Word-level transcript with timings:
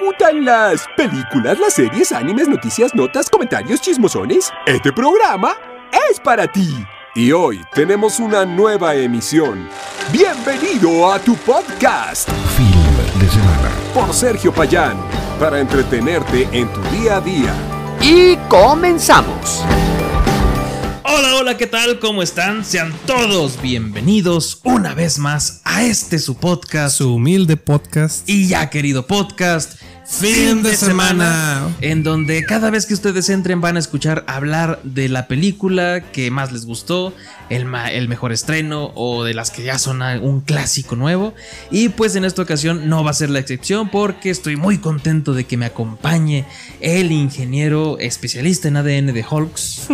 gustan 0.00 0.44
las 0.44 0.86
películas, 0.96 1.58
las 1.58 1.74
series, 1.74 2.12
animes, 2.12 2.48
noticias, 2.48 2.94
notas, 2.94 3.28
comentarios, 3.28 3.80
chismosones? 3.80 4.50
Este 4.66 4.92
programa 4.92 5.54
es 6.10 6.18
para 6.18 6.50
ti. 6.50 6.74
Y 7.14 7.32
hoy 7.32 7.60
tenemos 7.74 8.18
una 8.18 8.46
nueva 8.46 8.94
emisión. 8.94 9.68
Bienvenido 10.10 11.12
a 11.12 11.18
tu 11.18 11.36
podcast. 11.36 12.30
Film 12.56 13.20
de 13.20 13.28
semana. 13.28 13.70
Por 13.92 14.14
Sergio 14.14 14.52
Payán. 14.52 14.96
Para 15.38 15.60
entretenerte 15.60 16.48
en 16.52 16.68
tu 16.72 16.80
día 16.96 17.16
a 17.16 17.20
día. 17.20 17.54
Y 18.00 18.36
comenzamos. 18.48 19.64
Hola, 21.04 21.34
hola, 21.34 21.56
¿qué 21.56 21.66
tal? 21.66 21.98
¿Cómo 21.98 22.22
están? 22.22 22.64
Sean 22.64 22.94
todos 23.04 23.60
bienvenidos 23.60 24.60
una 24.62 24.94
vez 24.94 25.18
más 25.18 25.60
a 25.64 25.82
este 25.82 26.18
su 26.18 26.36
podcast. 26.36 26.98
Su 26.98 27.14
humilde 27.14 27.56
podcast. 27.56 28.28
Y 28.28 28.46
ya 28.46 28.70
querido 28.70 29.06
podcast. 29.06 29.80
Fin 30.10 30.62
de, 30.64 30.76
semana, 30.76 31.74
En 31.80 32.02
donde 32.02 32.44
cada 32.44 32.70
vez 32.70 32.84
que 32.84 32.94
ustedes 32.94 33.28
entren 33.28 33.60
van 33.60 33.76
a 33.76 33.78
escuchar 33.78 34.24
hablar 34.26 34.80
de 34.82 35.08
la 35.08 35.28
película 35.28 36.02
que 36.12 36.32
más 36.32 36.50
les 36.50 36.66
gustó, 36.66 37.14
el, 37.48 37.66
el 37.92 38.08
mejor 38.08 38.32
estreno 38.32 38.90
o 38.96 39.22
de 39.22 39.34
las 39.34 39.50
que 39.52 39.62
ya 39.62 39.78
son 39.78 40.02
un 40.02 40.40
clásico 40.40 40.96
nuevo. 40.96 41.32
Y 41.70 41.90
pues 41.90 42.16
en 42.16 42.24
esta 42.24 42.42
ocasión 42.42 42.88
no 42.88 43.04
va 43.04 43.12
a 43.12 43.14
ser 43.14 43.30
la 43.30 43.38
excepción 43.38 43.88
porque 43.88 44.30
estoy 44.30 44.56
muy 44.56 44.78
contento 44.78 45.32
de 45.32 45.44
que 45.44 45.56
me 45.56 45.66
acompañe 45.66 46.44
el 46.80 47.12
ingeniero 47.12 47.96
especialista 48.00 48.68
en 48.68 48.76
ADN 48.78 49.14
de 49.14 49.24
Hulks. 49.28 49.86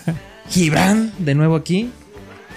Gibran, 0.48 1.12
de 1.18 1.34
nuevo 1.34 1.56
aquí. 1.56 1.90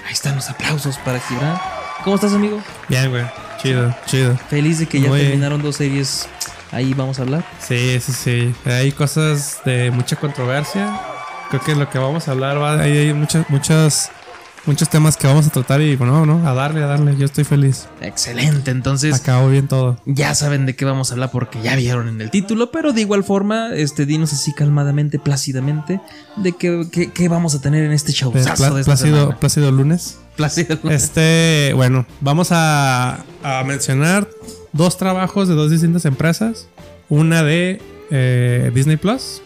Ahí 0.06 0.14
están 0.14 0.36
los 0.36 0.50
aplausos 0.50 0.98
para 1.00 1.20
Gibran. 1.20 1.60
¿Cómo 2.04 2.16
estás, 2.16 2.34
amigo? 2.34 2.62
Bien, 2.88 3.10
güey. 3.10 3.26
Chido, 3.62 3.94
chido. 4.06 4.38
Feliz 4.50 4.80
de 4.80 4.86
que 4.86 5.02
ya 5.02 5.10
terminaron 5.10 5.62
dos 5.62 5.78
series. 5.78 6.30
Ahí 6.72 6.94
vamos 6.94 7.20
a 7.20 7.24
hablar. 7.24 7.46
Sí, 7.60 8.00
sí, 8.00 8.12
sí. 8.12 8.56
Hay 8.66 8.92
cosas 8.92 9.60
de 9.66 9.92
mucha 9.92 10.16
controversia. 10.16 11.00
Creo 11.50 11.62
que 11.62 11.76
lo 11.76 11.90
que 11.90 11.98
vamos 11.98 12.28
a 12.28 12.32
hablar 12.32 12.62
va. 12.62 12.80
Hay, 12.82 12.98
hay 12.98 13.14
muchas, 13.14 13.50
muchas 13.50 14.12
muchos 14.68 14.90
temas 14.90 15.16
que 15.16 15.26
vamos 15.26 15.48
a 15.48 15.50
tratar 15.50 15.82
y 15.82 15.96
bueno, 15.96 16.26
no, 16.26 16.48
a 16.48 16.54
darle, 16.54 16.84
a 16.84 16.88
darle. 16.88 17.16
Yo 17.18 17.26
estoy 17.26 17.46
feliz. 17.46 17.88
Excelente, 18.02 18.70
entonces. 18.70 19.16
Acabó 19.16 19.50
bien 19.50 19.68
todo. 19.68 19.98
Ya 20.06 20.36
saben 20.36 20.66
de 20.66 20.76
qué 20.76 20.86
vamos 20.86 21.10
a 21.10 21.14
hablar 21.14 21.32
porque 21.32 21.62
ya 21.62 21.76
vieron 21.76 22.08
en 22.08 22.22
el 22.22 22.30
título, 22.30 22.70
pero 22.70 22.94
de 22.94 23.02
igual 23.02 23.24
forma, 23.24 23.74
este, 23.74 24.06
dinos 24.06 24.34
así 24.34 24.54
calmadamente, 24.54 25.20
plácidamente, 25.20 26.02
de 26.36 26.52
qué, 26.52 27.12
qué, 27.14 27.30
vamos 27.30 27.56
a 27.56 27.62
tener 27.62 27.86
en 27.86 27.94
este 27.94 28.12
show. 28.12 28.32
de 28.32 28.44
plácido, 28.44 29.40
plácido 29.40 29.72
lunes. 29.72 30.20
Plácido 30.36 30.78
lunes. 30.84 31.04
Este, 31.04 31.72
bueno, 31.74 32.06
vamos 32.20 32.50
a, 32.52 33.24
a 33.44 33.64
mencionar 33.64 34.28
dos 34.74 34.98
trabajos 34.98 35.48
de 35.48 35.56
dos 35.56 35.72
distintas 35.72 36.06
empresas. 36.06 36.68
Una 37.10 37.44
de 37.44 37.82
eh, 38.12 38.72
Disney 38.74 38.98
Plus, 38.98 39.42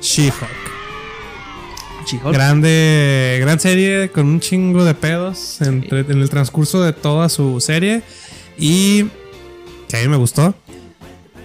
She-Hulk. 0.00 0.72
Grande, 2.32 3.38
gran 3.40 3.60
serie 3.60 4.10
con 4.10 4.26
un 4.26 4.40
chingo 4.40 4.84
de 4.84 4.92
pedos 4.92 5.60
en 5.60 5.86
el 5.90 6.28
transcurso 6.28 6.82
de 6.82 6.92
toda 6.92 7.28
su 7.28 7.60
serie. 7.60 8.02
Y 8.58 9.06
que 9.88 9.98
a 9.98 10.00
mí 10.00 10.08
me 10.08 10.16
gustó. 10.16 10.54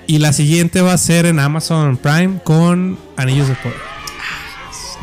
Y 0.07 0.19
la 0.19 0.31
siguiente 0.33 0.81
va 0.81 0.93
a 0.93 0.97
ser 0.97 1.25
en 1.25 1.39
Amazon 1.39 1.97
Prime 1.97 2.39
con 2.43 2.97
Anillos 3.17 3.49
de 3.49 3.55
Poder. 3.55 3.96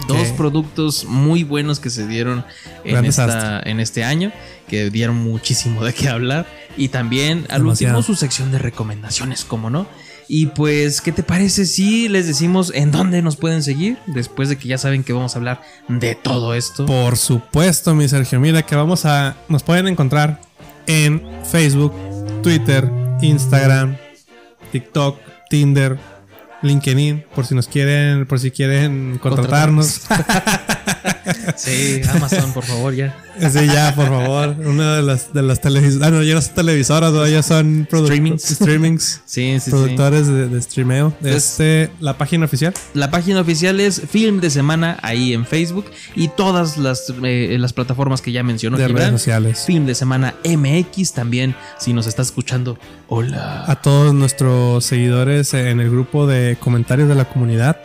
Dos 0.09 0.29
productos 0.29 1.05
muy 1.05 1.45
buenos 1.45 1.81
que 1.81 1.91
se 1.91 2.07
dieron 2.07 2.45
en, 2.85 3.05
en 3.05 3.81
este 3.81 4.05
año, 4.05 4.33
que 4.69 4.91
dieron 4.91 5.17
muchísimo 5.17 5.85
de 5.85 5.95
qué 5.95 6.09
hablar. 6.09 6.47
Y 6.77 6.89
también 6.89 7.47
al 7.51 7.67
último 7.67 8.03
su 8.03 8.15
sección 8.15 8.53
de 8.53 8.59
recomendaciones, 8.59 9.45
como 9.45 9.71
no. 9.71 9.87
Y 10.29 10.47
pues, 10.47 11.01
¿qué 11.01 11.13
te 11.13 11.23
parece 11.23 11.67
si 11.67 12.09
les 12.09 12.27
decimos 12.27 12.73
en 12.75 12.91
dónde 12.91 13.21
nos 13.23 13.37
pueden 13.37 13.63
seguir? 13.63 13.99
Después 14.07 14.49
de 14.49 14.57
que 14.57 14.69
ya 14.69 14.79
saben 14.79 15.05
que 15.05 15.13
vamos 15.13 15.35
a 15.35 15.39
hablar 15.39 15.63
de 15.89 16.15
todo 16.15 16.55
esto. 16.55 16.87
Por 16.87 17.17
supuesto, 17.17 17.95
mi 17.95 18.09
Sergio. 18.09 18.41
Mira 18.41 18.65
que 18.65 18.75
vamos 18.75 19.05
a. 19.05 19.37
Nos 19.49 19.63
pueden 19.63 19.87
encontrar 19.87 20.41
en 20.87 21.23
Facebook, 21.45 21.93
Twitter, 22.43 22.91
Instagram, 23.21 23.97
TikTok, 24.73 25.19
Tinder, 25.51 25.99
LinkedIn, 26.65 27.25
por 27.35 27.47
si 27.47 27.55
nos 27.55 27.69
quieren, 27.69 28.27
por 28.27 28.41
si 28.41 28.51
quieren 28.51 29.19
contratarnos. 29.19 30.03
sí, 31.57 32.01
Amazon, 32.09 32.53
por 32.53 32.65
favor, 32.65 32.95
ya. 32.95 33.15
Sí, 33.39 33.67
ya, 33.67 33.95
por 33.95 34.09
favor. 34.09 34.57
Una 34.65 34.97
de 34.97 35.03
las, 35.03 35.33
de 35.33 35.43
las 35.43 35.61
televisoras. 35.61 36.09
Ah, 36.09 36.11
no, 36.11 36.23
ya 36.23 36.35
no 36.35 36.41
son 36.41 36.55
televisoras, 36.55 37.31
ya 37.31 37.43
son 37.43 37.89
streamings. 37.91 38.43
streamings. 38.43 39.21
Sí, 39.35 39.59
sí, 39.59 39.71
productores 39.71 40.29
De, 40.29 40.49
de, 40.49 40.63
streameo. 40.63 41.13
Este, 41.23 41.91
la 42.01 42.17
página 42.17 42.45
oficial. 42.45 42.73
La 42.95 43.11
página 43.11 43.41
oficial 43.41 43.81
es 43.81 44.01
Film 44.09 44.41
de 44.41 44.51
Semana 44.51 44.99
ahí 45.03 45.33
en 45.33 45.45
Facebook 45.45 45.87
y 46.15 46.29
todas 46.29 46.79
las, 46.79 47.13
eh, 47.23 47.57
las 47.59 47.73
plataformas 47.73 48.21
que 48.21 48.31
ya 48.31 48.43
mencionó. 48.43 48.77
De 48.77 48.87
redes 48.87 49.11
sociales. 49.11 49.65
Film 49.67 49.87
de 49.87 49.95
Semana 49.95 50.35
MX 50.45 51.13
también, 51.13 51.57
si 51.79 51.93
nos 51.93 52.07
está 52.07 52.23
escuchando. 52.23 52.79
Hola. 53.09 53.65
A 53.67 53.83
todos 53.83 54.15
nuestros 54.15 54.85
seguidores 54.85 55.53
en 55.55 55.81
el 55.81 55.91
grupo 55.91 56.27
de 56.27 56.57
comentarios 56.61 57.09
de 57.09 57.17
la 57.17 57.25
comunidad. 57.25 57.81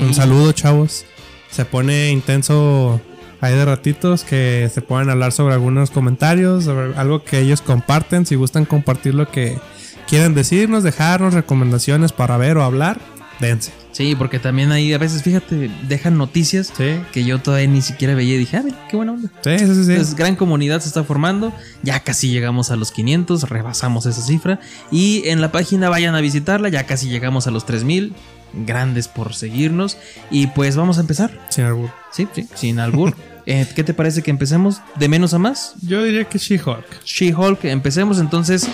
Un 0.00 0.14
saludo, 0.14 0.52
chavos. 0.52 1.04
Se 1.50 1.64
pone 1.64 2.10
intenso 2.10 3.00
hay 3.40 3.54
de 3.54 3.64
ratitos 3.64 4.22
que 4.24 4.70
se 4.72 4.82
pueden 4.82 5.08
hablar 5.08 5.32
sobre 5.32 5.54
algunos 5.54 5.90
comentarios, 5.90 6.64
sobre 6.64 6.94
algo 6.96 7.24
que 7.24 7.40
ellos 7.40 7.62
comparten. 7.62 8.26
Si 8.26 8.34
gustan 8.34 8.66
compartir 8.66 9.14
lo 9.14 9.30
que 9.30 9.58
quieren 10.06 10.34
decirnos, 10.34 10.82
dejarnos 10.82 11.32
recomendaciones 11.32 12.12
para 12.12 12.36
ver 12.36 12.58
o 12.58 12.64
hablar, 12.64 13.00
dense. 13.40 13.72
Sí, 13.92 14.14
porque 14.14 14.38
también 14.38 14.72
ahí 14.72 14.92
a 14.92 14.98
veces, 14.98 15.22
fíjate, 15.22 15.70
dejan 15.88 16.16
noticias 16.16 16.72
que 17.12 17.24
yo 17.24 17.38
todavía 17.38 17.66
ni 17.66 17.82
siquiera 17.82 18.14
veía 18.14 18.34
y 18.34 18.38
dije, 18.38 18.58
ah, 18.58 18.64
qué 18.88 18.96
buena 18.96 19.12
onda. 19.12 19.30
Sí, 19.42 19.58
sí, 19.58 19.66
sí. 19.66 19.90
Entonces, 19.92 20.14
gran 20.14 20.36
comunidad 20.36 20.80
se 20.80 20.88
está 20.88 21.02
formando. 21.02 21.52
Ya 21.82 22.00
casi 22.00 22.30
llegamos 22.30 22.70
a 22.70 22.76
los 22.76 22.92
500, 22.92 23.48
rebasamos 23.48 24.06
esa 24.06 24.20
cifra. 24.20 24.60
Y 24.92 25.28
en 25.28 25.40
la 25.40 25.50
página 25.50 25.88
vayan 25.88 26.14
a 26.14 26.20
visitarla, 26.20 26.68
ya 26.68 26.84
casi 26.84 27.08
llegamos 27.08 27.46
a 27.46 27.50
los 27.50 27.64
3000 27.66 28.14
grandes 28.52 29.08
por 29.08 29.34
seguirnos. 29.34 29.96
Y 30.30 30.48
pues 30.48 30.76
vamos 30.76 30.98
a 30.98 31.02
empezar. 31.02 31.30
Sin 31.50 31.64
albur. 31.64 31.90
Sí, 32.12 32.28
sí, 32.34 32.48
sin 32.54 32.80
albur. 32.80 33.14
Eh, 33.46 33.66
¿Qué 33.74 33.82
te 33.82 33.94
parece 33.94 34.22
que 34.22 34.30
empecemos 34.30 34.80
de 34.96 35.08
menos 35.08 35.34
a 35.34 35.38
más? 35.38 35.74
Yo 35.80 36.04
diría 36.04 36.24
que 36.24 36.38
She-Hulk. 36.38 37.04
She-Hulk, 37.04 37.64
empecemos 37.64 38.18
entonces. 38.20 38.68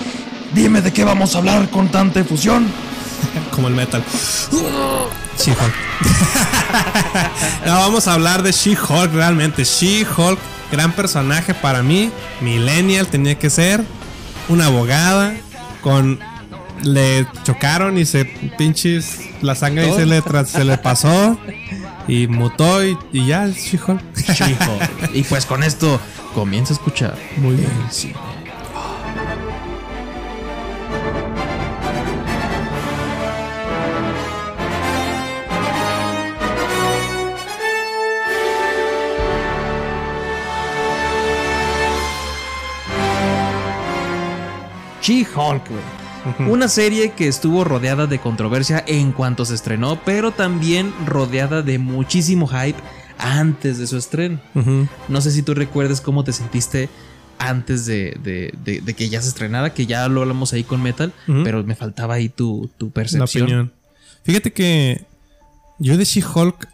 Dime 0.55 0.83
de 0.83 0.93
qué 0.93 1.05
vamos 1.05 1.35
a 1.35 1.39
hablar 1.39 1.71
con 1.71 1.89
tanta 1.89 2.21
efusión. 2.21 2.67
Como 3.53 3.69
el 3.69 3.75
metal. 3.75 4.03
She-Hulk. 5.39 5.75
no, 7.65 7.73
vamos 7.75 8.07
a 8.07 8.15
hablar 8.15 8.43
de 8.43 8.53
She-Hulk 8.53 9.13
realmente. 9.15 9.65
She-Hulk, 9.65 10.39
gran 10.73 10.93
personaje 10.93 11.55
para 11.55 11.83
mí. 11.83 12.11
Millennial 12.41 13.07
tenía 13.07 13.39
que 13.39 13.49
ser. 13.49 13.83
Una 14.49 14.67
abogada 14.67 15.35
con 15.81 16.19
le 16.83 17.27
chocaron 17.45 17.99
y 17.99 18.05
se 18.05 18.25
pinches 18.59 19.21
la 19.43 19.55
sangre 19.55 19.93
se 19.95 20.07
le, 20.07 20.23
se 20.47 20.65
le 20.65 20.79
pasó 20.79 21.39
y 22.09 22.27
mutó 22.27 22.85
y, 22.85 22.97
ya 23.13 23.47
es 23.47 23.57
She-Hulk. 23.57 24.01
y 25.15 25.23
pues 25.25 25.47
con 25.47 25.63
esto 25.63 26.01
comienza 26.35 26.73
a 26.73 26.77
escuchar 26.77 27.19
muy 27.37 27.57
bien. 27.57 27.71
She-Hulk, 45.07 45.63
una 46.41 46.69
serie 46.69 47.13
que 47.13 47.29
estuvo 47.29 47.65
rodeada 47.65 48.07
de 48.07 48.19
controversia 48.19 48.85
en 48.87 49.13
cuanto 49.13 49.45
se 49.45 49.55
estrenó, 49.55 50.01
pero 50.05 50.33
también 50.33 50.93
rodeada 51.07 51.63
de 51.63 51.79
muchísimo 51.79 52.47
hype 52.47 52.79
antes 53.19 53.79
de 53.79 53.87
su 53.87 53.97
estreno. 53.97 54.41
No 55.09 55.21
sé 55.21 55.31
si 55.31 55.43
tú 55.43 55.55
recuerdes 55.55 56.01
cómo 56.01 56.25
te 56.25 56.33
sentiste 56.33 56.89
antes 57.39 57.87
de, 57.87 58.53
que 58.97 59.09
ya 59.09 59.21
se 59.23 59.29
estrenara, 59.29 59.75
que 59.75 59.87
ya 59.87 60.09
lo 60.09 60.23
hablamos 60.23 60.53
ahí 60.53 60.65
con 60.65 60.83
Metal, 60.83 61.13
pero 61.45 61.63
me 61.65 61.75
faltaba 61.75 62.15
ahí 62.15 62.29
tu, 62.29 62.71
percepción. 62.93 63.73
Fíjate 64.25 64.53
que 64.53 65.05
yo 65.79 65.97
de 65.97 66.05
She-Hulk 66.05 66.69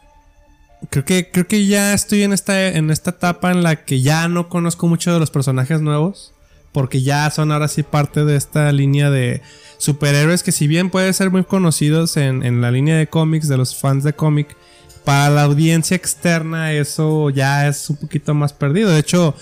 creo 0.91 1.05
que, 1.05 1.31
creo 1.31 1.47
que 1.47 1.67
ya 1.67 1.93
estoy 1.93 2.23
en 2.23 2.33
esta, 2.33 2.69
en 2.69 2.91
esta 2.91 3.11
etapa 3.11 3.51
en 3.51 3.63
la 3.63 3.85
que 3.85 4.01
ya 4.01 4.29
no 4.29 4.49
conozco 4.49 4.89
mucho 4.89 5.13
de 5.13 5.21
los 5.21 5.31
personajes 5.31 5.81
nuevos 5.81 6.33
porque 6.73 7.03
ya 7.03 7.31
son 7.31 7.53
ahora 7.53 7.69
sí 7.69 7.83
parte 7.83 8.25
de 8.25 8.37
esta 8.37 8.73
línea 8.73 9.11
de 9.11 9.43
superhéroes 9.79 10.43
que 10.43 10.53
si 10.53 10.67
bien 10.67 10.91
pueden 10.91 11.13
ser 11.13 11.31
muy 11.31 11.45
conocidos 11.45 12.17
en, 12.17 12.61
la 12.61 12.71
línea 12.71 12.97
de 12.97 13.07
cómics 13.07 13.49
de 13.49 13.57
los 13.57 13.79
fans 13.79 14.05
de 14.05 14.15
cómic, 14.15 14.57
para 15.05 15.31
la 15.31 15.43
audiencia 15.43 15.97
externa 15.97 16.73
eso 16.73 17.29
ya 17.31 17.67
es 17.67 17.91
un 17.91 17.97
poquito 17.97 18.35
más 18.35 18.53
perdido. 18.53 18.91
De 18.91 19.01
hecho, 19.01 19.35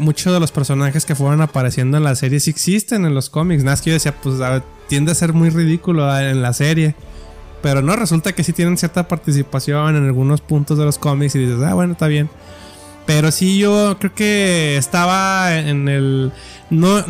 muchos 0.00 0.32
de 0.32 0.38
los 0.38 0.52
personajes 0.52 1.06
que 1.06 1.14
fueron 1.14 1.40
apareciendo 1.40 1.96
en 1.96 2.04
la 2.04 2.14
serie 2.14 2.40
sí 2.40 2.50
existen 2.50 3.06
en 3.06 3.14
los 3.14 3.30
cómics. 3.30 3.64
Nada 3.64 3.72
más 3.72 3.82
que 3.82 3.90
yo 3.90 3.94
decía, 3.94 4.14
pues 4.20 4.36
tiende 4.86 5.12
a 5.12 5.14
ser 5.14 5.32
muy 5.32 5.48
ridículo 5.48 6.14
en 6.18 6.42
la 6.42 6.52
serie. 6.52 6.94
Pero 7.62 7.82
no, 7.82 7.96
resulta 7.96 8.32
que 8.32 8.44
sí 8.44 8.52
tienen 8.52 8.76
cierta 8.76 9.08
participación 9.08 9.96
en 9.96 10.04
algunos 10.04 10.42
puntos 10.42 10.78
de 10.78 10.84
los 10.84 10.98
cómics 10.98 11.34
y 11.34 11.40
dices, 11.40 11.58
ah, 11.64 11.74
bueno, 11.74 11.94
está 11.94 12.06
bien. 12.06 12.28
Pero 13.08 13.30
sí, 13.30 13.56
yo 13.56 13.96
creo 13.98 14.14
que 14.14 14.76
estaba 14.76 15.56
en 15.56 15.88
el. 15.88 16.30
No, 16.68 17.02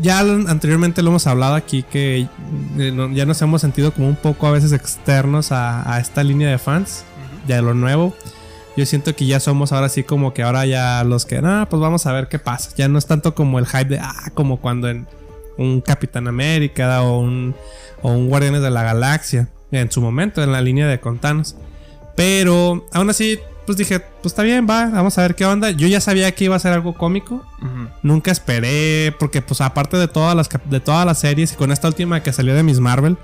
ya 0.00 0.20
anteriormente 0.20 1.02
lo 1.02 1.10
hemos 1.10 1.26
hablado 1.26 1.54
aquí 1.56 1.82
que 1.82 2.26
eh, 2.78 3.10
ya 3.12 3.26
nos 3.26 3.42
hemos 3.42 3.60
sentido 3.60 3.92
como 3.92 4.08
un 4.08 4.16
poco 4.16 4.46
a 4.46 4.52
veces 4.52 4.72
externos 4.72 5.52
a, 5.52 5.98
esta 6.00 6.24
línea 6.24 6.48
de 6.48 6.56
fans, 6.56 7.04
ya 7.46 7.56
de 7.56 7.62
lo 7.62 7.74
nuevo. 7.74 8.14
Yo 8.78 8.86
siento 8.86 9.14
que 9.14 9.26
ya 9.26 9.38
somos 9.38 9.72
ahora 9.72 9.90
sí 9.90 10.04
como 10.04 10.32
que 10.32 10.42
ahora 10.42 10.64
ya 10.64 11.04
los 11.04 11.26
que, 11.26 11.42
nada, 11.42 11.68
pues 11.68 11.80
vamos 11.80 12.06
a 12.06 12.12
ver 12.12 12.28
qué 12.28 12.38
pasa. 12.38 12.70
Ya 12.74 12.88
no 12.88 12.98
es 12.98 13.04
tanto 13.04 13.34
como 13.34 13.58
el 13.58 13.66
hype 13.66 13.90
de, 13.90 13.98
ah, 13.98 14.30
como 14.32 14.58
cuando 14.62 14.88
en 14.88 15.06
un 15.58 15.82
Capitán 15.82 16.28
América 16.28 17.02
o 17.02 17.20
un, 17.20 17.54
o 18.00 18.10
un 18.10 18.30
Guardianes 18.30 18.62
de 18.62 18.70
la 18.70 18.84
Galaxia 18.84 19.50
en 19.70 19.90
su 19.90 20.00
momento, 20.00 20.42
en 20.42 20.50
la 20.50 20.62
línea 20.62 20.86
de 20.88 20.98
Contanos. 20.98 21.56
Pero 22.16 22.86
aún 22.94 23.10
así, 23.10 23.38
pues 23.66 23.76
dije, 23.76 24.00
pues 24.00 24.26
está 24.26 24.42
bien, 24.42 24.66
va, 24.68 24.86
vamos 24.86 25.18
a 25.18 25.22
ver 25.22 25.34
qué 25.34 25.44
onda. 25.44 25.70
Yo 25.70 25.88
ya 25.88 26.00
sabía 26.00 26.32
que 26.32 26.44
iba 26.44 26.56
a 26.56 26.58
ser 26.58 26.72
algo 26.72 26.94
cómico. 26.94 27.44
Nunca 28.02 28.30
esperé, 28.30 29.14
porque 29.18 29.42
pues 29.42 29.60
aparte 29.60 29.96
de 29.96 30.08
todas 30.08 30.36
las 30.36 30.48
de 30.70 30.80
todas 30.80 31.04
las 31.04 31.18
series 31.18 31.52
y 31.52 31.56
con 31.56 31.72
esta 31.72 31.88
última 31.88 32.22
que 32.22 32.32
salió 32.32 32.54
de 32.54 32.62
Miss 32.62 32.80
Marvel, 32.80 33.16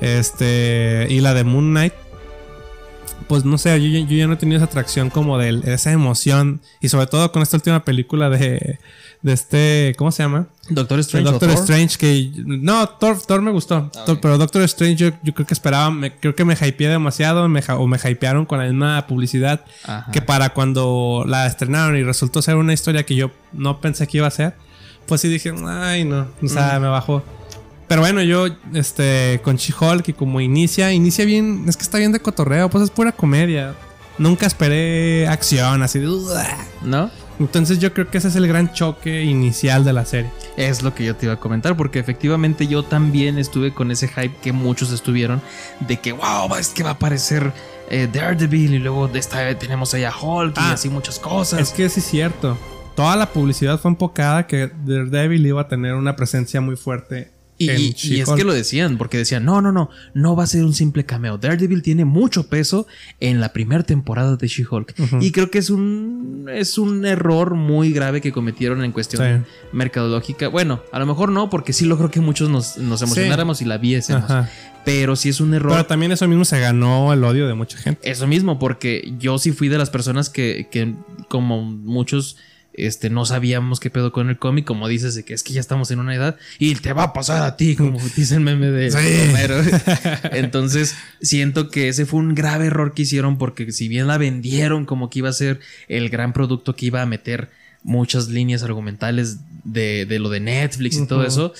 este 0.00 1.06
y 1.08 1.20
la 1.20 1.34
de 1.34 1.44
Moon 1.44 1.70
Knight, 1.70 1.94
pues 3.28 3.44
no 3.44 3.58
sé, 3.58 3.80
yo, 3.80 3.98
yo 4.00 4.16
ya 4.16 4.26
no 4.26 4.34
he 4.34 4.36
tenido 4.36 4.58
esa 4.58 4.66
atracción 4.66 5.10
como 5.10 5.38
de 5.38 5.60
esa 5.64 5.92
emoción 5.92 6.60
y 6.80 6.88
sobre 6.88 7.06
todo 7.06 7.32
con 7.32 7.42
esta 7.42 7.56
última 7.56 7.84
película 7.84 8.30
de 8.30 8.78
de 9.22 9.32
este, 9.32 9.94
¿cómo 9.98 10.12
se 10.12 10.22
llama? 10.22 10.46
Doctor 10.68 11.00
Strange. 11.00 11.30
Doctor 11.30 11.50
Strange, 11.50 11.98
que 11.98 12.30
no, 12.44 12.88
Thor, 12.88 13.20
Thor 13.20 13.42
me 13.42 13.50
gustó. 13.50 13.90
Ah, 13.96 14.04
pero 14.20 14.38
Doctor 14.38 14.62
Strange 14.62 14.96
yo, 14.96 15.34
creo 15.34 15.46
que 15.46 15.54
esperaba, 15.54 15.92
creo 16.20 16.36
que 16.36 16.44
me 16.44 16.54
hypeé 16.54 16.88
demasiado 16.88 17.48
me, 17.48 17.60
o 17.68 17.86
me 17.88 17.98
hypearon 17.98 18.46
con 18.46 18.60
la 18.60 18.66
misma 18.66 19.04
publicidad 19.08 19.64
que 20.12 20.22
para 20.22 20.50
cuando 20.50 21.24
la 21.26 21.46
estrenaron 21.46 21.96
y 21.96 22.04
resultó 22.04 22.40
ser 22.40 22.54
una 22.54 22.72
historia 22.72 23.04
que 23.04 23.16
yo 23.16 23.32
no 23.52 23.80
pensé 23.80 24.06
que 24.06 24.18
iba 24.18 24.28
a 24.28 24.30
ser, 24.30 24.54
pues 25.06 25.20
sí 25.20 25.28
dije, 25.28 25.52
ay 25.66 26.04
no, 26.04 26.28
o 26.40 26.48
sea, 26.48 26.78
mm. 26.78 26.82
me 26.82 26.88
bajó. 26.88 27.24
Pero 27.88 28.00
bueno, 28.00 28.22
yo, 28.22 28.48
este, 28.74 29.40
con 29.44 29.56
She-Hulk 29.56 30.08
y 30.08 30.12
como 30.12 30.40
inicia, 30.40 30.92
inicia 30.92 31.24
bien, 31.24 31.64
es 31.68 31.76
que 31.76 31.84
está 31.84 31.98
bien 31.98 32.12
de 32.12 32.20
cotorreo, 32.20 32.68
pues 32.68 32.84
es 32.84 32.90
pura 32.90 33.12
comedia. 33.12 33.74
Nunca 34.18 34.46
esperé 34.46 35.28
acción 35.28 35.82
así 35.82 36.00
de... 36.00 36.08
¿No? 36.82 37.10
Entonces 37.38 37.78
yo 37.78 37.92
creo 37.92 38.08
que 38.08 38.18
ese 38.18 38.28
es 38.28 38.36
el 38.36 38.48
gran 38.48 38.72
choque 38.72 39.22
inicial 39.22 39.84
de 39.84 39.92
la 39.92 40.04
serie. 40.04 40.30
Es 40.56 40.82
lo 40.82 40.94
que 40.94 41.04
yo 41.04 41.14
te 41.14 41.26
iba 41.26 41.34
a 41.34 41.40
comentar, 41.40 41.76
porque 41.76 41.98
efectivamente 41.98 42.66
yo 42.66 42.82
también 42.82 43.38
estuve 43.38 43.74
con 43.74 43.90
ese 43.90 44.08
hype 44.08 44.34
que 44.42 44.52
muchos 44.52 44.90
estuvieron 44.90 45.42
de 45.80 45.98
que, 45.98 46.12
wow, 46.12 46.54
es 46.58 46.68
que 46.68 46.82
va 46.82 46.90
a 46.90 46.92
aparecer 46.94 47.52
eh, 47.90 48.08
Daredevil 48.10 48.74
y 48.74 48.78
luego 48.78 49.08
esta, 49.14 49.56
tenemos 49.58 49.92
allá 49.94 50.12
Hulk 50.18 50.56
y 50.56 50.60
ah, 50.60 50.72
así 50.72 50.88
muchas 50.88 51.18
cosas. 51.18 51.60
Es 51.60 51.70
que 51.70 51.88
sí 51.90 52.00
es 52.00 52.06
cierto. 52.06 52.56
Toda 52.94 53.14
la 53.16 53.30
publicidad 53.30 53.78
fue 53.78 53.90
enfocada 53.90 54.46
que 54.46 54.72
Daredevil 54.84 55.46
iba 55.46 55.60
a 55.60 55.68
tener 55.68 55.94
una 55.94 56.16
presencia 56.16 56.62
muy 56.62 56.76
fuerte 56.76 57.35
y, 57.58 58.20
es 58.20 58.30
que 58.30 58.44
lo 58.44 58.52
decían, 58.52 58.98
porque 58.98 59.18
decían, 59.18 59.44
no, 59.44 59.62
no, 59.62 59.72
no, 59.72 59.90
no 60.14 60.36
va 60.36 60.44
a 60.44 60.46
ser 60.46 60.64
un 60.64 60.74
simple 60.74 61.06
cameo. 61.06 61.38
Daredevil 61.38 61.82
tiene 61.82 62.04
mucho 62.04 62.48
peso 62.48 62.86
en 63.20 63.40
la 63.40 63.52
primera 63.52 63.82
temporada 63.82 64.36
de 64.36 64.46
She-Hulk. 64.46 64.94
Y 65.20 65.32
creo 65.32 65.50
que 65.50 65.58
es 65.58 65.70
un, 65.70 66.48
es 66.52 66.76
un 66.78 67.06
error 67.06 67.54
muy 67.54 67.92
grave 67.92 68.20
que 68.20 68.32
cometieron 68.32 68.84
en 68.84 68.92
cuestión 68.92 69.46
mercadológica. 69.72 70.48
Bueno, 70.48 70.82
a 70.92 70.98
lo 70.98 71.06
mejor 71.06 71.30
no, 71.32 71.48
porque 71.48 71.72
sí 71.72 71.86
logro 71.86 72.10
que 72.10 72.20
muchos 72.20 72.50
nos, 72.50 72.76
emocionáramos 72.76 73.62
y 73.62 73.64
la 73.64 73.78
viésemos. 73.78 74.30
Pero 74.84 75.16
sí 75.16 75.30
es 75.30 75.40
un 75.40 75.52
error. 75.52 75.72
Pero 75.72 75.86
también 75.86 76.12
eso 76.12 76.28
mismo 76.28 76.44
se 76.44 76.60
ganó 76.60 77.12
el 77.12 77.24
odio 77.24 77.48
de 77.48 77.54
mucha 77.54 77.76
gente. 77.76 78.08
Eso 78.08 78.28
mismo, 78.28 78.58
porque 78.60 79.14
yo 79.18 79.38
sí 79.38 79.50
fui 79.50 79.68
de 79.68 79.78
las 79.78 79.90
personas 79.90 80.30
que, 80.30 80.68
que 80.70 80.94
como 81.28 81.62
muchos 81.62 82.36
este, 82.76 83.10
no 83.10 83.24
sabíamos 83.24 83.80
qué 83.80 83.90
pedo 83.90 84.12
con 84.12 84.28
el 84.28 84.38
cómic, 84.38 84.66
como 84.66 84.86
dices, 84.86 85.14
de 85.14 85.24
que 85.24 85.34
es 85.34 85.42
que 85.42 85.54
ya 85.54 85.60
estamos 85.60 85.90
en 85.90 85.98
una 85.98 86.14
edad 86.14 86.36
y 86.58 86.74
te 86.74 86.92
va 86.92 87.04
a 87.04 87.12
pasar 87.12 87.42
a 87.42 87.56
ti, 87.56 87.74
como 87.74 87.98
dice 88.16 88.34
el 88.34 88.40
meme 88.40 88.66
de 88.66 88.90
Entonces, 90.32 90.94
siento 91.20 91.70
que 91.70 91.88
ese 91.88 92.06
fue 92.06 92.20
un 92.20 92.34
grave 92.34 92.66
error 92.66 92.92
que 92.94 93.02
hicieron 93.02 93.38
porque 93.38 93.72
si 93.72 93.88
bien 93.88 94.06
la 94.06 94.18
vendieron 94.18 94.84
como 94.84 95.08
que 95.10 95.20
iba 95.20 95.30
a 95.30 95.32
ser 95.32 95.60
el 95.88 96.10
gran 96.10 96.32
producto 96.32 96.76
que 96.76 96.86
iba 96.86 97.02
a 97.02 97.06
meter 97.06 97.50
muchas 97.82 98.28
líneas 98.28 98.62
argumentales 98.62 99.38
de, 99.64 100.06
lo 100.18 100.28
de 100.28 100.40
Netflix 100.40 100.98
y 100.98 101.06
todo 101.06 101.24
eso, 101.24 101.54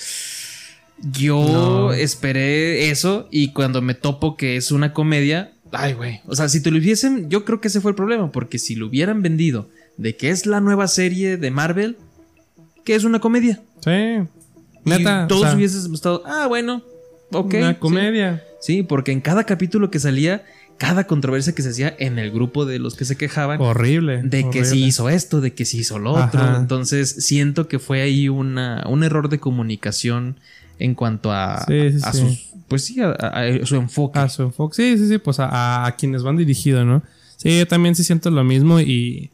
yo 1.11 1.93
esperé 1.93 2.89
eso 2.89 3.27
y 3.31 3.53
cuando 3.53 3.81
me 3.81 3.93
topo 3.93 4.35
que 4.37 4.55
es 4.55 4.71
una 4.71 4.93
comedia, 4.93 5.51
ay, 5.71 5.93
güey, 5.93 6.21
o 6.27 6.35
sea, 6.35 6.49
si 6.49 6.61
te 6.61 6.69
lo 6.69 6.77
hubiesen, 6.77 7.29
yo 7.29 7.45
creo 7.45 7.61
que 7.61 7.69
ese 7.69 7.81
fue 7.81 7.91
el 7.91 7.95
problema, 7.95 8.31
porque 8.31 8.59
si 8.59 8.75
lo 8.75 8.87
hubieran 8.87 9.21
vendido 9.21 9.69
de 9.97 10.15
que 10.15 10.29
es 10.29 10.45
la 10.45 10.61
nueva 10.61 10.87
serie 10.87 11.37
de 11.37 11.51
Marvel, 11.51 11.97
que 12.85 12.95
es 12.95 13.03
una 13.03 13.19
comedia. 13.19 13.61
Sí. 13.83 14.19
Neta. 14.85 15.23
Y 15.25 15.27
todos 15.27 15.53
hubiesen 15.53 15.93
estado, 15.93 16.23
ah, 16.25 16.47
bueno, 16.47 16.83
ok. 17.31 17.53
Una 17.55 17.79
comedia. 17.79 18.43
Sí. 18.61 18.83
porque 18.83 19.11
en 19.11 19.21
cada 19.21 19.43
capítulo 19.43 19.91
que 19.91 19.99
salía, 19.99 20.43
cada 20.77 21.05
controversia 21.05 21.53
que 21.53 21.61
se 21.61 21.69
hacía 21.69 21.95
en 21.99 22.19
el 22.19 22.31
grupo 22.31 22.65
de 22.65 22.79
los 22.79 22.95
que 22.95 23.05
se 23.05 23.15
quejaban. 23.15 23.59
Horrible. 23.59 24.21
De 24.23 24.49
que 24.49 24.65
si 24.65 24.83
hizo 24.83 25.09
esto, 25.09 25.41
de 25.41 25.53
que 25.53 25.65
si 25.65 25.79
hizo 25.79 25.99
lo 25.99 26.13
otro. 26.13 26.57
Entonces, 26.57 27.09
siento 27.09 27.67
que 27.67 27.79
fue 27.79 28.01
ahí 28.01 28.29
una, 28.29 28.83
un 28.87 29.03
error 29.03 29.29
de 29.29 29.39
comunicación 29.39 30.37
en 30.79 30.93
cuanto 30.93 31.31
a, 31.31 31.55
a 31.55 32.13
sus, 32.13 32.53
pues 32.67 32.83
sí, 32.83 33.01
a, 33.01 33.43
su 33.63 33.75
enfoque. 33.75 34.19
A 34.19 34.29
su 34.29 34.43
enfoque. 34.43 34.75
Sí, 34.75 34.97
sí, 34.97 35.07
sí, 35.07 35.17
pues 35.17 35.39
a, 35.39 35.85
a 35.85 35.95
quienes 35.95 36.23
van 36.23 36.37
dirigidos, 36.37 36.85
¿no? 36.85 37.03
Sí, 37.35 37.57
yo 37.57 37.67
también 37.67 37.95
sí 37.95 38.03
siento 38.03 38.29
lo 38.29 38.43
mismo 38.43 38.79
y 38.79 39.31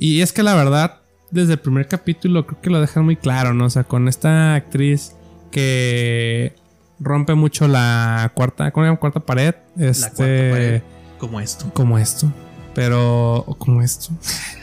y 0.00 0.22
es 0.22 0.32
que 0.32 0.44
la 0.44 0.54
verdad, 0.54 1.00
desde 1.32 1.54
el 1.54 1.58
primer 1.58 1.88
capítulo 1.88 2.46
creo 2.46 2.60
que 2.60 2.70
lo 2.70 2.80
dejan 2.80 3.04
muy 3.04 3.16
claro, 3.16 3.52
¿no? 3.52 3.64
O 3.64 3.70
sea, 3.70 3.82
con 3.82 4.06
esta 4.06 4.54
actriz 4.54 5.16
que 5.50 6.54
rompe 7.00 7.34
mucho 7.34 7.66
la 7.66 8.30
cuarta, 8.32 8.70
¿cómo 8.70 8.84
se 8.84 8.90
llama? 8.90 9.00
Cuarta 9.00 9.18
pared. 9.18 9.56
Este, 9.76 10.02
la 10.02 10.10
cuarta 10.10 10.50
pared. 10.52 10.82
Como 11.18 11.40
esto. 11.40 11.70
Como 11.74 11.98
esto. 11.98 12.32
Pero, 12.76 13.44
como 13.58 13.82
esto. 13.82 14.10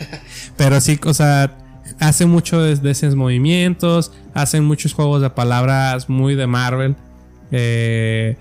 Pero 0.58 0.80
sí, 0.80 0.98
o 1.04 1.14
sea, 1.14 1.58
hace 2.00 2.26
mucho 2.26 2.62
de, 2.62 2.90
esos 2.90 3.16
movimientos, 3.18 4.14
hacen 4.34 4.64
muchos 4.64 4.94
juegos 4.94 5.22
de 5.22 5.30
palabras 5.32 6.08
muy 6.08 6.36
de 6.36 6.48
Marvel. 6.48 6.96
Eh, 7.52 8.38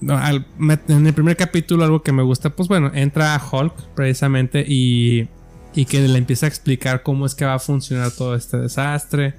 en 0.00 1.06
el 1.06 1.14
primer 1.14 1.36
capítulo 1.36 1.82
algo 1.82 2.04
que 2.04 2.12
me 2.12 2.22
gusta, 2.22 2.50
pues 2.50 2.68
bueno, 2.68 2.92
entra 2.94 3.42
Hulk 3.50 3.74
precisamente 3.96 4.64
y 4.64 5.28
y 5.74 5.84
que 5.84 6.00
le 6.00 6.18
empieza 6.18 6.46
a 6.46 6.48
explicar 6.48 7.02
cómo 7.02 7.26
es 7.26 7.34
que 7.34 7.44
va 7.44 7.54
a 7.54 7.58
funcionar 7.58 8.10
todo 8.10 8.34
este 8.34 8.56
desastre, 8.56 9.34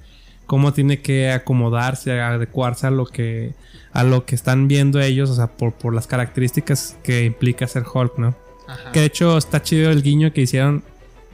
cómo 0.46 0.74
tiene 0.74 1.02
que 1.02 1.32
acomodarse, 1.32 2.20
adecuarse 2.20 2.88
a 2.88 2.92
lo 2.92 3.06
que 3.06 3.54
a 3.94 4.04
lo 4.04 4.26
que 4.26 4.36
están 4.36 4.68
viendo 4.68 5.02
ellos, 5.02 5.30
o 5.30 5.36
sea, 5.36 5.48
por, 5.48 5.74
por 5.74 5.94
las 5.94 6.08
características 6.08 6.98
que 7.04 7.26
implica 7.26 7.68
ser 7.68 7.84
Hulk, 7.92 8.18
¿no? 8.18 8.36
Que 8.94 9.02
de 9.02 9.06
hecho 9.08 9.38
está 9.38 9.62
chido 9.62 9.92
el 9.92 10.02
guiño 10.02 10.32
que 10.32 10.42
hicieron 10.42 10.84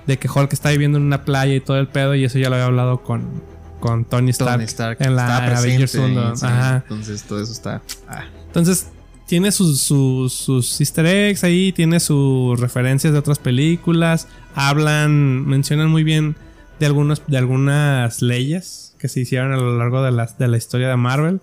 de 0.07 0.17
que 0.17 0.27
Hulk 0.27 0.51
está 0.53 0.71
viviendo 0.71 0.97
en 0.97 1.03
una 1.03 1.23
playa 1.23 1.53
y 1.53 1.59
todo 1.59 1.77
el 1.77 1.87
pedo 1.87 2.15
y 2.15 2.23
eso 2.23 2.39
ya 2.39 2.49
lo 2.49 2.55
había 2.55 2.65
hablado 2.65 3.03
con, 3.03 3.43
con 3.79 4.05
Tony 4.05 4.31
Stark, 4.31 4.97
en 4.99 5.15
la 5.15 5.37
Avengers 5.37 5.93
Entonces 5.95 7.23
todo 7.23 7.41
eso 7.41 7.51
está... 7.51 7.81
Ah. 8.07 8.25
Entonces 8.47 8.87
tiene 9.27 9.51
sus, 9.51 9.81
sus, 9.81 10.33
sus, 10.33 10.79
easter 10.79 11.05
eggs 11.05 11.43
ahí, 11.43 11.73
tiene 11.73 11.99
sus 11.99 12.59
referencias 12.59 13.11
de 13.11 13.19
otras 13.19 13.37
películas, 13.37 14.27
hablan, 14.57 15.45
mencionan 15.45 15.89
muy 15.89 16.03
bien 16.03 16.35
de, 16.79 16.87
algunos, 16.87 17.21
de 17.27 17.37
algunas 17.37 18.21
leyes 18.23 18.95
que 18.97 19.07
se 19.07 19.19
hicieron 19.19 19.53
a 19.53 19.57
lo 19.57 19.77
largo 19.77 20.01
de 20.01 20.11
la, 20.11 20.25
de 20.25 20.47
la 20.47 20.57
historia 20.57 20.89
de 20.89 20.97
Marvel. 20.97 21.41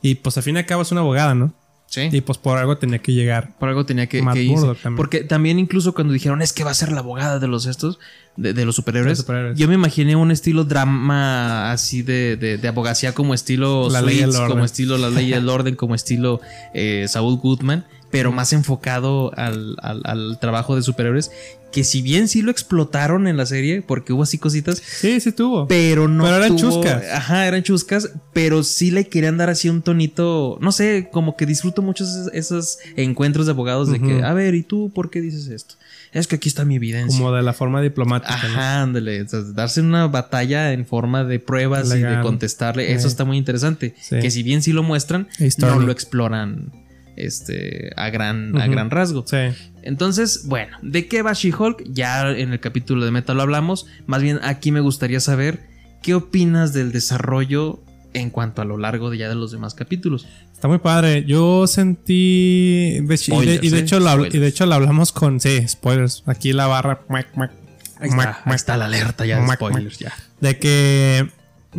Y 0.00 0.16
pues 0.16 0.36
al 0.38 0.42
fin 0.42 0.56
y 0.56 0.60
al 0.60 0.66
cabo 0.66 0.82
es 0.82 0.90
una 0.90 1.02
abogada, 1.02 1.34
¿no? 1.34 1.52
Sí. 1.88 2.08
Y 2.10 2.20
pues 2.20 2.38
por 2.38 2.58
algo 2.58 2.76
tenía 2.78 3.00
que 3.00 3.12
llegar. 3.12 3.56
Por 3.58 3.68
algo 3.68 3.84
tenía 3.84 4.06
que, 4.08 4.20
que 4.20 4.54
Porque 4.96 5.24
también 5.24 5.58
incluso 5.58 5.94
cuando 5.94 6.12
dijeron 6.12 6.42
es 6.42 6.52
que 6.52 6.64
va 6.64 6.70
a 6.70 6.74
ser 6.74 6.92
la 6.92 7.00
abogada 7.00 7.38
de 7.38 7.48
los 7.48 7.66
estos, 7.66 7.98
de, 8.36 8.64
los 8.64 8.76
superhéroes, 8.76 9.26
yo 9.56 9.68
me 9.68 9.74
imaginé 9.74 10.14
un 10.14 10.30
estilo 10.30 10.64
drama 10.64 11.72
así 11.72 12.02
de, 12.02 12.36
de, 12.36 12.68
abogacía 12.68 13.14
como 13.14 13.32
estilo 13.32 13.88
la 13.88 14.02
ley 14.02 14.22
como 14.48 14.64
estilo 14.64 14.98
La 14.98 15.08
Ley 15.08 15.30
del 15.30 15.48
Orden, 15.48 15.76
como 15.76 15.94
estilo 15.94 16.42
eh, 16.74 17.06
Saul 17.08 17.38
Goodman, 17.38 17.86
pero 18.10 18.32
más 18.32 18.52
enfocado 18.52 19.32
al, 19.36 19.76
al, 19.82 20.02
al 20.04 20.38
trabajo 20.40 20.76
de 20.76 20.82
superhéroes. 20.82 21.30
Que 21.70 21.84
si 21.84 22.00
bien 22.00 22.28
sí 22.28 22.40
lo 22.40 22.50
explotaron 22.50 23.28
en 23.28 23.36
la 23.36 23.44
serie, 23.44 23.82
porque 23.82 24.14
hubo 24.14 24.22
así 24.22 24.38
cositas, 24.38 24.78
Sí, 24.82 25.20
sí 25.20 25.32
tuvo. 25.32 25.68
pero 25.68 26.08
no. 26.08 26.24
Pero 26.24 26.36
eran 26.36 26.56
tuvo- 26.56 26.58
chuscas. 26.82 27.04
Ajá, 27.12 27.46
eran 27.46 27.62
chuscas, 27.62 28.10
pero 28.32 28.62
sí 28.62 28.90
le 28.90 29.06
querían 29.08 29.36
dar 29.36 29.50
así 29.50 29.68
un 29.68 29.82
tonito. 29.82 30.56
No 30.62 30.72
sé, 30.72 31.10
como 31.12 31.36
que 31.36 31.44
disfruto 31.44 31.82
mucho 31.82 32.04
esos, 32.04 32.30
esos 32.32 32.78
encuentros 32.96 33.44
de 33.44 33.52
abogados 33.52 33.92
de 33.92 34.00
que, 34.00 34.22
a 34.22 34.32
ver, 34.32 34.54
¿y 34.54 34.62
tú 34.62 34.90
por 34.94 35.10
qué 35.10 35.20
dices 35.20 35.48
esto? 35.48 35.74
Es 36.14 36.26
que 36.26 36.36
aquí 36.36 36.48
está 36.48 36.64
mi 36.64 36.76
evidencia. 36.76 37.18
Como 37.18 37.32
de 37.32 37.42
la 37.42 37.52
forma 37.52 37.82
diplomática. 37.82 38.32
¿no? 38.34 38.48
Ajá, 38.48 38.80
ándale. 38.82 39.20
o 39.20 39.28
sea, 39.28 39.40
darse 39.42 39.82
una 39.82 40.06
batalla 40.06 40.72
en 40.72 40.86
forma 40.86 41.24
de 41.24 41.38
pruebas 41.38 41.94
y 41.94 41.98
de 41.98 42.20
contestarle. 42.22 42.94
Eso 42.94 43.08
está 43.08 43.26
muy 43.26 43.36
interesante. 43.36 43.94
Sí. 44.00 44.18
Que 44.20 44.30
si 44.30 44.42
bien 44.42 44.62
sí 44.62 44.72
lo 44.72 44.82
muestran, 44.82 45.28
no 45.58 45.78
lo 45.80 45.92
exploran 45.92 46.72
este, 47.18 47.92
a, 47.96 48.10
gran, 48.10 48.56
a 48.58 48.66
gran 48.66 48.90
rasgo. 48.90 49.24
Sí. 49.26 49.36
Entonces, 49.82 50.46
bueno, 50.46 50.76
¿de 50.82 51.06
qué 51.08 51.22
va 51.22 51.32
She-Hulk? 51.32 51.84
Ya 51.92 52.30
en 52.30 52.52
el 52.52 52.60
capítulo 52.60 53.04
de 53.04 53.10
Meta 53.10 53.34
lo 53.34 53.42
hablamos. 53.42 53.86
Más 54.06 54.22
bien 54.22 54.40
aquí 54.42 54.72
me 54.72 54.80
gustaría 54.80 55.20
saber 55.20 55.60
qué 56.02 56.14
opinas 56.14 56.72
del 56.72 56.92
desarrollo 56.92 57.82
en 58.14 58.30
cuanto 58.30 58.62
a 58.62 58.64
lo 58.64 58.78
largo 58.78 59.10
de 59.10 59.18
ya 59.18 59.28
de 59.28 59.34
los 59.34 59.52
demás 59.52 59.74
capítulos. 59.74 60.26
Está 60.52 60.68
muy 60.68 60.78
padre. 60.78 61.24
Yo 61.24 61.66
sentí. 61.66 62.98
de- 63.00 63.04
y, 63.04 63.06
de, 63.06 63.16
Spoilers, 63.16 63.64
y 63.64 63.70
de 63.70 63.78
¿eh? 63.78 63.80
hecho 63.80 64.00
lo, 64.00 64.26
y 64.26 64.30
de 64.30 64.46
hecho 64.46 64.66
lo 64.66 64.74
hablamos 64.74 65.12
con. 65.12 65.40
Sí, 65.40 65.66
spoilers. 65.68 66.22
Aquí 66.26 66.52
la 66.52 66.66
barra. 66.66 67.00
mac, 67.08 67.28
mac, 67.36 67.52
Ahí 68.00 68.10
mac, 68.10 68.18
está, 68.18 68.30
ahí 68.30 68.42
mac, 68.46 68.54
está 68.54 68.76
la 68.76 68.84
alerta 68.86 69.24
ya 69.26 69.40
de 69.40 69.52
spoilers. 69.54 69.98
Ya. 69.98 70.12
De 70.40 70.58
que. 70.58 71.28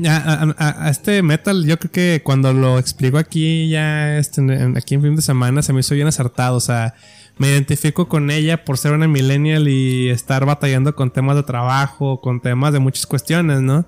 A, 0.07 0.53
a- 0.57 0.89
este 0.89 1.21
metal, 1.23 1.65
yo 1.65 1.77
creo 1.77 1.91
que 1.91 2.21
cuando 2.23 2.53
lo 2.53 2.77
explico 2.79 3.17
aquí, 3.17 3.69
ya 3.69 4.17
este, 4.17 4.41
aquí 4.75 4.95
en 4.95 5.01
fin 5.01 5.15
de 5.15 5.21
semana, 5.21 5.61
se 5.61 5.73
me 5.73 5.79
hizo 5.81 5.95
bien 5.95 6.07
acertado. 6.07 6.57
O 6.57 6.61
sea, 6.61 6.93
me 7.37 7.49
identifico 7.49 8.07
con 8.07 8.29
ella 8.31 8.63
por 8.65 8.77
ser 8.77 8.91
una 8.93 9.07
millennial 9.07 9.67
y 9.67 10.09
estar 10.09 10.45
batallando 10.45 10.95
con 10.95 11.11
temas 11.11 11.35
de 11.35 11.43
trabajo, 11.43 12.21
con 12.21 12.41
temas 12.41 12.73
de 12.73 12.79
muchas 12.79 13.05
cuestiones, 13.07 13.61
¿no? 13.61 13.85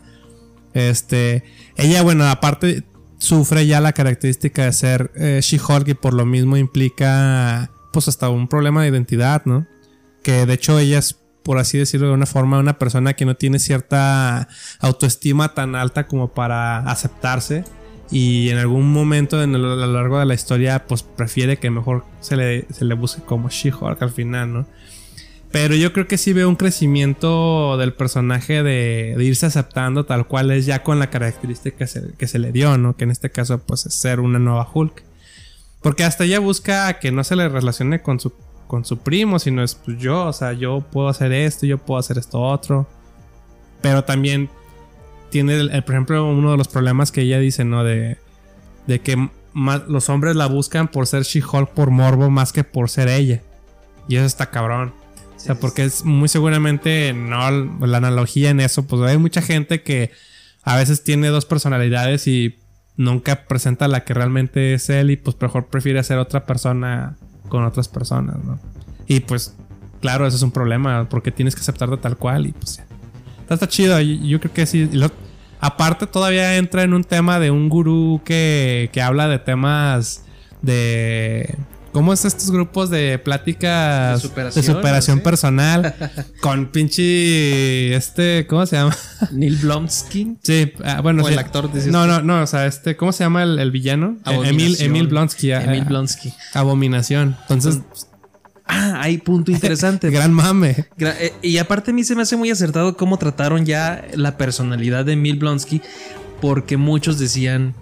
Este, 0.74 1.44
ella, 1.76 2.02
bueno, 2.02 2.26
aparte 2.30 2.84
sufre 3.18 3.68
ya 3.68 3.82
la 3.82 3.94
característica 3.94 4.66
de 4.66 4.74
ser 4.74 5.12
eh, 5.16 5.40
She-Hulk 5.44 5.88
y 5.90 5.94
por 5.94 6.14
lo 6.14 6.26
mismo 6.26 6.58
implica, 6.58 7.70
pues 7.94 8.08
hasta 8.08 8.30
un 8.30 8.48
problema 8.48 8.82
de 8.82 8.90
identidad, 8.90 9.44
¿no? 9.46 9.68
Que 10.24 10.46
de 10.46 10.54
hecho 10.54 10.80
ella 10.80 11.00
es, 11.00 11.20
por 11.44 11.58
así 11.58 11.78
decirlo 11.78 12.08
de 12.08 12.14
una 12.14 12.26
forma, 12.26 12.60
una 12.60 12.78
persona 12.78 13.14
que 13.14 13.26
no 13.26 13.36
tiene 13.36 13.60
cierta 13.60 14.48
autoestima 14.80 15.54
tan 15.54 15.76
alta 15.76 16.08
como 16.08 16.30
para 16.30 16.80
aceptarse. 16.80 17.64
Y 18.12 18.50
en 18.50 18.58
algún 18.58 18.92
momento 18.92 19.42
en 19.42 19.56
el- 19.56 19.64
a 19.66 19.76
lo 19.76 19.94
largo 19.94 20.20
de 20.20 20.26
la 20.26 20.34
historia, 20.34 20.86
pues 20.86 21.02
prefiere 21.04 21.58
que 21.58 21.70
mejor 21.70 22.04
se 22.20 22.36
le, 22.36 22.68
se 22.72 22.84
le 22.86 22.94
busque 22.94 23.22
como 23.22 23.50
She-Hulk 23.50 24.02
al 24.02 24.12
final, 24.12 24.54
¿no? 24.54 24.68
Pero 25.52 25.76
yo 25.76 25.92
creo 25.92 26.08
que 26.08 26.18
sí 26.18 26.32
veo 26.32 26.48
un 26.48 26.56
crecimiento 26.56 27.78
del 27.78 27.94
personaje 27.94 28.64
de, 28.64 29.16
irse 29.20 29.46
aceptando 29.46 30.06
tal 30.06 30.26
cual 30.26 30.50
es 30.52 30.66
ya 30.66 30.82
con 30.82 30.98
la 31.00 31.10
característica 31.10 31.78
que 31.78 31.88
se, 31.88 32.14
que 32.18 32.28
se 32.28 32.40
le 32.40 32.52
dio, 32.54 32.78
¿no? 32.78 32.96
Que 32.96 33.04
en 33.04 33.12
este 33.12 33.32
caso 33.32 33.60
pues 33.60 33.86
es 33.86 33.94
ser 33.94 34.22
una 34.22 34.40
nueva 34.40 34.68
Hulk. 34.74 35.04
Porque 35.82 36.04
hasta 36.04 36.24
ella 36.24 36.40
busca 36.40 37.00
que 37.00 37.12
no 37.12 37.24
se 37.24 37.36
le 37.36 37.50
relacione 37.50 38.02
con 38.02 38.20
su, 38.20 38.34
con 38.72 38.86
su 38.86 39.00
primo, 39.00 39.38
sino 39.38 39.62
es 39.64 39.76
pues 39.76 39.98
yo, 40.00 40.28
o 40.28 40.32
sea, 40.32 40.54
yo 40.54 40.80
puedo 40.80 41.10
hacer 41.10 41.34
esto, 41.34 41.66
yo 41.66 41.78
puedo 41.78 42.00
hacer 42.00 42.18
esto 42.18 42.40
otro. 42.42 42.88
Pero 43.82 44.06
también 44.06 44.50
tiene, 45.30 45.56
el- 45.60 45.72
el- 45.72 45.84
por 45.84 45.94
ejemplo, 45.96 46.26
uno 46.26 46.52
de 46.52 46.58
los 46.58 46.70
problemas 46.70 47.12
que 47.12 47.24
ella 47.24 47.38
dice, 47.40 47.66
¿no? 47.66 47.84
De, 47.84 48.18
de 48.88 49.00
que 49.02 49.30
más, 49.52 49.90
los 49.90 50.08
hombres 50.08 50.38
la 50.38 50.46
buscan 50.46 50.88
por 50.88 51.06
ser 51.06 51.24
She-Hulk 51.24 51.72
por 51.72 51.90
morbo 51.92 52.30
más 52.30 52.54
que 52.54 52.64
por 52.64 52.90
ser 52.90 53.10
ella. 53.10 53.42
Y 54.08 54.16
eso 54.16 54.26
está 54.26 54.50
cabrón. 54.52 54.94
O 55.36 55.40
sea, 55.42 55.56
porque 55.56 55.84
es 55.84 56.06
muy 56.06 56.30
seguramente 56.30 57.12
no 57.12 57.52
la 57.52 57.98
analogía 57.98 58.52
en 58.52 58.62
eso, 58.62 58.84
pues 58.88 59.02
hay 59.02 59.18
mucha 59.18 59.42
gente 59.42 59.82
que 59.84 60.12
a 60.64 60.78
veces 60.78 61.04
tiene 61.04 61.28
dos 61.28 61.46
personalidades 61.46 62.26
y 62.28 62.58
nunca 62.96 63.48
presenta 63.48 63.90
la 63.90 64.06
que 64.06 64.14
realmente 64.14 64.76
es 64.76 64.90
él 64.90 65.12
y 65.12 65.18
pues 65.18 65.36
mejor 65.42 65.66
prefiere 65.68 66.02
ser 66.04 66.20
otra 66.20 66.46
persona 66.46 67.18
con 67.52 67.66
otras 67.66 67.90
personas, 67.90 68.38
¿no? 68.46 68.58
Y 69.08 69.20
pues 69.20 69.54
claro, 70.00 70.26
eso 70.26 70.38
es 70.38 70.42
un 70.42 70.52
problema 70.52 71.10
porque 71.10 71.32
tienes 71.32 71.54
que 71.54 71.60
aceptarte 71.60 71.98
tal 71.98 72.16
cual 72.16 72.48
y 72.48 72.54
pues 72.54 72.78
ya. 72.78 72.86
Está, 73.50 73.68
chido, 73.68 74.00
yo, 74.00 74.40
creo 74.40 74.54
que 74.54 74.66
sí. 74.66 74.90
Aparte 75.60 76.08
todavía 76.08 76.56
entra 76.56 76.84
en 76.84 76.94
un 76.94 77.04
tema 77.04 77.38
de 77.38 77.52
un 77.52 77.68
gurú 77.68 78.22
que, 78.24 78.90
que 78.94 79.02
habla 79.02 79.28
de 79.28 79.40
temas 79.40 80.24
de... 80.62 81.58
¿Cómo 81.92 82.14
es 82.14 82.24
estos 82.26 82.52
grupos 82.52 82.90
de 82.90 83.20
pláticas 83.20 84.22
De 84.22 84.28
superación, 84.30 84.66
de 84.66 84.72
superación 84.72 85.18
¿sí? 85.18 85.24
personal? 85.24 85.96
con 86.42 86.68
pinche... 86.72 87.96
Este... 87.96 88.48
¿Cómo 88.48 88.66
se 88.66 88.78
llama? 88.78 88.96
Neil 89.32 89.58
Blomsky. 89.58 90.38
Sí, 90.42 90.72
ah, 90.84 91.02
bueno, 91.02 91.24
O 91.24 91.28
sí. 91.28 91.34
el 91.34 91.40
actor, 91.40 91.70
No, 91.88 92.08
no, 92.08 92.22
no, 92.22 92.42
o 92.42 92.48
sea, 92.48 92.66
este, 92.66 92.96
¿cómo 92.96 93.12
se 93.12 93.24
llama 93.24 93.44
el, 93.44 93.60
el 93.60 93.72
villano? 93.72 94.18
Eh, 94.26 94.40
Emil. 94.46 94.78
Emil 94.80 95.08
Blonsky. 95.08 95.52
ah, 95.52 95.64
Emil 95.64 95.82
ah, 95.82 95.90
Blonsky. 95.90 96.34
Abominación. 96.54 97.36
Entonces, 97.42 97.80
Ah, 98.74 99.02
hay 99.02 99.18
punto 99.18 99.52
interesante. 99.52 100.10
gran 100.10 100.32
mame. 100.32 100.86
Eh, 100.98 101.34
y 101.42 101.58
aparte 101.58 101.92
a 101.92 101.94
mí 101.94 102.06
se 102.06 102.16
me 102.16 102.22
hace 102.22 102.38
muy 102.38 102.50
acertado 102.52 102.96
cómo 102.96 103.18
trataron 103.18 103.66
ya 103.66 104.06
la 104.16 104.38
personalidad 104.38 105.04
de 105.04 105.14
Emil 105.14 105.38
Blonsky, 105.40 105.82
porque 106.40 106.78
muchos 106.78 107.20
decían 107.20 107.76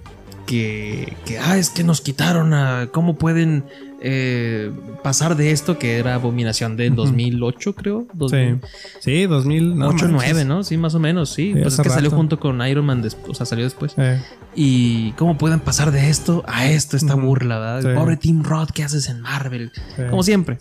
que, 0.48 1.16
que 1.26 1.38
ah, 1.38 1.58
es 1.58 1.70
que 1.70 1.84
nos 1.84 2.02
quitaron 2.02 2.56
a 2.56 2.90
cómo 2.92 3.20
pueden 3.20 3.66
eh, 4.02 4.72
pasar 5.04 5.36
de 5.36 5.52
esto 5.52 5.78
que 5.78 5.98
era 5.98 6.16
abominación 6.16 6.78
del 6.78 6.96
2008 6.96 7.76
creo, 7.76 8.02
Sí. 8.12 8.18
2008 8.18 8.68
Sí, 9.00 9.26
2000. 9.26 9.78
No 9.78 9.92
9, 9.92 10.12
manches. 10.12 10.46
¿no? 10.46 10.64
Sí, 10.64 10.78
más 10.78 10.96
o 10.96 11.00
menos, 11.00 11.30
sí. 11.30 11.54
Sí, 11.54 11.60
pues 11.62 11.74
es 11.74 11.82
que 11.82 11.90
salió 11.90 12.10
junto 12.12 12.40
con 12.40 12.66
Iron 12.68 12.86
Man, 12.86 13.04
o 13.28 13.34
sea, 13.34 13.46
salió 13.46 13.66
después. 13.66 13.94
Eh, 13.98 14.22
Y 14.56 15.12
cómo 15.14 15.38
pueden 15.38 15.60
pasar 15.60 15.92
de 15.92 16.10
esto 16.10 16.44
a 16.48 16.68
esto, 16.70 16.98
esta 16.98 17.16
burla, 17.16 17.60
¿verdad? 17.60 17.82
Sí. 17.92 17.98
Pobre 18.00 18.18
Tim 18.18 18.44
Roth, 18.44 18.72
¿qué 18.72 18.84
haces 18.84 19.08
en 19.10 19.22
Marvel? 19.22 19.72
Como 20.10 20.24
siempre. 20.24 20.58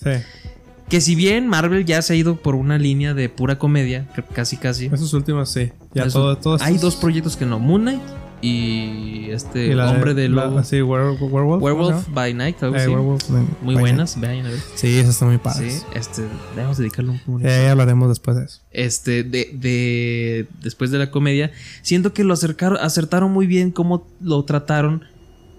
Que 0.88 1.00
si 1.02 1.14
bien 1.14 1.46
Marvel 1.48 1.84
ya 1.84 2.00
se 2.00 2.14
ha 2.14 2.16
ido 2.16 2.36
por 2.36 2.54
una 2.54 2.78
línea 2.78 3.12
de 3.14 3.28
pura 3.28 3.58
comedia, 3.58 4.06
casi 4.32 4.56
casi. 4.56 4.86
Esos 4.86 5.12
últimos, 5.12 5.50
sí. 5.50 5.70
Ya 5.94 6.04
Eso- 6.04 6.18
todo, 6.20 6.36
todo 6.38 6.58
Hay 6.62 6.78
dos 6.78 6.96
proyectos 6.96 7.36
que 7.36 7.44
no, 7.44 7.58
Moon 7.58 7.82
Knight 7.82 8.00
y 8.40 9.30
este 9.30 9.66
y 9.66 9.74
la 9.74 9.90
Hombre 9.90 10.14
de 10.14 10.28
la- 10.28 10.46
Lobo. 10.46 10.62
Sí, 10.62 10.80
Werewolf. 10.82 11.20
Werewolf, 11.62 12.08
by 12.12 12.34
Night, 12.34 12.62
algo 12.62 12.76
Eh, 12.76 12.80
así. 12.80 12.88
Werewolf, 12.88 13.28
Muy 13.62 13.74
by 13.74 13.82
buenas, 13.82 14.20
vean 14.20 14.46
a 14.46 14.50
ver. 14.50 14.58
Sí, 14.74 14.98
eso 14.98 15.10
está 15.10 15.24
muy 15.26 15.38
padre. 15.38 15.70
Sí, 15.70 15.82
este, 15.94 16.22
debemos 16.54 16.78
dedicarle 16.78 17.10
un 17.12 17.18
poco. 17.18 17.40
Ya, 17.40 17.48
ya 17.48 17.70
hablaremos 17.72 18.08
después 18.08 18.36
de 18.36 18.44
eso. 18.44 18.60
Este, 18.70 19.24
de, 19.24 19.50
de, 19.52 20.46
después 20.62 20.90
de 20.90 20.98
la 20.98 21.10
comedia, 21.10 21.50
siento 21.82 22.12
que 22.12 22.24
lo 22.24 22.32
acercaron, 22.34 22.78
acertaron 22.80 23.32
muy 23.32 23.46
bien 23.46 23.70
cómo 23.70 24.06
lo 24.20 24.44
trataron, 24.44 25.04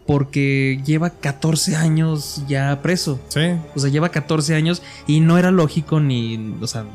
porque 0.08 0.82
lleva 0.86 1.12
14 1.12 1.76
años 1.76 2.44
ya 2.48 2.82
preso. 2.82 3.20
Sí. 3.30 3.42
O 3.76 3.80
sea, 3.80 3.90
lleva 3.92 4.10
14 4.10 4.56
años 4.56 4.82
y 5.06 5.20
no 5.20 5.38
era 5.38 5.52
lógico 5.52 6.00
ni, 6.00 6.56
o 6.62 6.66
sea, 6.68 6.86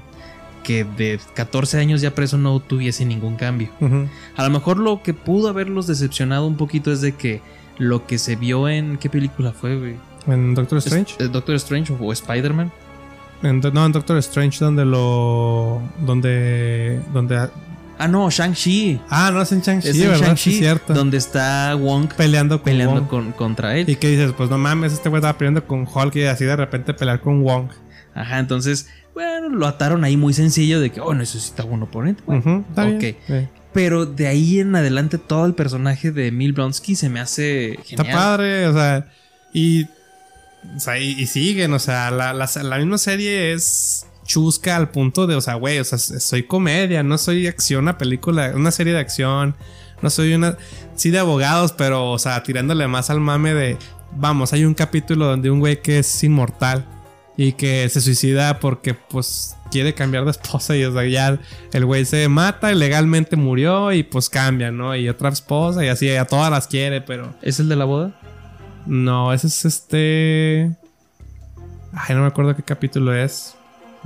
que 0.64 0.82
de 0.84 1.20
14 1.34 1.78
años 1.78 2.00
ya 2.00 2.12
preso 2.16 2.36
no 2.38 2.58
tuviese 2.58 3.04
ningún 3.04 3.36
cambio. 3.36 3.68
A 4.36 4.42
lo 4.42 4.50
mejor 4.50 4.78
lo 4.78 5.02
que 5.02 5.14
pudo 5.14 5.48
haberlos 5.48 5.86
decepcionado 5.86 6.46
un 6.48 6.56
poquito 6.56 6.90
es 6.90 7.00
de 7.00 7.12
que 7.12 7.40
lo 7.78 8.06
que 8.06 8.18
se 8.18 8.34
vio 8.34 8.68
en 8.68 8.96
qué 8.98 9.08
película 9.08 9.52
fue, 9.52 9.76
güey? 9.78 9.94
En 10.26 10.54
Doctor 10.54 10.78
Strange. 10.78 11.14
Es- 11.18 11.26
eh, 11.26 11.28
Doctor 11.28 11.54
Strange 11.56 11.92
o, 11.92 11.96
o 12.04 12.12
Spider-Man. 12.12 12.72
No, 13.42 13.84
en 13.84 13.92
Doctor 13.92 14.16
Strange, 14.18 14.58
donde 14.64 14.84
lo. 14.86 15.82
Donde. 16.06 17.00
Donde. 17.12 17.48
Ah, 17.98 18.08
no, 18.08 18.28
Shang-Chi. 18.30 19.00
Ah, 19.10 19.30
no 19.32 19.42
es 19.42 19.52
en 19.52 19.60
Shang-Chi, 19.60 20.00
¿verdad? 20.00 20.18
Shang-Chi, 20.28 20.52
Sí, 20.52 20.58
cierto. 20.58 20.94
donde 20.94 21.16
está 21.18 21.74
Wong 21.76 22.08
peleando 22.16 22.56
con 22.58 22.64
peleando 22.64 23.00
Wong. 23.02 23.08
con, 23.08 23.32
contra 23.32 23.76
él. 23.76 23.88
Y 23.88 23.96
que 23.96 24.08
dices, 24.08 24.32
pues 24.36 24.48
no 24.50 24.56
mames, 24.58 24.92
este 24.94 25.08
güey 25.10 25.18
estaba 25.20 25.36
peleando 25.38 25.64
con 25.66 25.86
Hulk 25.86 26.16
y 26.16 26.24
así 26.24 26.44
de 26.44 26.56
repente 26.56 26.94
pelear 26.94 27.20
con 27.20 27.42
Wong. 27.44 27.68
Ajá, 28.14 28.38
entonces, 28.38 28.88
bueno, 29.14 29.48
lo 29.48 29.66
ataron 29.66 30.04
ahí 30.04 30.16
muy 30.16 30.34
sencillo 30.34 30.80
de 30.80 30.90
que, 30.90 31.00
oh, 31.00 31.14
necesita 31.14 31.64
un 31.64 31.82
oponente. 31.84 32.22
Bueno, 32.26 32.64
está 32.68 32.86
ok. 32.86 33.04
Pero 33.72 34.06
de 34.06 34.26
ahí 34.26 34.60
en 34.60 34.74
adelante 34.76 35.18
todo 35.18 35.46
el 35.46 35.54
personaje 35.54 36.10
de 36.12 36.28
Emil 36.28 36.52
Blonsky 36.52 36.94
se 36.94 37.08
me 37.08 37.20
hace 37.20 37.72
Está 37.72 38.04
genial. 38.04 38.16
padre, 38.16 38.66
o 38.68 38.72
sea, 38.72 39.06
y, 39.52 39.84
o 39.84 40.80
sea, 40.80 40.98
y, 40.98 41.10
y 41.20 41.26
siguen, 41.26 41.72
o 41.72 41.78
sea, 41.78 42.10
la, 42.10 42.32
la, 42.32 42.48
la 42.62 42.78
misma 42.78 42.98
serie 42.98 43.52
es 43.52 44.06
chusca 44.24 44.76
al 44.76 44.90
punto 44.90 45.26
de, 45.26 45.34
o 45.34 45.40
sea, 45.40 45.54
güey, 45.54 45.78
o 45.78 45.84
sea, 45.84 45.98
soy 45.98 46.44
comedia, 46.44 47.02
no 47.02 47.18
soy 47.18 47.46
acción, 47.46 47.82
una 47.82 47.98
película, 47.98 48.52
una 48.54 48.70
serie 48.70 48.92
de 48.92 49.00
acción, 49.00 49.54
no 50.02 50.10
soy 50.10 50.34
una, 50.34 50.56
sí 50.94 51.10
de 51.10 51.18
abogados, 51.18 51.72
pero, 51.72 52.10
o 52.10 52.18
sea, 52.18 52.42
tirándole 52.42 52.86
más 52.86 53.10
al 53.10 53.20
mame 53.20 53.54
de, 53.54 53.76
vamos, 54.16 54.52
hay 54.52 54.64
un 54.64 54.74
capítulo 54.74 55.26
donde 55.26 55.50
un 55.50 55.60
güey 55.60 55.82
que 55.82 55.98
es 55.98 56.24
inmortal 56.24 56.86
y 57.36 57.52
que 57.52 57.88
se 57.88 58.00
suicida 58.00 58.60
porque, 58.60 58.94
pues, 58.94 59.56
quiere 59.70 59.94
cambiar 59.94 60.24
de 60.24 60.30
esposa 60.30 60.76
y, 60.76 60.84
o 60.84 60.92
sea, 60.92 61.04
ya 61.06 61.38
el 61.72 61.84
güey 61.84 62.04
se 62.04 62.28
mata 62.28 62.70
y 62.72 62.76
legalmente 62.76 63.36
murió 63.36 63.92
y, 63.92 64.02
pues, 64.04 64.28
cambia, 64.30 64.70
¿no? 64.70 64.94
Y 64.94 65.08
otra 65.08 65.30
esposa 65.30 65.84
y 65.84 65.88
así, 65.88 66.10
a 66.10 66.26
todas 66.26 66.50
las 66.50 66.66
quiere, 66.68 67.00
pero... 67.00 67.34
¿Es 67.42 67.58
el 67.60 67.68
de 67.68 67.76
la 67.76 67.84
boda? 67.84 68.12
No, 68.86 69.32
ese 69.32 69.46
es 69.46 69.64
este. 69.64 70.70
Ay, 71.92 72.14
no 72.14 72.20
me 72.20 72.26
acuerdo 72.26 72.54
qué 72.54 72.62
capítulo 72.62 73.14
es. 73.14 73.56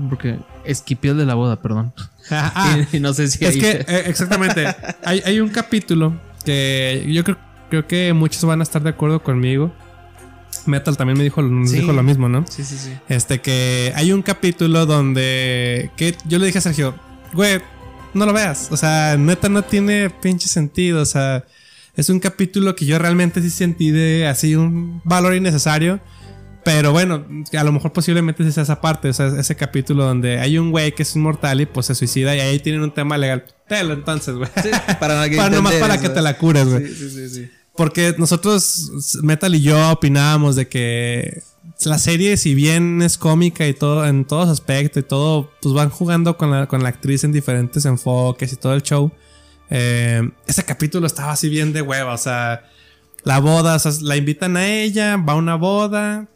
Porque 0.09 0.39
esquipió 0.65 1.13
el 1.13 1.19
de 1.19 1.27
la 1.27 1.35
boda, 1.35 1.61
perdón. 1.61 1.93
Ah, 2.31 2.77
y, 2.93 3.01
no 3.01 3.15
sé 3.15 3.27
si 3.29 3.43
es 3.45 3.55
ahí- 3.55 3.61
que, 3.61 3.71
eh, 3.89 4.03
exactamente. 4.07 4.67
hay, 5.03 5.23
hay 5.25 5.41
un 5.41 5.49
capítulo 5.49 6.15
que 6.45 7.07
yo 7.09 7.25
creo, 7.25 7.39
creo 7.71 7.87
que 7.87 8.13
muchos 8.13 8.45
van 8.45 8.61
a 8.61 8.65
estar 8.65 8.83
de 8.83 8.91
acuerdo 8.91 9.23
conmigo. 9.23 9.73
Metal 10.67 10.97
también 10.97 11.19
me 11.19 11.25
dijo, 11.25 11.43
Sí. 11.67 11.77
dijo 11.81 11.93
lo 11.93 12.03
mismo, 12.03 12.29
¿no? 12.29 12.45
Sí, 12.49 12.65
sí, 12.65 12.77
sí. 12.79 12.93
Este 13.09 13.41
que 13.41 13.93
hay 13.97 14.13
un 14.13 14.23
capítulo 14.23 14.87
donde 14.87 15.91
que 15.97 16.17
yo 16.27 16.39
le 16.39 16.47
dije 16.47 16.59
a 16.59 16.63
Sergio, 16.63 16.95
güey, 17.33 17.61
no 18.15 18.27
lo 18.27 18.33
veas. 18.33 18.69
O 18.71 18.77
sea, 18.77 19.17
neta 19.17 19.49
no 19.49 19.63
tiene 19.63 20.11
pinche 20.11 20.49
sentido. 20.49 21.03
O 21.03 21.07
sea, 21.07 21.45
es 21.97 22.09
un 22.11 22.21
capítulo 22.21 22.75
que 22.77 22.87
yo 22.87 22.99
realmente 22.99 23.41
sí 23.43 23.51
sentí 23.51 23.91
de 23.91 24.27
así 24.27 24.55
un 24.57 25.01
valor 25.05 25.35
innecesario. 25.35 26.01
Pero 26.65 26.93
bueno, 26.93 27.25
a 27.57 27.65
lo 27.65 27.73
mejor 27.73 27.93
posiblemente 27.95 28.51
sea 28.53 28.63
esa 28.63 28.81
parte, 28.83 29.09
o 29.09 29.13
sea, 29.15 29.29
ese 29.29 29.57
capítulo 29.57 30.05
donde 30.05 30.39
hay 30.39 30.59
un 30.59 30.71
güey 30.71 30.93
que 30.95 31.03
es 31.03 31.17
inmortal 31.17 31.63
y 31.63 31.67
pues 31.67 31.87
se 31.87 31.95
suicida 31.95 32.37
y 32.37 32.41
ahí 32.41 32.59
tienen 32.59 32.83
un 32.83 32.93
tema 32.93 33.17
legal. 33.17 33.45
Telo 33.69 33.95
entonces, 33.95 34.35
güey. 34.35 34.51
Sí, 34.63 34.69
para, 35.01 35.29
que 35.31 35.37
Para 35.39 35.49
nomás 35.57 35.75
para 35.77 35.95
eso. 35.95 36.03
que 36.03 36.09
te 36.11 36.21
la 36.21 36.37
cures, 36.37 36.67
güey. 36.69 36.87
Sí, 36.89 36.95
sí, 36.95 37.11
sí, 37.11 37.29
sí. 37.31 37.51
Porque 37.79 38.13
nosotros, 38.19 38.91
Metal 39.23 39.55
y 39.55 39.61
yo, 39.61 39.93
opinábamos 39.93 40.57
de 40.57 40.67
que 40.67 41.45
la 41.85 41.99
serie, 41.99 42.37
si 42.37 42.53
bien 42.57 43.01
es 43.03 43.17
cómica 43.17 43.69
y 43.69 43.73
todo, 43.73 44.05
en 44.05 44.25
todos 44.25 44.49
aspectos 44.49 45.05
y 45.05 45.07
todo, 45.07 45.53
pues 45.63 45.77
van 45.77 45.89
jugando 45.89 46.37
con 46.37 46.51
la, 46.51 46.67
con 46.67 46.83
la 46.83 46.89
actriz 46.89 47.23
en 47.23 47.31
diferentes 47.31 47.85
enfoques 47.85 48.53
y 48.53 48.57
todo 48.57 48.75
el 48.75 48.83
show. 48.83 49.13
Eh, 49.71 50.29
ese 50.49 50.65
capítulo 50.65 51.07
estaba 51.07 51.31
así 51.31 51.49
bien 51.49 51.73
de 51.73 51.81
hueva, 51.83 52.15
o 52.15 52.19
sea, 52.19 52.65
la 53.23 53.39
boda, 53.39 53.77
o 53.77 53.79
sea, 53.79 53.93
la 54.03 54.17
invitan 54.17 54.57
a 54.57 54.69
ella, 54.69 55.17
va 55.17 55.35
a 55.35 55.37
una 55.37 55.55
boda, 55.55 56.27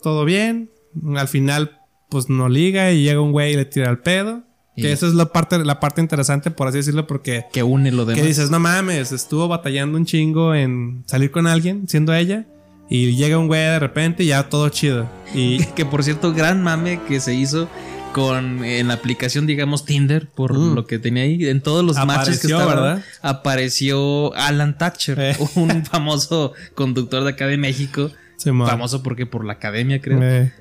todo 0.00 0.24
bien. 0.24 0.70
Al 1.16 1.26
final, 1.26 1.80
pues 2.08 2.28
no 2.30 2.48
liga 2.48 2.92
y 2.92 3.02
llega 3.02 3.20
un 3.20 3.32
güey 3.32 3.54
y 3.54 3.56
le 3.56 3.64
tira 3.64 3.90
el 3.90 3.98
pedo. 3.98 4.44
Y- 4.76 4.82
Que 4.82 4.92
eso 4.92 5.06
es 5.06 5.14
la 5.14 5.26
parte, 5.26 5.64
la 5.64 5.78
parte 5.80 6.00
interesante, 6.00 6.50
por 6.50 6.66
así 6.68 6.78
decirlo, 6.78 7.06
porque 7.06 7.44
Que 7.52 7.62
une 7.62 7.92
lo 7.92 8.04
demás. 8.04 8.20
que 8.20 8.26
dices, 8.26 8.50
no 8.50 8.58
mames, 8.58 9.12
estuvo 9.12 9.46
batallando 9.48 9.96
un 9.96 10.04
chingo 10.04 10.54
en 10.54 11.04
salir 11.06 11.30
con 11.30 11.46
alguien, 11.46 11.86
siendo 11.88 12.12
ella, 12.14 12.46
y 12.90 13.14
llega 13.16 13.38
un 13.38 13.46
güey 13.46 13.60
de 13.62 13.78
repente 13.78 14.24
y 14.24 14.28
ya 14.28 14.48
todo 14.48 14.68
chido. 14.70 15.08
Y 15.34 15.58
Que, 15.76 15.84
por 15.84 16.02
cierto, 16.02 16.32
gran 16.32 16.62
mame 16.62 17.00
que 17.06 17.20
se 17.20 17.34
hizo 17.34 17.68
con 18.12 18.64
en 18.64 18.86
la 18.88 18.94
aplicación, 18.94 19.46
digamos, 19.46 19.84
Tinder, 19.84 20.28
por 20.28 20.52
Mm. 20.56 20.74
lo 20.74 20.86
que 20.86 20.98
tenía 21.00 21.22
ahí. 21.24 21.46
En 21.48 21.60
todos 21.60 21.84
los 21.84 21.96
matches 22.06 22.40
que 22.40 22.46
estaban, 22.48 22.68
¿verdad? 22.68 23.02
apareció 23.22 24.34
Alan 24.34 24.76
Thatcher, 24.78 25.18
Eh. 25.20 25.36
un 25.56 25.84
famoso 25.84 26.52
conductor 26.74 27.22
de 27.24 27.30
acá 27.30 27.46
de 27.46 27.58
México. 27.58 28.10
Famoso 28.42 29.02
porque 29.02 29.24
por 29.26 29.44
la 29.44 29.54
academia, 29.54 30.00
creo. 30.00 30.20
Eh, 30.22 30.52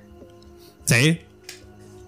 sí. 0.86 1.20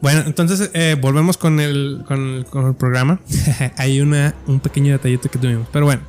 Bueno, 0.06 0.22
entonces 0.28 0.70
eh, 0.76 0.96
volvemos 1.02 1.36
con 1.36 1.60
el, 1.60 2.04
con 2.06 2.46
el, 2.68 2.76
programa. 2.76 3.20
Hay 3.76 4.02
una, 4.02 4.36
un 4.46 4.60
pequeño 4.60 4.92
detallito 4.92 5.32
que 5.32 5.40
tuvimos. 5.40 5.68
Pero 5.74 5.86
bueno, 5.86 6.04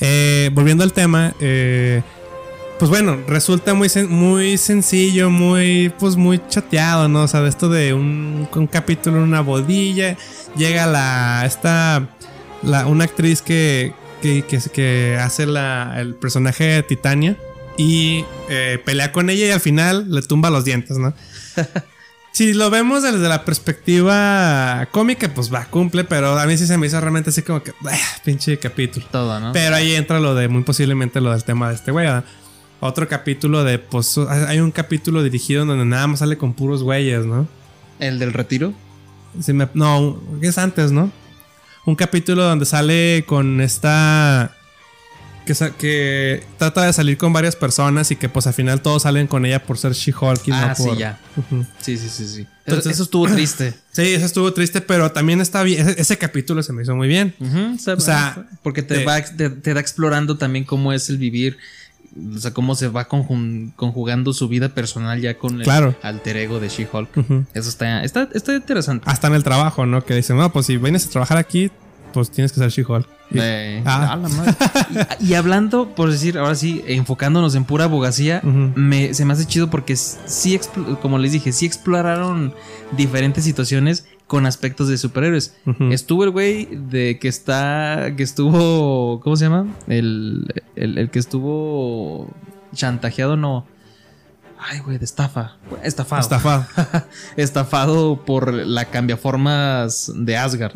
eh, 0.00 0.48
volviendo 0.54 0.82
al 0.84 0.94
tema, 0.94 1.34
eh, 1.38 2.00
pues 2.78 2.90
bueno, 2.90 3.18
resulta 3.28 3.74
muy, 3.74 3.90
muy 4.08 4.56
sencillo, 4.56 5.28
muy, 5.28 5.92
pues 5.98 6.16
muy 6.16 6.40
chateado, 6.48 7.10
¿no? 7.10 7.24
O 7.24 7.28
sea, 7.28 7.42
de 7.42 7.50
esto 7.50 7.68
de 7.68 7.92
un, 7.92 8.48
un 8.54 8.66
capítulo 8.66 9.18
en 9.18 9.24
una 9.24 9.42
bodilla, 9.42 10.16
llega 10.56 10.86
la, 10.86 11.44
esta, 11.44 12.08
la, 12.62 12.86
una 12.86 13.04
actriz 13.04 13.42
que, 13.42 13.92
que, 14.22 14.42
que, 14.72 15.18
hace 15.20 15.44
la, 15.44 15.96
el 15.98 16.14
personaje 16.14 16.64
de 16.64 16.82
Titania 16.84 17.36
y 17.76 18.24
pelea 18.86 19.12
con 19.12 19.28
ella 19.28 19.44
y 19.44 19.50
al 19.50 19.60
final 19.60 20.10
le 20.10 20.22
tumba 20.22 20.48
los 20.48 20.64
dientes, 20.64 20.96
¿no? 20.96 21.12
Si 22.32 22.54
lo 22.54 22.70
vemos 22.70 23.02
desde 23.02 23.28
la 23.28 23.44
perspectiva 23.44 24.88
cómica, 24.90 25.32
pues 25.34 25.52
va, 25.52 25.66
cumple, 25.66 26.04
pero 26.04 26.38
a 26.38 26.46
mí 26.46 26.56
sí 26.56 26.66
se 26.66 26.78
me 26.78 26.86
hizo 26.86 26.98
realmente 27.00 27.30
así 27.30 27.42
como 27.42 27.62
que, 27.62 27.72
"Ah, 27.86 27.96
pinche 28.24 28.58
capítulo. 28.58 29.04
Todo, 29.12 29.38
¿no? 29.38 29.52
Pero 29.52 29.74
ahí 29.76 29.94
entra 29.94 30.18
lo 30.18 30.34
de, 30.34 30.48
muy 30.48 30.62
posiblemente 30.62 31.20
lo 31.20 31.30
del 31.30 31.44
tema 31.44 31.68
de 31.68 31.74
este 31.74 31.90
güey. 31.92 32.08
Otro 32.80 33.06
capítulo 33.06 33.62
de, 33.64 33.78
pues, 33.78 34.16
hay 34.18 34.60
un 34.60 34.70
capítulo 34.72 35.22
dirigido 35.22 35.64
donde 35.66 35.84
nada 35.84 36.06
más 36.06 36.18
sale 36.20 36.36
con 36.38 36.54
puros 36.54 36.82
güeyes, 36.82 37.24
¿no? 37.26 37.46
El 37.98 38.18
del 38.18 38.32
retiro. 38.32 38.72
Sí 39.40 39.52
me- 39.52 39.68
no, 39.74 40.20
es 40.40 40.56
antes, 40.58 40.90
¿no? 40.90 41.12
Un 41.84 41.94
capítulo 41.96 42.44
donde 42.44 42.64
sale 42.64 43.24
con 43.26 43.60
esta... 43.60 44.56
Que, 45.44 45.54
que 45.78 46.44
trata 46.58 46.84
de 46.86 46.92
salir 46.92 47.18
con 47.18 47.32
varias 47.32 47.56
personas 47.56 48.10
y 48.12 48.16
que 48.16 48.28
pues 48.28 48.46
al 48.46 48.54
final 48.54 48.80
todos 48.80 49.02
salen 49.02 49.26
con 49.26 49.44
ella 49.44 49.62
por 49.62 49.76
ser 49.76 49.92
She-Hulk 49.92 50.46
y 50.46 50.52
Ah, 50.52 50.68
no 50.68 50.74
sí, 50.76 50.82
por... 50.84 50.96
ya. 50.98 51.18
Sí, 51.80 51.96
sí, 51.96 52.08
sí, 52.08 52.28
sí. 52.28 52.46
Entonces- 52.64 52.86
eso, 52.86 52.90
eso 52.90 53.02
estuvo 53.02 53.26
triste. 53.26 53.74
Sí, 53.92 54.02
eso 54.14 54.24
estuvo 54.24 54.52
triste, 54.54 54.80
pero 54.80 55.12
también 55.12 55.40
está 55.42 55.62
bien. 55.62 55.86
Ese, 55.86 56.00
ese 56.00 56.16
capítulo 56.16 56.62
se 56.62 56.72
me 56.72 56.82
hizo 56.82 56.96
muy 56.96 57.08
bien. 57.08 57.34
O 57.86 58.00
sea, 58.00 58.46
porque 58.62 58.82
te, 58.82 59.02
eh, 59.02 59.04
va, 59.04 59.20
te, 59.22 59.50
te 59.50 59.74
da 59.74 59.80
explorando 59.80 60.38
también 60.38 60.64
cómo 60.64 60.92
es 60.94 61.10
el 61.10 61.18
vivir. 61.18 61.58
O 62.34 62.38
sea, 62.38 62.52
cómo 62.52 62.74
se 62.74 62.88
va 62.88 63.08
conjun- 63.08 63.72
conjugando 63.76 64.32
su 64.32 64.46
vida 64.48 64.68
personal 64.70 65.20
ya 65.20 65.36
con 65.38 65.56
el 65.58 65.62
Claro. 65.64 65.94
alter 66.02 66.36
ego 66.38 66.60
de 66.60 66.68
She-Hulk. 66.68 67.08
Eso 67.54 67.68
está, 67.68 68.02
está, 68.04 68.28
está 68.32 68.54
interesante. 68.54 69.04
Hasta 69.10 69.26
en 69.26 69.34
el 69.34 69.42
trabajo, 69.42 69.84
¿no? 69.86 70.04
Que 70.04 70.14
dicen, 70.14 70.36
no, 70.36 70.52
pues 70.52 70.66
si 70.66 70.76
vienes 70.78 71.06
a 71.06 71.10
trabajar 71.10 71.36
aquí, 71.38 71.70
pues 72.12 72.30
tienes 72.30 72.52
que 72.52 72.58
ser 72.60 72.70
She-Hulk. 72.70 73.06
Y- 73.30 73.38
Eh, 73.40 73.82
Ah. 73.86 74.18
y, 75.20 75.26
y 75.30 75.34
hablando, 75.34 75.88
por 75.94 76.10
decir, 76.10 76.38
ahora 76.38 76.54
sí, 76.54 76.82
enfocándonos 76.86 77.54
en 77.54 77.64
pura 77.64 77.84
abogacía, 77.84 78.40
me, 78.42 79.14
se 79.14 79.24
me 79.24 79.32
hace 79.32 79.46
chido 79.46 79.70
porque 79.70 79.96
sí, 79.96 80.60
como 81.00 81.18
les 81.18 81.32
dije, 81.32 81.52
sí 81.52 81.64
exploraron 81.66 82.52
diferentes 82.96 83.44
situaciones 83.44 84.06
con 84.26 84.46
aspectos 84.46 84.88
de 84.88 84.96
superhéroes. 84.98 85.54
Estuvo 85.90 86.24
el 86.24 86.30
güey 86.30 86.66
de 86.70 87.18
que 87.18 87.28
está. 87.28 88.14
que 88.16 88.22
estuvo. 88.22 89.20
¿Cómo 89.20 89.36
se 89.36 89.44
llama? 89.44 89.66
El, 89.88 90.46
el, 90.76 90.96
el 90.98 91.10
que 91.10 91.18
estuvo 91.18 92.28
chantajeado, 92.74 93.36
no. 93.36 93.66
Ay, 94.64 94.78
güey, 94.80 94.98
de 94.98 95.04
estafa. 95.04 95.56
Estafado. 95.82 96.20
Estafado. 96.22 96.66
Estafado 97.36 98.24
por 98.24 98.52
la 98.52 98.84
cambiaformas 98.86 100.12
de 100.14 100.36
Asgard. 100.36 100.72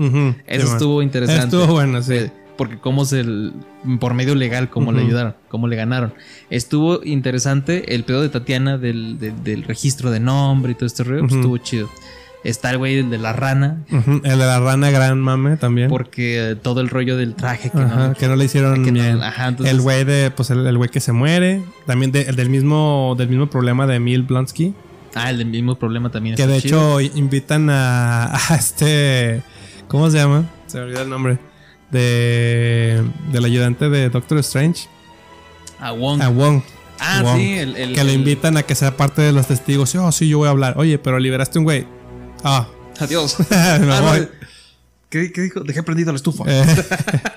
Eso 0.47 0.67
Sí, 0.67 0.73
estuvo 0.73 1.03
interesante. 1.03 1.45
Estuvo 1.57 1.73
bueno, 1.73 2.03
sí. 2.03 2.15
Eh, 2.15 2.33
Porque 2.57 2.79
cómo 2.79 3.05
se. 3.05 3.25
por 4.01 4.15
medio 4.15 4.35
legal, 4.35 4.71
cómo 4.71 4.91
le 4.93 5.03
ayudaron, 5.03 5.37
cómo 5.49 5.69
le 5.69 5.77
ganaron. 5.77 6.15
Estuvo 6.51 7.01
interesante 7.05 7.95
el 7.95 8.05
pedo 8.05 8.23
de 8.23 8.29
Tatiana 8.31 8.79
del, 8.79 9.19
del- 9.19 9.45
del 9.45 9.63
registro 9.65 10.11
de 10.11 10.21
nombre 10.21 10.73
y 10.73 10.75
todo 10.75 10.87
este 10.87 11.05
rollo. 11.05 11.21
pues, 11.21 11.35
estuvo 11.35 11.59
chido. 11.59 11.89
Está 12.49 12.71
el 12.71 12.79
güey 12.79 13.03
de 13.03 13.19
la 13.19 13.33
rana. 13.33 13.83
El 13.91 14.21
de 14.23 14.37
la 14.37 14.61
rana 14.61 14.91
gran 14.91 15.21
mame 15.21 15.57
también. 15.57 15.89
Porque 15.89 16.51
eh, 16.51 16.57
todo 16.57 16.81
el 16.81 16.89
rollo 16.89 17.17
del 17.17 17.35
traje 17.35 17.71
que 17.71 17.79
Ajá, 17.79 18.09
no. 18.09 18.15
que 18.15 18.29
no 18.29 18.37
le 18.37 18.45
hicieron 18.45 18.85
que 18.85 18.93
no- 18.93 19.03
bien. 19.03 19.23
ajá, 19.23 19.49
entonces- 19.49 19.75
el 19.75 19.81
güey 19.81 20.05
de, 20.05 20.31
pues 20.31 20.51
el 20.51 20.67
el 20.67 20.77
güey 20.79 20.89
que 20.91 21.01
se 21.01 21.13
muere. 21.13 21.63
También 21.87 22.13
de- 22.13 22.23
el 22.23 22.37
del 22.37 22.49
mismo, 22.51 23.15
del 23.19 23.29
mismo 23.29 23.49
problema 23.51 23.87
de 23.87 23.97
Emil 23.97 24.23
Blonsky. 24.23 24.75
Ah, 25.15 25.31
el 25.31 25.39
del 25.39 25.49
mismo 25.49 25.75
problema 25.77 26.11
también. 26.11 26.37
Que 26.37 26.47
de 26.47 26.61
chido. 26.61 27.01
hecho 27.01 27.17
invitan 27.17 27.69
a, 27.71 28.27
a 28.51 28.55
este. 28.57 29.43
¿Cómo 29.89 30.11
se 30.11 30.19
llama? 30.19 30.45
Se 30.67 30.79
me 30.79 30.85
olvidó 30.85 31.03
el 31.03 31.11
nombre. 31.11 31.39
De. 31.91 33.03
Del 33.33 33.45
ayudante 33.45 33.89
de 33.89 34.09
Doctor 34.11 34.39
Strange. 34.39 34.89
A 35.81 35.93
Wong. 35.93 36.21
A 36.23 36.29
Wong. 36.29 36.63
ah, 37.01 37.21
Wong. 37.23 37.37
sí, 37.39 37.53
el. 37.59 37.77
el- 37.77 37.95
que 37.95 38.05
lo 38.05 38.11
el- 38.11 38.17
invitan 38.17 38.57
a 38.57 38.63
que 38.63 38.75
sea 38.75 38.97
parte 38.97 39.23
de 39.23 39.33
los 39.33 39.47
testigos. 39.47 39.95
Oh, 39.97 40.13
sí, 40.13 40.29
yo 40.29 40.39
voy 40.39 40.49
a 40.49 40.51
hablar. 40.51 40.75
Oye, 40.77 40.99
pero 40.99 41.19
liberaste 41.19 41.59
un 41.59 41.65
güey. 41.65 41.87
Ah, 42.49 42.69
Adiós. 43.01 43.37
me 43.51 43.57
Ah, 43.57 43.79
no, 44.01 44.03
voy. 44.09 44.29
¿Qué, 45.11 45.33
qué 45.33 45.43
dijo? 45.43 45.61
Dejé 45.61 45.83
prendido 45.83 46.13
la 46.13 46.17
estufa. 46.17 46.45
Eh, 46.47 46.65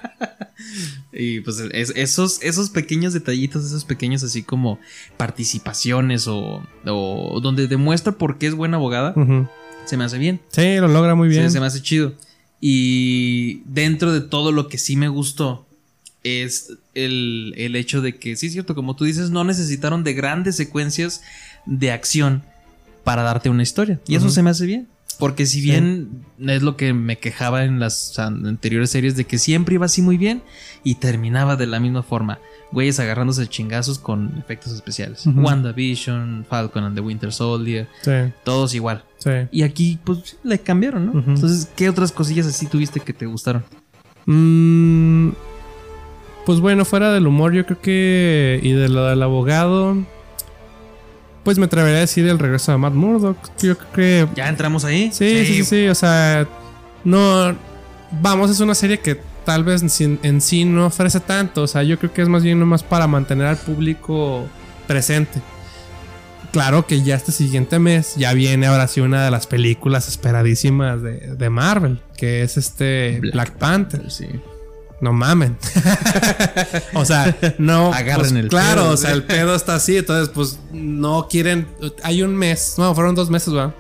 Y 1.12 1.40
pues 1.42 1.60
es- 1.72 1.92
esos, 1.96 2.40
esos 2.44 2.70
pequeños 2.70 3.14
detallitos, 3.14 3.66
esos 3.66 3.84
pequeños 3.86 4.24
así 4.24 4.44
como 4.44 4.80
participaciones 5.18 6.28
o, 6.28 6.62
o 6.86 7.40
donde 7.42 7.68
demuestra 7.68 8.14
por 8.14 8.38
qué 8.38 8.48
es 8.48 8.54
buena 8.54 8.78
abogada, 8.78 9.14
se 9.86 9.98
me 9.98 10.04
hace 10.04 10.18
bien. 10.18 10.40
Sí, 10.50 10.76
lo 10.78 10.88
logra 10.88 11.16
muy 11.16 11.28
bien. 11.30 11.44
Se, 11.46 11.52
se 11.52 11.60
me 11.60 11.66
hace 11.66 11.82
chido. 11.82 12.14
Y 12.62 13.62
dentro 13.66 14.12
de 14.14 14.22
todo 14.22 14.52
lo 14.52 14.68
que 14.68 14.78
sí 14.78 14.96
me 14.98 15.08
gustó 15.08 15.66
es 16.24 16.74
el, 16.94 17.54
el 17.58 17.76
hecho 17.76 18.02
de 18.02 18.18
que, 18.18 18.36
sí 18.36 18.48
es 18.48 18.54
cierto, 18.54 18.76
como 18.76 18.96
tú 18.96 19.06
dices, 19.06 19.30
no 19.32 19.44
necesitaron 19.44 20.04
de 20.04 20.14
grandes 20.14 20.58
secuencias 20.58 21.22
de 21.66 21.92
acción 21.92 22.44
para 23.04 23.24
darte 23.24 23.50
una 23.50 23.64
historia. 23.64 24.00
Y 24.08 24.16
eso 24.16 24.30
se 24.30 24.44
me 24.44 24.50
hace 24.52 24.66
bien. 24.66 24.88
Porque 25.20 25.46
si 25.46 25.60
bien 25.62 26.24
es 26.40 26.62
lo 26.64 26.78
que 26.78 26.94
me 26.94 27.18
quejaba 27.20 27.66
en 27.66 27.80
las 27.80 28.18
an- 28.20 28.46
anteriores 28.46 28.90
series 28.90 29.16
de 29.18 29.26
que 29.26 29.38
siempre 29.38 29.76
iba 29.76 29.86
así 29.86 30.02
muy 30.02 30.18
bien 30.18 30.42
y 30.84 30.96
terminaba 30.96 31.58
de 31.58 31.68
la 31.68 31.80
misma 31.82 32.04
forma. 32.04 32.40
Güeyes 32.72 33.00
agarrándose 33.02 33.46
chingazos 33.48 34.00
con 34.00 34.38
efectos 34.38 34.72
especiales. 34.74 35.26
Ujú. 35.28 35.42
WandaVision, 35.42 36.46
Falcon 36.50 36.84
and 36.86 36.96
the 36.96 37.02
Winter 37.02 37.34
Soldier, 37.34 37.88
Sí, 38.02 38.12
todos 38.46 38.74
igual. 38.76 39.04
sí. 39.18 39.32
Y 39.52 39.64
aquí, 39.64 40.00
pues, 40.06 40.38
le 40.44 40.60
cambiaron, 40.60 41.08
¿no? 41.08 41.20
Entonces, 41.20 41.70
¿qué 41.76 41.90
otras 41.90 42.12
cosillas 42.14 42.46
así 42.48 42.68
tuviste 42.68 43.00
que 43.02 43.12
te 43.12 43.26
gustaron? 43.26 43.64
Mm, 44.26 45.32
pues 46.46 46.60
bueno, 46.60 46.86
fuera 46.86 47.12
del 47.12 47.28
humor, 47.28 47.54
yo 47.54 47.66
creo 47.66 47.82
que. 47.82 48.60
Y 48.64 48.72
de 48.72 48.88
lo 48.90 49.06
del 49.06 49.22
abogado. 49.24 49.98
Pues 51.44 51.58
me 51.58 51.66
atrevería 51.66 51.98
a 51.98 52.02
decir 52.02 52.28
el 52.28 52.40
regreso 52.40 52.72
de 52.72 52.78
Matt 52.78 52.94
Murdock. 52.94 53.38
Yo 53.62 53.78
creo 53.78 53.92
que. 53.94 54.28
¿Ya 54.36 54.50
entramos 54.50 54.86
ahí? 54.86 55.12
Sí, 55.12 55.46
sí, 55.46 55.56
sí, 55.56 55.64
sí, 55.66 55.88
O 55.88 55.96
sea, 55.96 56.48
no. 57.04 57.56
Vamos, 58.22 58.50
es 58.50 58.60
una 58.60 58.76
serie 58.76 59.00
que 59.00 59.20
tal 59.46 59.64
vez 59.64 59.82
en 60.02 60.42
sí, 60.42 60.66
no 60.66 60.88
ofrece 60.88 61.20
tanto. 61.20 61.64
O 61.64 61.68
sea, 61.68 61.84
yo 61.84 61.98
creo 61.98 62.14
que 62.14 62.22
es 62.22 62.30
más 62.30 62.44
bien 62.44 62.60
nomás 62.60 62.84
para 62.84 63.08
mantener 63.08 63.48
al 63.48 63.58
público 63.58 64.48
presente. 64.88 65.42
Claro 66.52 66.88
que 66.88 67.04
ya 67.04 67.16
este 67.16 67.32
siguiente 67.32 67.78
mes 67.78 68.16
ya 68.16 68.34
viene 68.34 68.66
ahora 68.66 68.88
sí 68.88 69.02
una 69.02 69.24
de 69.24 69.30
las 69.30 69.46
películas 69.46 70.08
esperadísimas 70.08 71.02
de, 71.04 71.36
de 71.36 71.50
Marvel, 71.52 72.00
que 72.18 72.42
es 72.42 72.58
este 72.58 73.20
Black, 73.22 73.52
Panther. 73.52 74.10
Sí. 74.10 74.28
No 75.02 75.14
mamen. 75.14 75.58
o 76.94 77.06
sea, 77.06 77.36
no. 77.58 77.94
Agarren 77.94 78.18
pues, 78.18 78.32
el 78.32 78.50
Claro, 78.50 78.82
pedo, 78.84 78.94
o 78.94 78.98
sea, 78.98 79.12
el 79.12 79.24
pedo 79.24 79.56
está 79.56 79.76
así. 79.76 79.98
Entonces, 79.98 80.30
pues 80.34 80.60
no 80.72 81.28
quieren. 81.30 81.68
Hay 82.04 82.22
un 82.22 82.36
mes. 82.36 82.76
No, 82.78 82.94
fueron 82.94 83.16
dos 83.16 83.30
meses, 83.30 83.56
¿va? 83.56 83.74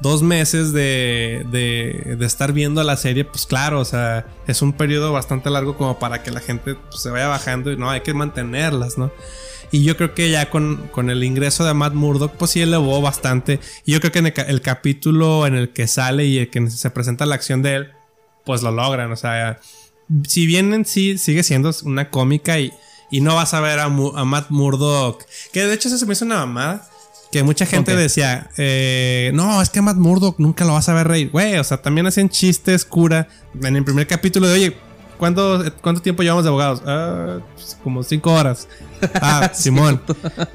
Dos 0.00 0.22
meses 0.22 0.72
de, 0.72 1.44
de, 1.50 2.16
de 2.16 2.26
estar 2.26 2.52
viendo 2.52 2.84
la 2.84 2.96
serie, 2.96 3.24
pues 3.24 3.46
claro, 3.46 3.80
o 3.80 3.84
sea, 3.84 4.26
es 4.46 4.62
un 4.62 4.72
periodo 4.72 5.12
bastante 5.12 5.50
largo 5.50 5.76
como 5.76 5.98
para 5.98 6.22
que 6.22 6.30
la 6.30 6.38
gente 6.38 6.76
pues, 6.76 7.02
se 7.02 7.10
vaya 7.10 7.26
bajando 7.26 7.72
y 7.72 7.76
no, 7.76 7.90
hay 7.90 8.02
que 8.02 8.14
mantenerlas, 8.14 8.96
¿no? 8.96 9.10
Y 9.70 9.82
yo 9.82 9.96
creo 9.96 10.14
que 10.14 10.30
ya 10.30 10.50
con, 10.50 10.88
con 10.92 11.10
el 11.10 11.24
ingreso 11.24 11.64
de 11.64 11.74
Matt 11.74 11.94
Murdock, 11.94 12.32
pues 12.32 12.52
sí 12.52 12.62
elevó 12.62 13.02
bastante. 13.02 13.60
Y 13.84 13.92
yo 13.92 14.00
creo 14.00 14.12
que 14.12 14.20
en 14.20 14.26
el 14.26 14.60
capítulo 14.62 15.46
en 15.46 15.56
el 15.56 15.70
que 15.70 15.86
sale 15.86 16.24
y 16.24 16.38
el 16.38 16.48
que 16.50 16.70
se 16.70 16.90
presenta 16.90 17.26
la 17.26 17.34
acción 17.34 17.60
de 17.62 17.74
él, 17.74 17.92
pues 18.44 18.62
lo 18.62 18.70
logran. 18.70 19.12
O 19.12 19.16
sea, 19.16 19.58
si 20.26 20.46
bien 20.46 20.72
en 20.74 20.84
sí 20.84 21.18
sigue 21.18 21.42
siendo 21.42 21.70
una 21.84 22.10
cómica 22.10 22.58
y, 22.58 22.72
y 23.10 23.20
no 23.20 23.34
vas 23.34 23.54
a 23.54 23.60
ver 23.60 23.78
a, 23.80 23.88
Mu- 23.88 24.16
a 24.16 24.24
Matt 24.24 24.50
Murdock, 24.50 25.24
que 25.52 25.64
de 25.66 25.74
hecho 25.74 25.88
eso 25.88 25.98
se 25.98 26.06
me 26.06 26.12
hizo 26.14 26.24
una 26.24 26.36
mamada. 26.38 26.88
Que 27.30 27.42
mucha 27.42 27.66
gente 27.66 27.92
Ok. 27.92 27.98
decía, 27.98 28.48
eh, 28.56 29.30
no, 29.34 29.60
es 29.60 29.68
que 29.68 29.82
Matt 29.82 29.98
Murdock 29.98 30.38
nunca 30.38 30.64
lo 30.64 30.72
vas 30.72 30.88
a 30.88 30.94
ver 30.94 31.06
reír. 31.08 31.30
Güey, 31.30 31.58
o 31.58 31.64
sea, 31.64 31.76
también 31.82 32.06
hacían 32.06 32.30
chistes 32.30 32.86
cura 32.86 33.28
en 33.62 33.76
el 33.76 33.84
primer 33.84 34.06
capítulo 34.06 34.46
de, 34.48 34.54
oye, 34.54 34.76
¿cuánto, 35.18 35.62
cuánto 35.82 36.00
tiempo 36.00 36.22
llevamos 36.22 36.44
de 36.44 36.48
abogados? 36.48 36.80
"Ah, 36.86 37.40
pues, 37.54 37.76
como 37.84 38.02
cinco 38.02 38.32
horas. 38.32 38.66
Ah, 39.20 39.50
Simón. 39.52 40.00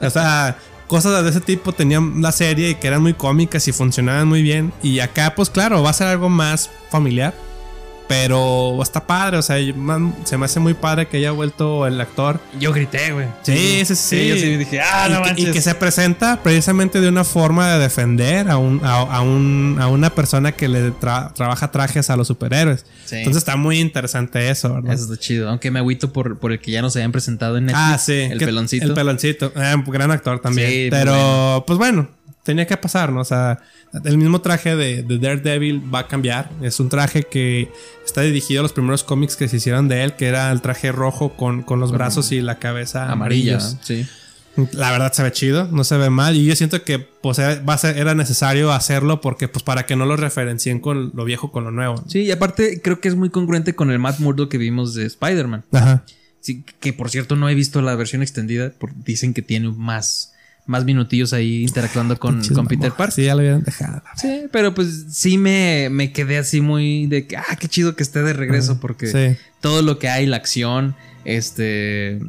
o 0.01 0.09
sea, 0.09 0.57
cosas 0.87 1.23
de 1.23 1.29
ese 1.29 1.41
tipo 1.41 1.73
tenían 1.73 2.23
la 2.23 2.31
serie 2.31 2.71
y 2.71 2.75
que 2.75 2.87
eran 2.87 3.03
muy 3.03 3.13
cómicas 3.13 3.67
y 3.67 3.71
funcionaban 3.71 4.27
muy 4.27 4.41
bien. 4.41 4.73
Y 4.81 4.97
acá, 4.99 5.35
pues 5.35 5.51
claro, 5.51 5.83
va 5.83 5.91
a 5.91 5.93
ser 5.93 6.07
algo 6.07 6.27
más 6.27 6.71
familiar. 6.89 7.35
Pero 8.13 8.79
está 8.83 9.05
padre, 9.07 9.37
o 9.37 9.41
sea, 9.41 9.57
se 10.23 10.37
me 10.37 10.45
hace 10.45 10.59
muy 10.59 10.75
padre 10.75 11.07
que 11.07 11.17
haya 11.17 11.31
vuelto 11.31 11.87
el 11.87 11.99
actor. 11.99 12.39
Yo 12.59 12.71
grité, 12.71 13.11
güey. 13.11 13.25
Sí, 13.41 13.83
sí, 13.85 13.95
sí. 13.95 14.27
yo 14.27 14.35
sí 14.35 14.55
dije, 14.55 14.79
ah, 14.81 15.07
no 15.09 15.15
y, 15.15 15.21
que, 15.23 15.27
manches. 15.29 15.47
y 15.47 15.51
que 15.51 15.61
se 15.61 15.73
presenta 15.75 16.39
precisamente 16.43 17.01
de 17.01 17.09
una 17.09 17.23
forma 17.23 17.73
de 17.73 17.79
defender 17.79 18.51
a, 18.51 18.57
un, 18.57 18.81
a, 18.83 18.99
a 19.01 19.21
un- 19.21 19.77
a 19.79 19.87
una 19.87 20.11
persona 20.11 20.51
que 20.51 20.67
le 20.67 20.91
tra- 20.93 21.33
trabaja 21.33 21.71
trajes 21.71 22.11
a 22.11 22.15
los 22.15 22.27
superhéroes. 22.27 22.85
Sí. 23.05 23.15
Entonces 23.17 23.41
está 23.41 23.55
muy 23.55 23.79
interesante 23.79 24.49
eso, 24.51 24.73
¿verdad? 24.75 24.93
Eso 24.93 25.05
está 25.11 25.17
chido. 25.17 25.49
Aunque 25.49 25.71
me 25.71 25.79
agüito 25.79 26.13
por, 26.13 26.37
por 26.37 26.51
el 26.51 26.59
que 26.59 26.69
ya 26.71 26.81
nos 26.83 26.95
habían 26.95 27.11
presentado 27.11 27.57
en 27.57 27.65
Netflix. 27.65 27.83
ah, 27.93 27.97
sí. 27.97 28.13
El 28.13 28.37
que- 28.37 28.45
peloncito. 28.45 28.85
El 28.85 28.93
peloncito. 28.93 29.51
Eh, 29.55 29.75
gran 29.87 30.11
actor 30.11 30.39
también. 30.39 30.69
Sí, 30.69 30.87
Pero, 30.91 31.11
bueno. 31.13 31.63
pues 31.65 31.79
bueno, 31.79 32.07
tenía 32.43 32.67
que 32.67 32.75
pasar, 32.77 33.11
¿no? 33.11 33.21
O 33.21 33.25
sea, 33.25 33.59
el 34.03 34.17
mismo 34.17 34.41
traje 34.41 34.75
de, 34.75 35.01
de 35.03 35.17
Daredevil 35.17 35.81
va 35.93 35.99
a 35.99 36.07
cambiar. 36.07 36.49
Es 36.61 36.79
un 36.79 36.89
traje 36.89 37.23
que 37.23 37.71
está 38.05 38.21
dirigido 38.21 38.59
a 38.59 38.63
los 38.63 38.73
primeros 38.73 39.03
cómics 39.03 39.35
que 39.35 39.47
se 39.47 39.57
hicieron 39.57 39.87
de 39.87 40.03
él, 40.03 40.13
que 40.15 40.27
era 40.27 40.51
el 40.51 40.61
traje 40.61 40.91
rojo 40.91 41.35
con, 41.35 41.63
con 41.63 41.79
los 41.79 41.91
brazos 41.91 42.31
y 42.31 42.41
la 42.41 42.59
cabeza 42.59 43.11
Amarilla. 43.11 43.55
amarillos. 43.55 43.77
Sí. 43.81 44.05
La 44.73 44.91
verdad 44.91 45.11
se 45.13 45.23
ve 45.23 45.31
chido, 45.31 45.67
no 45.71 45.83
se 45.83 45.97
ve 45.97 46.11
mal. 46.11 46.35
Y 46.35 46.45
yo 46.45 46.55
siento 46.55 46.83
que 46.83 46.99
pues, 46.99 47.39
era- 47.39 47.59
va 47.63 47.73
a 47.73 47.77
ser, 47.79 47.97
era 47.97 48.13
necesario 48.13 48.71
hacerlo 48.71 49.19
porque, 49.19 49.47
pues, 49.47 49.63
para 49.63 49.85
que 49.87 49.95
no 49.95 50.05
lo 50.05 50.15
referencien 50.15 50.79
con 50.79 51.11
lo 51.15 51.25
viejo 51.25 51.51
con 51.51 51.63
lo 51.63 51.71
nuevo. 51.71 52.03
Sí, 52.07 52.19
y 52.19 52.31
aparte 52.31 52.79
creo 52.83 52.99
que 52.99 53.07
es 53.07 53.15
muy 53.15 53.29
congruente 53.31 53.73
con 53.73 53.89
el 53.89 53.97
Matt 53.97 54.19
Murdock 54.19 54.51
que 54.51 54.59
vimos 54.59 54.93
de 54.93 55.05
Spider-Man. 55.07 55.63
Ajá. 55.71 56.03
Sí, 56.39 56.63
que 56.81 56.93
por 56.93 57.09
cierto 57.09 57.35
no 57.35 57.49
he 57.49 57.55
visto 57.55 57.81
la 57.81 57.95
versión 57.95 58.21
extendida. 58.21 58.69
por- 58.77 58.93
dicen 59.03 59.33
que 59.33 59.41
tiene 59.41 59.69
más, 59.71 60.32
más 60.65 60.85
minutillos 60.85 61.33
ahí 61.33 61.63
interactuando 61.63 62.17
con, 62.17 62.41
con 62.47 62.67
Peter. 62.67 62.91
Parker. 62.91 63.11
Sí, 63.13 63.23
ya 63.25 63.35
lo 63.35 63.41
habían 63.41 63.63
dejado. 63.63 64.01
Sí, 64.15 64.43
pero 64.51 64.73
pues 64.73 65.05
sí 65.09 65.37
me, 65.37 65.89
me 65.91 66.11
quedé 66.13 66.37
así 66.37 66.61
muy 66.61 67.07
de 67.07 67.27
que, 67.27 67.35
ah, 67.37 67.55
qué 67.59 67.67
chido 67.67 67.95
que 67.95 68.03
esté 68.03 68.23
de 68.23 68.33
regreso 68.33 68.79
porque 68.79 69.07
Sí. 69.07 69.37
todo 69.61 69.81
lo 69.81 69.99
que 69.99 70.07
hay, 70.09 70.25
la 70.25 70.37
acción, 70.37 70.95
este, 71.25 72.19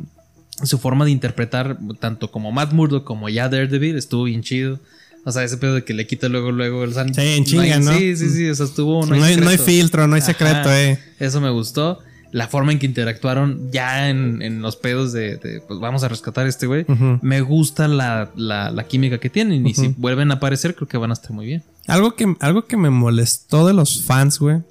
su 0.62 0.78
forma 0.78 1.04
de 1.04 1.10
interpretar, 1.12 1.78
tanto 2.00 2.30
como 2.30 2.50
Matt 2.52 2.72
Murdock 2.72 3.04
como 3.04 3.28
ya 3.28 3.48
Daredevil, 3.48 3.96
estuvo 3.96 4.24
bien 4.24 4.42
chido. 4.42 4.80
O 5.26 5.32
sea, 5.32 5.42
ese 5.42 5.56
pedo 5.56 5.74
de 5.76 5.84
que 5.84 5.94
le 5.94 6.06
quita 6.06 6.28
luego, 6.28 6.52
luego 6.52 6.84
el 6.84 6.92
san- 6.92 7.14
Sí, 7.14 7.20
en 7.22 7.44
chinga, 7.44 7.78
¿no? 7.78 7.96
Sí, 7.96 8.14
sí, 8.16 8.28
sí, 8.28 8.48
o 8.48 8.54
sea, 8.54 8.66
estuvo... 8.66 9.06
No, 9.06 9.24
hay, 9.24 9.36
no 9.36 9.48
hay 9.48 9.56
filtro, 9.58 10.06
no 10.06 10.16
hay 10.16 10.20
Ajá. 10.20 10.32
secreto, 10.32 10.70
eh. 10.72 10.98
Eso 11.18 11.40
me 11.40 11.48
gustó. 11.50 12.00
La 12.34 12.48
forma 12.48 12.72
en 12.72 12.80
que 12.80 12.86
interactuaron 12.86 13.70
ya 13.70 14.08
en, 14.10 14.42
en 14.42 14.60
los 14.60 14.74
pedos 14.74 15.12
de, 15.12 15.36
de, 15.36 15.60
pues 15.60 15.78
vamos 15.78 16.02
a 16.02 16.08
rescatar 16.08 16.46
a 16.46 16.48
este 16.48 16.66
güey. 16.66 16.84
Me 17.22 17.40
gusta 17.42 17.86
la, 17.86 18.30
la- 18.34 18.72
la 18.72 18.84
química 18.88 19.18
que 19.20 19.30
tienen. 19.30 19.64
Y 19.66 19.74
si 19.74 19.94
vuelven 19.96 20.32
a 20.32 20.34
aparecer, 20.34 20.74
creo 20.74 20.88
que 20.88 20.96
van 20.98 21.10
a 21.10 21.12
estar 21.14 21.30
muy 21.30 21.46
bien. 21.46 21.62
Algo 21.86 22.16
que, 22.16 22.34
algo 22.40 22.64
que 22.66 22.76
me 22.76 22.90
molestó 22.90 23.64
de 23.68 23.72
los 23.72 24.02
fans, 24.02 24.40
güey, 24.40 24.62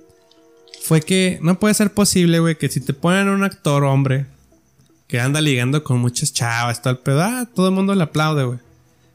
fue 0.81 0.99
que 1.01 1.39
no 1.41 1.57
puede 1.57 1.73
ser 1.73 1.93
posible, 1.93 2.39
güey, 2.39 2.57
que 2.57 2.67
si 2.67 2.81
te 2.81 2.93
ponen 2.93 3.29
un 3.29 3.43
actor 3.43 3.85
hombre 3.85 4.25
que 5.07 5.21
anda 5.21 5.39
ligando 5.39 5.83
con 5.85 5.99
muchas 5.99 6.33
chavas, 6.33 6.81
todo 6.81 6.91
el 6.91 6.99
pedo, 6.99 7.21
ah, 7.21 7.47
todo 7.55 7.69
el 7.69 7.73
mundo 7.75 7.95
le 7.95 8.03
aplaude, 8.03 8.43
güey. 8.43 8.59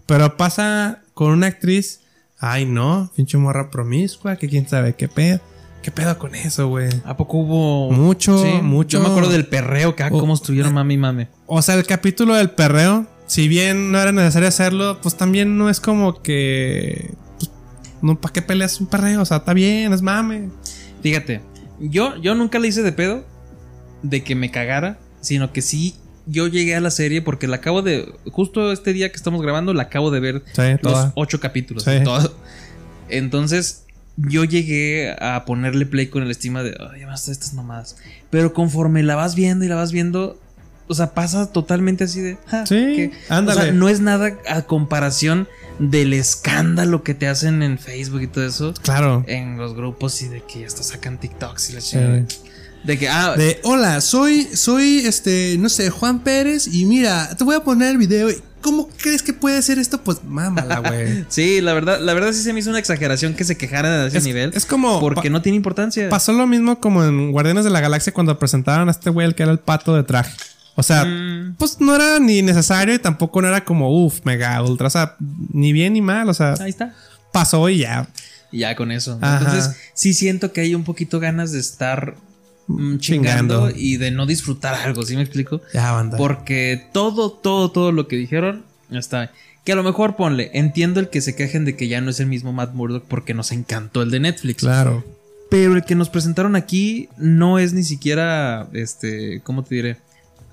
Pero 0.07 0.39
pasa 0.39 1.03
con 1.13 1.33
una 1.33 1.49
actriz, 1.49 2.01
ay, 2.39 2.65
no, 2.65 3.11
pinche 3.15 3.37
morra 3.37 3.69
promiscua, 3.71 4.37
que 4.37 4.49
quién 4.49 4.67
sabe 4.67 4.95
qué 4.95 5.07
pedo. 5.09 5.41
¿Qué 5.89 5.93
pedo 5.93 6.19
con 6.19 6.35
eso, 6.35 6.69
güey? 6.69 6.91
¿A 7.07 7.17
poco 7.17 7.39
hubo 7.39 7.91
Mucho, 7.91 8.45
Sí, 8.45 8.61
mucho. 8.63 8.99
Yo 8.99 9.03
me 9.03 9.09
acuerdo 9.09 9.31
del 9.31 9.47
perreo, 9.47 9.97
que 9.97 10.03
ah, 10.03 10.11
Oh, 10.13 10.19
cómo 10.21 10.35
estuvieron 10.35 10.75
mami 10.75 10.95
y 10.95 10.99
mame. 10.99 11.29
O 11.47 11.63
sea, 11.63 11.77
el 11.77 11.87
capítulo 11.87 12.35
del 12.35 12.51
perreo, 12.51 13.07
si 13.27 13.49
bien 13.49 13.91
no 13.91 13.99
era 13.99 14.13
necesario 14.13 14.49
hacerlo, 14.49 14.99
pues 15.01 15.17
también 15.17 15.57
no 15.57 15.71
es 15.71 15.81
como 15.81 16.21
que. 16.21 17.15
Pues, 17.39 17.51
no, 18.03 18.21
¿para 18.21 18.35
qué 18.35 18.43
peleas 18.43 18.79
un 18.83 18.87
perreo? 18.87 19.23
O 19.23 19.25
sea, 19.25 19.39
está 19.39 19.55
bien, 19.55 19.95
es 19.95 20.03
mame. 20.03 20.51
Fíjate, 21.03 21.41
yo, 21.81 22.17
yo 22.19 22.35
nunca 22.35 22.59
le 22.59 22.69
hice 22.69 22.83
de 22.83 22.93
pedo 22.93 23.25
de 24.03 24.23
que 24.23 24.35
me 24.35 24.51
cagara, 24.51 24.99
sino 25.23 25.55
que 25.55 25.63
sí, 25.63 25.95
yo 26.27 26.49
llegué 26.49 26.77
a 26.77 26.81
la 26.83 26.91
serie 26.91 27.23
porque 27.23 27.47
la 27.49 27.57
acabo 27.57 27.81
de. 27.81 28.13
Justo 28.31 28.73
este 28.73 28.93
día 28.93 29.09
que 29.09 29.17
estamos 29.17 29.41
grabando, 29.41 29.73
la 29.73 29.85
acabo 29.85 30.11
de 30.11 30.21
ver 30.21 30.43
Sí, 30.53 30.63
los 30.83 30.93
toda. 30.93 31.13
ocho 31.15 31.41
capítulos. 31.41 31.85
Sí. 31.85 32.01
todo. 32.05 32.37
Entonces, 33.09 33.87
yo 34.27 34.45
llegué 34.45 35.15
a 35.21 35.45
ponerle 35.45 35.87
play 35.87 36.09
con 36.09 36.23
el 36.23 36.31
estima 36.31 36.63
de, 36.63 36.77
ay, 36.93 37.01
ya 37.01 37.13
estas 37.15 37.55
mamadas. 37.55 37.97
Pero 38.31 38.53
conforme 38.53 39.03
la 39.03 39.15
vas 39.17 39.35
viendo 39.35 39.65
y 39.65 39.69
la 39.69 39.77
vas 39.77 39.93
viendo, 39.93 40.39
o 40.89 40.95
sea, 40.95 41.15
pasa 41.15 41.53
totalmente 41.53 42.05
así 42.05 42.21
de, 42.21 42.37
"Ja, 42.47 42.67
Sí, 42.67 42.75
¿qué?". 42.75 43.11
ándale. 43.29 43.61
O 43.61 43.63
sea, 43.65 43.73
no 43.73 43.89
es 43.89 44.01
nada 44.01 44.37
a 44.49 44.63
comparación 44.63 45.47
del 45.79 46.13
escándalo 46.13 47.03
que 47.05 47.15
te 47.15 47.29
hacen 47.29 47.63
en 47.63 47.79
Facebook 47.79 48.23
y 48.23 48.27
todo 48.27 48.45
eso. 48.47 48.75
Claro. 48.83 49.25
En 49.29 49.57
los 49.59 49.75
grupos 49.75 50.21
y 50.23 50.29
de 50.29 50.43
que 50.43 50.67
hasta 50.67 50.83
sacan 50.83 51.21
TikToks 51.21 51.71
y 51.71 51.73
la 51.75 51.81
Sí. 51.81 51.91
chingada. 51.91 52.25
De 52.85 52.99
que, 52.99 53.09
ah, 53.09 53.35
De, 53.37 53.61
hola, 53.65 54.01
soy, 54.01 54.45
soy, 54.55 54.99
este, 55.01 55.57
no 55.59 55.69
sé, 55.69 55.91
Juan 55.91 56.21
Pérez 56.25 56.67
y 56.73 56.85
mira, 56.87 57.35
te 57.37 57.45
voy 57.45 57.55
a 57.57 57.61
poner 57.61 57.91
el 57.93 57.99
video. 57.99 58.29
¿Cómo 58.71 58.89
crees 58.97 59.23
que 59.23 59.33
puede 59.33 59.61
ser 59.63 59.79
esto? 59.79 60.03
Pues 60.03 60.23
mámala, 60.25 60.79
güey. 60.81 61.25
sí, 61.29 61.61
la 61.61 61.73
verdad, 61.73 62.01
la 62.01 62.13
verdad 62.15 62.33
sí 62.33 62.43
se 62.43 62.53
me 62.53 62.61
hizo 62.61 62.71
una 62.71 62.79
exageración 62.79 63.35
que 63.35 63.45
se 63.45 63.57
quejaran 63.57 64.03
de 64.03 64.09
ese 64.09 64.19
Es, 64.19 64.25
nivel. 64.25 64.51
es 64.55 64.67
como. 64.67 65.01
porque 65.01 65.31
no 65.31 65.41
tiene 65.43 65.57
importancia. 65.57 66.09
Pasó 66.09 66.33
lo 66.33 66.47
mismo 66.47 66.81
como 66.81 67.05
en 67.05 67.33
Guardianes 67.33 67.65
de 67.65 67.71
la 67.71 67.81
Galaxia 67.81 68.13
cuando 68.13 68.39
presentaron 68.39 68.89
a 68.89 68.91
este 68.91 69.11
güey, 69.11 69.27
el 69.27 69.35
que 69.35 69.43
era 69.45 69.53
el 69.53 69.59
pato 69.59 69.95
de 69.97 70.03
traje. 70.03 70.33
O 70.75 70.83
sea, 70.83 71.05
Mm. 71.05 71.57
pues 71.59 71.81
no 71.81 71.95
era 71.97 72.19
ni 72.21 72.41
necesario 72.43 72.95
y 72.95 72.99
tampoco 73.01 73.43
no 73.43 73.49
era 73.49 73.65
como, 73.65 74.05
uff, 74.05 74.21
mega 74.25 74.63
ultra. 74.63 74.87
O 74.87 74.91
sea, 74.91 75.17
ni 75.53 75.73
bien 75.73 75.95
ni 75.95 76.01
mal. 76.03 76.29
O 76.29 76.35
sea, 76.35 76.55
Ahí 76.61 76.71
está. 76.71 76.95
pasó 77.33 77.69
y 77.69 77.79
ya. 77.79 78.07
Y 78.53 78.59
ya 78.61 78.77
con 78.77 78.93
eso. 78.93 79.19
Ajá. 79.21 79.39
Entonces, 79.39 79.77
sí 79.95 80.15
siento 80.15 80.53
que 80.53 80.61
hay 80.61 80.75
un 80.75 80.85
poquito 80.85 81.19
ganas 81.21 81.51
de 81.53 81.59
estar 81.59 82.15
chingando, 82.69 82.99
Chingando. 82.99 83.71
y 83.75 83.97
de 83.97 84.11
no 84.11 84.27
disfrutar 84.27 84.75
algo, 84.75 85.03
¿sí 85.03 85.17
me 85.17 85.23
explico? 85.23 85.61
Ya, 85.73 85.93
banda. 85.93 86.17
Porque 86.19 86.89
todo, 86.93 87.31
todo, 87.33 87.71
todo 87.71 87.93
lo 87.93 88.09
que 88.09 88.17
dijeron 88.17 88.65
está. 88.91 89.33
Que 89.65 89.73
a 89.73 89.77
lo 89.77 89.83
mejor 89.83 90.17
ponle, 90.17 90.51
entiendo 90.55 91.01
el 91.01 91.11
que 91.11 91.21
se 91.21 91.35
quejen 91.35 91.65
de 91.65 91.77
que 91.77 91.89
ya 91.89 92.01
no 92.01 92.11
es 92.11 92.21
el 92.21 92.27
mismo 92.27 92.53
Matt 92.53 92.75
Murdock 92.75 93.05
porque 93.07 93.35
nos 93.35 93.53
encantó 93.53 94.03
el 94.03 94.11
de 94.11 94.21
Netflix. 94.21 94.61
Claro. 94.63 95.05
Pero 95.51 95.75
el 95.75 95.85
que 95.85 95.95
nos 95.95 96.11
presentaron 96.11 96.57
aquí 96.57 97.09
no 97.17 97.59
es 97.59 97.73
ni 97.73 97.83
siquiera, 97.83 98.69
este, 98.73 99.41
¿cómo 99.43 99.65
te 99.65 99.75
diré? 99.75 99.97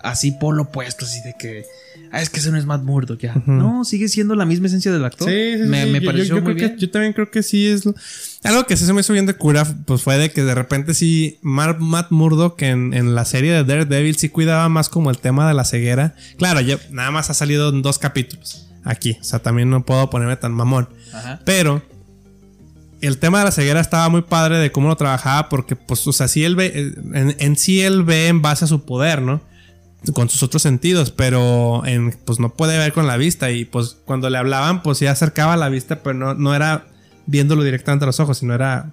Así 0.05 0.31
polo 0.31 0.63
opuesto, 0.63 1.05
así 1.05 1.19
de 1.21 1.33
que, 1.39 1.65
ah, 2.11 2.21
es 2.21 2.29
que 2.29 2.39
ese 2.39 2.51
no 2.51 2.57
es 2.57 2.65
Matt 2.65 2.83
Murdock 2.83 3.19
ya. 3.19 3.41
No, 3.45 3.83
sigue 3.85 4.07
siendo 4.07 4.35
la 4.35 4.45
misma 4.45 4.67
esencia 4.67 4.91
del 4.91 5.03
actor. 5.03 5.27
Sí, 5.27 5.53
sí, 5.57 5.63
me, 5.67 5.85
sí. 5.85 5.91
me 5.91 5.99
Yo- 5.99 6.05
pareció 6.05 6.27
yo, 6.29 6.35
yo 6.37 6.41
muy 6.43 6.53
bien. 6.53 6.75
Que, 6.75 6.81
yo 6.81 6.91
también 6.91 7.13
creo 7.13 7.31
que 7.31 7.41
sí 7.43 7.67
es. 7.67 7.85
lo- 7.85 7.95
Algo 8.43 8.65
que 8.65 8.77
sí 8.77 8.85
se 8.85 8.93
me 8.93 9.01
hizo 9.01 9.13
bien 9.13 9.25
de 9.25 9.33
cura, 9.33 9.65
pues 9.85 10.03
fue 10.03 10.17
de 10.17 10.29
que 10.31 10.43
de 10.43 10.53
repente 10.53 10.93
sí, 10.93 11.39
Mar- 11.41 11.79
Matt 11.79 12.11
Murdock 12.11 12.61
en, 12.61 12.93
en 12.93 13.15
la 13.15 13.25
serie 13.25 13.51
de 13.53 13.63
Daredevil 13.63 14.15
sí 14.15 14.29
cuidaba 14.29 14.69
más 14.69 14.87
como 14.89 15.09
el 15.09 15.17
tema 15.17 15.47
de 15.47 15.53
la 15.55 15.63
ceguera. 15.65 16.15
Claro, 16.37 16.59
nada 16.91 17.11
más 17.11 17.29
ha 17.29 17.33
salido 17.33 17.69
en 17.69 17.81
dos 17.81 17.97
capítulos. 17.99 18.67
aquí. 18.83 19.17
O 19.19 19.23
sea, 19.23 19.39
también 19.39 19.69
no 19.71 19.83
puedo 19.83 20.09
ponerme 20.11 20.35
tan 20.37 20.51
mamón. 20.53 20.87
Ajá. 21.13 21.41
Pero 21.43 21.81
el 23.01 23.17
tema 23.17 23.39
de 23.39 23.45
la 23.45 23.51
ceguera 23.51 23.79
estaba 23.81 24.09
muy 24.09 24.21
padre 24.21 24.57
de 24.57 24.71
cómo 24.71 24.87
lo 24.87 24.95
trabajaba 24.95 25.49
porque, 25.49 25.75
pues, 25.75 26.05
o 26.07 26.13
sea, 26.13 26.27
sí 26.27 26.43
él 26.43 26.55
ve, 26.55 26.93
en, 27.13 27.35
en 27.39 27.55
sí 27.55 27.81
él 27.81 28.03
ve 28.03 28.27
en 28.27 28.41
base 28.41 28.65
a 28.65 28.67
su 28.67 28.85
poder, 28.85 29.21
¿no? 29.21 29.41
Con 30.13 30.29
sus 30.29 30.43
otros 30.43 30.61
sentidos, 30.61 31.11
pero 31.11 31.85
en, 31.85 32.11
pues 32.25 32.39
no 32.39 32.53
puede 32.53 32.77
ver 32.77 32.93
con 32.93 33.07
la 33.07 33.17
vista 33.17 33.49
y 33.51 33.65
pues 33.65 33.97
cuando 34.05 34.29
le 34.29 34.37
hablaban, 34.37 34.83
pues 34.83 34.97
sí 34.99 35.07
acercaba 35.07 35.57
la 35.57 35.69
vista, 35.69 36.01
pero 36.03 36.13
no, 36.15 36.33
no 36.35 36.53
era 36.55 36.85
viéndolo 37.25 37.63
directamente 37.63 38.05
a 38.05 38.07
los 38.07 38.19
ojos, 38.19 38.37
sino 38.37 38.53
era 38.53 38.91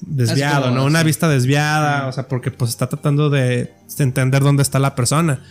desviado, 0.00 0.64
como- 0.66 0.76
¿no? 0.76 0.84
Una 0.86 1.02
vista 1.02 1.28
desviada, 1.28 2.06
o 2.06 2.12
sea, 2.12 2.26
porque 2.28 2.50
pues 2.50 2.70
está 2.70 2.88
tratando 2.88 3.30
de 3.30 3.72
entender 3.98 4.42
dónde 4.42 4.62
está 4.62 4.78
la 4.78 4.94
persona. 4.94 5.42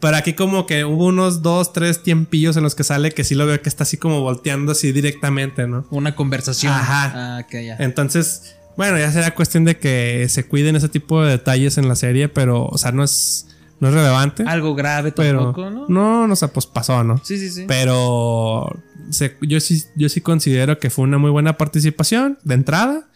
Pero 0.00 0.16
aquí 0.16 0.32
como 0.34 0.64
que 0.66 0.84
hubo 0.84 1.06
unos 1.06 1.42
dos, 1.42 1.72
tres 1.72 2.02
tiempillos 2.02 2.56
en 2.56 2.62
los 2.62 2.74
que 2.76 2.84
sale 2.84 3.10
que 3.10 3.24
sí 3.24 3.34
lo 3.34 3.46
veo 3.46 3.60
que 3.60 3.68
está 3.68 3.82
así 3.82 3.96
como 3.96 4.20
volteando 4.20 4.72
así 4.72 4.92
directamente, 4.92 5.66
¿no? 5.66 5.86
Una 5.90 6.14
conversación. 6.14 6.72
Ajá. 6.72 7.38
Ah, 7.38 7.46
ya. 7.50 7.76
Entonces, 7.80 8.54
bueno, 8.76 8.96
ya 8.96 9.10
será 9.10 9.34
cuestión 9.34 9.64
de 9.64 9.78
que 9.78 10.26
se 10.28 10.46
cuiden 10.46 10.76
ese 10.76 10.88
tipo 10.88 11.22
de 11.22 11.32
detalles 11.32 11.78
en 11.78 11.88
la 11.88 11.96
serie, 11.96 12.28
pero, 12.28 12.66
o 12.66 12.78
sea, 12.78 12.92
no 12.92 13.02
es, 13.02 13.48
no 13.80 13.88
es 13.88 13.94
relevante. 13.94 14.44
Algo 14.46 14.74
grave 14.74 15.12
pero 15.12 15.52
tampoco, 15.52 15.70
¿no? 15.70 15.86
no, 15.88 16.26
no, 16.26 16.32
o 16.32 16.36
sea, 16.36 16.48
pues 16.48 16.66
pasó, 16.66 17.04
¿no? 17.04 17.18
Sí, 17.24 17.38
sí, 17.38 17.50
sí. 17.50 17.64
Pero 17.68 18.68
se- 19.10 19.36
yo, 19.42 19.60
sí, 19.60 19.82
yo 19.96 20.08
sí 20.08 20.20
considero 20.20 20.78
que 20.78 20.90
fue 20.90 21.04
una 21.04 21.18
muy 21.18 21.30
buena 21.30 21.56
participación 21.56 22.38
de 22.44 22.54
entrada 22.54 23.08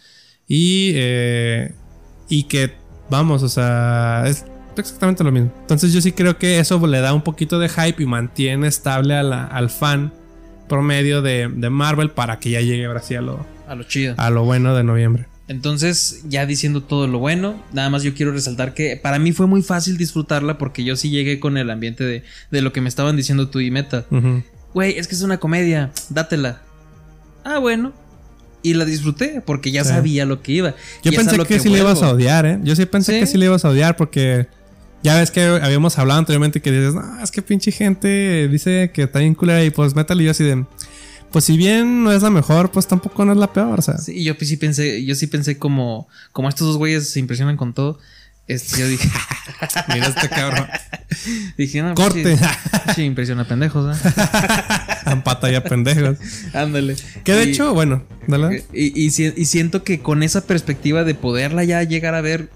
y, 0.47 0.93
eh, 0.95 1.75
y 2.29 2.45
que, 2.45 2.73
vamos, 3.11 3.43
o 3.43 3.49
sea, 3.49 4.25
es 4.27 4.45
exactamente 4.77 5.25
lo 5.25 5.33
mismo. 5.33 5.53
Entonces 5.61 5.93
yo 5.93 6.01
sí 6.01 6.13
creo 6.13 6.39
que 6.39 6.59
eso 6.59 6.85
le 6.87 7.01
da 7.01 7.13
un 7.13 7.23
poquito 7.23 7.59
de 7.59 7.69
hype 7.69 8.03
y 8.03 8.07
mantiene 8.07 8.69
estable 8.69 9.15
a 9.15 9.23
la- 9.23 9.45
al 9.47 9.69
fan 9.71 10.13
promedio 10.69 11.21
de, 11.23 11.49
de 11.49 11.71
Marvel 11.71 12.11
para 12.11 12.39
que 12.39 12.51
ya 12.51 12.61
llegue 12.61 12.87
ahora 12.87 13.03
sí 13.03 13.15
a 13.15 13.21
lo, 13.21 13.45
A 13.69 13.75
lo 13.75 13.83
chido. 13.85 14.15
a 14.17 14.31
lo 14.31 14.45
bueno 14.45 14.75
de 14.75 14.85
noviembre. 14.85 15.27
Entonces, 15.49 16.23
ya 16.29 16.47
diciendo 16.47 16.83
todo 16.83 17.07
lo 17.07 17.19
bueno, 17.19 17.63
nada 17.73 17.91
más 17.91 18.03
yo 18.03 18.15
quiero 18.15 18.33
resaltar 18.33 18.75
que 18.75 18.97
para 18.97 19.19
mí 19.19 19.33
fue 19.33 19.47
muy 19.47 19.63
fácil 19.63 19.97
disfrutarla 19.99 20.57
porque 20.57 20.85
yo 20.85 20.97
sí 20.97 21.11
llegué 21.11 21.41
con 21.41 21.57
el 21.59 21.69
ambiente 21.71 22.05
de, 22.05 22.23
de 22.51 22.63
lo 22.63 22.73
que 22.73 22.81
me 22.81 22.89
estaban 22.89 23.17
diciendo 23.17 23.49
tú 23.49 23.61
y 23.61 23.71
Meta. 23.71 24.07
Güey, 24.73 24.97
es 24.99 25.09
que 25.09 25.15
es 25.15 25.23
una 25.23 25.39
comedia, 25.39 25.91
dátela. 26.09 26.63
Ah, 27.45 27.59
bueno. 27.59 27.93
Y 28.63 28.75
la 28.75 28.85
disfruté 28.85 29.43
porque 29.45 29.73
ya 29.73 29.83
Sí. 29.83 29.91
sabía 29.91 30.25
lo 30.25 30.41
que 30.43 30.53
iba. 30.53 30.75
Yo 31.03 31.11
Y 31.11 31.17
pensé 31.17 31.37
que, 31.45 31.59
sí 31.59 31.69
le 31.69 31.79
ibas 31.81 32.01
a 32.03 32.11
odiar, 32.13 32.47
¿eh? 32.47 32.59
Yo 32.63 32.77
sí 32.77 32.87
pensé 32.87 33.15
¿Sí? 33.15 33.21
que 33.21 33.27
sí 33.27 33.37
le 33.37 33.47
ibas 33.47 33.65
a 33.65 33.71
odiar 33.71 33.97
porque 33.97 34.47
ya 35.03 35.19
ves 35.19 35.33
que 35.33 35.43
habíamos 35.43 35.99
hablado 35.99 36.21
anteriormente 36.21 36.63
que 36.63 36.71
dices, 36.71 36.95
no, 36.95 37.21
es 37.21 37.33
que 37.33 37.43
pinche 37.43 37.73
gente 37.73 38.47
dice 38.49 38.93
que 38.95 39.03
está 39.03 39.19
bien 39.19 39.35
culera 39.35 39.65
y 39.65 39.71
pues 39.71 39.97
métale 39.97 40.23
y 40.23 40.27
yo 40.27 40.31
así 40.31 40.45
de, 40.45 40.65
pues 41.33 41.45
si 41.47 41.57
bien 41.57 42.05
no 42.05 42.13
es 42.13 42.23
la 42.23 42.31
mejor, 42.31 42.71
pues 42.71 42.87
tampoco 42.87 43.25
no 43.25 43.33
es 43.33 43.39
la 43.39 43.53
peor, 43.53 43.79
o 43.79 43.83
sea. 43.83 43.99
Sí, 43.99 44.23
yo 44.23 44.35
sí 44.41 44.57
pensé, 44.57 45.05
yo 45.05 45.15
sí 45.15 45.27
pensé 45.27 45.59
como, 45.59 46.09
como 46.33 46.49
estos 46.49 46.67
dos 46.69 46.77
güeyes 46.77 47.09
se 47.11 47.19
impresionan 47.21 47.57
con 47.57 47.73
todo. 47.75 47.99
Este, 48.49 48.81
yo 48.81 48.89
dije, 48.89 49.09
Mira 49.95 50.09
este 50.09 50.29
cabrón. 50.29 50.67
dije, 51.57 51.81
no, 51.83 51.95
Corte. 51.95 52.37
Sí, 52.37 52.45
sí, 52.97 53.03
impresiona 53.03 53.45
pendejos, 53.47 53.97
¿eh? 53.97 54.11
Ampata 55.05 55.51
ya 55.51 55.63
pendejos. 55.63 56.19
Ándale. 56.53 56.97
Que 57.25 57.33
de 57.35 57.45
Y- 57.47 57.51
hecho, 57.51 57.73
bueno, 57.73 58.03
dale. 58.27 58.65
Y, 58.73 59.01
y 59.01 59.11
si- 59.11 59.33
y 59.37 59.45
siento 59.45 59.85
que 59.85 60.01
con 60.01 60.23
esa 60.23 60.47
perspectiva 60.47 61.05
de 61.05 61.15
poderla 61.15 61.65
ya 61.65 61.83
llegar 61.85 62.15
a 62.15 62.21
ver 62.21 62.51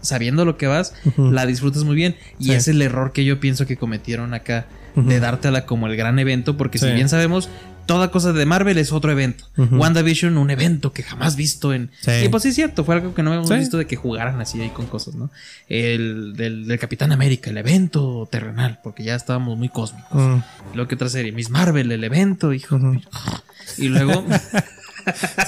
sabiendo 0.00 0.44
lo 0.44 0.56
que 0.56 0.66
vas, 0.66 0.94
la 1.16 1.44
disfrutas 1.44 1.84
muy 1.84 1.94
bien. 1.96 2.16
Y 2.38 2.46
Sí. 2.46 2.52
es 2.52 2.68
el 2.68 2.80
error 2.82 3.12
que 3.12 3.24
yo 3.24 3.38
pienso 3.40 3.66
que 3.66 3.76
cometieron 3.76 4.32
acá, 4.32 4.66
de 4.96 5.20
dártela 5.20 5.66
como 5.66 5.86
el 5.86 5.96
gran 5.96 6.18
evento, 6.18 6.56
porque 6.56 6.78
Sí. 6.78 6.86
si 6.86 6.92
bien 6.92 7.08
sabemos, 7.08 7.48
toda 7.88 8.12
cosa 8.12 8.32
de 8.32 8.46
Marvel 8.46 8.78
es 8.78 8.92
otro 8.92 9.10
evento. 9.10 9.44
WandaVision, 9.56 10.38
un 10.38 10.50
evento 10.50 10.92
que 10.92 11.02
jamás 11.02 11.34
visto 11.34 11.74
en... 11.74 11.90
Sí. 12.00 12.12
Y 12.24 12.28
pues 12.28 12.44
sí 12.44 12.50
es 12.50 12.54
cierto, 12.54 12.84
fue 12.84 12.94
algo 12.94 13.14
que 13.14 13.24
no 13.24 13.30
habíamos 13.30 13.48
Sí. 13.48 13.56
visto 13.56 13.76
de 13.78 13.86
que 13.86 13.96
jugaran 13.96 14.40
así 14.40 14.60
ahí 14.60 14.70
con 14.70 14.86
cosas, 14.86 15.16
¿no? 15.16 15.30
El 15.68 16.34
del, 16.36 16.68
del 16.68 16.78
Capitán 16.78 17.10
América, 17.10 17.50
el 17.50 17.56
evento 17.56 18.28
terrenal, 18.30 18.78
porque 18.84 19.02
ya 19.02 19.16
estábamos 19.16 19.58
muy 19.58 19.68
cósmicos. 19.70 20.12
Mm, 20.12 20.38
Luego 20.74 20.86
que 20.88 20.94
otra 20.94 21.08
serie, 21.08 21.32
Miss 21.32 21.50
Marvel, 21.50 21.90
el 21.90 22.04
evento, 22.04 22.52
hijo. 22.52 22.76
ujú. 22.76 23.00
Y 23.78 23.88
luego... 23.88 24.24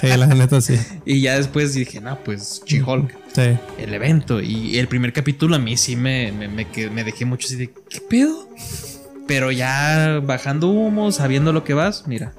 Sí, 0.01 0.07
la 0.07 0.27
neta 0.27 0.63
sí. 0.63 0.75
Y 1.05 1.21
ya 1.21 1.37
después 1.37 1.75
dije, 1.75 2.01
no, 2.01 2.19
pues 2.25 2.63
She-Hulk, 2.65 3.15
Sí. 3.35 3.59
el 3.79 3.93
evento. 3.93 4.41
Y 4.41 4.79
el 4.79 4.89
primer 4.89 5.13
capítulo 5.13 5.55
a 5.57 5.59
mí 5.59 5.77
sí 5.77 5.97
me, 5.97 6.33
me, 6.33 6.49
me, 6.49 6.67
me 6.91 7.05
dejé 7.05 7.27
mucho 7.27 7.47
así 7.47 7.57
de, 7.57 7.71
¿qué 7.91 8.01
pedo? 8.09 8.49
Pero 9.31 9.53
ya 9.53 10.21
bajando 10.25 10.67
humo, 10.69 11.13
sabiendo 11.13 11.53
lo 11.53 11.63
que 11.63 11.73
vas, 11.73 12.03
mira, 12.09 12.33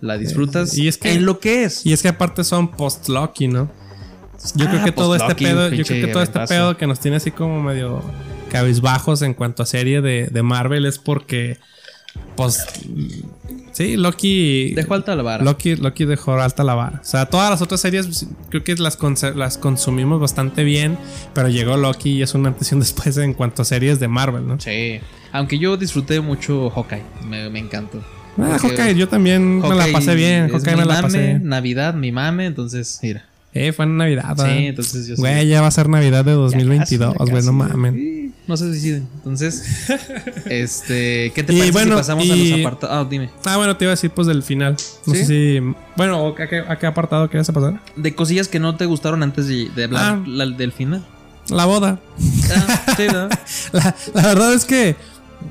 la 0.00 0.18
disfrutas 0.18 0.76
Y 0.76 0.88
es 0.88 0.98
que- 0.98 1.12
en 1.12 1.24
lo 1.26 1.38
que 1.38 1.62
es. 1.62 1.86
Y 1.86 1.92
es 1.92 2.02
que 2.02 2.08
aparte 2.08 2.42
son 2.42 2.72
post-Loki, 2.72 3.46
¿no? 3.46 3.70
Yo 4.56 4.66
Ah, 4.66 4.70
creo 4.72 4.84
que 4.84 4.90
todo 4.92 5.14
este 5.14 5.36
pedo, 5.36 5.68
yo 5.68 5.84
creo 5.84 6.06
que 6.06 6.12
todo 6.12 6.22
este 6.24 6.40
pedo 6.40 6.76
que 6.76 6.88
nos 6.88 6.98
tiene 6.98 7.18
así 7.18 7.30
como 7.30 7.62
medio 7.62 8.02
cabizbajos 8.50 9.22
en 9.22 9.32
cuanto 9.34 9.62
a 9.62 9.66
serie 9.66 10.00
de, 10.00 10.26
de 10.26 10.42
Marvel 10.42 10.86
es 10.86 10.98
porque, 10.98 11.58
pues, 12.34 12.66
sí, 13.74 13.96
Loki. 13.98 14.72
Dejó 14.74 14.94
alta 14.94 15.14
la 15.14 15.22
vara. 15.22 15.44
Loki, 15.44 15.76
Loki 15.76 16.06
dejó 16.06 16.32
alta 16.40 16.64
la 16.64 16.74
vara. 16.74 17.00
O 17.02 17.04
sea, 17.04 17.26
todas 17.26 17.50
las 17.50 17.60
otras 17.60 17.80
series 17.80 18.06
pues, 18.06 18.26
creo 18.48 18.64
que 18.64 18.74
las, 18.76 18.98
conse- 18.98 19.34
las 19.34 19.58
consumimos 19.58 20.20
bastante 20.20 20.64
bien, 20.64 20.96
pero 21.34 21.48
llegó 21.50 21.76
Loki 21.76 22.12
y 22.12 22.22
es 22.22 22.34
una 22.34 22.48
antes 22.48 22.70
y 22.72 22.74
un 22.74 22.80
después 22.80 23.16
en 23.18 23.34
cuanto 23.34 23.60
a 23.62 23.64
series 23.66 24.00
de 24.00 24.08
Marvel, 24.08 24.46
¿no? 24.46 24.58
Sí. 24.58 25.00
Aunque 25.32 25.58
yo 25.58 25.76
disfruté 25.76 26.20
mucho 26.20 26.70
Hawkeye, 26.70 27.02
me, 27.28 27.50
me 27.50 27.58
encantó. 27.58 28.02
Ah, 28.38 28.56
Hawkeye, 28.60 28.94
yo 28.96 29.08
también 29.08 29.60
me 29.60 29.74
la 29.74 29.86
pasé 29.92 30.14
bien. 30.14 30.48
Hawkeye 30.50 30.76
me 30.76 30.84
la 30.84 30.94
mame, 30.94 31.02
pasé. 31.02 31.38
Navidad, 31.40 31.94
mi 31.94 32.10
mame, 32.12 32.46
entonces, 32.46 32.98
mira. 33.02 33.24
Eh, 33.52 33.72
fue 33.72 33.84
en 33.84 33.96
Navidad. 33.96 34.24
Sí, 34.36 34.42
¿verdad? 34.42 34.56
entonces 34.58 35.06
yo 35.06 35.14
sí. 35.14 35.20
Güey, 35.22 35.46
ya 35.46 35.60
va 35.60 35.68
a 35.68 35.70
ser 35.70 35.88
Navidad 35.88 36.24
de 36.24 36.32
Ya 36.32 36.36
2022, 36.36 37.14
casi, 37.14 37.26
ya 37.26 37.32
güey, 37.32 37.44
no. 37.44 37.92
Sí, 37.92 38.23
No 38.46 38.56
se 38.58 38.64
suiciden. 38.68 39.08
Entonces, 39.16 39.64
este, 40.46 41.32
¿qué 41.34 41.42
te 41.42 41.52
Y 41.52 41.56
parece 41.58 41.72
bueno, 41.72 41.92
si 41.92 41.96
pasamos 42.00 42.24
a 42.30 42.36
y- 42.36 42.50
los 42.50 42.60
apartados? 42.60 43.06
Ah, 43.06 43.08
dime. 43.08 43.30
Ah, 43.44 43.56
bueno, 43.56 43.76
te 43.76 43.84
iba 43.84 43.92
a 43.92 43.94
decir 43.96 44.10
pues 44.10 44.26
del 44.26 44.42
final. 44.42 44.76
No 45.06 45.14
¿Sí? 45.14 45.20
sé 45.20 45.26
si. 45.26 45.74
Bueno, 45.96 46.34
¿a 46.38 46.46
qué, 46.46 46.58
a 46.66 46.78
qué 46.78 46.86
apartado 46.86 47.28
querías 47.28 47.50
pasar? 47.50 47.80
De 47.96 48.14
cosillas 48.14 48.48
que 48.48 48.58
no 48.60 48.76
te 48.76 48.86
gustaron 48.86 49.22
antes 49.22 49.46
de, 49.48 49.70
de 49.74 49.84
hablar 49.84 50.16
Ah. 50.18 50.22
la- 50.26 50.46
del 50.46 50.72
final. 50.72 51.04
La 51.48 51.64
boda. 51.66 51.98
Ah, 52.54 52.94
sí, 52.96 53.02
¿verdad? 53.02 53.30
La, 53.72 53.94
la 54.14 54.22
verdad 54.22 54.54
es 54.54 54.64
que 54.64 54.96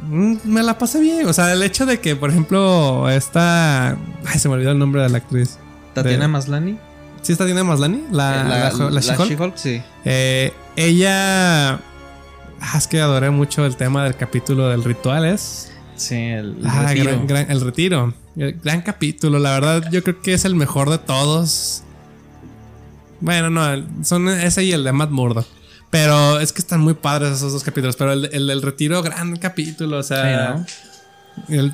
mm, 0.09 0.35
me 0.45 0.63
la 0.63 0.77
pasé 0.77 0.99
bien. 0.99 1.27
O 1.27 1.33
sea, 1.33 1.51
el 1.53 1.61
hecho 1.63 1.85
de 1.85 1.99
que, 1.99 2.15
por 2.15 2.29
ejemplo, 2.29 3.09
esta. 3.09 3.89
Ay, 4.25 4.39
se 4.39 4.47
me 4.49 4.55
olvidó 4.55 4.71
el 4.71 4.79
nombre 4.79 5.01
de 5.03 5.09
la 5.09 5.17
actriz. 5.17 5.57
Tatiana 5.93 6.23
De- 6.23 6.27
Maslani. 6.27 6.77
¿Sí 7.21 7.31
está 7.31 7.45
Tina 7.45 7.63
Maslani? 7.63 8.03
La, 8.11 8.41
eh, 8.41 8.49
la, 8.49 8.71
la, 8.73 8.89
la 8.91 8.99
She-Hulk. 9.01 9.29
She-Hulk, 9.29 9.53
sí. 9.57 9.81
Eh, 10.03 10.51
ella. 10.75 11.79
Ah, 12.65 12.77
es 12.77 12.87
que 12.87 13.01
adoré 13.01 13.29
mucho 13.29 13.65
el 13.65 13.75
tema 13.75 14.03
del 14.05 14.15
capítulo 14.15 14.69
del 14.69 14.83
ritual, 14.85 15.25
¿es? 15.25 15.71
Sí, 15.97 16.15
el, 16.15 16.57
el 16.59 16.65
Ah, 16.65 16.85
retiro. 16.87 17.11
gran- 17.11 17.27
gran- 17.27 17.51
el 17.51 17.61
retiro. 17.61 18.13
El 18.37 18.53
gran 18.63 18.81
capítulo, 18.81 19.37
la 19.37 19.51
verdad, 19.51 19.83
yo 19.91 20.01
creo 20.01 20.21
que 20.21 20.33
es 20.33 20.45
el 20.45 20.55
mejor 20.55 20.89
de 20.89 20.97
todos. 20.97 21.83
Bueno, 23.19 23.49
no, 23.49 23.63
son 24.03 24.27
ese 24.29 24.63
y 24.63 24.71
el 24.71 24.83
de 24.83 24.91
Matt 24.91 25.11
Murdock. 25.11 25.45
Pero 25.89 26.39
es 26.39 26.51
que 26.53 26.59
están 26.59 26.79
muy 26.81 26.95
padres 26.95 27.33
esos 27.33 27.53
dos 27.53 27.63
capítulos. 27.63 27.95
Pero 27.95 28.13
el, 28.13 28.29
el 28.33 28.47
del 28.47 28.61
retiro, 28.61 29.03
gran 29.03 29.35
capítulo. 29.37 29.97
O 29.99 30.03
sea, 30.03 30.65
el- 31.49 31.73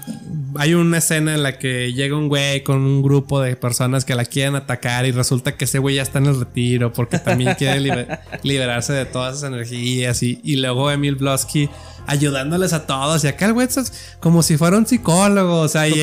hay 0.55 0.73
una 0.73 0.97
escena 0.97 1.33
en 1.35 1.43
la 1.43 1.57
que 1.59 1.93
llega 1.93 2.15
un 2.15 2.27
güey 2.27 2.63
con 2.63 2.77
un 2.77 3.01
grupo 3.01 3.39
de 3.41 3.55
personas 3.55 4.05
que 4.05 4.15
la 4.15 4.25
quieren 4.25 4.55
atacar 4.55 5.05
y 5.05 5.11
resulta 5.11 5.55
que 5.55 5.65
ese 5.65 5.79
güey 5.79 5.95
ya 5.95 6.01
está 6.01 6.19
en 6.19 6.25
el 6.27 6.39
retiro 6.39 6.91
porque 6.93 7.19
también 7.19 7.55
quiere 7.55 7.79
liber- 7.79 8.19
liberarse 8.43 8.93
de 8.93 9.05
todas 9.05 9.37
esas 9.37 9.49
energías. 9.51 10.21
Y, 10.23 10.39
y 10.43 10.55
luego 10.57 10.89
Emil 10.91 11.15
Blosky 11.15 11.69
ayudándoles 12.07 12.73
a 12.73 12.87
todos. 12.87 13.23
Y 13.23 13.27
acá 13.27 13.45
el 13.45 13.53
güey 13.53 13.67
es 13.67 13.93
como 14.19 14.41
si 14.43 14.57
fuera 14.57 14.77
un 14.77 14.87
psicólogo. 14.87 15.59
O 15.61 15.67
sea, 15.67 15.87
y, 15.87 15.93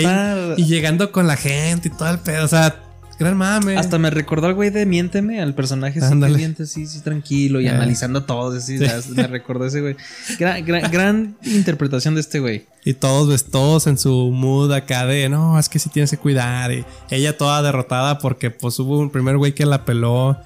y 0.57 0.67
llegando 0.67 1.11
con 1.11 1.27
la 1.27 1.37
gente 1.37 1.89
y 1.89 1.91
todo 1.91 2.11
el 2.11 2.19
pedo. 2.21 2.45
O 2.45 2.49
sea, 2.49 2.77
gran 3.19 3.37
mame. 3.37 3.77
Hasta 3.77 3.99
me 3.99 4.11
recordó 4.11 4.47
al 4.47 4.55
güey 4.55 4.71
de 4.71 4.87
Miénteme, 4.87 5.41
al 5.41 5.55
personaje 5.55 6.01
así, 6.01 6.19
que 6.19 6.29
miente 6.29 6.63
así, 6.65 6.87
sí, 6.87 7.01
tranquilo 7.01 7.61
y 7.61 7.67
Eh. 7.67 7.71
analizando 7.71 8.25
todo. 8.25 8.57
Así. 8.57 8.79
Me 9.15 9.27
recordó 9.27 9.67
ese 9.67 9.81
güey. 9.81 9.97
Gran, 10.39 10.65
gran, 10.65 10.91
gran 10.91 11.37
interpretación 11.45 12.15
de 12.15 12.21
este 12.21 12.41
güey. 12.41 12.67
Y 12.85 12.95
todos 12.95 13.29
ves 13.29 13.45
todos 13.47 13.87
en 13.87 13.99
su 13.99 14.31
mood 14.31 14.73
acá 14.73 15.07
de 15.07 15.29
no, 15.29 15.59
es 15.59 15.69
que 15.69 15.79
sí 15.79 15.89
tienes 15.89 16.11
que 16.11 16.19
cuidar. 16.19 16.73
Y 16.73 16.85
ella 17.11 17.37
toda 17.37 17.63
derrotada 17.63 18.19
porque 18.19 18.51
pues 18.51 18.79
hubo 18.79 18.99
un 18.99 19.11
primer 19.11 19.37
güey 19.37 19.55
que 19.55 19.67
la 19.67 19.85
peló 19.85 20.39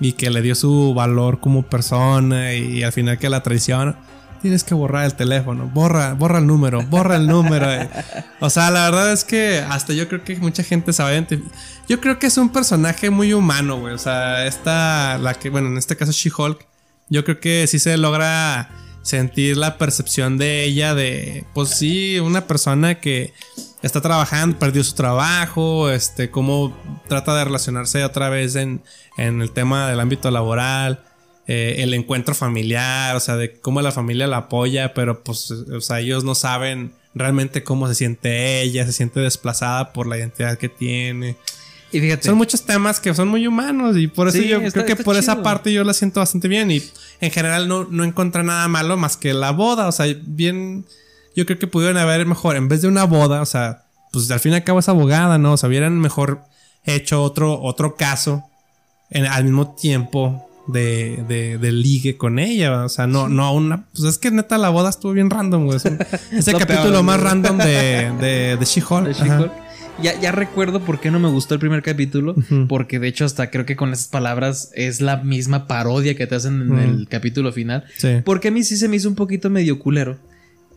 y 0.00 0.12
que 0.12 0.30
le 0.30 0.42
dio 0.42 0.54
su 0.54 0.92
valor 0.94 1.40
como 1.40 1.62
persona 1.62 2.52
y, 2.54 2.82
al 2.82 2.92
final 2.92 3.18
que 3.18 3.28
la 3.28 3.42
traiciona. 3.42 3.96
Tienes 4.44 4.62
que 4.62 4.74
borrar 4.74 5.06
el 5.06 5.14
teléfono, 5.14 5.70
borra, 5.72 6.12
borra 6.12 6.38
el 6.38 6.46
número, 6.46 6.82
borra 6.82 7.16
el 7.16 7.26
número. 7.26 7.72
eh. 7.72 7.88
O 8.40 8.50
sea, 8.50 8.70
la 8.70 8.90
verdad 8.90 9.10
es 9.10 9.24
que 9.24 9.64
hasta 9.66 9.94
yo 9.94 10.06
creo 10.06 10.22
que 10.22 10.36
mucha 10.36 10.62
gente 10.62 10.90
identificar. 10.90 11.50
Yo 11.88 11.98
creo 11.98 12.18
que 12.18 12.26
es 12.26 12.36
un 12.36 12.50
personaje 12.50 13.08
muy 13.08 13.32
humano, 13.32 13.80
güey. 13.80 13.94
O 13.94 13.98
sea, 13.98 14.46
esta, 14.46 15.16
la 15.16 15.32
que, 15.32 15.48
bueno, 15.48 15.68
en 15.68 15.78
este 15.78 15.96
caso 15.96 16.12
She-Hulk, 16.12 16.66
yo 17.08 17.24
creo 17.24 17.40
que 17.40 17.66
sí 17.66 17.78
se 17.78 17.96
logra 17.96 18.68
sentir 19.00 19.56
la 19.56 19.78
percepción 19.78 20.36
de 20.36 20.64
ella 20.64 20.94
de, 20.94 21.46
pues 21.54 21.70
sí, 21.70 22.20
una 22.20 22.46
persona 22.46 23.00
que, 23.00 23.32
está 23.80 24.02
trabajando, 24.02 24.58
perdió 24.58 24.84
su 24.84 24.94
trabajo, 24.94 25.88
este, 25.88 26.30
cómo 26.30 26.76
trata 27.08 27.34
de 27.34 27.44
relacionarse 27.44 28.04
otra 28.04 28.28
vez 28.28 28.56
en, 28.56 28.82
en 29.16 29.40
el 29.40 29.52
tema 29.52 29.88
del 29.88 30.00
ámbito 30.00 30.30
laboral, 30.30 31.02
eh, 31.46 31.76
el 31.78 31.92
encuentro 31.94 32.34
familiar, 32.34 33.14
o 33.16 33.20
sea, 33.20 33.36
de 33.36 33.58
cómo 33.60 33.82
la 33.82 33.92
familia 33.92 34.26
la 34.26 34.38
apoya, 34.38 34.94
pero 34.94 35.22
pues, 35.22 35.50
o 35.50 35.80
sea, 35.80 36.00
ellos 36.00 36.24
no 36.24 36.34
saben 36.34 36.92
realmente 37.14 37.62
cómo 37.62 37.86
se 37.88 37.94
siente 37.94 38.62
ella, 38.62 38.84
se 38.86 38.92
siente 38.92 39.20
desplazada 39.20 39.92
por 39.92 40.06
la 40.06 40.16
identidad 40.18 40.56
que 40.58 40.68
tiene. 40.68 41.36
Y 41.92 42.00
fíjate. 42.00 42.24
Son 42.28 42.36
muchos 42.36 42.62
temas 42.64 42.98
que 42.98 43.14
son 43.14 43.28
muy 43.28 43.46
humanos 43.46 43.96
y 43.96 44.08
por 44.08 44.26
eso 44.28 44.38
Sí, 44.38 44.48
yo 44.48 44.56
está- 44.60 44.84
creo 44.84 44.96
que 44.96 45.04
por 45.04 45.16
esa 45.16 45.42
parte 45.44 45.72
yo 45.72 45.84
la 45.84 45.92
siento 45.94 46.18
bastante 46.18 46.48
bien 46.48 46.70
y 46.72 46.82
en 47.20 47.30
general 47.30 47.68
no, 47.68 47.84
no 47.84 48.02
encontré 48.02 48.42
nada 48.42 48.66
malo 48.66 48.96
más 48.96 49.16
que 49.16 49.32
la 49.32 49.52
boda, 49.52 49.86
o 49.86 49.92
sea, 49.92 50.06
bien, 50.26 50.84
yo 51.36 51.46
creo 51.46 51.58
que 51.60 51.68
pudieron 51.68 51.96
haber 51.98 52.26
mejor, 52.26 52.56
en 52.56 52.68
vez 52.68 52.82
de 52.82 52.88
una 52.88 53.04
boda, 53.04 53.42
o 53.42 53.46
sea, 53.46 53.84
pues 54.12 54.28
al 54.32 54.40
fin 54.40 54.52
y 54.52 54.54
al 54.56 54.64
cabo 54.64 54.80
es 54.80 54.88
abogada, 54.88 55.38
¿no? 55.38 55.52
O 55.52 55.56
sea, 55.56 55.68
hubieran 55.68 56.00
mejor 56.00 56.40
hecho 56.84 57.22
otro, 57.22 57.60
otro 57.62 57.94
caso 57.94 58.42
en- 59.10 59.26
al 59.26 59.44
mismo 59.44 59.74
tiempo 59.76 60.50
de, 60.66 61.24
de, 61.28 61.58
de 61.58 61.72
ligue 61.72 62.16
con 62.16 62.38
ella, 62.38 62.84
o 62.84 62.88
sea, 62.88 63.06
no, 63.06 63.28
no 63.28 63.52
una, 63.54 63.86
pues 63.92 64.04
es 64.04 64.18
que 64.18 64.30
neta 64.30 64.58
la 64.58 64.70
boda 64.70 64.90
estuvo 64.90 65.12
bien 65.12 65.30
random, 65.30 65.64
güey. 65.66 65.76
Es, 65.76 65.84
el 66.46 66.52
Lo 66.52 66.58
capítulo 66.58 66.90
peor, 66.90 67.04
más 67.04 67.20
random 67.20 67.58
de, 67.58 68.12
de, 68.20 68.56
de 68.56 68.64
She-Hulk. 68.64 69.14
Ya, 70.02 70.18
ya 70.20 70.32
recuerdo 70.32 70.80
por 70.80 70.98
qué 70.98 71.12
no 71.12 71.20
me 71.20 71.28
gustó 71.28 71.54
el 71.54 71.60
primer 71.60 71.82
capítulo. 71.82 72.34
Porque 72.68 72.98
de 72.98 73.06
hecho, 73.08 73.24
hasta 73.24 73.50
creo 73.50 73.64
que 73.64 73.76
con 73.76 73.92
esas 73.92 74.08
palabras 74.08 74.70
es 74.74 75.00
la 75.00 75.18
misma 75.18 75.68
parodia 75.68 76.16
que 76.16 76.26
te 76.26 76.34
hacen 76.34 76.62
en 76.62 76.78
el 76.78 77.08
capítulo 77.08 77.52
final. 77.52 77.84
Sí. 77.96 78.20
Porque 78.24 78.48
a 78.48 78.50
mí 78.50 78.64
sí 78.64 78.76
se 78.76 78.88
me 78.88 78.96
hizo 78.96 79.08
un 79.08 79.14
poquito 79.14 79.50
medio 79.50 79.78
culero 79.78 80.18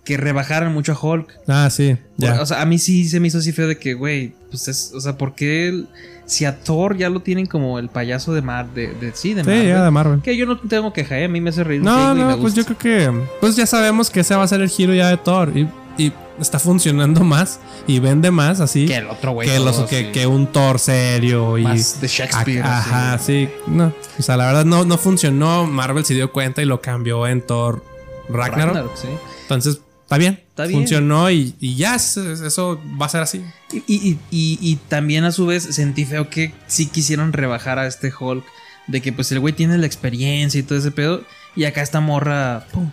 que 0.06 0.18
rebajaran 0.18 0.72
mucho 0.74 0.92
a 0.94 1.00
Hulk. 1.02 1.34
Ah, 1.48 1.70
sí, 1.72 1.98
ya. 2.18 2.42
O 2.42 2.46
sea, 2.46 2.62
a 2.62 2.66
mí 2.66 2.78
sí 2.78 3.10
se 3.10 3.20
me 3.20 3.28
hizo 3.28 3.40
así 3.40 3.52
feo 3.52 3.68
de 3.68 3.78
que, 3.78 3.94
güey, 3.94 4.34
pues 4.50 4.68
es, 4.68 4.92
o 4.94 5.02
sea, 5.02 5.18
¿por 5.18 5.34
qué 5.36 5.68
el- 5.68 5.88
si 6.28 6.46
a 6.46 6.60
Thor 6.60 6.96
ya 6.98 7.10
lo 7.10 7.22
tienen 7.22 7.46
como 7.48 7.80
el 7.80 7.90
payaso 7.90 8.34
de 8.34 8.42
Mar, 8.42 8.68
de, 8.74 8.90
de 8.94 9.14
sí, 9.16 9.34
de 9.34 9.44
Sí, 9.44 9.50
Marvel? 9.50 9.68
ya 9.68 9.84
de 9.84 9.92
Marvel. 9.92 10.22
Que 10.22 10.38
yo 10.38 10.46
no 10.46 10.60
tengo 10.60 10.94
queja, 10.94 11.18
¿eh? 11.18 11.26
a 11.26 11.30
mí 11.30 11.42
me 11.42 11.50
hace 11.50 11.64
reír. 11.64 11.82
No, 11.82 11.96
chingo 11.98 12.12
y 12.12 12.26
me 12.26 12.32
no, 12.36 12.38
pues 12.40 12.54
yo 12.54 12.64
creo 12.66 12.78
que. 12.78 13.12
Pues 13.40 13.56
ya 13.56 13.66
sabemos 13.66 14.10
que 14.10 14.20
ese 14.20 14.36
va 14.36 14.44
a 14.44 14.48
ser 14.48 14.62
el 14.62 14.70
giro 14.70 14.94
ya 14.94 15.08
de 15.10 15.18
Thor. 15.18 15.52
Y, 15.58 15.68
y 15.98 16.14
está 16.40 16.60
funcionando 16.60 17.24
más 17.24 17.60
y 17.88 18.00
vende 18.00 18.30
más 18.30 18.60
así. 18.60 18.86
Que 18.86 18.98
el 18.98 19.08
otro 19.08 19.32
güey. 19.32 19.48
que, 19.48 19.58
los, 19.60 19.78
todo 19.78 19.88
que, 19.88 20.00
así, 20.00 20.12
que 20.12 20.28
un 20.28 20.48
Thor 20.48 20.80
serio 20.80 21.58
y. 21.58 21.64
Más 21.64 22.00
de 22.02 22.08
Shakespeare. 22.08 22.62
Ajá, 22.62 23.18
sí. 23.18 23.50
No. 23.66 23.94
O 24.20 24.22
sea, 24.22 24.38
la 24.38 24.48
verdad 24.48 24.66
no, 24.66 24.86
no 24.86 24.98
funcionó. 24.98 25.66
Marvel 25.66 26.04
se 26.06 26.14
dio 26.14 26.32
cuenta 26.32 26.62
y 26.62 26.66
lo 26.66 26.82
cambió 26.82 27.26
en 27.26 27.42
Thor 27.42 27.84
Ragnarok. 28.30 28.76
Ragnarok, 28.76 28.96
sí. 28.98 29.08
Entonces, 29.44 29.82
está 30.04 30.18
bien. 30.18 30.44
Está 30.58 30.66
bien. 30.66 30.80
Funcionó 30.80 31.30
y, 31.30 31.54
y 31.60 31.76
ya 31.76 31.94
es- 31.94 32.18
es- 32.18 32.42
eso 32.42 32.82
va 33.00 33.06
a 33.06 33.10
ser 33.10 33.22
así. 33.22 33.44
Y, 33.72 33.84
y- 33.88 34.18
y- 34.60 34.76
también 34.90 35.24
a 35.24 35.32
su 35.32 35.46
vez 35.46 35.62
sentí 35.64 36.04
feo 36.04 36.32
que 36.32 36.52
sí 36.66 36.88
quisieron 36.88 37.32
rebajar 37.32 37.78
a 37.78 37.86
este 37.86 38.12
Hulk. 38.20 38.44
De 38.88 39.02
que 39.02 39.14
pues 39.14 39.32
el 39.32 39.40
güey 39.40 39.54
tiene 39.54 39.78
la 39.78 39.86
experiencia 39.86 40.60
y 40.60 40.64
todo 40.64 40.80
ese 40.80 40.90
pedo. 40.92 41.22
Y 41.56 41.66
acá 41.66 41.84
esta 41.84 42.00
morra. 42.00 42.66
¡pum! 42.72 42.90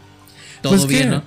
Todo 0.61 0.73
Pues 0.75 0.87
bien, 0.87 1.03
que- 1.05 1.09
¿no? 1.09 1.23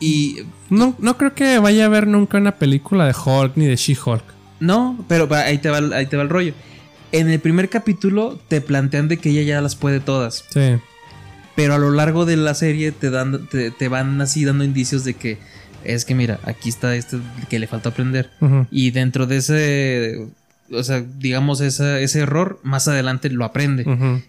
Y. 0.00 0.40
No, 0.68 0.94
no 0.98 1.16
creo 1.16 1.34
que 1.34 1.58
vaya 1.58 1.84
a 1.84 1.86
haber 1.86 2.06
nunca 2.06 2.36
una 2.36 2.56
película 2.58 3.06
de 3.06 3.14
Hulk 3.14 3.56
ni 3.56 3.64
de 3.66 3.76
She-Hulk. 3.76 4.24
No, 4.60 5.02
pero 5.08 5.32
ahí 5.34 5.56
te, 5.58 5.70
va, 5.70 5.78
el- 5.78 5.92
ahí 5.94 6.04
te 6.06 6.16
va 6.18 6.22
el 6.24 6.28
rollo. 6.28 6.52
En 7.12 7.30
el 7.30 7.40
primer 7.40 7.70
capítulo 7.70 8.38
te 8.48 8.60
plantean 8.60 9.08
de 9.08 9.16
que 9.16 9.30
ella 9.30 9.42
ya 9.42 9.60
las 9.62 9.76
puede 9.76 10.00
todas. 10.00 10.44
Sí. 10.52 10.76
Pero 11.56 11.74
a 11.74 11.78
lo 11.78 11.90
largo 11.90 12.26
de 12.26 12.36
la 12.36 12.54
serie 12.54 12.92
te, 12.92 13.10
dan, 13.10 13.46
te, 13.48 13.70
te 13.70 13.88
van 13.88 14.20
así 14.20 14.44
dando 14.44 14.62
indicios 14.64 15.04
de 15.04 15.14
que. 15.14 15.38
Es 15.84 16.04
que 16.04 16.14
mira, 16.14 16.40
aquí 16.44 16.68
está 16.68 16.94
este 16.94 17.18
que 17.48 17.58
le 17.58 17.66
falta 17.66 17.88
aprender. 17.90 18.30
Y 18.70 18.90
dentro 18.90 19.26
de 19.26 19.36
ese, 19.36 20.28
o 20.72 20.82
sea, 20.82 21.04
digamos, 21.18 21.60
esa- 21.60 22.00
ese 22.00 22.20
error, 22.20 22.60
más 22.62 22.86
adelante 22.88 23.28
lo 23.30 23.44
aprende. 23.44 23.84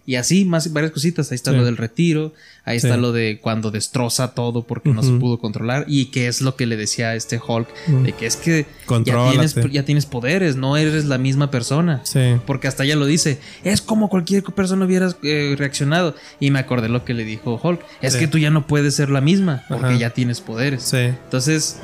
Y 0.06 0.15
así, 0.15 0.45
más 0.45 0.71
varias 0.73 0.91
cositas. 0.91 1.32
Ahí 1.32 1.36
está 1.36 1.51
Sí. 1.51 1.58
lo 1.58 1.65
del 1.65 1.77
retiro, 1.77 2.34
ahí 2.65 2.77
está 2.77 2.97
lo 2.97 3.12
de 3.12 3.39
cuando 3.41 3.71
destroza 3.71 4.34
todo 4.34 4.63
porque 4.65 4.89
no 4.89 5.04
se 5.04 5.12
pudo 5.13 5.39
controlar. 5.39 5.86
Y 5.88 6.06
que 6.06 6.27
es 6.27 6.41
lo 6.41 6.56
que 6.56 6.65
le 6.65 6.77
decía 6.77 7.10
a 7.10 7.15
este 7.15 7.39
Hulk, 7.45 7.67
de 8.04 8.13
que 8.13 8.25
es 8.25 8.36
que 8.38 8.65
ya 9.06 9.30
tienes, 9.32 9.56
ya 9.71 9.84
tienes 9.86 10.06
poderes, 10.06 10.56
no 10.56 10.77
eres 10.77 11.06
la 11.06 11.17
misma 11.17 11.51
persona. 11.51 12.01
Sí. 12.04 12.38
Porque 12.45 12.67
hasta 12.67 12.84
ella 12.84 12.95
lo 12.95 13.06
dice, 13.06 13.39
es 13.63 13.82
como 13.82 14.10
cualquier 14.10 14.43
persona 14.43 14.86
hubiera 14.86 15.10
eh, 15.23 15.56
reaccionado. 15.58 16.15
Y 16.39 16.51
me 16.51 16.60
acordé 16.60 16.89
lo 16.89 17.06
que 17.06 17.13
le 17.13 17.23
dijo 17.23 17.60
Hulk, 17.62 17.82
es 18.01 18.15
que 18.15 18.27
tú 18.27 18.38
ya 18.38 18.49
no 18.49 18.67
puedes 18.67 18.95
ser 18.95 19.10
la 19.10 19.21
misma 19.21 19.63
porque 19.69 19.86
Ajá. 19.86 19.97
ya 19.97 20.10
tienes 20.12 20.41
poderes. 20.41 20.91
Entonces, 20.93 21.77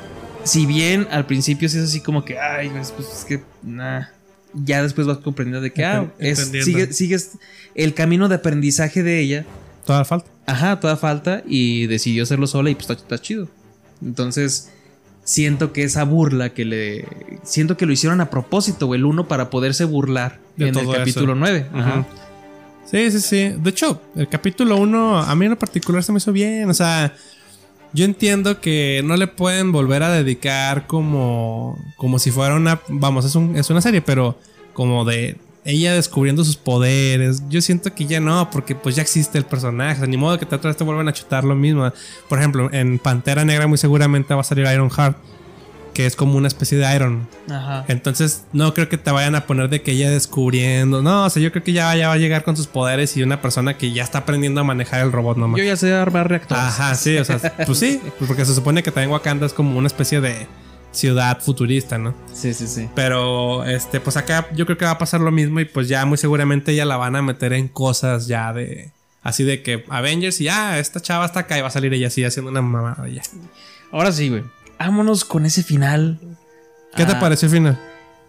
si 0.44 0.66
bien 0.66 1.06
al 1.10 1.26
principio 1.26 1.68
sí 1.68 1.78
es 1.78 1.84
así 1.84 2.00
como 2.00 2.24
que, 2.24 2.38
ay, 2.38 2.70
pues, 2.70 2.92
pues, 2.92 3.08
es 3.08 3.24
que, 3.24 3.42
nah, 3.62 4.04
ya 4.54 4.82
después 4.82 5.06
vas 5.06 5.18
comprendiendo 5.18 5.60
de 5.60 5.72
que, 5.72 5.84
ah, 5.84 6.12
es, 6.18 6.50
sigues 6.90 7.32
el 7.74 7.94
camino 7.94 8.28
de 8.28 8.36
aprendizaje 8.36 9.02
de 9.02 9.20
ella, 9.20 9.44
Toda 9.86 10.04
falta. 10.04 10.30
ajá, 10.46 10.80
toda 10.80 10.96
falta, 10.96 11.42
y 11.46 11.86
decidió 11.86 12.22
hacerlo 12.24 12.46
sola 12.46 12.70
y 12.70 12.74
pues 12.74 12.90
está, 12.90 12.94
está 13.02 13.18
chido. 13.18 13.48
Entonces, 14.02 14.70
siento 15.24 15.72
que 15.72 15.82
esa 15.84 16.04
burla 16.04 16.50
que 16.50 16.64
le. 16.64 17.04
Siento 17.42 17.76
que 17.76 17.86
lo 17.86 17.92
hicieron 17.92 18.20
a 18.20 18.30
propósito, 18.30 18.94
el 18.94 19.04
uno 19.04 19.28
para 19.28 19.50
poderse 19.50 19.84
burlar 19.84 20.40
De 20.56 20.68
en 20.68 20.76
el 20.76 20.82
todo 20.82 20.92
eso. 20.92 20.98
capítulo 21.00 21.34
9. 21.34 21.66
Ajá. 21.72 22.06
Sí, 22.90 23.10
sí, 23.10 23.20
sí. 23.20 23.54
De 23.60 23.70
hecho, 23.70 24.00
el 24.16 24.28
capítulo 24.28 24.76
1 24.76 25.18
a 25.18 25.34
mí 25.34 25.44
en 25.46 25.50
lo 25.52 25.58
particular 25.58 26.02
se 26.02 26.12
me 26.12 26.18
hizo 26.18 26.32
bien. 26.32 26.70
O 26.70 26.74
sea, 26.74 27.14
yo 27.92 28.04
entiendo 28.04 28.60
que 28.60 29.02
no 29.04 29.16
le 29.16 29.26
pueden 29.26 29.72
volver 29.72 30.02
a 30.02 30.10
dedicar 30.10 30.86
como, 30.86 31.78
como 31.96 32.18
si 32.18 32.30
fuera 32.30 32.54
una... 32.54 32.80
Vamos, 32.88 33.24
es, 33.24 33.34
un- 33.34 33.56
es 33.56 33.68
una 33.70 33.80
serie, 33.80 34.02
pero 34.02 34.38
como 34.72 35.04
de 35.04 35.36
ella 35.64 35.92
descubriendo 35.94 36.44
sus 36.44 36.56
poderes. 36.56 37.42
Yo 37.48 37.60
siento 37.60 37.94
que 37.94 38.06
ya 38.06 38.20
no, 38.20 38.50
porque 38.50 38.74
pues 38.74 38.96
ya 38.96 39.02
existe 39.02 39.36
el 39.38 39.44
personaje. 39.44 40.06
Ni 40.06 40.16
modo 40.16 40.38
que 40.38 40.46
te 40.46 40.54
otra 40.56 40.68
vez 40.68 40.76
te 40.76 40.84
vuelvan 40.84 41.08
a 41.08 41.12
chutar 41.12 41.44
lo 41.44 41.54
mismo. 41.54 41.92
Por 42.28 42.38
ejemplo, 42.38 42.72
en 42.72 42.98
Pantera 42.98 43.44
Negra 43.44 43.66
muy 43.66 43.76
seguramente 43.78 44.32
va 44.34 44.40
a 44.40 44.44
salir 44.44 44.66
Iron 44.72 44.90
Heart, 44.90 45.16
que 45.92 46.06
es 46.06 46.16
como 46.16 46.36
una 46.36 46.48
especie 46.48 46.78
de 46.78 46.94
Iron. 46.94 47.28
Ajá. 47.50 47.84
Entonces, 47.88 48.44
no 48.52 48.74
creo 48.74 48.88
que 48.88 48.98
te 48.98 49.10
vayan 49.10 49.34
a 49.34 49.46
poner 49.46 49.68
de 49.68 49.82
que 49.82 49.92
ella 49.92 50.10
descubriendo. 50.10 51.02
No, 51.02 51.24
o 51.24 51.30
sea, 51.30 51.42
yo 51.42 51.50
creo 51.50 51.64
que 51.64 51.72
ya, 51.72 51.94
ya 51.96 52.08
va 52.08 52.14
a 52.14 52.18
llegar 52.18 52.44
con 52.44 52.56
sus 52.56 52.66
poderes 52.66 53.16
y 53.16 53.22
una 53.22 53.40
persona 53.40 53.76
que 53.76 53.92
ya 53.92 54.04
está 54.04 54.18
aprendiendo 54.18 54.60
a 54.60 54.64
manejar 54.64 55.00
el 55.00 55.12
robot 55.12 55.36
nomás. 55.38 55.58
Yo 55.58 55.64
ya 55.64 55.76
sé 55.76 55.92
armar 55.92 56.28
reactores. 56.28 56.62
Ajá, 56.62 56.94
sí, 56.94 57.16
o 57.16 57.24
sea, 57.24 57.38
pues 57.66 57.78
sí, 57.78 58.00
porque 58.26 58.44
se 58.44 58.54
supone 58.54 58.82
que 58.82 58.90
también 58.90 59.10
Wakanda 59.10 59.46
es 59.46 59.52
como 59.52 59.78
una 59.78 59.86
especie 59.86 60.20
de 60.20 60.46
ciudad 60.90 61.40
futurista, 61.40 61.98
¿no? 61.98 62.14
Sí, 62.32 62.54
sí, 62.54 62.66
sí. 62.66 62.88
Pero, 62.94 63.64
este, 63.64 64.00
pues 64.00 64.16
acá 64.16 64.48
yo 64.54 64.66
creo 64.66 64.78
que 64.78 64.84
va 64.84 64.92
a 64.92 64.98
pasar 64.98 65.20
lo 65.20 65.30
mismo 65.30 65.60
y 65.60 65.64
pues 65.64 65.88
ya 65.88 66.04
muy 66.04 66.18
seguramente 66.18 66.74
ya 66.74 66.84
la 66.84 66.96
van 66.96 67.16
a 67.16 67.22
meter 67.22 67.52
en 67.52 67.68
cosas 67.68 68.26
ya 68.26 68.52
de... 68.52 68.90
Así 69.22 69.44
de 69.44 69.62
que 69.62 69.84
Avengers 69.88 70.40
y 70.40 70.48
ah, 70.48 70.78
esta 70.78 71.00
chava 71.00 71.26
está 71.26 71.40
acá 71.40 71.58
y 71.58 71.60
va 71.60 71.68
a 71.68 71.72
salir 71.72 71.92
ella 71.92 72.06
así 72.06 72.24
haciendo 72.24 72.50
una 72.50 72.62
mamada 72.62 73.08
ya. 73.08 73.22
Ahora 73.90 74.12
sí, 74.12 74.28
güey. 74.28 74.44
Vámonos 74.78 75.24
con 75.24 75.46
ese 75.46 75.62
final. 75.62 76.18
¿Qué 76.96 77.04
te 77.04 77.12
Ah, 77.12 77.20
pareció 77.20 77.46
el 77.46 77.52
final? 77.54 77.78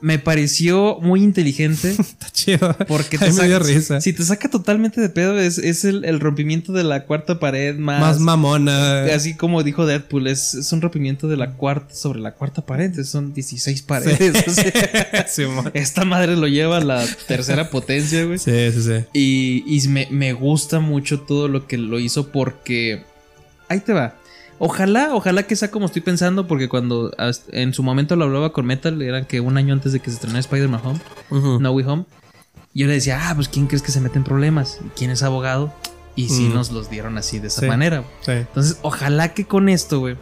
Me 0.01 0.17
pareció 0.17 0.97
muy 1.01 1.21
inteligente. 1.21 1.89
Está 1.99 2.29
chido. 2.31 2.73
Porque 2.87 3.17
Ay, 3.19 3.33
me 3.33 3.47
dio 3.47 3.57
saca- 3.59 3.67
risa. 3.67 3.99
Si 4.01 4.13
te 4.13 4.23
saca 4.23 4.49
totalmente 4.49 5.01
de 5.01 5.09
pedo, 5.09 5.37
es, 5.37 5.57
es 5.57 5.83
el, 5.83 6.05
el 6.05 6.21
rompimiento 6.21 6.71
de 6.71 6.85
la 6.85 7.03
cuarta 7.05 7.37
pared 7.37 7.75
más. 7.77 7.99
Más 7.99 8.19
mamona. 8.19 9.03
Así 9.13 9.35
como 9.35 9.61
dijo 9.61 9.85
Deadpool, 9.85 10.27
es, 10.27 10.53
es 10.53 10.71
un 10.71 10.79
rompimiento 10.81 11.27
de 11.27 11.35
la 11.35 11.51
cuarta 11.55 11.93
sobre 11.93 12.21
la 12.21 12.31
cuarta 12.33 12.65
pared. 12.65 12.93
Son 13.03 13.33
16 13.33 13.81
paredes. 13.81 14.47
o 14.47 14.51
sea, 14.51 15.27
Simón. 15.27 15.69
esta 15.73 16.05
madre 16.05 16.37
lo 16.37 16.47
lleva 16.47 16.77
a 16.77 16.83
la 16.83 17.05
tercera 17.27 17.69
potencia, 17.69 18.23
güey. 18.23 18.39
Sí, 18.39 18.71
sí, 18.71 18.81
sí. 18.81 19.05
Y, 19.13 19.63
y 19.67 19.87
me, 19.89 20.07
me 20.11 20.31
gusta 20.31 20.79
mucho 20.79 21.19
todo 21.19 21.49
lo 21.49 21.67
que 21.67 21.77
lo 21.77 21.99
hizo 21.99 22.29
porque. 22.31 23.03
Ahí 23.67 23.81
te 23.81 23.91
va. 23.93 24.15
Ojalá, 24.59 25.09
ojalá 25.15 25.43
que 25.43 25.55
sea 25.55 25.71
como 25.71 25.85
estoy 25.85 26.01
pensando, 26.01 26.45
porque 26.47 26.67
cuando 26.67 27.11
en 27.51 27.73
su 27.73 27.81
momento 27.81 28.15
lo 28.17 28.25
hablaba 28.25 28.51
con 28.51 28.65
Metal, 28.65 29.01
era 29.01 29.25
que 29.25 29.39
un 29.39 29.57
año 29.57 29.73
antes 29.73 29.93
de 29.93 29.99
que 30.01 30.09
se 30.09 30.15
estrenara 30.15 30.39
Spider-Man 30.39 30.81
Home, 30.83 30.99
No 31.59 31.71
Way 31.71 31.85
Home, 31.85 32.05
yo 32.73 32.85
le 32.87 32.93
decía, 32.93 33.29
ah, 33.29 33.35
pues 33.35 33.47
¿quién 33.47 33.67
crees 33.67 33.81
que 33.81 33.91
se 33.91 34.01
mete 34.01 34.17
en 34.17 34.23
problemas? 34.25 34.79
¿Quién 34.97 35.11
es 35.11 35.23
abogado? 35.23 35.73
Y 36.15 36.27
sí 36.29 36.49
Mm. 36.49 36.53
nos 36.53 36.71
los 36.71 36.89
dieron 36.89 37.17
así, 37.17 37.39
de 37.39 37.47
esa 37.47 37.61
Sí. 37.61 37.67
manera. 37.67 38.03
Sí. 38.21 38.31
Entonces, 38.33 38.77
ojalá 38.81 39.33
que 39.33 39.45
con 39.45 39.69
esto, 39.69 39.99
güey, 40.01 40.17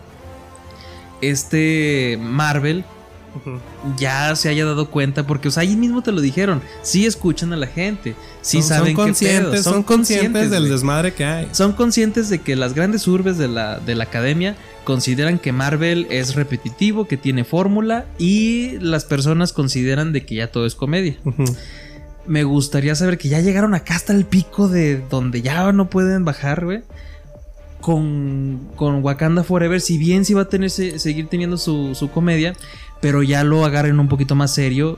este 1.21 2.17
Marvel 2.21 2.85
ya 3.97 4.35
se 4.35 4.49
haya 4.49 4.65
dado 4.65 4.89
cuenta, 4.89 5.25
porque 5.27 5.47
o 5.47 5.51
sea, 5.51 5.61
ahí 5.61 5.75
mismo 5.75 6.01
te 6.01 6.11
lo 6.11 6.21
dijeron, 6.21 6.61
sí 6.81 7.05
escuchan 7.05 7.53
a 7.53 7.55
la 7.57 7.67
gente, 7.67 8.15
sí 8.41 8.59
son, 8.61 8.69
saben 8.69 8.95
son 8.95 9.05
conscientes, 9.05 9.63
son 9.63 9.83
conscientes 9.83 10.49
del 10.51 10.69
desmadre 10.69 11.13
que 11.13 11.23
hay. 11.25 11.47
Son 11.51 11.73
conscientes 11.73 12.29
de 12.29 12.39
que 12.39 12.55
las 12.55 12.73
grandes 12.73 13.07
urbes 13.07 13.37
de 13.37 13.47
la, 13.47 13.79
de 13.79 13.95
la 13.95 14.05
academia 14.05 14.55
consideran 14.83 15.37
que 15.37 15.51
Marvel 15.51 16.07
es 16.09 16.35
repetitivo, 16.35 17.07
que 17.07 17.17
tiene 17.17 17.43
fórmula 17.43 18.05
y 18.17 18.77
las 18.79 19.05
personas 19.05 19.53
consideran 19.53 20.13
de 20.13 20.25
que 20.25 20.35
ya 20.35 20.51
todo 20.51 20.65
es 20.65 20.75
comedia. 20.75 21.17
Me 22.25 22.43
gustaría 22.43 22.95
saber 22.95 23.17
que 23.17 23.29
ya 23.29 23.39
llegaron 23.41 23.73
acá 23.73 23.95
hasta 23.95 24.13
el 24.13 24.25
pico 24.25 24.67
de 24.67 25.01
donde 25.09 25.41
ya 25.41 25.71
no 25.73 25.89
pueden 25.89 26.25
bajar, 26.25 26.65
güey. 26.65 26.81
Con, 27.81 28.69
con 28.75 29.03
Wakanda 29.03 29.43
Forever, 29.43 29.79
si 29.79 29.97
bien 29.97 30.25
sí 30.25 30.33
va 30.33 30.41
a 30.41 30.49
tener, 30.49 30.69
se- 30.71 30.97
seguir 30.99 31.27
teniendo 31.27 31.57
su, 31.57 31.93
su 31.95 32.09
comedia, 32.09 32.53
pero 33.01 33.23
ya 33.23 33.43
lo 33.43 33.65
agarren 33.65 33.99
un 33.99 34.07
poquito 34.07 34.35
más 34.35 34.53
serio. 34.53 34.97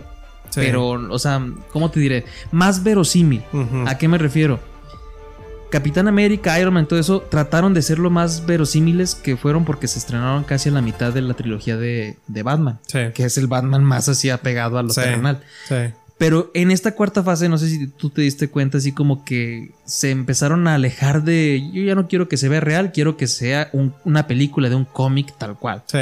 Sí. 0.49 0.61
Pero, 0.61 0.89
o 0.89 1.19
sea, 1.19 1.45
¿cómo 1.71 1.91
te 1.91 1.99
diré? 1.99 2.25
Más 2.51 2.83
verosímil. 2.83 3.43
¿A 3.85 3.97
qué 3.97 4.07
me 4.07 4.17
refiero? 4.17 4.59
Capitán 5.69 6.07
América, 6.07 6.59
Iron 6.59 6.73
Man, 6.73 6.87
todo 6.87 6.97
eso, 6.99 7.21
trataron 7.21 7.75
de 7.75 7.83
ser 7.83 7.99
lo 7.99 8.09
más 8.09 8.47
verosímiles 8.47 9.13
que 9.13 9.37
fueron 9.37 9.65
porque 9.65 9.87
se 9.87 9.99
estrenaron 9.99 10.43
casi 10.43 10.69
a 10.69 10.71
la 10.71 10.81
mitad 10.81 11.13
de 11.13 11.21
la 11.21 11.35
trilogía 11.35 11.77
de, 11.77 12.17
de 12.27 12.41
Batman. 12.43 12.79
Sí. 12.87 12.99
Que 13.13 13.25
es 13.25 13.37
el 13.37 13.45
Batman 13.45 13.83
más 13.83 14.09
así 14.09 14.31
apegado 14.31 14.79
a 14.79 14.83
lo 14.83 14.89
Sí. 14.89 15.01
terrenal. 15.01 15.41
Sí. 15.67 15.75
Pero 16.17 16.49
en 16.55 16.71
esta 16.71 16.95
cuarta 16.95 17.21
fase, 17.23 17.47
no 17.49 17.59
sé 17.59 17.69
si 17.69 17.85
tú 17.87 18.09
te 18.09 18.23
diste 18.23 18.49
cuenta, 18.49 18.79
así 18.79 18.91
como 18.93 19.23
que 19.23 19.71
se 19.85 20.09
empezaron 20.09 20.67
a 20.67 20.73
alejar 20.73 21.23
de. 21.23 21.69
Yo 21.71 21.83
ya 21.83 21.93
no 21.93 22.07
quiero 22.07 22.27
que 22.27 22.35
se 22.37 22.49
vea 22.49 22.59
real, 22.59 22.91
quiero 22.91 23.15
que 23.15 23.27
sea 23.27 23.69
un- 23.71 23.93
una 24.05 24.25
película 24.25 24.67
de 24.69 24.75
un 24.75 24.85
cómic 24.85 25.33
tal 25.37 25.55
cual. 25.57 25.83
Sí. 25.85 25.99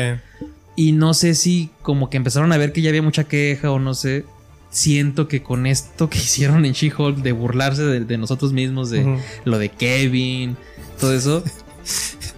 Y 0.78 0.92
no 0.94 1.16
sé 1.16 1.34
si 1.34 1.72
como 1.82 2.10
que 2.10 2.18
empezaron 2.18 2.54
a 2.54 2.58
ver 2.58 2.72
que 2.72 2.82
ya 2.82 2.90
había 2.90 3.02
mucha 3.02 3.26
queja 3.26 3.72
o 3.72 3.80
no 3.80 3.94
sé. 3.96 4.24
Siento 4.70 5.28
que 5.28 5.42
con 5.42 5.66
esto 5.66 6.10
que 6.10 6.18
hicieron 6.20 6.64
en 6.66 6.72
She-Hulk 6.72 7.18
de 7.18 7.32
burlarse 7.34 7.84
de, 7.84 8.02
de 8.02 8.18
nosotros 8.18 8.54
mismos, 8.54 8.90
de 8.92 9.18
lo 9.44 9.58
de 9.58 9.70
Kevin, 9.70 10.56
todo 11.00 11.14
eso, 11.14 11.44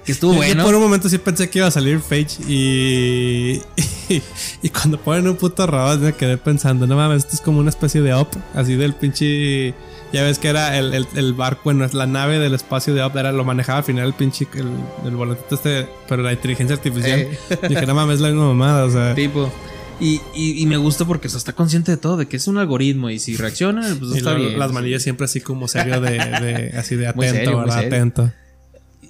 que 0.09 0.13
estuvo 0.13 0.31
Yo- 0.33 0.39
yo 0.41 0.45
bueno. 0.47 0.63
por 0.63 0.73
un 0.73 0.81
momento 0.81 1.07
sí 1.07 1.19
pensé 1.19 1.51
que 1.51 1.59
iba 1.59 1.67
a 1.67 1.71
salir 1.71 1.99
Page 1.99 2.41
y, 2.47 3.61
y, 4.09 4.21
y 4.63 4.69
cuando 4.69 4.99
ponen 4.99 5.27
un 5.27 5.35
puto 5.35 5.67
robot 5.67 5.99
me 5.99 6.13
quedé 6.13 6.35
pensando, 6.37 6.87
no 6.87 6.95
mames, 6.95 7.19
esto 7.25 7.35
es 7.35 7.41
como 7.41 7.59
una 7.59 7.69
especie 7.69 8.01
de 8.01 8.13
op, 8.15 8.29
así 8.55 8.75
del 8.75 8.93
pinche... 8.95 9.75
Ya 10.11 10.23
ves 10.23 10.39
que 10.39 10.47
era 10.47 10.75
el, 10.79 10.95
el, 10.95 11.07
el 11.15 11.33
barco, 11.33 11.61
bueno, 11.65 11.87
la 11.93 12.07
nave 12.07 12.39
del 12.39 12.55
espacio 12.55 12.95
de 12.95 13.03
op, 13.03 13.15
era, 13.15 13.31
lo 13.31 13.45
manejaba 13.45 13.77
al 13.77 13.83
final 13.83 14.07
el 14.07 14.13
pinche, 14.15 14.47
el, 14.55 14.67
el 15.05 15.15
volantito 15.15 15.53
este, 15.53 15.87
pero 16.07 16.23
la 16.23 16.33
inteligencia 16.33 16.75
artificial. 16.75 17.19
Eh. 17.19 17.37
Dije, 17.69 17.85
no 17.85 17.93
mames, 17.93 18.15
es 18.15 18.21
la 18.21 18.29
misma 18.29 18.47
mamada, 18.47 18.85
o 18.85 18.89
sea... 18.91 19.13
Tipo. 19.13 19.53
Y, 19.99 20.19
y- 20.33 20.61
y 20.63 20.65
me 20.65 20.77
gusta 20.77 21.05
porque 21.05 21.27
o 21.27 21.29
sea, 21.29 21.37
está 21.37 21.53
consciente 21.53 21.91
de 21.91 21.97
todo, 21.97 22.17
de 22.17 22.27
que 22.27 22.37
es 22.37 22.47
un 22.47 22.57
algoritmo 22.57 23.11
y 23.11 23.19
si 23.19 23.35
reacciona, 23.35 23.81
pues 23.99 24.13
Y 24.15 24.17
está 24.17 24.33
bien. 24.33 24.57
las 24.57 24.71
manillas 24.71 25.03
siempre 25.03 25.25
así 25.25 25.41
como 25.41 25.67
serio 25.67 26.01
de, 26.01 26.11
de- 26.11 26.73
así 26.75 26.95
de 26.95 27.13
Muy 27.13 27.27
atento, 27.27 27.45
serio, 27.45 27.57
muy 27.59 27.65
¿verdad? 27.69 27.85
Atento. 27.85 28.31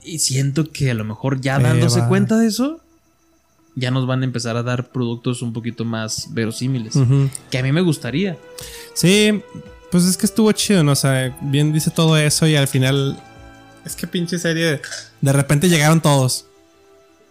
Y 0.03 0.19
siento 0.19 0.71
que 0.71 0.91
a 0.91 0.93
lo 0.93 1.03
mejor 1.03 1.41
ya 1.41 1.59
dándose 1.59 2.01
cuenta 2.07 2.37
de 2.37 2.47
eso, 2.47 2.79
ya 3.75 3.91
nos 3.91 4.07
van 4.07 4.21
a 4.21 4.25
empezar 4.25 4.57
a 4.57 4.63
dar 4.63 4.91
productos 4.91 5.41
un 5.41 5.53
poquito 5.53 5.85
más 5.85 6.27
verosímiles. 6.31 6.95
Que 7.49 7.57
a 7.57 7.63
mí 7.63 7.71
me 7.71 7.81
gustaría. 7.81 8.37
Sí, 8.93 9.41
pues 9.91 10.05
es 10.05 10.17
que 10.17 10.25
estuvo 10.25 10.51
chido, 10.51 10.83
¿no? 10.83 10.91
O 10.91 10.95
sea, 10.95 11.37
bien 11.41 11.73
dice 11.73 11.91
todo 11.91 12.17
eso 12.17 12.47
y 12.47 12.55
al 12.55 12.67
final. 12.67 13.21
Es 13.85 13.95
que 13.95 14.07
pinche 14.07 14.37
serie. 14.37 14.81
De 15.21 15.33
repente 15.33 15.69
llegaron 15.69 16.01
todos. 16.01 16.45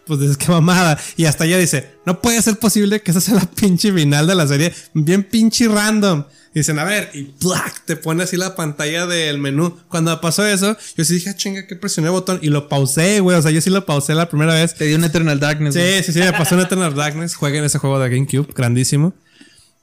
Pues 0.07 0.21
dices, 0.21 0.39
qué 0.39 0.51
mamada. 0.51 0.99
Y 1.17 1.27
hasta 1.27 1.45
ella 1.45 1.59
dice: 1.59 1.95
No 2.07 2.21
puede 2.21 2.41
ser 2.41 2.59
posible 2.59 3.03
que 3.03 3.11
esa 3.11 3.21
sea 3.21 3.35
la 3.35 3.47
pinche 3.47 3.93
final 3.93 4.27
de 4.27 4.35
la 4.35 4.47
serie. 4.47 4.73
Bien 4.95 5.23
pinche 5.23 5.69
random. 5.69 6.25
Y 6.59 6.63
dicen, 6.63 6.81
a 6.81 6.85
ver, 6.85 7.11
y 7.15 7.23
¡plac! 7.23 7.85
te 7.85 7.95
pone 7.95 8.25
así 8.25 8.37
la 8.37 8.57
pantalla 8.57 9.07
del 9.07 9.39
menú. 9.39 9.79
Cuando 9.87 10.21
pasó 10.21 10.45
eso, 10.45 10.77
yo 10.97 11.05
sí 11.05 11.15
dije, 11.15 11.31
ah, 11.31 11.37
chinga, 11.37 11.69
que 11.69 11.77
presioné 11.77 12.09
el 12.09 12.15
botón. 12.15 12.41
Y 12.43 12.49
lo 12.49 12.69
pausé, 12.69 13.21
güey. 13.21 13.37
O 13.37 13.43
sea, 13.43 13.53
yo 13.53 13.61
sí 13.61 13.71
lo 13.71 13.87
pausé 13.87 14.13
la 14.17 14.29
primera 14.29 14.55
vez. 14.55 14.75
Te 14.75 14.87
dio 14.87 14.97
un 14.97 15.05
Eternal 15.05 15.39
Darkness. 15.39 15.75
Sí, 15.75 16.03
sí, 16.03 16.13
sí, 16.13 16.19
me 16.19 16.33
pasó 16.33 16.57
en 16.57 16.63
Eternal 16.63 16.93
Darkness. 16.97 17.37
Jueguen 17.37 17.63
ese 17.63 17.79
juego 17.79 18.01
de 18.01 18.11
GameCube, 18.11 18.53
grandísimo. 18.53 19.15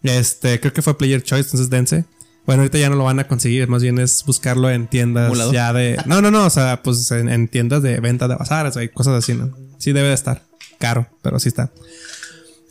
Este, 0.03 0.59
creo 0.59 0.73
que 0.73 0.81
fue 0.81 0.97
Player 0.97 1.23
Choice, 1.23 1.47
entonces 1.47 1.69
dense. 1.69 2.03
Bueno, 2.45 2.63
ahorita 2.63 2.77
ya 2.77 2.89
no 2.89 2.97
lo 2.97 3.05
van 3.05 3.19
a 3.19 3.27
conseguir, 3.29 3.69
más 3.69 3.81
bien 3.81 3.97
es 3.97 4.21
buscarlo 4.25 4.69
en 4.69 4.87
tiendas 4.87 5.31
ya 5.53 5.71
de. 5.71 5.97
No, 6.05 6.21
no, 6.21 6.29
no, 6.29 6.45
o 6.45 6.49
sea, 6.49 6.83
pues 6.83 7.09
en, 7.11 7.29
en 7.29 7.47
tiendas 7.47 7.83
de 7.83 8.01
venta 8.01 8.27
de 8.27 8.35
bazares, 8.35 8.75
hay 8.75 8.89
cosas 8.89 9.13
así, 9.13 9.33
¿no? 9.33 9.55
Sí 9.79 9.93
debe 9.93 10.09
de 10.09 10.13
estar. 10.13 10.43
Caro, 10.77 11.07
pero 11.21 11.39
sí 11.39 11.47
está. 11.47 11.71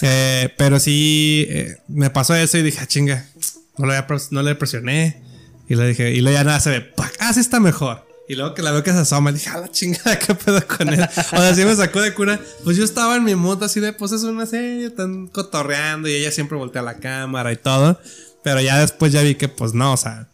Eh, 0.00 0.52
pero 0.58 0.78
sí, 0.80 1.46
eh, 1.48 1.76
me 1.88 2.10
pasó 2.10 2.34
eso 2.34 2.58
y 2.58 2.62
dije, 2.62 2.78
ah, 2.82 2.86
chinga, 2.86 3.26
no, 3.76 4.42
le 4.42 4.54
presioné. 4.54 5.22
Y 5.68 5.76
le 5.76 5.88
dije, 5.88 6.12
y 6.12 6.20
luego 6.20 6.36
ya 6.36 6.44
nada 6.44 6.60
se 6.60 6.70
ve, 6.70 6.80
¡pac! 6.82 7.16
ah, 7.20 7.32
está 7.36 7.58
mejor. 7.58 8.06
Y 8.28 8.34
luego 8.36 8.54
que 8.54 8.62
la 8.62 8.70
veo 8.70 8.82
que 8.82 8.92
se 8.92 8.98
asoma, 8.98 9.32
dije, 9.32 9.50
a 9.50 9.58
la 9.58 9.70
chingada, 9.70 10.18
¿qué 10.18 10.34
pedo 10.34 10.66
con 10.66 10.88
él? 10.88 11.02
O 11.02 11.36
sea, 11.36 11.54
sí 11.54 11.64
me 11.64 11.74
sacó 11.74 12.00
de 12.00 12.14
cura. 12.14 12.40
Pues 12.64 12.76
yo 12.76 12.84
estaba 12.84 13.16
en 13.16 13.24
mi 13.24 13.34
mood 13.34 13.62
así 13.62 13.80
de, 13.80 13.92
pues 13.92 14.12
es 14.12 14.22
una 14.22 14.46
serie, 14.46 14.86
están 14.86 15.26
cotorreando 15.28 16.08
y 16.08 16.14
ella 16.14 16.30
siempre 16.30 16.56
voltea 16.56 16.82
la 16.82 16.98
cámara 16.98 17.52
y 17.52 17.56
todo. 17.56 17.98
Pero 18.42 18.60
ya 18.60 18.78
después 18.78 19.12
ya 19.12 19.22
vi 19.22 19.34
que, 19.34 19.48
pues 19.48 19.74
no, 19.74 19.92
o 19.92 19.96
sea, 19.96 20.28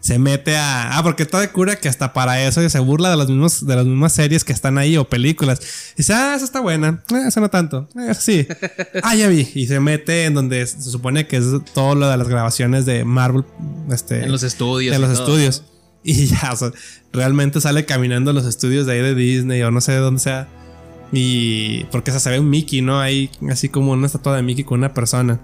se 0.00 0.18
mete 0.18 0.56
a. 0.56 0.96
Ah, 0.96 1.02
porque 1.02 1.24
está 1.24 1.40
de 1.40 1.50
cura 1.50 1.76
que 1.76 1.88
hasta 1.88 2.12
para 2.12 2.42
eso 2.44 2.66
se 2.68 2.78
burla 2.78 3.10
de 3.10 3.16
las 3.16 3.28
mismas, 3.28 3.66
de 3.66 3.76
las 3.76 3.84
mismas 3.84 4.12
series 4.12 4.44
que 4.44 4.52
están 4.52 4.78
ahí 4.78 4.96
o 4.96 5.08
películas. 5.08 5.60
Y 5.94 5.98
dice, 5.98 6.14
ah, 6.14 6.34
esa 6.36 6.44
está 6.44 6.60
buena. 6.60 7.02
Eh, 7.12 7.24
esa 7.26 7.40
no 7.40 7.50
tanto. 7.50 7.88
Eh, 7.96 8.14
sí. 8.14 8.46
ah, 9.02 9.14
ya 9.14 9.28
vi. 9.28 9.50
Y 9.54 9.66
se 9.66 9.80
mete 9.80 10.24
en 10.26 10.34
donde 10.34 10.66
se 10.66 10.80
supone 10.82 11.26
que 11.26 11.36
es 11.38 11.46
todo 11.74 11.94
lo 11.94 12.08
de 12.08 12.16
las 12.16 12.28
grabaciones 12.28 12.86
de 12.86 13.04
Marvel. 13.04 13.44
Este, 13.90 14.24
En 14.24 14.32
los 14.32 14.44
estudios. 14.44 14.96
y 14.96 15.00
los 15.00 15.12
todo. 15.12 15.22
estudios. 15.24 15.64
Y 16.04 16.26
ya, 16.26 16.52
o 16.52 16.56
sea, 16.56 16.70
realmente 17.12 17.60
sale 17.60 17.84
caminando 17.84 18.30
en 18.30 18.36
los 18.36 18.46
estudios 18.46 18.86
de 18.86 18.92
ahí 18.92 19.00
de 19.00 19.14
Disney 19.14 19.62
o 19.62 19.70
no 19.70 19.80
sé 19.80 19.92
de 19.92 19.98
dónde 19.98 20.20
sea. 20.20 20.48
Y 21.10 21.84
porque 21.84 22.10
o 22.10 22.14
sea, 22.14 22.20
se 22.20 22.30
ve 22.30 22.38
un 22.38 22.50
Mickey, 22.50 22.82
¿no? 22.82 23.00
Ahí 23.00 23.30
así 23.50 23.68
como 23.68 23.92
una 23.92 24.06
estatua 24.06 24.36
de 24.36 24.42
Mickey 24.42 24.64
con 24.64 24.78
una 24.78 24.94
persona. 24.94 25.40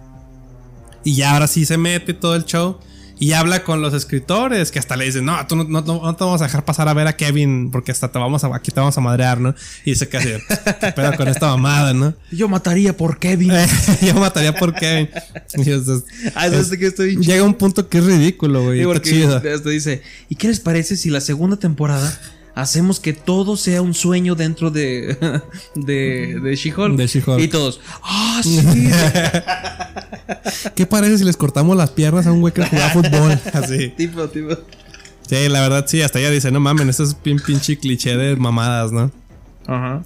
Y 1.03 1.17
ya 1.17 1.33
ahora 1.33 1.49
sí 1.49 1.67
se 1.67 1.77
mete 1.77 2.15
todo 2.15 2.35
el 2.37 2.45
show. 2.45 2.79
Y 3.17 3.33
habla 3.33 3.63
con 3.63 3.81
los 3.81 3.95
escritores 3.95 4.73
que 4.73 4.81
hasta 4.81 4.97
le 4.97 5.05
dicen, 5.05 5.25
no, 5.25 5.47
tú 5.47 5.55
no, 5.55 5.63
no- 5.65 5.83
no- 5.83 6.03
no 6.03 6.17
te 6.17 6.25
vamos 6.25 6.41
a 6.41 6.45
dejar 6.45 6.65
pasar 6.65 6.89
a 6.89 6.95
ver 6.95 7.07
a 7.07 7.17
Kevin 7.17 7.71
porque 7.71 7.93
hasta 7.93 8.11
te 8.11 8.19
vamos 8.19 8.43
a, 8.43 8.55
aquí 8.55 8.73
te 8.73 8.81
vamos 8.81 8.99
a 8.99 9.01
madrear, 9.01 9.41
¿no? 9.41 9.55
Y 9.85 9.91
dice 9.91 10.09
casi, 10.09 10.31
¿qué 10.81 10.93
pedo 10.93 11.17
con 11.17 11.29
esta 11.29 11.47
mamada, 11.47 11.95
no? 11.95 12.13
Yo 12.33 12.49
mataría 12.49 12.97
por 12.97 13.19
Kevin. 13.21 13.53
Yo 14.03 14.15
mataría 14.15 14.53
por 14.55 14.75
Kevin. 14.75 15.09
Y, 15.55 15.71
Ah, 16.35 16.47
eso 16.49 16.59
es 16.61 16.71
que 16.79 16.87
estoy 16.89 17.17
llega 17.17 17.45
un 17.45 17.55
punto 17.55 17.89
que 17.89 17.99
es 17.99 18.05
ridículo, 18.05 18.65
güey. 18.65 18.81
Está 18.81 19.01
chido. 19.01 19.37
esto 19.39 19.69
dice, 19.69 20.03
¿y 20.29 20.35
qué 20.35 20.49
les 20.49 20.59
parece 20.61 20.97
si 20.97 21.09
la 21.11 21.21
segunda 21.21 21.57
temporada 21.57 22.13
hacemos 22.55 23.01
que 23.01 23.13
todo 23.13 23.57
sea 23.57 23.83
un 23.83 23.95
sueño 23.95 24.35
dentro 24.35 24.71
de 24.71 25.41
de, 25.75 26.41
de 26.41 26.57
She-Hulk? 26.57 26.97
De 26.97 27.07
She-Hulk. 27.07 27.41
Y 27.41 27.49
todos, 27.49 27.81
ah, 28.03 28.41
sí. 28.43 28.63
¿Qué 30.75 30.87
parece 30.87 31.19
si 31.19 31.25
les 31.25 31.37
cortamos 31.37 31.77
las 31.77 31.91
piernas 31.91 32.27
a 32.27 32.33
un 32.33 32.41
güey 32.41 32.53
que 32.53 32.65
juega 32.65 32.91
fútbol? 32.91 33.39
Así. 33.53 33.89
tipo, 33.91 34.29
tipo. 34.29 34.55
Sí, 35.29 35.49
la 35.49 35.63
verdad 35.63 35.87
sí, 35.89 36.03
hasta 36.03 36.19
ella 36.19 36.31
dice, 36.31 36.51
no 36.51 36.61
mamen, 36.61 36.89
esto 36.89 37.03
es 37.03 37.15
pin, 37.15 37.41
pinche 37.45 37.79
cliché 37.79 38.17
de 38.17 38.37
mamadas, 38.37 38.93
¿no? 38.93 39.11
Ajá. 39.67 40.03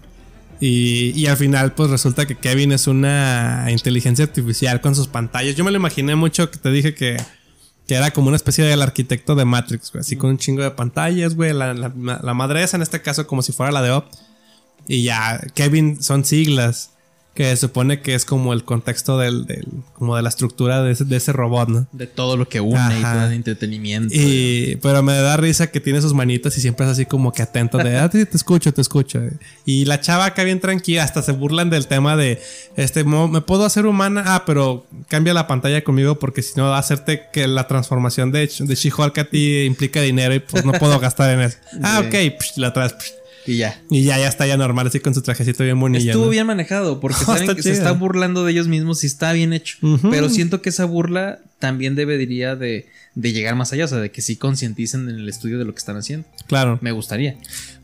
Y, 0.61 1.11
y 1.21 1.27
al 1.27 1.37
final, 1.37 1.73
pues 1.73 1.91
resulta 1.91 2.27
que 2.27 2.35
Kevin 2.35 2.73
es 2.73 2.87
una 2.87 3.67
inteligencia 3.71 4.25
artificial 4.25 4.81
con 4.81 4.95
sus 4.95 5.07
pantallas. 5.07 5.55
Yo 5.55 5.65
me 5.65 5.71
lo 5.71 5.77
imaginé 5.77 6.17
mucho 6.17 6.51
que 6.51 6.59
te 6.59 6.71
dije 6.71 6.95
que, 6.95 7.17
que 7.89 7.95
era 7.95 8.11
como 8.11 8.29
una 8.29 8.37
especie 8.37 8.65
del 8.65 8.83
arquitecto 8.83 9.35
de 9.35 9.47
Matrix, 9.47 9.91
güey. 9.91 10.03
Así 10.03 10.17
con 10.17 10.29
un 10.29 10.39
chingo 10.39 10.63
de 10.63 10.71
pantallas, 10.71 11.35
güey. 11.35 11.55
La, 11.55 11.73
la, 11.73 11.91
la 12.23 12.35
madre 12.35 12.63
esa 12.63 12.77
en 12.77 12.83
este 12.83 13.01
caso 13.01 13.27
como 13.27 13.41
si 13.41 13.53
fuera 13.53 13.73
la 13.73 13.81
de 13.81 13.91
Op. 13.91 14.05
Y 14.87 15.05
ya, 15.05 15.41
Kevin 15.55 16.03
son 16.03 16.27
siglas. 16.27 16.91
Que 17.39 17.45
se 17.51 17.57
supone 17.57 18.01
que 18.01 18.17
es 18.17 18.25
como 18.25 18.53
el 18.53 18.65
contexto 18.65 19.17
del, 19.17 19.47
del- 19.47 19.69
como 19.93 20.17
de 20.17 20.23
la 20.23 20.29
estructura 20.29 20.83
de 20.83 20.91
ese, 20.91 21.05
de 21.05 21.17
ese 21.17 21.33
robot, 21.33 21.69
¿no? 21.69 21.87
De 21.93 22.09
todo 22.09 22.37
lo 22.37 22.49
que 22.49 22.61
une 22.61 22.99
y 22.99 23.01
todo 23.03 23.27
el 23.27 23.33
entretenimiento. 23.33 24.13
Y, 24.13 24.75
pero 24.83 25.05
me 25.05 25.13
da 25.15 25.37
risa 25.37 25.69
que 25.69 25.79
tiene 25.79 26.01
sus 26.03 26.15
manitas 26.15 26.59
y 26.59 26.61
siempre 26.61 26.85
es 26.87 26.91
así 26.91 27.07
como 27.07 27.31
que 27.33 27.43
atento 27.43 27.79
de, 27.79 27.97
ah, 27.97 28.11
sí, 28.13 28.25
te 28.25 28.37
escucho, 28.37 28.75
te 28.75 28.81
escucho. 28.81 29.21
Y 29.65 29.85
la 29.85 30.01
chava 30.01 30.25
acá 30.25 30.43
bien 30.43 30.59
tranquila, 30.59 31.05
hasta 31.05 31.23
se 31.23 31.31
burlan 31.31 31.71
del 31.71 31.87
tema 31.87 32.17
de, 32.17 32.43
este, 32.77 33.05
me 33.05 33.41
puedo 33.43 33.65
hacer 33.65 33.87
humana, 33.87 34.25
ah, 34.27 34.43
pero 34.45 34.89
cambia 35.07 35.33
la 35.33 35.47
pantalla 35.47 35.85
conmigo 35.85 36.19
porque 36.19 36.43
si 36.43 36.55
no 36.57 36.65
va 36.65 36.75
a 36.75 36.81
hacerte 36.81 37.27
que 37.33 37.47
la 37.47 37.69
transformación 37.69 38.33
de, 38.33 38.41
de 38.59 38.75
She-Hulk 38.75 39.17
a 39.17 39.25
ti 39.27 39.61
implica 39.63 40.03
dinero 40.03 40.35
y 40.35 40.41
pues 40.41 40.65
no 40.65 40.73
puedo 40.73 40.99
gastar 40.99 41.31
en 41.31 41.43
eso. 41.43 41.59
Ah, 41.85 42.03
ok, 42.05 42.15
psh, 42.37 42.57
la 42.57 42.73
traes. 42.73 42.95
psh. 42.99 43.13
Y 43.49 43.57
ya. 43.57 43.81
Y 43.91 44.05
ya, 44.05 44.19
ya 44.19 44.29
está 44.29 44.47
ya 44.47 44.59
normal, 44.59 44.89
así 44.89 45.01
con 45.01 45.15
su 45.15 45.23
trajecito 45.23 45.65
bien 45.65 45.81
bonilla. 45.81 46.13
Estuvo 46.13 46.27
¿no? 46.27 46.31
bien 46.31 46.47
manejado 46.47 47.01
porque 47.01 47.17
Está 47.21 47.39
saben 47.39 47.57
que 47.57 47.63
se 47.63 47.73
está 47.73 47.93
burlando 47.93 48.45
de 48.45 48.53
ellos 48.53 48.69
mismos 48.69 49.03
y 49.05 49.07
está 49.07 49.33
bien 49.33 49.55
hecho. 49.55 49.79
Pero 50.11 50.29
siento 50.29 50.61
que 50.61 50.69
esa 50.69 50.85
burla 50.85 51.41
también 51.59 51.95
debería 51.95 52.57
de, 52.57 52.87
de 53.15 53.33
llegar 53.33 53.57
más 53.57 53.73
allá, 53.73 53.87
o 53.87 53.89
sea, 53.89 53.99
de 53.99 54.11
que 54.11 54.21
sí 54.21 54.37
concienticen 54.37 55.09
en 55.09 55.17
el 55.17 55.29
estudio 55.31 55.59
de 55.59 55.65
lo 55.65 55.73
que 55.73 55.79
están 55.79 55.97
haciendo. 55.97 56.29
Claro. 56.47 56.79
Me 56.83 56.93
gustaría. 56.93 57.37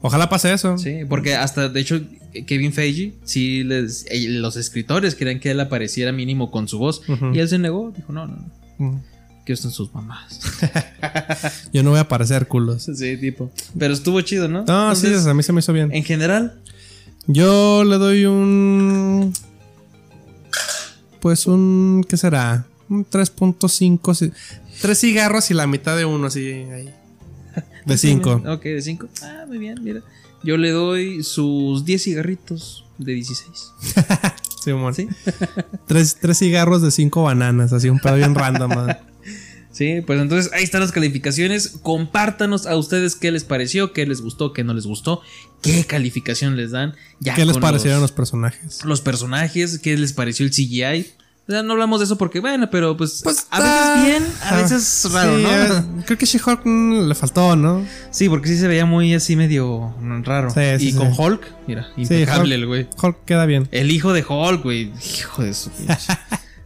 Ojalá 0.03 0.29
pase 0.29 0.53
eso. 0.53 0.77
Sí, 0.77 0.99
porque 1.09 1.35
hasta, 1.35 1.71
de 1.71 1.81
hecho, 1.81 2.03
Kevin 2.47 2.75
Feige, 2.75 3.15
sí, 3.25 3.65
les, 3.65 4.05
eh, 4.11 4.29
los 4.29 4.57
escritores 4.57 5.15
querían 5.15 5.41
que 5.41 5.51
él 5.53 5.61
apareciera 5.61 6.13
mínimo 6.13 6.51
con 6.51 6.69
su 6.69 6.79
voz. 6.79 7.01
Y 7.33 7.39
él 7.39 7.49
se 7.49 7.59
negó, 7.59 7.91
dijo, 7.97 8.13
no, 8.13 8.27
no, 8.27 8.37
no. 8.79 9.03
Que 9.45 9.53
estén 9.53 9.71
sus 9.71 9.93
mamás. 9.95 10.41
Yo 11.73 11.83
no 11.83 11.91
voy 11.91 11.99
a 11.99 12.09
parecer 12.09 12.47
culos. 12.49 12.83
sí, 12.85 13.17
tipo. 13.17 13.51
Pero 13.79 13.95
estuvo 13.95 14.21
chido, 14.23 14.49
¿no? 14.49 14.65
No, 14.67 14.95
sí, 14.95 15.09
a 15.15 15.35
mí 15.35 15.43
se 15.43 15.53
me 15.53 15.61
hizo 15.61 15.73
bien. 15.73 15.93
En 15.93 16.05
general, 16.05 16.61
Yo 17.27 17.85
le 17.85 17.99
doy 17.99 18.27
un. 18.27 19.33
Pues 21.21 21.47
un. 21.47 22.05
¿Qué 22.09 22.17
será? 22.17 22.67
Un 22.89 23.07
3.5. 23.07 24.15
sí. 24.15 24.33
Tres 24.81 24.99
cigarros 25.01 25.51
y 25.51 25.55
la 25.55 25.67
mitad 25.67 25.97
de 25.97 26.05
uno, 26.05 26.27
así. 26.27 26.49
Ahí. 26.51 26.93
De 27.87 27.97
5. 27.99 28.43
Ok, 28.47 28.63
de 28.63 28.83
5. 28.83 29.09
Ah, 29.23 29.45
muy 29.47 29.59
bien, 29.59 29.83
mira. 29.83 30.01
Yo 30.43 30.57
le 30.57 30.71
doy 30.71 31.23
sus 31.23 31.85
10 31.85 32.03
cigarritos 32.03 32.85
de 32.99 33.13
16. 33.13 33.73
Simón. 34.65 34.95
tres, 35.87 36.17
tres 36.19 36.39
cigarros 36.39 36.81
de 36.81 36.91
cinco 36.91 37.25
bananas, 37.25 37.75
así 37.75 37.91
un 37.91 37.99
pedo 37.99 38.17
bien 38.17 38.35
random. 38.35 38.71
Sí, 39.75 40.01
pues 40.07 40.21
entonces 40.21 40.53
ahí 40.53 40.63
están 40.63 40.81
las 40.83 40.93
calificaciones. 40.93 41.79
Compártanos 41.83 42.67
a 42.67 42.77
ustedes 42.77 43.17
qué 43.17 43.33
les 43.33 43.43
pareció, 43.43 43.93
qué 43.93 44.07
les 44.07 44.21
gustó, 44.21 44.53
qué 44.53 44.63
no 44.63 44.73
les 44.73 44.87
gustó, 44.87 45.21
qué 45.63 45.85
calificación 45.85 46.57
les 46.57 46.71
dan. 46.71 46.95
Ya 47.19 47.35
¿Qué 47.35 47.45
les 47.45 47.59
parecieron 47.59 48.01
los 48.01 48.11
los, 48.11 48.17
personajes? 48.17 48.85
los 48.85 49.01
personajes, 49.01 49.81
qué 49.81 49.97
les 49.97 50.13
pareció 50.13 50.47
el 50.47 50.53
CGI. 50.53 51.11
O 51.47 51.53
sea, 51.53 51.63
no 51.63 51.73
hablamos 51.73 51.99
de 52.01 52.05
eso 52.07 52.17
porque, 52.17 52.41
bueno, 52.41 52.71
pero 52.71 52.97
pues, 52.97 53.21
Pues, 53.23 53.49
a 53.51 53.61
veces 53.61 54.05
bien, 54.07 54.33
a 54.45 54.57
veces 54.57 55.07
raro, 55.13 55.37
sí, 55.37 55.43
¿no? 55.43 55.51
eh, 55.51 55.83
creo 56.07 56.17
que 56.19 56.25
She-Hulk 56.25 56.61
mm, 56.65 57.09
le 57.09 57.15
faltó, 57.15 57.55
¿no? 57.55 57.85
Sí, 58.13 58.31
porque 58.31 58.49
sí 58.49 58.57
se 58.57 58.67
veía 58.69 58.87
muy 58.87 59.13
así 59.13 59.37
medio 59.37 59.95
raro. 60.23 60.49
Sí, 60.51 60.61
sí, 60.79 60.89
y 60.89 60.93
con 60.95 61.13
Hulk, 61.15 61.43
mira, 61.67 61.89
impecable 61.99 62.55
Hulk- 62.55 62.59
el 62.61 62.67
güey. 62.67 62.89
Hulk 63.03 63.25
queda 63.27 63.45
bien. 63.45 63.69
El 63.73 63.91
hijo 63.91 64.13
de 64.15 64.25
Hulk, 64.27 64.63
güey. 64.63 64.91
Hijo 65.19 65.43
de 65.43 65.53
su 65.53 65.69
pinche. 65.71 65.95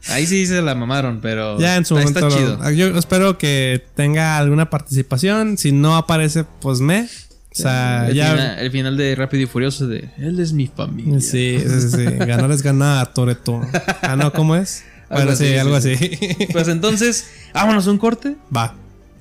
Ahí 0.07 0.27
sí 0.27 0.47
se 0.47 0.63
la 0.63 0.75
mamaron, 0.75 1.21
pero. 1.21 1.59
Ya 1.59 1.77
en 1.77 1.85
su 1.85 1.99
está, 1.99 2.21
momento. 2.21 2.39
está 2.39 2.57
chido. 2.61 2.71
Yo 2.71 2.99
espero 2.99 3.37
que 3.39 3.85
tenga 3.95 4.39
alguna 4.39 4.71
participación. 4.71 5.59
Si 5.59 5.73
no 5.73 5.97
aparece, 5.97 6.45
pues 6.45 6.81
me. 6.81 7.09
O 7.51 7.55
sea, 7.61 8.09
el, 8.09 8.15
ya. 8.15 8.31
final, 8.33 8.59
el 8.61 8.71
final 8.71 8.97
de 8.97 9.15
Rápido 9.17 9.43
y 9.43 9.47
Furioso 9.47 9.89
de 9.89 10.11
Él 10.19 10.39
es 10.39 10.53
mi 10.53 10.69
familia. 10.69 11.21
Sí, 11.21 11.59
sí, 11.61 11.81
sí, 11.81 11.91
sí. 11.91 12.05
Ganar 12.05 12.51
es 12.53 12.63
ganar 12.63 13.05
a 13.05 13.13
Toreto. 13.13 13.61
Ah, 14.03 14.17
no, 14.17 14.33
¿cómo 14.33 14.55
es? 14.55 14.85
Algo 15.09 15.25
Bueno, 15.25 15.37
sí, 15.37 15.47
así, 15.47 15.57
algo 15.57 15.81
sí, 15.81 15.93
así. 15.95 16.47
Pues 16.53 16.69
entonces, 16.69 17.27
vámonos 17.55 17.87
a 17.87 17.91
un 17.91 17.99
corte 17.99 18.37
Va, 18.55 18.75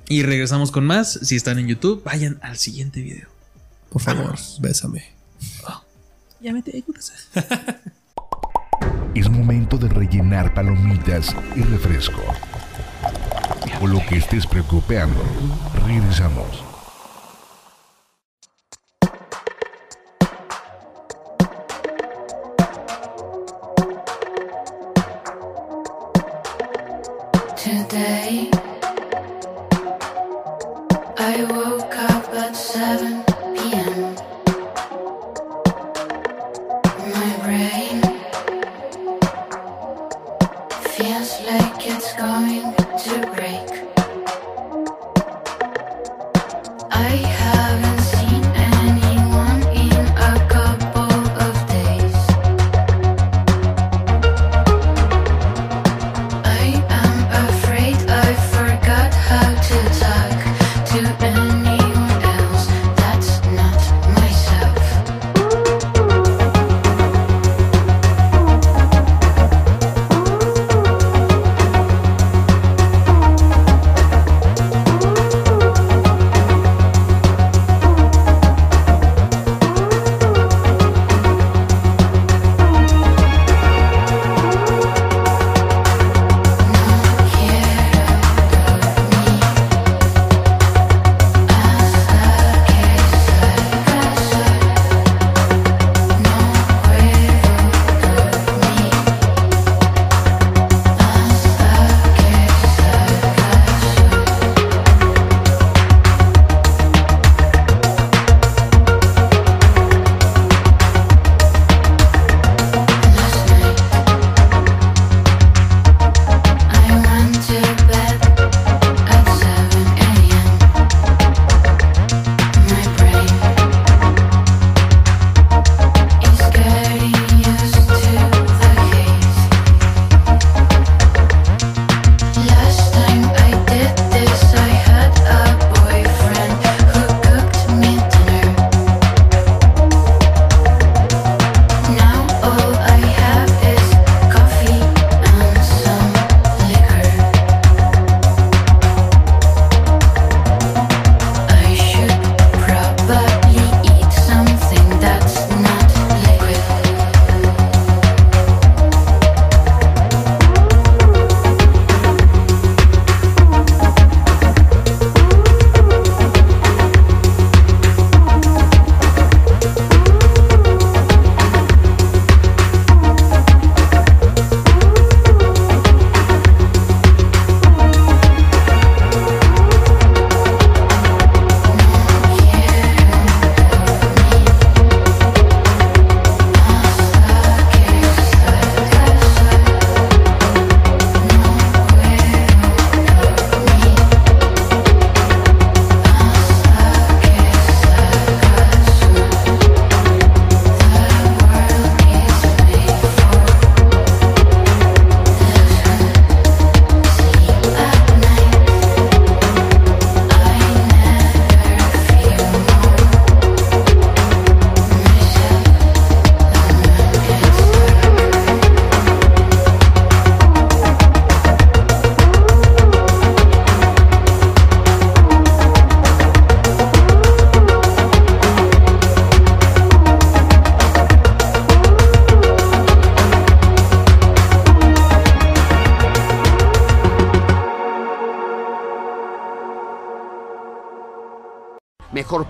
y 0.08 0.22
regresamos 0.22 0.70
con 0.70 0.84
más. 0.84 1.18
Si 1.22 1.34
están 1.34 1.58
en 1.58 1.66
YouTube, 1.66 2.02
vayan 2.04 2.38
al 2.42 2.58
siguiente 2.58 3.00
video. 3.00 3.28
por 3.90 4.02
favor, 4.02 4.36
bésame. 4.60 5.04
Ya 6.40 6.52
vete, 6.52 6.84
Es 9.14 9.28
momento 9.28 9.78
de 9.78 9.88
rellenar 9.88 10.54
palomitas 10.54 11.34
y 11.56 11.62
refresco. 11.62 12.22
O 13.80 13.86
lo 13.86 14.00
que 14.08 14.16
estés 14.16 14.46
preocupando. 14.46 15.22
Regresamos. 15.86 16.67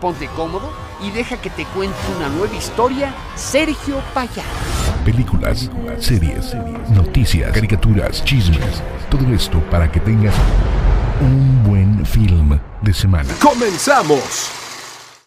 Ponte 0.01 0.27
cómodo 0.37 0.71
y 1.03 1.11
deja 1.11 1.41
que 1.41 1.51
te 1.51 1.65
cuente 1.67 1.97
una 2.17 2.29
nueva 2.29 2.55
historia 2.55 3.15
Sergio 3.37 4.01
Payá. 4.15 4.43
películas, 5.05 5.71
series, 5.99 6.55
noticias, 6.91 7.53
caricaturas, 7.53 8.25
chismes. 8.25 8.83
Todo 9.11 9.33
esto 9.33 9.61
para 9.71 9.91
que 9.91 10.01
tengas 10.01 10.35
un 11.21 11.65
buen 11.65 12.05
film 12.07 12.59
de 12.83 12.93
semana. 12.95 13.29
¡Comenzamos! 13.41 14.51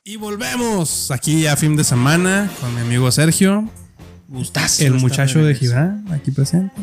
Y 0.04 0.18
volvemos 0.18 1.12
aquí 1.12 1.48
a 1.48 1.56
fin 1.56 1.76
de 1.76 1.84
semana 1.84 2.50
con 2.60 2.74
mi 2.74 2.82
amigo 2.82 3.12
Sergio, 3.12 3.66
Gustazo. 4.28 4.84
el 4.84 4.94
muchacho 4.96 5.44
de. 5.44 5.54
Gibran, 5.56 6.06
aquí 6.12 6.32
presente. 6.32 6.74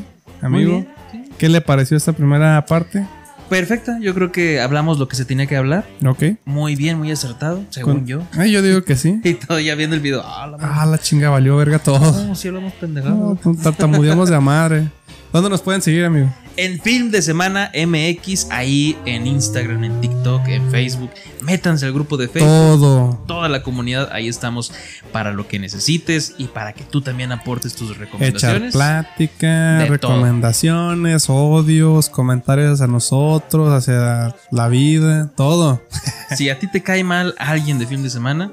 Amigo, 0.40 0.70
bien, 0.70 0.88
sí. 1.10 1.24
¿qué 1.38 1.48
le 1.48 1.60
pareció 1.60 1.96
esta 1.96 2.12
primera 2.12 2.64
parte? 2.66 3.06
Perfecta, 3.48 3.98
yo 4.00 4.14
creo 4.14 4.30
que 4.30 4.60
hablamos 4.60 4.98
lo 4.98 5.08
que 5.08 5.16
se 5.16 5.24
tenía 5.24 5.46
que 5.46 5.56
hablar. 5.56 5.86
Ok. 6.04 6.22
Muy 6.44 6.76
bien, 6.76 6.98
muy 6.98 7.10
acertado, 7.10 7.64
según 7.70 7.98
Con- 7.98 8.06
yo. 8.06 8.22
Ay, 8.32 8.52
yo 8.52 8.62
digo 8.62 8.84
que 8.84 8.96
sí. 8.96 9.20
Y 9.24 9.34
todo 9.34 9.58
ya 9.58 9.74
viendo 9.74 9.96
el 9.96 10.02
video. 10.02 10.22
Ah, 10.24 10.46
la. 10.46 10.58
Ah, 10.60 10.86
la 10.86 10.98
chinga 10.98 11.30
valió 11.30 11.56
verga 11.56 11.78
todo. 11.78 11.98
No, 12.26 12.34
si 12.34 12.48
hablamos 12.48 12.72
pendejado. 12.74 13.38
No, 13.42 13.54
tartamudeamos 13.62 14.28
de 14.28 14.38
madre. 14.40 14.88
¿Dónde 15.32 15.50
nos 15.50 15.60
pueden 15.60 15.82
seguir, 15.82 16.04
amigo? 16.04 16.32
En 16.60 16.80
Film 16.80 17.12
de 17.12 17.22
Semana 17.22 17.70
MX, 17.72 18.48
ahí 18.50 18.98
en 19.04 19.28
Instagram, 19.28 19.84
en 19.84 20.00
TikTok, 20.00 20.48
en 20.48 20.68
Facebook. 20.72 21.10
Métanse 21.40 21.86
al 21.86 21.92
grupo 21.92 22.16
de 22.16 22.26
Facebook. 22.26 22.48
Todo. 22.50 23.22
Toda 23.28 23.48
la 23.48 23.62
comunidad, 23.62 24.08
ahí 24.10 24.26
estamos 24.26 24.72
para 25.12 25.30
lo 25.30 25.46
que 25.46 25.60
necesites 25.60 26.34
y 26.36 26.46
para 26.48 26.72
que 26.72 26.82
tú 26.82 27.00
también 27.00 27.30
aportes 27.30 27.76
tus 27.76 27.90
Echar 27.90 28.00
recomendaciones. 28.00 28.72
plática, 28.72 29.78
De 29.78 29.86
recomendaciones, 29.86 31.26
odios, 31.30 32.10
comentarios 32.10 32.80
a 32.80 32.88
nosotros, 32.88 33.72
hacia 33.72 34.34
la 34.50 34.66
vida, 34.68 35.30
todo. 35.36 35.80
Si 36.36 36.50
a 36.50 36.58
ti 36.58 36.66
te 36.66 36.82
cae 36.82 37.04
mal 37.04 37.36
alguien 37.38 37.78
de 37.78 37.86
Film 37.86 38.02
de 38.02 38.10
Semana, 38.10 38.50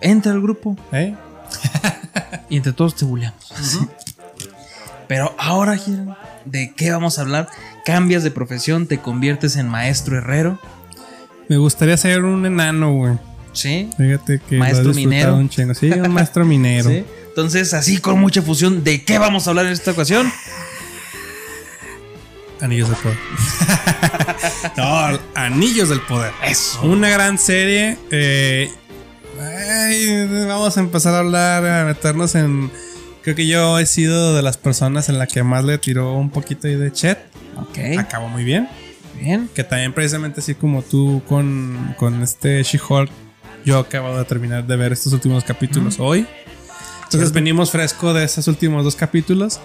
entra 0.00 0.32
al 0.32 0.42
grupo 0.42 0.76
¿Eh? 0.90 1.14
y 2.50 2.56
entre 2.56 2.72
todos 2.72 2.96
te 2.96 3.04
buleamos. 3.04 3.52
Pero 5.06 5.34
ahora, 5.38 5.76
Giro, 5.76 6.16
¿de 6.44 6.72
qué 6.76 6.90
vamos 6.90 7.18
a 7.18 7.22
hablar? 7.22 7.48
Cambias 7.84 8.22
de 8.22 8.30
profesión, 8.30 8.86
te 8.86 8.98
conviertes 8.98 9.56
en 9.56 9.68
maestro 9.68 10.18
herrero. 10.18 10.58
Me 11.48 11.56
gustaría 11.56 11.96
ser 11.96 12.24
un 12.24 12.46
enano, 12.46 12.92
güey. 12.94 13.14
¿Sí? 13.52 13.90
Fíjate 13.98 14.40
que 14.48 14.56
Maestro 14.56 14.94
minero. 14.94 15.36
un. 15.36 15.50
Sí, 15.50 15.90
un 15.90 16.12
maestro 16.12 16.44
minero. 16.46 16.88
¿Sí? 16.88 17.04
Entonces, 17.28 17.74
así 17.74 17.98
con 17.98 18.18
mucha 18.20 18.40
fusión, 18.42 18.82
¿de 18.84 19.04
qué 19.04 19.18
vamos 19.18 19.46
a 19.46 19.50
hablar 19.50 19.66
en 19.66 19.72
esta 19.72 19.90
ocasión? 19.90 20.30
Anillos 22.60 22.88
del 22.88 22.98
poder. 22.98 23.18
no, 24.76 25.18
Anillos 25.34 25.88
del 25.88 26.00
poder. 26.02 26.32
Eso. 26.46 26.80
Una 26.82 27.08
gran 27.10 27.36
serie. 27.38 27.98
eh, 28.10 28.70
ay, 29.40 30.46
vamos 30.46 30.76
a 30.76 30.80
empezar 30.80 31.14
a 31.14 31.18
hablar, 31.18 31.66
a 31.66 31.84
meternos 31.84 32.34
en. 32.36 32.70
Creo 33.22 33.36
que 33.36 33.46
yo 33.46 33.78
he 33.78 33.86
sido 33.86 34.34
de 34.34 34.42
las 34.42 34.56
personas 34.56 35.08
en 35.08 35.18
la 35.18 35.26
que 35.26 35.42
más 35.42 35.64
le 35.64 35.78
tiró 35.78 36.14
un 36.14 36.30
poquito 36.30 36.66
de 36.66 36.92
Chet. 36.92 37.18
Ok. 37.56 37.98
Acabó 37.98 38.28
muy 38.28 38.42
bien. 38.44 38.68
Bien. 39.20 39.48
Que 39.54 39.62
también, 39.62 39.92
precisamente 39.92 40.40
así 40.40 40.54
como 40.54 40.82
tú 40.82 41.22
con, 41.28 41.94
con 41.98 42.22
este 42.22 42.62
She-Hulk, 42.62 43.10
yo 43.64 43.78
acabo 43.78 44.16
de 44.18 44.24
terminar 44.24 44.66
de 44.66 44.76
ver 44.76 44.92
estos 44.92 45.12
últimos 45.12 45.44
capítulos 45.44 46.00
hoy. 46.00 46.26
Entonces 47.04 47.32
venimos 47.32 47.70
fresco 47.70 48.12
de 48.12 48.24
esos 48.24 48.48
últimos 48.48 48.84
dos 48.84 48.96
capítulos. 48.96 49.60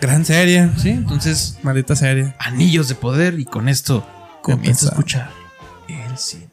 Gran 0.00 0.24
serie. 0.24 0.70
Sí, 0.76 0.90
entonces, 0.90 1.58
Maldita 1.62 1.94
serie. 1.94 2.34
anillos 2.38 2.88
de 2.88 2.94
poder 2.96 3.38
y 3.38 3.44
con 3.44 3.68
esto 3.68 4.06
comienza 4.42 4.86
a 4.86 4.88
escuchar 4.90 5.30
el 5.88 6.18
cine. 6.18 6.48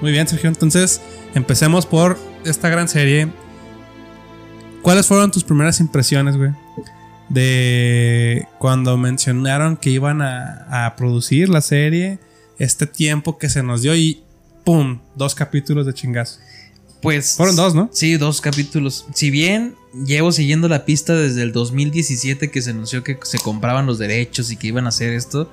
Muy 0.00 0.12
bien, 0.12 0.26
Sergio. 0.26 0.48
Entonces, 0.48 1.00
empecemos 1.34 1.86
por 1.86 2.18
esta 2.44 2.68
gran 2.68 2.88
serie. 2.88 3.28
¿Cuáles 4.82 5.06
fueron 5.06 5.30
tus 5.30 5.44
primeras 5.44 5.80
impresiones, 5.80 6.36
güey? 6.36 6.50
De 7.28 8.48
cuando 8.58 8.96
mencionaron 8.96 9.76
que 9.76 9.90
iban 9.90 10.22
a, 10.22 10.86
a 10.86 10.96
producir 10.96 11.48
la 11.48 11.60
serie, 11.60 12.18
este 12.58 12.86
tiempo 12.86 13.38
que 13.38 13.48
se 13.48 13.62
nos 13.62 13.82
dio 13.82 13.94
y 13.94 14.22
¡pum! 14.64 15.00
Dos 15.14 15.34
capítulos 15.34 15.86
de 15.86 15.94
chingazo. 15.94 16.40
Pues. 17.02 17.36
Fueron 17.36 17.56
dos, 17.56 17.74
¿no? 17.74 17.88
Sí, 17.92 18.16
dos 18.16 18.40
capítulos. 18.40 19.06
Si 19.14 19.30
bien 19.30 19.74
llevo 20.04 20.32
siguiendo 20.32 20.68
la 20.68 20.84
pista 20.84 21.14
desde 21.14 21.42
el 21.42 21.52
2017 21.52 22.50
que 22.50 22.62
se 22.62 22.70
anunció 22.70 23.02
que 23.02 23.18
se 23.22 23.38
compraban 23.38 23.86
los 23.86 23.98
derechos 23.98 24.50
y 24.50 24.56
que 24.56 24.68
iban 24.68 24.86
a 24.86 24.90
hacer 24.90 25.12
esto, 25.12 25.50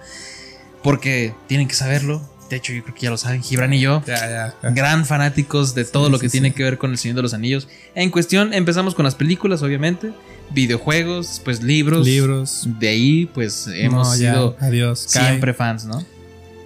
porque 0.83 1.33
tienen 1.47 1.67
que 1.67 1.75
saberlo. 1.75 2.21
De 2.49 2.55
hecho, 2.57 2.73
yo 2.73 2.83
creo 2.83 2.95
que 2.95 3.01
ya 3.01 3.09
lo 3.09 3.17
saben, 3.17 3.41
Gibran 3.43 3.73
y 3.73 3.79
yo. 3.81 4.01
Ya, 4.07 4.15
ya. 4.19 4.55
ya. 4.63 4.69
Gran 4.71 5.05
fanáticos 5.05 5.75
de 5.75 5.85
todo 5.85 6.05
Sí, 6.05 6.11
lo 6.11 6.19
que 6.19 6.27
sí, 6.29 6.33
tiene 6.33 6.49
sí. 6.49 6.55
que 6.55 6.63
ver 6.63 6.77
con 6.77 6.91
el 6.91 6.97
Señor 6.97 7.15
de 7.17 7.21
los 7.23 7.33
Anillos. 7.33 7.67
En 7.95 8.09
cuestión, 8.11 8.53
empezamos 8.53 8.95
con 8.95 9.03
las 9.05 9.15
películas, 9.15 9.61
obviamente, 9.63 10.11
videojuegos, 10.51 11.41
pues 11.43 11.61
libros. 11.61 12.05
Libros. 12.05 12.67
De 12.79 12.87
ahí, 12.89 13.25
pues 13.25 13.67
hemos 13.73 14.07
No, 14.07 14.13
sido 14.15 14.57
Adiós. 14.59 15.07
Kai. 15.13 15.25
siempre 15.27 15.53
fans, 15.53 15.85
¿no? 15.85 16.03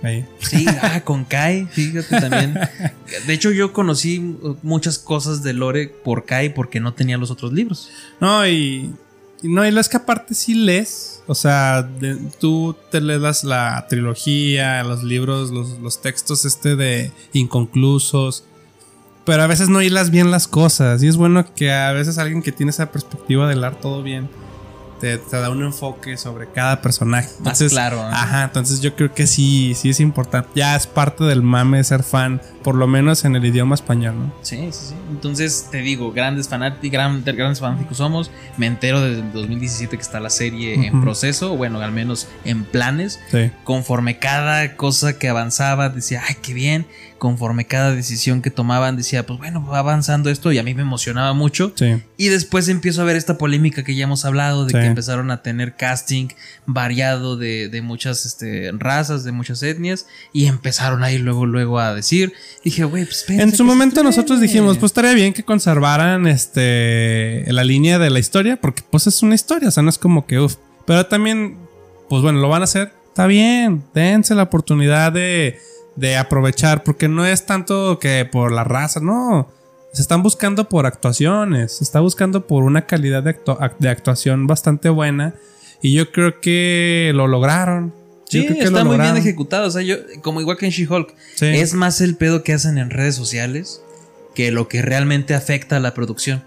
Ahí. 0.04 0.26
Sí, 0.40 0.66
ah, 0.82 1.02
con 1.04 1.26
Kai, 1.26 1.68
fíjate 1.68 2.20
también. 2.22 2.58
De 3.28 3.34
hecho, 3.34 3.52
yo 3.52 3.72
conocí 3.72 4.36
muchas 4.64 4.98
cosas 4.98 5.44
de 5.44 5.54
Lore 5.54 5.88
por 6.04 6.26
Kai 6.26 6.54
porque 6.54 6.80
no 6.80 6.94
tenía 6.96 7.18
los 7.18 7.30
otros 7.32 7.54
libros. 7.54 7.90
No, 8.20 8.48
y. 8.48 8.92
no, 9.44 9.66
y 9.66 9.72
lo 9.72 9.80
es 9.82 9.90
que 9.90 9.98
aparte 9.98 10.34
sí 10.36 10.54
lees. 10.54 11.24
O 11.28 11.36
sea, 11.36 11.90
tú 12.40 12.76
te 12.92 13.00
lees 13.02 13.22
las- 13.22 13.44
la 13.44 13.86
trilogía, 13.90 14.84
los 14.84 15.04
libros, 15.04 15.52
los, 15.52 15.80
los 15.80 16.02
textos 16.02 16.46
este 16.46 16.76
de 16.76 17.12
inconclusos. 17.34 18.44
Pero 19.26 19.44
a 19.44 19.48
veces 19.48 19.70
no 19.70 19.82
hilas 19.82 20.10
bien 20.10 20.32
las 20.32 20.48
cosas. 20.48 21.04
Y 21.04 21.08
es 21.08 21.16
bueno 21.18 21.46
que 21.56 21.72
a 21.72 21.92
veces 21.92 22.18
alguien 22.18 22.42
que 22.42 22.52
tiene 22.52 22.72
esa 22.72 22.92
perspectiva 22.92 23.48
de 23.48 23.56
hilar 23.56 23.80
todo 23.80 24.02
bien 24.04 24.30
te, 25.02 25.18
te 25.18 25.38
da 25.38 25.50
un 25.50 25.64
enfoque 25.64 26.16
sobre 26.16 26.48
cada 26.48 26.82
personaje. 26.82 27.28
Más 27.28 27.38
Entonces, 27.40 27.72
claro, 27.72 27.98
¿no? 27.98 28.16
Ajá, 28.16 28.44
entonces 28.44 28.80
yo 28.82 28.96
creo 28.96 29.14
que 29.14 29.26
sí, 29.26 29.74
sí 29.76 29.90
es 29.90 30.00
importante. 30.00 30.50
Ya 30.56 30.76
es 30.76 30.86
parte 30.86 31.24
del 31.24 31.42
mame 31.42 31.78
de 31.78 31.84
ser 31.84 32.04
fan, 32.04 32.40
por 32.64 32.76
lo 32.76 32.86
menos 32.86 33.26
en 33.26 33.36
el 33.36 33.44
idioma 33.44 33.74
español, 33.74 34.16
¿no? 34.18 34.34
Sí, 34.44 34.70
sí, 34.72 34.90
sí. 34.90 34.96
Entonces, 35.10 35.68
te 35.72 35.80
digo, 35.80 36.12
grandes 36.12 36.48
fanáticos, 36.48 36.92
grandes 37.36 37.60
fanáticos 37.60 37.98
somos. 37.98 38.30
Me 38.58 38.68
entero 38.68 39.02
desde 39.02 39.22
el 39.22 39.32
2017 39.34 39.98
que 39.98 40.02
está 40.02 40.20
la 40.20 40.30
serie 40.30 40.76
en 40.86 41.02
proceso, 41.02 41.58
bueno, 41.58 41.82
al 41.82 41.92
menos 41.92 42.28
en 42.46 42.64
planes. 42.64 43.20
Sí. 43.32 43.52
Conforme 43.64 44.20
cada 44.20 44.76
cosa 44.76 45.18
que 45.18 45.28
avanzaba, 45.28 45.90
decía, 45.90 46.22
ay, 46.28 46.36
qué 46.44 46.54
bien. 46.54 46.86
Conforme 47.22 47.66
cada 47.68 47.94
decisión 47.94 48.42
que 48.42 48.50
tomaban, 48.50 48.98
decía, 48.98 49.28
pues 49.28 49.38
bueno, 49.38 49.64
va 49.64 49.78
avanzando 49.78 50.32
esto 50.32 50.52
y 50.52 50.58
a 50.58 50.64
mí 50.64 50.74
me 50.74 50.82
emocionaba 50.82 51.34
mucho. 51.34 51.72
Sí. 51.76 52.02
Y 52.18 52.30
después 52.30 52.68
empiezo 52.68 53.04
a 53.04 53.06
ver 53.06 53.16
esta 53.16 53.38
polémica 53.38 53.84
que 53.84 53.94
ya 53.94 54.06
hemos 54.06 54.26
hablado, 54.26 54.66
de 54.66 54.72
Sí. 54.72 54.80
que 54.80 54.86
empezaron 54.88 55.30
a 55.30 55.44
tener 55.44 55.76
casting 55.76 56.30
variado 56.66 57.38
de, 57.38 57.70
de 57.70 57.84
muchas 57.84 58.26
este, 58.26 58.72
razas, 58.74 59.24
de 59.24 59.32
muchas 59.32 59.62
etnias, 59.62 60.08
y 60.34 60.48
empezaron 60.48 61.04
ahí 61.04 61.20
luego, 61.20 61.46
luego 61.46 61.80
a 61.80 61.94
decir, 61.94 62.34
dije, 62.64 62.86
güey, 62.86 63.06
pues 63.06 63.24
En 63.30 63.56
su 63.56 63.66
momento 63.66 64.02
nosotros 64.02 64.42
estrene". 64.42 64.48
dijimos, 64.48 64.78
pues 64.80 64.90
estaría 64.90 65.14
bien 65.14 65.34
que 65.34 65.44
conservaran 65.44 66.26
este 66.26 67.46
la 67.50 67.64
línea 67.64 68.00
de 68.00 68.10
la 68.10 68.18
historia, 68.18 68.60
porque 68.60 68.82
pues 68.90 69.06
es 69.06 69.22
una 69.22 69.36
historia, 69.36 69.68
o 69.68 69.72
sea, 69.72 69.84
no 69.84 69.92
es 69.92 70.00
como 70.00 70.26
que 70.26 70.40
uff. 70.40 70.56
Pero 70.88 71.06
también, 71.06 71.60
pues 72.10 72.24
bueno, 72.24 72.40
lo 72.40 72.50
van 72.50 72.62
a 72.62 72.66
hacer. 72.66 72.94
Está 73.10 73.28
bien, 73.28 73.84
dense 73.94 74.34
la 74.34 74.42
oportunidad 74.44 75.12
de, 75.12 75.60
de 75.96 76.18
aprovechar, 76.18 76.84
porque 76.84 77.08
no 77.08 77.26
es 77.26 77.46
tanto 77.46 78.00
que 78.00 78.26
por 78.26 78.52
la 78.52 78.64
raza, 78.64 79.00
no. 79.00 79.50
Se 79.94 80.02
están 80.02 80.24
buscando 80.24 80.70
por 80.70 80.86
actuaciones, 80.86 81.74
se 81.78 81.84
está 81.84 82.00
buscando 82.00 82.48
por 82.48 82.64
una 82.64 82.86
calidad 82.86 83.24
de, 83.24 83.36
actu- 83.38 83.76
de 83.78 83.90
actuación 83.90 84.48
bastante 84.48 84.88
buena. 84.90 85.36
Y 85.82 85.94
yo 85.94 86.12
creo 86.12 86.40
que 86.40 87.12
lo 87.14 87.28
lograron. 87.28 87.94
Yo 88.30 88.42
Sí, 88.42 88.46
creo 88.48 88.58
que 88.60 88.64
está 88.66 88.84
lo 88.84 88.86
muy 88.92 88.98
bien 89.00 89.18
ejecutado. 89.18 89.68
O 89.68 89.72
sea, 89.72 89.82
yo, 89.82 89.96
como 90.22 90.40
igual 90.40 90.56
que 90.58 90.68
en 90.68 90.72
She-Hulk, 90.72 91.14
Sí. 91.36 91.48
es 91.48 91.74
más 91.74 92.00
el 92.00 92.16
pedo 92.16 92.44
que 92.44 92.54
hacen 92.54 92.78
en 92.78 92.90
redes 92.90 93.16
sociales 93.16 93.82
que 94.34 94.52
lo 94.52 94.70
que 94.70 94.82
realmente 94.82 95.34
afecta 95.36 95.76
a 95.76 95.80
la 95.82 95.94
producción. 95.94 96.42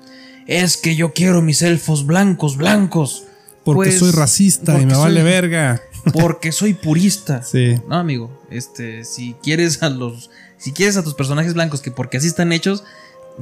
Es 0.46 0.78
que 0.78 0.96
yo 0.96 1.12
quiero 1.12 1.42
mis 1.42 1.60
elfos 1.60 2.06
blancos, 2.06 2.56
blancos. 2.56 3.24
Porque 3.64 3.90
Pues, 3.90 3.98
soy 3.98 4.12
racista 4.12 4.78
y 4.80 4.86
me 4.86 4.94
vale 4.96 5.22
verga. 5.22 5.82
Porque 6.12 6.52
soy 6.52 6.74
purista. 6.74 7.42
Sí. 7.42 7.76
No, 7.88 7.96
amigo. 7.96 8.30
Este, 8.50 9.04
si 9.04 9.34
quieres 9.42 9.82
a 9.82 9.88
los. 9.90 10.30
Si 10.58 10.72
quieres 10.72 10.96
a 10.96 11.02
tus 11.04 11.14
personajes 11.14 11.54
blancos, 11.54 11.80
que 11.80 11.90
porque 11.90 12.16
así 12.18 12.26
están 12.26 12.52
hechos. 12.52 12.84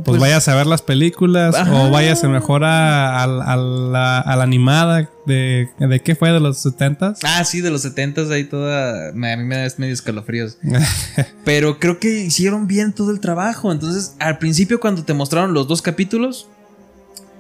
Pues, 0.04 0.18
vayas 0.18 0.48
a 0.48 0.54
ver 0.54 0.66
las 0.66 0.80
películas 0.80 1.54
Ajá. 1.54 1.70
o 1.70 1.90
vayas 1.90 2.24
a 2.24 2.28
mejor 2.28 2.64
a, 2.64 3.18
a- 3.20 3.24
a 3.24 3.56
la, 3.56 4.20
a 4.20 4.36
la 4.36 4.42
animada 4.42 5.10
de, 5.26 5.68
de 5.78 6.00
qué 6.00 6.14
fue 6.16 6.32
de 6.32 6.40
los 6.40 6.64
70s. 6.64 7.18
Ah, 7.24 7.44
sí, 7.44 7.60
de 7.60 7.70
los 7.70 7.82
70 7.82 8.22
ahí 8.32 8.44
toda. 8.44 9.12
me- 9.12 9.32
A 9.32 9.36
mí 9.36 9.44
me 9.44 9.56
da 9.58 9.68
medio 9.76 9.92
escalofríos. 9.92 10.56
Pero 11.44 11.78
creo 11.78 11.98
que 12.00 12.20
hicieron 12.20 12.66
bien 12.66 12.92
todo 12.94 13.10
el 13.10 13.20
trabajo. 13.20 13.70
Entonces, 13.70 14.14
al 14.18 14.38
principio, 14.38 14.80
cuando 14.80 15.04
te 15.04 15.12
mostraron 15.14 15.52
los 15.52 15.68
dos 15.68 15.82
capítulos, 15.82 16.48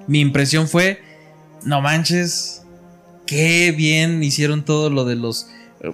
mi 0.06 0.20
impresión 0.20 0.68
fue, 0.68 1.00
no 1.64 1.80
manches, 1.80 2.61
qué 3.32 3.72
bien 3.72 4.22
hicieron 4.22 4.64
todo 4.64 4.90
lo 4.90 5.04
de 5.04 5.16
los 5.16 5.46
eh, 5.80 5.92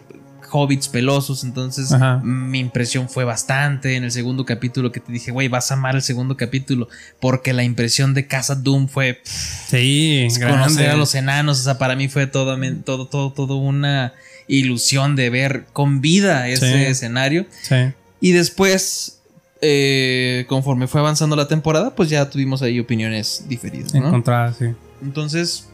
hobbits 0.51 0.89
pelosos. 0.89 1.45
Entonces, 1.45 1.93
Ajá. 1.93 2.19
mi 2.25 2.59
impresión 2.59 3.09
fue 3.09 3.25
bastante. 3.25 3.95
En 3.97 4.05
el 4.05 4.11
segundo 4.11 4.45
capítulo 4.45 4.91
que 4.93 5.01
te 5.01 5.13
dije, 5.13 5.31
güey, 5.31 5.49
vas 5.49 5.71
a 5.71 5.75
amar 5.75 5.95
el 5.95 6.03
segundo 6.03 6.37
capítulo. 6.37 6.89
Porque 7.21 7.53
la 7.53 7.63
impresión 7.65 8.15
de 8.15 8.27
Casa 8.27 8.55
Doom 8.55 8.89
fue 8.89 9.15
pff, 9.23 9.69
Sí, 9.71 10.27
conocer 10.41 10.49
grande. 10.49 10.89
a 10.89 10.97
los 10.97 11.15
enanos. 11.15 11.61
O 11.61 11.63
sea, 11.63 11.79
para 11.79 11.95
mí 11.97 12.09
fue 12.09 12.27
todo, 12.27 12.57
todo, 12.85 13.07
todo, 13.07 13.33
todo 13.33 13.57
una 13.57 14.15
ilusión 14.49 15.15
de 15.17 15.31
ver 15.31 15.67
con 15.73 16.01
vida 16.01 16.49
ese 16.49 16.73
Sí. 16.73 16.85
escenario. 16.87 17.47
Sí. 17.63 17.77
Y 18.21 18.33
después, 18.33 19.21
eh, 19.61 20.45
conforme 20.49 20.87
fue 20.87 21.01
avanzando 21.01 21.37
la 21.37 21.47
temporada, 21.47 21.95
pues 21.95 22.09
ya 22.09 22.31
tuvimos 22.31 22.63
ahí 22.63 22.81
opiniones 22.81 23.45
diferidas. 23.49 23.93
¿no? 23.95 24.07
Encontrada, 24.07 24.55
sí. 24.55 24.67
Entonces, 25.03 25.69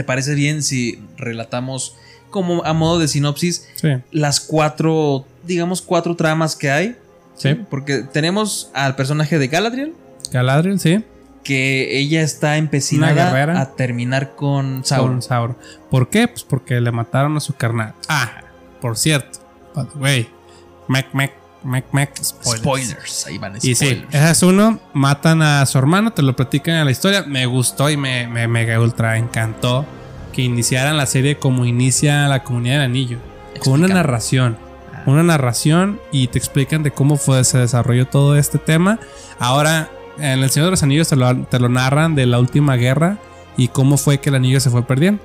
¿te 0.00 0.04
parece 0.04 0.34
bien 0.34 0.62
si 0.62 0.98
relatamos 1.18 1.94
como 2.30 2.64
a 2.64 2.72
modo 2.72 2.98
de 2.98 3.06
sinopsis 3.06 3.68
Sí. 3.74 3.88
las 4.12 4.40
cuatro, 4.40 5.26
digamos, 5.44 5.82
cuatro 5.82 6.16
tramas 6.16 6.56
que 6.56 6.70
hay? 6.70 6.96
Sí. 7.36 7.54
Porque 7.68 7.98
tenemos 7.98 8.70
al 8.72 8.96
personaje 8.96 9.38
de 9.38 9.48
Galadriel, 9.48 9.92
Galadriel, 10.32 10.80
sí. 10.80 11.04
que 11.44 11.98
ella 11.98 12.22
está 12.22 12.56
empecinada 12.56 13.60
a 13.60 13.74
terminar 13.76 14.34
con 14.36 14.86
Sauron. 14.86 15.12
Con 15.16 15.22
Sauron. 15.22 15.56
¿Por 15.90 16.08
qué? 16.08 16.28
Pues 16.28 16.44
porque 16.44 16.80
le 16.80 16.92
mataron 16.92 17.36
a 17.36 17.40
su 17.40 17.52
carnal. 17.54 17.92
Ah, 18.08 18.40
por 18.80 18.96
cierto. 18.96 19.40
By 19.74 19.86
the 19.86 19.98
way. 19.98 20.28
Mac, 20.88 21.08
Mac, 21.12 21.32
Mac, 21.62 21.84
Mac. 21.92 22.12
Spoilers. 22.22 22.60
Spoilers. 22.62 23.26
ahí 23.26 23.38
van 23.38 23.56
Y 23.62 23.74
spoilers. 23.74 24.00
sí, 24.10 24.16
ese 24.16 24.30
es 24.30 24.42
uno. 24.42 24.80
Matan 24.92 25.42
a 25.42 25.64
su 25.66 25.78
hermano, 25.78 26.12
te 26.12 26.22
lo 26.22 26.34
platican 26.34 26.76
en 26.76 26.84
la 26.84 26.90
historia. 26.90 27.22
Me 27.26 27.46
gustó 27.46 27.90
y 27.90 27.96
me, 27.96 28.26
me 28.26 28.48
mega 28.48 28.80
ultra 28.80 29.18
encantó 29.18 29.84
que 30.32 30.42
iniciaran 30.42 30.96
la 30.96 31.06
serie 31.06 31.36
como 31.38 31.64
inicia 31.64 32.28
la 32.28 32.42
comunidad 32.42 32.76
del 32.76 32.84
anillo. 32.84 33.18
Con 33.62 33.74
una 33.84 33.88
narración. 33.88 34.56
Ah. 34.94 35.02
Una 35.06 35.22
narración 35.22 36.00
y 36.12 36.28
te 36.28 36.38
explican 36.38 36.82
de 36.82 36.90
cómo 36.92 37.16
fue, 37.16 37.44
se 37.44 37.58
desarrolló 37.58 38.06
todo 38.06 38.36
este 38.36 38.58
tema. 38.58 38.98
Ahora, 39.38 39.90
en 40.18 40.42
El 40.42 40.50
Señor 40.50 40.66
de 40.66 40.70
los 40.72 40.82
Anillos 40.82 41.08
te 41.08 41.16
lo, 41.16 41.44
te 41.44 41.58
lo 41.58 41.68
narran 41.68 42.14
de 42.14 42.26
la 42.26 42.38
última 42.38 42.76
guerra 42.76 43.18
y 43.56 43.68
cómo 43.68 43.96
fue 43.96 44.18
que 44.20 44.28
el 44.30 44.36
anillo 44.36 44.60
se 44.60 44.70
fue 44.70 44.82
perdiendo. 44.82 45.22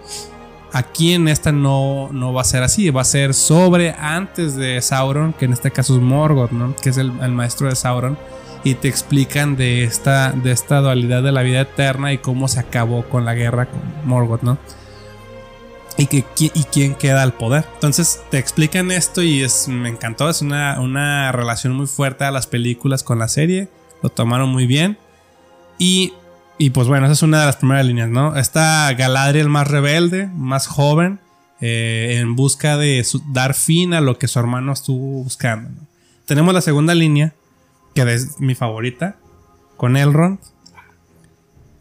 Aquí 0.76 1.14
en 1.14 1.30
esta 1.30 1.54
no, 1.54 2.10
no 2.12 2.34
va 2.34 2.42
a 2.42 2.44
ser 2.44 2.62
así, 2.62 2.90
va 2.90 3.00
a 3.00 3.06
ser 3.06 3.34
sobre 3.34 3.92
antes 3.92 4.58
de 4.58 4.82
Sauron, 4.82 5.32
que 5.32 5.46
en 5.46 5.54
este 5.54 5.72
caso 5.72 5.96
es 5.96 6.02
Morgoth, 6.02 6.52
¿no? 6.52 6.76
Que 6.76 6.90
es 6.90 6.98
el, 6.98 7.14
maestro 7.14 7.70
de 7.70 7.78
Sauron. 7.78 8.18
Y 8.66 8.74
te 8.74 8.90
explican 8.90 9.56
de 9.56 9.86
esta, 9.86 10.34
de 10.34 10.52
esta 10.52 10.82
dualidad 10.82 11.24
de 11.24 11.32
la 11.32 11.44
vida 11.44 11.62
eterna 11.62 12.12
y 12.12 12.18
cómo 12.18 12.50
se 12.50 12.60
acabó 12.60 13.06
con 13.06 13.24
la 13.24 13.36
guerra 13.36 13.68
con 13.68 13.80
Morgoth, 14.04 14.42
¿no? 14.42 14.58
Y, 15.98 16.08
que, 16.08 16.26
y 16.38 16.64
quién 16.66 16.96
queda 16.96 17.24
al 17.24 17.32
poder. 17.32 17.64
Entonces 17.76 18.22
te 18.30 18.38
explican 18.38 18.92
esto 18.92 19.22
y 19.22 19.44
es, 19.44 19.70
me 19.70 19.88
encantó. 19.88 20.30
Es 20.30 20.42
una, 20.42 20.82
una 20.82 21.32
relación 21.32 21.72
muy 21.72 21.88
fuerte 21.88 22.26
a 22.26 22.32
las 22.32 22.48
películas 22.48 23.02
con 23.02 23.18
la 23.18 23.30
serie. 23.30 23.70
Lo 24.04 24.10
tomaron 24.10 24.50
muy 24.50 24.68
bien. 24.68 24.98
Y, 25.78 26.12
y 26.58 26.70
pues 26.70 26.88
bueno, 26.88 27.06
esa 27.06 27.14
es 27.14 27.22
una 27.22 27.42
de 27.42 27.46
las 27.48 27.58
primeras 27.58 27.86
líneas, 27.86 28.10
¿no? 28.10 28.36
Está 28.36 28.92
Galadriel 28.94 29.50
más 29.50 29.68
rebelde, 29.68 30.28
más 30.28 30.68
joven, 30.68 31.20
eh, 31.60 32.18
en 32.20 32.36
busca 32.36 32.78
de 32.78 33.06
dar 33.32 33.54
fin 33.54 33.94
a 33.94 34.02
lo 34.02 34.18
que 34.18 34.28
su 34.28 34.40
hermano 34.40 34.72
estuvo 34.72 35.24
buscando. 35.24 35.70
Tenemos 36.26 36.54
la 36.54 36.62
segunda 36.62 36.96
línea, 36.96 37.34
que 37.94 38.02
es 38.14 38.40
mi 38.40 38.56
favorita, 38.56 39.18
con 39.76 39.98
Elrond. 39.98 40.40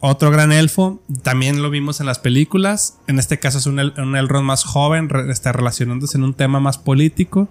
Otro 0.01 0.31
gran 0.31 0.53
elfo, 0.53 1.03
también 1.23 1.63
lo 1.63 1.71
vimos 1.71 2.01
en 2.01 2.07
las 2.07 2.19
películas. 2.19 2.99
En 3.07 3.19
este 3.19 3.39
caso 3.39 3.59
es 3.59 3.67
un, 3.67 3.79
un 3.79 4.17
Elrond 4.17 4.45
más 4.45 4.65
joven, 4.65 5.09
está 5.31 5.53
relacionándose 5.53 6.19
en 6.19 6.25
un 6.25 6.35
tema 6.35 6.61
más 6.61 6.79
político, 6.79 7.49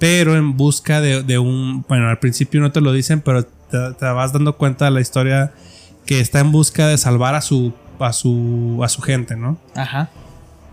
pero 0.00 0.36
en 0.36 0.56
busca 0.56 1.00
de, 1.00 1.22
de 1.22 1.38
un. 1.38 1.84
Bueno, 1.88 2.08
al 2.08 2.18
principio 2.18 2.60
no 2.60 2.72
te 2.72 2.80
lo 2.80 2.92
dicen, 2.92 3.20
pero 3.20 3.44
te 3.44 4.04
vas 4.06 4.32
dando 4.32 4.56
cuenta 4.56 4.86
de 4.86 4.90
la 4.90 5.00
historia 5.00 5.52
que 6.06 6.20
está 6.20 6.40
en 6.40 6.52
busca 6.52 6.86
de 6.88 6.98
salvar 6.98 7.34
a 7.34 7.40
su, 7.40 7.72
a 7.98 8.12
su, 8.12 8.80
a 8.82 8.88
su 8.88 9.00
gente, 9.02 9.36
¿no? 9.36 9.56
Ajá. 9.74 10.10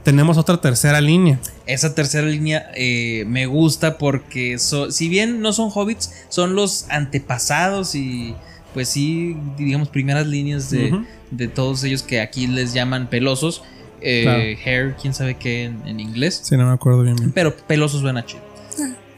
Tenemos 0.04 0.38
otra 0.38 0.60
tercera 0.62 1.02
línea. 1.02 1.40
Esa 1.66 1.94
tercera 1.94 2.26
línea 2.28 2.72
eh, 2.76 3.26
me 3.28 3.46
gusta 3.46 3.98
porque 3.98 4.58
so- 4.58 4.92
si 4.92 5.10
bien 5.10 5.42
no 5.42 5.54
son 5.54 5.70
hobbits, 5.74 6.12
son 6.30 6.56
los 6.56 6.86
antepasados 6.90 7.96
y 7.96 8.34
pues 8.74 8.88
sí, 8.90 9.36
digamos, 9.58 9.90
primeras 9.90 10.26
líneas 10.28 10.70
de, 10.70 11.04
de 11.32 11.48
todos 11.48 11.84
ellos 11.84 12.02
que 12.04 12.22
aquí 12.22 12.48
les 12.48 12.74
llaman 12.74 13.08
pelosos. 13.10 13.62
Eh, 14.02 14.22
Claro. 14.24 14.42
Hair, 14.66 14.96
quién 15.00 15.14
sabe 15.14 15.36
qué 15.36 15.66
en, 15.66 15.86
en 15.86 16.00
inglés. 16.00 16.40
Si 16.44 16.56
no 16.56 16.66
me 16.66 16.74
acuerdo 16.74 17.04
bien. 17.04 17.16
bien. 17.18 17.32
Pero 17.34 17.56
pelosos 17.56 18.00
suena 18.02 18.26
chido. 18.26 18.42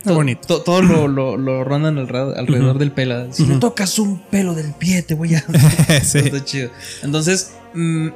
Está 0.02 0.14
bonito. 0.14 0.48
To- 0.48 0.62
todo 0.64 0.82
lo, 0.82 1.08
lo, 1.08 1.38
lo 1.38 1.64
rondan 1.64 1.98
alrededor, 2.00 2.80
del 2.80 2.92
pelo. 2.92 3.32
Si 3.32 3.44
me 3.46 3.58
tocas 3.58 4.00
un 4.00 4.20
pelo 4.20 4.56
del 4.56 4.74
pie, 4.74 5.04
te 5.04 5.14
voy 5.14 5.36
a. 5.36 5.46
Sí. 6.04 6.18
Está 6.20 6.44
chido. 6.44 6.72
Entonces, 7.04 7.52
mm, 7.76 8.08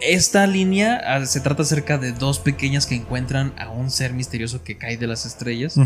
esta 0.00 0.46
línea 0.46 1.00
ah, 1.06 1.24
se 1.26 1.40
trata 1.40 1.62
acerca 1.62 1.98
de 1.98 2.12
dos 2.12 2.38
pequeñas 2.38 2.86
que 2.86 2.94
encuentran 2.94 3.52
a 3.58 3.68
un 3.70 3.90
ser 3.90 4.12
misterioso 4.14 4.62
que 4.62 4.78
cae 4.78 4.96
de 4.96 5.06
las 5.06 5.26
estrellas 5.26 5.76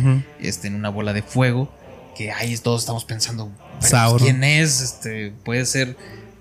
este, 0.41 0.69
en 0.69 0.75
una 0.77 0.91
bola 0.91 1.13
de 1.13 1.23
fuego. 1.23 1.69
Que 2.17 2.31
ahí 2.33 2.57
todos 2.59 2.83
estamos 2.83 3.05
pensando. 3.05 3.51
¿quién 4.19 4.43
es? 4.45 4.81
Este, 4.81 5.33
puede 5.45 5.65
ser. 5.67 5.97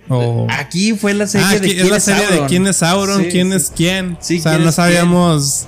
O- 0.10 0.48
Aquí 0.50 0.94
fue 0.94 1.14
la 1.16 1.26
serie 1.28 1.48
Ah, 1.48 1.54
de 1.54 1.60
quién 1.68 1.80
es 1.82 1.90
la 1.90 1.98
es 1.98 2.04
serie 2.04 2.26
de 2.28 2.46
quién 2.46 2.66
es 2.68 2.76
Sauron, 2.78 3.24
Sí, 3.24 3.30
quién 3.30 3.50
sí. 3.50 3.56
es 3.58 3.72
quién. 3.76 4.18
Sí, 4.22 4.38
o 4.40 4.42
sea, 4.44 4.52
quién 4.54 4.66
no 4.66 4.72
sabíamos. 4.72 5.68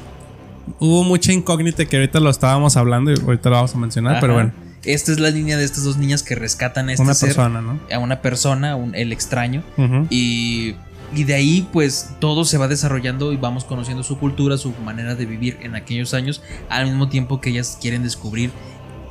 Hubo 0.80 1.04
mucha 1.04 1.32
incógnita 1.34 1.86
que 1.86 1.96
ahorita 1.98 2.20
lo 2.20 2.30
estábamos 2.30 2.78
hablando 2.78 3.12
y 3.12 3.20
ahorita 3.20 3.50
lo 3.50 3.56
vamos 3.56 3.74
a 3.74 3.78
mencionar, 3.78 4.14
Ajá. 4.14 4.22
pero 4.22 4.34
bueno, 4.34 4.52
Esta 4.84 5.12
es 5.12 5.20
la 5.20 5.30
línea 5.30 5.58
de 5.58 5.64
estas 5.66 5.84
dos 5.84 5.98
niñas 5.98 6.24
que 6.24 6.36
rescatan 6.36 6.90
a 6.90 6.94
este 6.94 7.04
una 7.04 7.14
ser, 7.14 7.30
persona, 7.30 7.62
¿no? 7.62 7.80
a 7.94 8.00
una 8.00 8.22
persona, 8.22 8.76
un- 8.76 8.96
el 8.96 9.12
extraño. 9.12 9.62
Y, 10.10 10.76
y 11.14 11.24
de 11.26 11.34
ahí 11.34 11.68
pues 11.74 12.12
todo 12.20 12.46
se 12.46 12.58
va 12.58 12.68
desarrollando 12.68 13.34
y 13.34 13.38
vamos 13.38 13.66
conociendo 13.66 14.04
su 14.04 14.18
cultura, 14.20 14.58
su 14.58 14.72
manera 14.86 15.16
de 15.16 15.26
vivir 15.26 15.58
en 15.62 15.76
aquellos 15.76 16.14
años, 16.14 16.42
al 16.70 16.86
mismo 16.86 17.10
tiempo 17.10 17.42
que 17.42 17.50
ellas 17.50 17.78
quieren 17.82 18.04
descubrir 18.04 18.52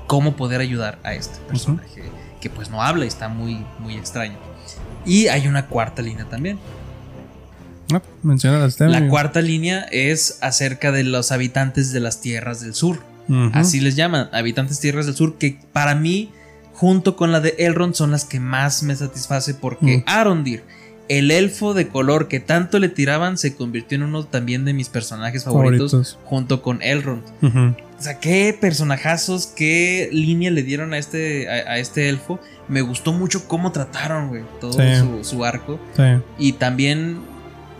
cómo 0.06 0.36
poder 0.36 0.60
ayudar 0.62 0.98
a 1.04 1.12
este 1.14 1.38
personaje 1.40 2.02
que 2.40 2.48
pues 2.48 2.70
no 2.70 2.82
habla 2.82 3.04
y 3.04 3.08
está 3.08 3.28
muy, 3.28 3.62
muy 3.80 3.94
extraño. 3.96 4.36
Y 5.04 5.26
hay 5.28 5.48
una 5.48 5.66
cuarta 5.66 6.02
línea 6.02 6.24
también. 6.24 6.58
Ah, 7.92 8.02
menciona 8.22 8.58
las. 8.58 8.78
La 8.80 9.08
cuarta 9.08 9.40
línea 9.40 9.86
es 9.90 10.38
acerca 10.42 10.92
de 10.92 11.04
los 11.04 11.32
habitantes 11.32 11.92
de 11.92 12.00
las 12.00 12.20
tierras 12.20 12.60
del 12.60 12.74
sur. 12.74 13.00
Así 13.52 13.80
les 13.80 13.94
llaman, 13.94 14.28
habitantes 14.32 14.80
tierras 14.80 15.04
del 15.06 15.14
sur, 15.14 15.36
que 15.36 15.58
para 15.72 15.94
mí, 15.94 16.30
junto 16.72 17.14
con 17.16 17.30
la 17.30 17.40
de 17.40 17.54
Elrond, 17.58 17.94
son 17.94 18.10
las 18.10 18.24
que 18.24 18.40
más 18.40 18.82
me 18.82 18.96
satisface 18.96 19.52
porque 19.54 19.98
Mm. 19.98 20.02
Arondir, 20.06 20.62
el 21.10 21.30
elfo 21.30 21.74
de 21.74 21.88
color 21.88 22.28
que 22.28 22.40
tanto 22.40 22.78
le 22.78 22.88
tiraban, 22.88 23.36
se 23.36 23.54
convirtió 23.54 23.96
en 23.96 24.02
uno 24.04 24.24
también 24.24 24.64
de 24.64 24.72
mis 24.72 24.88
personajes 24.88 25.44
favoritos, 25.44 25.90
Favoritos. 25.90 26.18
junto 26.24 26.62
con 26.62 26.82
Elrond. 26.82 27.22
O 27.98 28.02
sea, 28.02 28.18
qué 28.20 28.56
personajazos, 28.58 29.46
qué 29.46 30.08
línea 30.12 30.50
le 30.50 30.62
dieron 30.62 30.94
a 30.94 30.98
este, 30.98 31.48
a, 31.48 31.72
a 31.72 31.78
este 31.78 32.08
elfo. 32.08 32.38
Me 32.68 32.80
gustó 32.80 33.12
mucho 33.12 33.46
cómo 33.48 33.72
trataron, 33.72 34.28
güey, 34.28 34.42
todo 34.60 34.72
Sí. 34.72 34.96
su, 35.00 35.24
su 35.24 35.44
arco. 35.44 35.78
Sí. 35.96 36.02
Y 36.38 36.52
también 36.52 37.18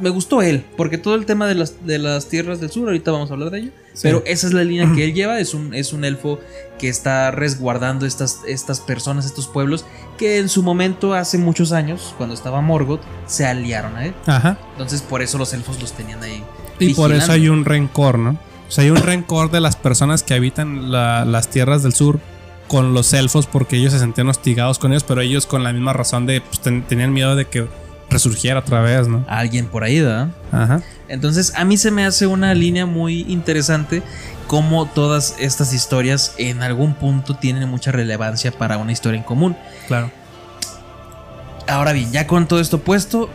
me 0.01 0.11
gustó 0.11 0.43
él, 0.43 0.65
porque 0.77 0.99
todo 0.99 1.15
el 1.15 1.27
tema 1.27 1.47
de 1.47 1.55
las, 1.55 1.85
de 1.87 1.99
las 1.99 2.29
tierras 2.29 2.61
del 2.61 2.71
sur, 2.71 2.87
ahorita 2.89 3.11
vamos 3.11 3.31
a 3.31 3.35
hablar 3.35 3.51
de 3.51 3.59
ello. 3.61 3.71
Sí. 3.95 4.01
Pero 4.03 4.23
esa 4.27 4.47
es 4.47 4.53
la 4.53 4.63
línea 4.65 4.93
que 4.95 5.05
él 5.05 5.15
lleva, 5.15 5.41
es 5.41 5.55
un, 5.55 5.75
es 5.75 5.93
un 5.93 6.05
elfo 6.05 6.39
que 6.79 6.89
está 6.89 7.31
resguardando 7.31 8.07
estas, 8.07 8.41
estas 8.47 8.81
personas, 8.81 9.27
estos 9.27 9.49
pueblos, 9.49 9.85
que 10.17 10.39
en 10.39 10.49
su 10.49 10.63
momento, 10.63 11.15
hace 11.15 11.39
muchos 11.39 11.73
años, 11.73 12.15
cuando 12.17 12.35
estaba 12.35 12.61
Morgoth, 12.61 13.01
se 13.27 13.45
aliaron 13.47 13.97
a 13.97 14.07
él. 14.07 14.15
Ajá. 14.27 14.59
Entonces 14.73 15.03
por 15.03 15.23
eso 15.23 15.39
los 15.39 15.53
elfos 15.53 15.81
los 15.81 15.93
tenían 15.93 16.23
ahí. 16.23 16.43
Y 16.79 16.95
por 16.95 17.13
eso 17.13 17.33
hay 17.33 17.49
un 17.49 17.65
rencor, 17.65 18.19
¿no? 18.19 18.39
O 18.69 18.71
sea, 18.71 18.85
hay 18.85 18.91
un 18.91 18.99
rencor 18.99 19.51
de 19.51 19.61
las 19.61 19.75
personas 19.77 20.23
que 20.23 20.35
habitan 20.35 20.93
la- 20.93 21.25
las 21.25 21.49
tierras 21.49 21.83
del 21.83 21.95
sur 21.95 22.21
con 22.69 22.93
los 22.95 23.13
elfos 23.15 23.47
porque 23.47 23.77
ellos 23.79 23.95
se 23.95 23.99
sentían 23.99 24.29
hostigados 24.29 24.79
con 24.79 24.93
ellos, 24.93 25.03
pero 25.03 25.23
ellos 25.23 25.47
con 25.47 25.65
la 25.65 25.73
misma 25.73 25.95
razón 25.95 26.27
de 26.27 26.41
pues, 26.43 26.61
ten- 26.61 26.83
tenían 26.83 27.13
miedo 27.13 27.35
de 27.35 27.47
que 27.47 27.67
resurgiera 28.11 28.61
otra 28.61 28.81
vez, 28.81 29.07
¿no? 29.09 29.25
Alguien 29.29 29.67
por 29.67 29.85
ahí, 29.85 30.01
¿verdad? 30.01 30.29
Ajá. 30.53 30.81
Entonces 31.09 31.53
a 31.57 31.65
mí 31.65 31.77
se 31.77 31.91
me 31.91 32.05
hace 32.07 32.27
una 32.27 32.55
línea 32.55 32.87
muy 32.87 33.23
interesante 33.29 34.03
cómo 34.47 34.87
todas 34.87 35.35
estas 35.39 35.73
historias 35.75 36.35
en 36.39 36.63
algún 36.63 36.95
punto 36.95 37.35
tienen 37.37 37.69
mucha 37.69 37.93
relevancia 37.93 38.51
para 38.51 38.79
una 38.79 38.93
historia 38.93 39.19
en 39.19 39.25
común. 39.25 39.57
Claro. 39.87 40.11
Ahora 41.67 41.93
bien, 41.93 42.11
ya 42.13 42.27
con 42.27 42.49
todo 42.49 42.61
esto 42.61 42.79
puesto, 42.81 43.29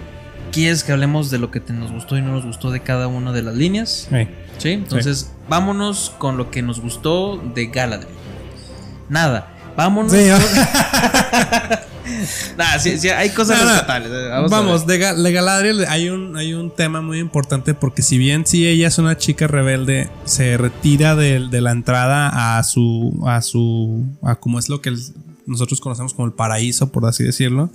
¿quieres 0.51 0.83
que 0.83 0.91
hablemos 0.91 1.29
de 1.29 1.37
lo 1.37 1.51
que 1.51 1.59
te- 1.59 1.73
nos 1.73 1.91
gustó 1.91 2.17
y 2.17 2.21
no 2.23 2.31
nos 2.31 2.45
gustó 2.45 2.71
de 2.71 2.79
cada 2.81 3.07
una 3.07 3.31
de 3.31 3.43
las 3.43 3.53
líneas? 3.55 4.07
Sí. 4.09 4.27
Sí, 4.57 4.69
entonces 4.71 5.31
vámonos 5.49 6.13
con 6.17 6.37
lo 6.37 6.49
que 6.49 6.61
nos 6.63 6.79
gustó 6.79 7.37
de 7.53 7.67
Galadriel. 7.67 8.13
Nada, 9.09 9.47
vámonos. 9.75 10.11
Sí, 10.11 10.29
con- 10.29 10.39
Nah, 12.57 12.77
sí, 12.79 12.97
sí, 12.99 13.09
hay 13.09 13.29
cosas 13.31 13.61
rescatables. 13.63 14.11
eh, 14.11 14.27
Vamos, 14.29 14.51
Vamos, 14.51 14.87
de, 14.87 14.99
Ga- 15.01 15.15
de 15.15 15.31
Galadriel 15.31 15.85
hay 15.87 16.09
un, 16.09 16.35
hay 16.37 16.53
un 16.53 16.69
tema 16.75 17.01
muy 17.01 17.19
importante 17.19 17.73
porque 17.73 18.01
si 18.01 18.17
bien 18.17 18.45
sí 18.45 18.67
ella 18.67 18.87
es 18.87 18.97
una 18.97 19.17
chica 19.17 19.47
rebelde, 19.47 20.09
se 20.25 20.57
retira 20.57 21.15
de, 21.15 21.47
de 21.49 21.61
la 21.61 21.71
entrada 21.71 22.57
a 22.57 22.63
su, 22.63 23.23
a 23.25 23.41
su, 23.41 24.05
a 24.21 24.35
como 24.35 24.59
es 24.59 24.69
lo 24.69 24.81
que 24.81 24.89
el- 24.89 25.01
nosotros 25.45 25.79
conocemos 25.81 26.13
como 26.13 26.25
el 26.27 26.33
paraíso, 26.33 26.91
por 26.91 27.05
así 27.05 27.23
decirlo. 27.23 27.69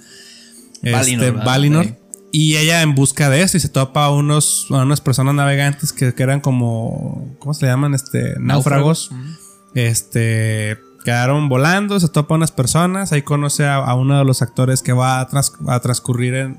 Valinor, 0.82 1.24
Este. 1.26 1.30
Valinor. 1.44 1.84
Sí. 1.86 1.94
Y 2.30 2.56
ella 2.56 2.82
en 2.82 2.94
busca 2.94 3.30
de 3.30 3.40
eso 3.42 3.56
y 3.56 3.60
se 3.60 3.68
topa 3.70 4.04
a 4.04 4.10
unos, 4.10 4.66
a 4.70 4.82
unas 4.82 5.00
personas 5.00 5.34
navegantes 5.34 5.92
que, 5.92 6.14
que 6.14 6.22
eran 6.22 6.40
como, 6.40 7.34
¿cómo 7.38 7.54
se 7.54 7.64
le 7.64 7.72
llaman? 7.72 7.94
Este, 7.94 8.34
náufragos. 8.38 9.10
Este, 9.74 10.78
quedaron 11.04 11.48
volando, 11.48 11.98
se 12.00 12.08
topa 12.08 12.34
unas 12.34 12.52
personas, 12.52 13.12
ahí 13.12 13.22
conoce 13.22 13.64
a, 13.66 13.76
a 13.76 13.94
uno 13.94 14.18
de 14.18 14.24
los 14.24 14.42
actores 14.42 14.82
que 14.82 14.92
va 14.92 15.20
a, 15.20 15.28
tras- 15.28 15.52
a 15.68 15.80
transcurrir 15.80 16.34
en... 16.34 16.56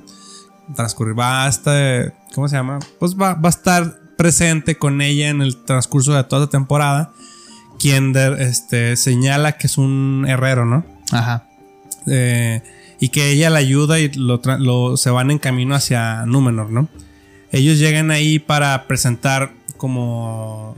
Transcurrir, 0.75 1.17
va 1.17 1.45
a 1.45 1.49
este, 1.49 2.13
¿cómo 2.35 2.47
se 2.47 2.55
llama? 2.55 2.79
Pues 2.99 3.15
va, 3.15 3.33
va 3.33 3.49
a 3.49 3.49
estar 3.49 3.99
presente 4.17 4.77
con 4.77 5.01
ella 5.01 5.29
en 5.29 5.41
el 5.41 5.57
transcurso 5.57 6.13
de 6.13 6.23
toda 6.23 6.43
la 6.43 6.49
temporada, 6.51 7.11
quien 7.79 8.13
de- 8.13 8.43
este, 8.43 8.95
señala 8.95 9.53
que 9.57 9.65
es 9.67 9.77
un 9.79 10.25
herrero, 10.27 10.65
¿no? 10.65 10.85
Ajá. 11.11 11.45
Eh, 12.07 12.61
y 12.99 13.09
que 13.09 13.31
ella 13.31 13.49
la 13.49 13.59
ayuda 13.59 13.99
y 13.99 14.09
lo- 14.13 14.97
se 14.97 15.09
van 15.09 15.31
en 15.31 15.39
camino 15.39 15.73
hacia 15.73 16.25
Númenor, 16.27 16.69
¿no? 16.69 16.87
Ellos 17.51 17.79
llegan 17.79 18.11
ahí 18.11 18.37
para 18.37 18.85
presentar 18.87 19.51
como 19.77 20.75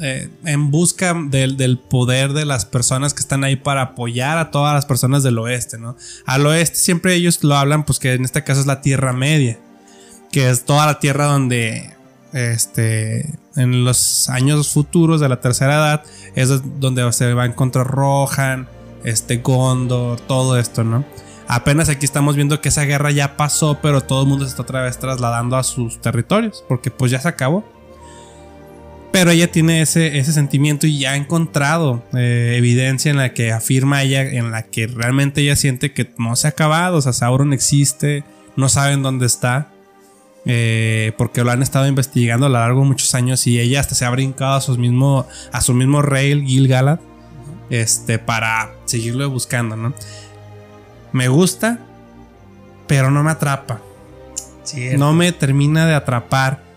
eh, 0.00 0.30
en 0.44 0.70
busca 0.70 1.14
del, 1.14 1.78
poder 1.78 2.32
de 2.32 2.44
las 2.44 2.64
personas 2.64 3.14
que 3.14 3.20
están 3.20 3.44
ahí 3.44 3.56
para 3.56 3.82
apoyar 3.82 4.38
a 4.38 4.50
todas 4.50 4.74
las 4.74 4.86
personas 4.86 5.22
del 5.22 5.38
oeste, 5.38 5.78
¿no? 5.78 5.96
Al 6.24 6.46
oeste 6.46 6.76
siempre 6.76 7.14
ellos 7.14 7.42
lo 7.42 7.56
hablan, 7.56 7.84
pues 7.84 7.98
que 7.98 8.14
en 8.14 8.24
este 8.24 8.44
caso 8.44 8.60
es 8.60 8.66
la 8.66 8.80
Tierra 8.80 9.12
Media, 9.12 9.58
que 10.30 10.50
es 10.50 10.64
toda 10.64 10.86
la 10.86 11.00
tierra 11.00 11.26
donde, 11.26 11.94
este, 12.32 13.34
en 13.56 13.84
los 13.84 14.28
años 14.28 14.72
futuros 14.72 15.20
de 15.20 15.28
la 15.28 15.40
tercera 15.40 15.74
edad, 15.74 16.04
es 16.34 16.62
donde 16.80 17.12
se 17.12 17.34
va 17.34 17.42
a 17.42 17.46
encontrar 17.46 17.86
Rohan, 17.86 18.68
este 19.04 19.38
Gondor, 19.38 20.20
todo 20.20 20.58
esto, 20.58 20.84
¿no? 20.84 21.04
Apenas 21.48 21.88
aquí 21.88 22.04
estamos 22.04 22.36
viendo 22.36 22.60
que 22.60 22.68
esa 22.68 22.84
guerra 22.84 23.10
ya 23.10 23.38
pasó, 23.38 23.78
pero 23.80 24.02
todo 24.02 24.22
el 24.22 24.28
mundo 24.28 24.44
se 24.44 24.50
está 24.50 24.62
otra 24.62 24.82
vez 24.82 24.98
trasladando 24.98 25.56
a 25.56 25.62
sus 25.62 25.98
territorios, 26.00 26.62
porque 26.68 26.90
pues 26.90 27.10
ya 27.10 27.20
se 27.20 27.28
acabó. 27.28 27.64
Pero 29.18 29.32
ella 29.32 29.50
tiene 29.50 29.82
ese, 29.82 30.16
ese 30.16 30.32
sentimiento 30.32 30.86
y 30.86 31.00
ya 31.00 31.10
ha 31.10 31.16
encontrado 31.16 32.04
eh, 32.14 32.54
evidencia 32.56 33.10
en 33.10 33.16
la 33.16 33.34
que 33.34 33.50
afirma 33.50 34.00
ella, 34.04 34.22
en 34.22 34.52
la 34.52 34.62
que 34.62 34.86
realmente 34.86 35.40
ella 35.40 35.56
siente 35.56 35.92
que 35.92 36.08
no 36.18 36.36
se 36.36 36.46
ha 36.46 36.50
acabado, 36.50 36.98
o 36.98 37.02
sea, 37.02 37.12
Sauron 37.12 37.52
existe, 37.52 38.22
no 38.54 38.68
saben 38.68 39.02
dónde 39.02 39.26
está, 39.26 39.72
eh, 40.46 41.14
porque 41.18 41.42
lo 41.42 41.50
han 41.50 41.62
estado 41.62 41.88
investigando 41.88 42.46
a 42.46 42.48
lo 42.48 42.60
largo 42.60 42.82
de 42.82 42.86
muchos 42.86 43.12
años 43.16 43.44
y 43.48 43.58
ella 43.58 43.80
hasta 43.80 43.96
se 43.96 44.04
ha 44.04 44.10
brincado 44.10 44.54
a, 44.54 44.60
sus 44.60 44.78
mismo, 44.78 45.26
a 45.50 45.62
su 45.62 45.74
mismo 45.74 46.00
rey, 46.00 46.30
el 46.30 46.44
Gil-galad, 46.44 47.00
este, 47.70 48.20
para 48.20 48.70
seguirlo 48.84 49.28
buscando, 49.28 49.74
¿no? 49.74 49.94
Me 51.10 51.26
gusta, 51.26 51.80
pero 52.86 53.10
no 53.10 53.24
me 53.24 53.32
atrapa. 53.32 53.80
No 54.96 55.12
me 55.12 55.32
termina 55.32 55.88
de 55.88 55.94
atrapar. 55.94 56.67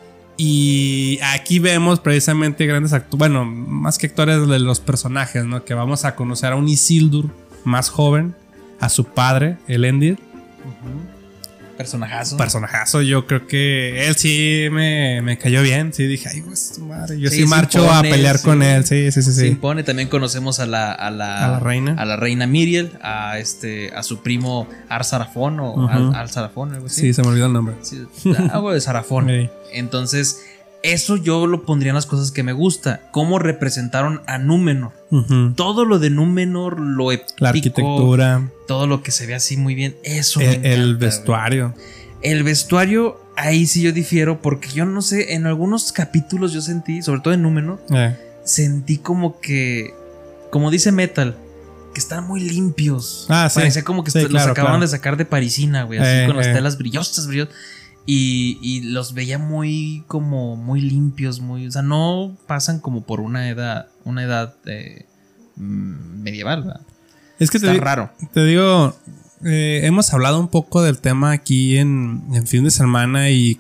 Y 0.44 1.20
aquí 1.22 1.60
vemos 1.60 2.00
precisamente 2.00 2.66
grandes 2.66 2.94
actores, 2.94 3.20
bueno, 3.20 3.46
más 3.46 4.00
que 4.00 4.08
actores 4.08 4.48
de 4.48 4.58
los 4.58 4.80
personajes, 4.80 5.46
¿no? 5.46 5.64
Que 5.66 5.76
vamos 5.76 6.04
a 6.04 6.16
conocer 6.16 6.52
a 6.52 6.56
un 6.56 6.68
Isildur 6.68 7.30
más 7.64 7.92
joven, 7.92 8.34
a 8.80 8.90
su 8.90 9.06
padre, 9.06 9.60
Elendil. 9.68 10.18
Personajazo. 11.82 12.38
Personajazo, 12.38 13.02
yo 13.02 13.26
creo 13.26 13.48
que 13.48 14.08
él 14.08 14.16
sí 14.16 14.68
me, 14.72 15.22
me 15.22 15.38
cayó 15.38 15.64
bien. 15.64 15.92
Sí, 15.94 16.06
dije, 16.06 16.30
ay, 16.30 16.42
pues 16.42 16.74
tu 16.76 16.86
madre. 16.86 17.20
Yo 17.20 17.30
sí, 17.30 17.38
Sí, 17.38 17.42
se 17.44 17.48
marcho 17.50 17.80
impone, 17.84 17.98
a 17.98 18.12
pelear 18.12 18.38
sí. 18.38 18.44
con 18.44 18.62
él. 18.62 18.86
Sí, 18.86 19.12
sí, 19.12 19.22
sí, 19.24 19.32
Se 19.34 19.42
sí. 19.42 19.48
impone. 19.48 19.84
También 19.84 20.10
conocemos 20.10 20.60
a 20.60 20.66
la, 20.68 20.92
a 20.92 21.10
la, 21.10 21.46
A 21.46 21.48
la 21.54 21.60
reina. 21.60 21.96
A 21.98 22.06
la 22.06 22.16
reina 22.18 22.46
Miriel, 22.46 22.92
a 23.02 23.40
este, 23.40 23.92
a 23.96 24.04
su 24.04 24.22
primo 24.22 24.68
Ar 24.90 25.04
Sarafón 25.04 25.60
o. 25.60 25.90
Al, 25.90 26.14
Al 26.14 26.30
Sarafón, 26.30 26.74
algo 26.74 26.86
así. 26.86 27.02
Sí, 27.02 27.14
se 27.14 27.24
me 27.24 27.30
olvidó 27.30 27.48
el 27.48 27.54
nombre. 27.54 27.76
Sí, 27.82 28.06
algo 28.52 28.72
de 28.74 28.80
Sarafón. 28.82 29.30
Entonces, 29.74 30.46
eso 30.84 31.16
yo 31.18 31.46
lo 31.48 31.64
pondría 31.64 31.92
en 31.92 31.96
las 31.96 32.06
cosas 32.06 32.32
que 32.32 32.44
me 32.44 32.54
gusta. 32.54 33.02
Cómo 33.12 33.40
representaron 33.40 34.22
a 34.28 34.38
Númenor. 34.38 34.92
Todo 35.56 35.86
lo 35.86 36.00
de 36.00 36.10
Númenor, 36.10 36.80
lo 36.80 37.12
épico, 37.12 37.34
La 37.40 37.50
arquitectura, 37.50 38.50
todo 38.68 38.88
lo 38.88 39.04
que 39.04 39.12
se 39.12 39.26
ve 39.28 39.36
así 39.36 39.58
muy 39.58 39.76
bien, 39.76 39.96
eso 40.04 40.40
me 40.40 40.46
el, 40.46 40.52
encanta, 40.54 40.70
el 40.74 40.96
vestuario. 40.98 41.74
El 42.22 42.44
vestuario, 42.44 43.20
ahí 43.36 43.66
sí 43.66 43.82
yo 43.82 43.92
difiero, 43.92 44.42
porque 44.42 44.70
yo 44.70 44.86
no 44.86 45.02
sé, 45.02 45.34
en 45.34 45.46
algunos 45.48 45.92
capítulos 45.92 46.54
yo 46.54 46.62
sentí, 46.62 47.02
sobre 47.02 47.22
todo 47.22 47.34
en 47.34 47.42
Númenor, 47.42 47.82
Eh, 47.92 48.16
sentí 48.46 48.98
como 48.98 49.40
que, 49.42 49.94
como 50.52 50.72
dice 50.72 50.92
Metal, 50.92 51.36
que 51.94 52.00
están 52.00 52.26
muy 52.26 52.40
limpios. 52.40 53.26
Ah, 53.30 53.50
sí. 53.50 53.60
Parecía 53.60 53.84
como 53.84 54.04
que 54.04 54.12
Sí, 54.12 54.20
los 54.22 54.30
claro, 54.30 54.52
acababan 54.54 54.80
claro. 54.80 54.90
de 54.92 54.98
sacar 54.98 55.18
de 55.18 55.26
Parisina, 55.26 55.84
güey, 55.84 56.00
así 56.00 56.10
Eh, 56.10 56.24
con 56.28 56.38
las 56.38 56.48
eh. 56.48 56.54
telas 56.54 56.78
brillosas, 56.78 57.28
brillosas. 57.28 57.54
Y, 58.06 58.58
y 58.62 58.82
los 58.82 59.14
veía 59.14 59.38
muy, 59.38 60.04
como, 60.08 60.56
muy 60.56 60.82
limpios, 60.82 61.40
muy, 61.40 61.68
o 61.68 61.72
sea, 61.72 61.82
no 61.84 62.36
pasan 62.48 62.80
como 62.80 63.04
por 63.04 63.20
una 63.22 63.48
edad, 63.50 63.88
una 64.06 64.24
edad 64.24 64.56
eh, 64.66 65.06
mm, 65.56 66.22
medieval, 66.24 66.64
¿verdad? 66.64 66.82
es 67.40 67.50
que 67.52 67.60
te, 67.60 67.66
Está 67.68 67.74
di- 67.74 67.80
raro. 67.80 68.10
te 68.34 68.44
digo, 68.44 68.96
eh, 69.46 69.82
hemos 69.84 70.12
hablado 70.14 70.40
un 70.40 70.48
poco 70.48 70.82
del 70.82 70.98
tema 71.00 71.32
aquí 71.32 71.78
en, 71.78 72.24
en 72.34 72.48
fin 72.48 72.64
de 72.64 72.72
semana 72.72 73.30
y 73.30 73.60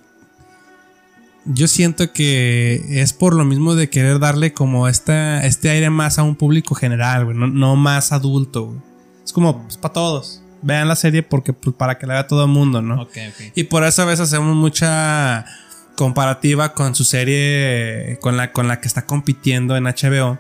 yo 1.45 1.67
siento 1.67 2.11
que 2.13 3.01
es 3.01 3.13
por 3.13 3.35
lo 3.35 3.45
mismo 3.45 3.73
de 3.75 3.89
querer 3.89 4.19
darle 4.19 4.53
como 4.53 4.87
esta, 4.87 5.43
este 5.45 5.69
aire 5.71 5.89
más 5.89 6.19
a 6.19 6.23
un 6.23 6.35
público 6.35 6.75
general, 6.75 7.25
güey, 7.25 7.37
no, 7.37 7.47
no 7.47 7.75
más 7.75 8.11
adulto. 8.11 8.67
güey. 8.67 8.79
Es 9.23 9.33
como 9.33 9.63
pues, 9.63 9.77
para 9.77 9.93
todos. 9.93 10.40
Vean 10.63 10.87
la 10.87 10.95
serie 10.95 11.23
porque 11.23 11.53
pues, 11.53 11.75
para 11.75 11.97
que 11.97 12.05
la 12.07 12.13
vea 12.15 12.27
todo 12.27 12.43
el 12.43 12.49
mundo, 12.51 12.81
¿no? 12.81 13.01
Ok, 13.01 13.17
ok. 13.29 13.51
Y 13.55 13.63
por 13.65 13.83
eso 13.83 14.01
a 14.01 14.05
veces 14.05 14.21
hacemos 14.27 14.55
mucha 14.55 15.45
comparativa 15.95 16.73
con 16.73 16.95
su 16.95 17.03
serie, 17.03 18.17
con 18.21 18.37
la, 18.37 18.51
con 18.51 18.67
la 18.67 18.79
que 18.79 18.87
está 18.87 19.05
compitiendo 19.05 19.75
en 19.77 19.85
HBO. 19.85 20.39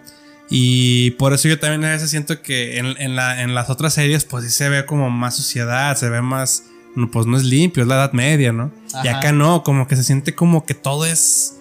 Y 0.49 1.11
por 1.11 1.33
eso 1.33 1.47
yo 1.47 1.59
también 1.59 1.85
a 1.85 1.91
veces 1.91 2.09
siento 2.09 2.41
que 2.41 2.77
en, 2.77 2.87
en 2.99 3.15
la- 3.15 3.41
en 3.41 3.55
las 3.55 3.69
otras 3.69 3.93
series, 3.93 4.25
pues 4.25 4.43
sí 4.45 4.51
se 4.51 4.67
ve 4.69 4.85
como 4.85 5.09
más 5.09 5.35
suciedad, 5.37 5.95
se 5.95 6.09
ve 6.09 6.21
más, 6.21 6.63
pues 7.11 7.25
no 7.25 7.37
es 7.37 7.43
limpio, 7.43 7.83
es 7.83 7.87
la 7.89 7.95
Edad 7.95 8.11
Media, 8.13 8.51
¿no? 8.51 8.71
Y 9.03 9.07
acá 9.07 9.31
no, 9.31 9.63
como 9.63 9.87
que 9.87 9.95
se 9.95 10.03
siente 10.03 10.35
como 10.35 10.65
que 10.65 10.73
todo 10.73 11.05
es 11.05 11.53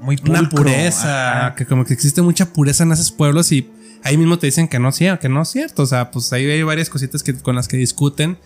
Muy 0.00 0.18
una 0.26 0.40
pulcro, 0.40 0.56
pureza, 0.64 1.46
ajá. 1.46 1.54
que 1.54 1.66
como 1.66 1.84
que 1.84 1.92
existe 1.92 2.22
mucha 2.22 2.46
pureza 2.52 2.84
en 2.84 2.92
esos 2.92 3.12
pueblos 3.12 3.52
y 3.52 3.70
ahí 4.04 4.16
mismo 4.16 4.38
te 4.38 4.46
dicen 4.46 4.68
que 4.68 4.78
no, 4.78 4.90
que 4.92 5.28
no 5.28 5.42
es 5.42 5.48
cierto, 5.48 5.82
o 5.82 5.86
sea, 5.86 6.10
pues 6.10 6.32
ahí 6.32 6.44
hay 6.50 6.62
varias 6.62 6.88
cositas 6.90 7.22
que, 7.22 7.34
con 7.34 7.54
las 7.56 7.68
que 7.68 7.76
discuten, 7.76 8.38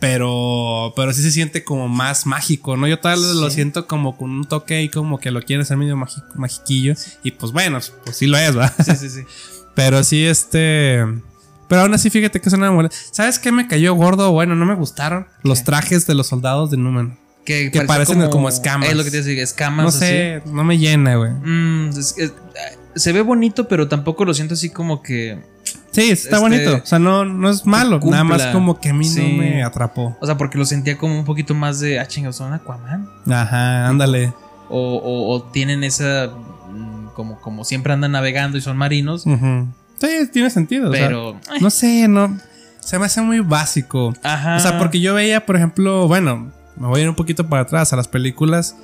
pero, 0.00 0.92
pero 0.96 1.12
sí 1.12 1.22
se 1.22 1.30
siente 1.30 1.64
como 1.64 1.88
más 1.88 2.26
mágico, 2.26 2.76
¿no? 2.76 2.86
Yo 2.86 2.98
tal 2.98 3.20
vez 3.20 3.30
lo 3.34 3.50
siento 3.50 3.86
como 3.86 4.16
con 4.16 4.30
un 4.30 4.44
toque 4.44 4.82
y 4.82 4.88
como 4.88 5.18
que 5.18 5.30
lo 5.30 5.40
quiere 5.42 5.62
hacer 5.62 5.76
medio 5.76 5.96
magi- 5.96 6.22
magiquillo 6.34 6.94
y 7.22 7.30
pues 7.32 7.52
bueno, 7.52 7.78
pues 8.04 8.16
sí 8.16 8.26
lo 8.26 8.36
es, 8.38 8.56
¿va? 8.56 8.68
Sí, 8.84 8.96
sí, 8.96 9.08
sí. 9.08 9.20
Pero 9.74 10.04
sí, 10.04 10.24
este... 10.24 11.04
Pero 11.68 11.80
aún 11.82 11.94
así, 11.94 12.10
fíjate 12.10 12.40
que 12.40 12.48
es 12.48 12.52
una 12.54 12.70
mole- 12.70 12.90
¿Sabes 13.10 13.38
qué 13.38 13.50
me 13.50 13.66
cayó 13.66 13.94
gordo? 13.94 14.30
Bueno, 14.32 14.54
no 14.54 14.66
me 14.66 14.74
gustaron 14.74 15.26
los 15.42 15.64
trajes 15.64 16.06
de 16.06 16.14
los 16.14 16.26
soldados 16.28 16.70
de 16.70 16.76
Númenor. 16.76 17.16
Que, 17.44 17.70
parecen 17.86 18.28
como 18.30 18.48
escamas. 18.48 18.88
Es 18.88 18.96
lo 18.96 19.02
que 19.04 19.10
te 19.10 19.42
escamas. 19.42 19.82
No 19.82 19.88
así. 19.88 19.98
sé, 19.98 20.42
no 20.46 20.62
me 20.64 20.78
llena, 20.78 21.16
güey. 21.16 21.32
Mm, 21.32 21.88
es- 21.90 22.14
es- 22.18 22.32
se 22.96 23.12
ve 23.12 23.22
bonito, 23.22 23.68
pero 23.68 23.88
tampoco 23.88 24.24
lo 24.24 24.34
siento 24.34 24.54
así 24.54 24.70
como 24.70 25.02
que. 25.02 25.42
Sí, 25.92 26.10
está 26.10 26.36
Este, 26.36 26.38
bonito. 26.38 26.80
O 26.82 26.86
sea, 26.86 26.98
no, 26.98 27.24
no 27.24 27.48
es 27.50 27.64
malo. 27.66 28.00
cumpla. 28.00 28.22
Nada 28.22 28.24
más 28.38 28.46
como 28.48 28.80
que 28.80 28.90
a 28.90 28.94
mí 28.94 29.04
Sí. 29.04 29.20
no 29.32 29.38
me 29.38 29.62
atrapó. 29.62 30.16
O 30.20 30.26
sea, 30.26 30.36
porque 30.36 30.58
lo 30.58 30.64
sentía 30.64 30.98
como 30.98 31.18
un 31.18 31.24
poquito 31.24 31.54
más 31.54 31.80
de. 31.80 32.00
Ah, 32.00 32.06
chingados, 32.06 32.36
son 32.36 32.52
Aquaman. 32.52 33.08
Ajá, 33.30 33.86
ándale. 33.88 34.32
O, 34.68 34.96
o- 34.96 35.34
o 35.34 35.42
tienen 35.44 35.84
esa. 35.84 36.30
Como, 37.14 37.40
como 37.40 37.64
siempre 37.64 37.92
andan 37.92 38.12
navegando 38.12 38.58
y 38.58 38.60
son 38.60 38.76
marinos. 38.76 39.24
Ujú. 39.26 39.68
Sí, 40.00 40.08
tiene 40.32 40.50
sentido. 40.50 40.90
o 40.90 40.92
sea, 40.94 41.06
Pero. 41.06 41.36
ay, 41.48 41.60
no 41.60 41.70
sé, 41.70 42.08
no. 42.08 42.36
Se 42.80 42.98
me 42.98 43.06
hace 43.06 43.20
muy 43.22 43.38
básico. 43.40 44.12
Ajá. 44.22 44.56
O 44.56 44.60
sea, 44.60 44.78
porque 44.78 45.00
yo 45.00 45.14
veía, 45.14 45.46
por 45.46 45.56
ejemplo, 45.56 46.08
bueno, 46.08 46.50
me 46.76 46.86
voy 46.88 47.00
a 47.00 47.02
ir 47.04 47.08
un 47.08 47.14
poquito 47.14 47.48
para 47.48 47.62
atrás 47.62 47.92
a 47.92 47.96
las 47.96 48.08
películas. 48.08 48.74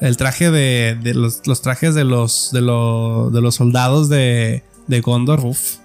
El 0.00 0.16
traje 0.16 0.50
de, 0.50 0.98
de 1.02 1.14
los, 1.14 1.46
los 1.46 1.60
trajes 1.62 1.94
de 1.94 2.04
los, 2.04 2.50
de, 2.52 2.60
los, 2.62 3.32
de 3.32 3.40
los 3.42 3.54
soldados 3.54 4.08
de, 4.08 4.62
de 4.86 5.00
Gondor, 5.00 5.40
uff. 5.44 5.76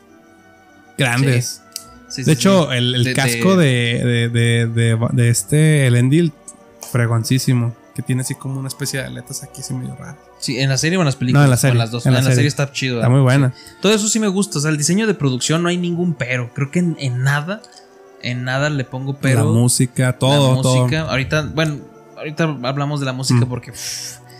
Grandes. 0.97 1.61
Sí, 2.07 2.21
sí, 2.21 2.23
De 2.23 2.31
hecho, 2.33 2.71
el, 2.71 2.95
el 2.95 3.03
De- 3.03 3.13
casco 3.13 3.57
de, 3.57 4.01
de, 4.03 4.29
de, 4.29 4.67
de- 4.67 5.07
de 5.11 5.29
este 5.29 5.87
Elendil, 5.87 6.31
fregoncísimo. 6.91 7.75
Que 7.95 8.01
tiene 8.01 8.23
así 8.23 8.35
como 8.35 8.59
una 8.59 8.67
especie 8.67 8.99
de 8.99 9.05
aletas 9.05 9.41
aquí, 9.43 9.61
así 9.61 9.73
medio 9.73 9.95
raro. 9.95 10.17
Sí, 10.37 10.59
en 10.59 10.67
la 10.69 10.77
serie 10.77 10.97
o 10.97 11.01
en 11.01 11.05
las 11.05 11.15
películas. 11.15 11.39
No, 11.41 11.45
en 11.45 11.49
la 11.49 11.57
serie, 11.57 11.77
las 11.77 11.91
dos. 11.91 12.05
en 12.05 12.09
En 12.09 12.13
la 12.15 12.19
la, 12.19 12.23
serie. 12.23 12.35
serie 12.35 12.47
está 12.49 12.71
chido. 12.73 12.97
Está 12.97 13.07
muy 13.09 13.21
buena. 13.21 13.53
Todo 13.81 13.93
eso 13.93 14.09
sí 14.09 14.19
me 14.19 14.27
gusta. 14.27 14.59
O 14.59 14.61
sea, 14.61 14.69
el 14.69 14.77
diseño 14.77 15.07
de 15.07 15.13
producción 15.13 15.63
no 15.63 15.69
hay 15.69 15.77
ningún 15.77 16.13
pero. 16.13 16.53
Creo 16.53 16.71
que 16.71 16.79
en, 16.79 16.97
en 16.99 17.23
nada 17.23 17.61
En 18.21 18.43
nada 18.43 18.69
le 18.69 18.83
pongo 18.83 19.17
pero. 19.17 19.45
la 19.45 19.49
música, 19.49 20.17
todo, 20.19 20.55
la 20.57 20.61
todo. 20.61 20.75
música. 20.83 21.01
Ahorita, 21.03 21.49
bueno, 21.55 21.77
ahorita 22.25 22.57
hablamos 22.67 22.99
de 22.99 23.05
la 23.05 23.13
música 23.13 23.45
Mm. 23.45 23.49
porque. 23.49 23.71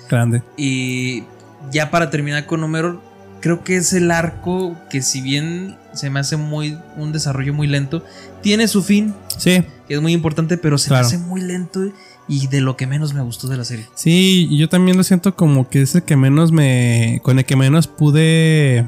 Grande. 0.10 0.44
y 0.58 1.24
ya 1.72 1.90
para 1.90 2.10
terminar 2.12 2.46
con 2.46 2.62
número, 2.62 3.02
creo 3.42 3.64
que 3.64 3.76
es 3.78 3.92
el 3.94 4.12
arco 4.12 4.76
que 4.90 5.02
si 5.02 5.20
bien 5.22 5.78
se 5.94 6.10
me 6.12 6.20
hace 6.20 6.38
muy 6.38 6.78
un 6.98 7.12
desarrollo 7.12 7.54
muy 7.56 7.66
lento, 7.68 8.04
tiene 8.44 8.68
su 8.68 8.84
fin, 8.84 9.14
Sí, 9.38 9.64
que 9.88 9.96
es 9.96 10.02
muy 10.02 10.14
importante, 10.14 10.58
pero 10.58 10.78
se 10.78 10.90
Claro. 10.90 11.04
me 11.04 11.08
hace 11.08 11.18
muy 11.18 11.42
lento 11.42 11.80
y 12.28 12.48
de 12.48 12.62
lo 12.62 12.78
que 12.78 12.86
menos 12.88 13.14
me 13.16 13.22
gustó 13.22 13.48
de 13.48 13.58
la 13.58 13.66
serie. 13.66 13.88
sí, 13.96 14.48
yo 14.56 14.70
también 14.70 14.96
lo 14.98 15.04
siento 15.04 15.36
como 15.36 15.70
que 15.70 15.82
es 15.82 15.96
el 15.96 16.04
que 16.04 16.16
menos 16.16 16.52
me. 16.52 17.20
con 17.24 17.40
el 17.40 17.46
que 17.46 17.56
menos 17.56 17.88
pude 17.88 18.86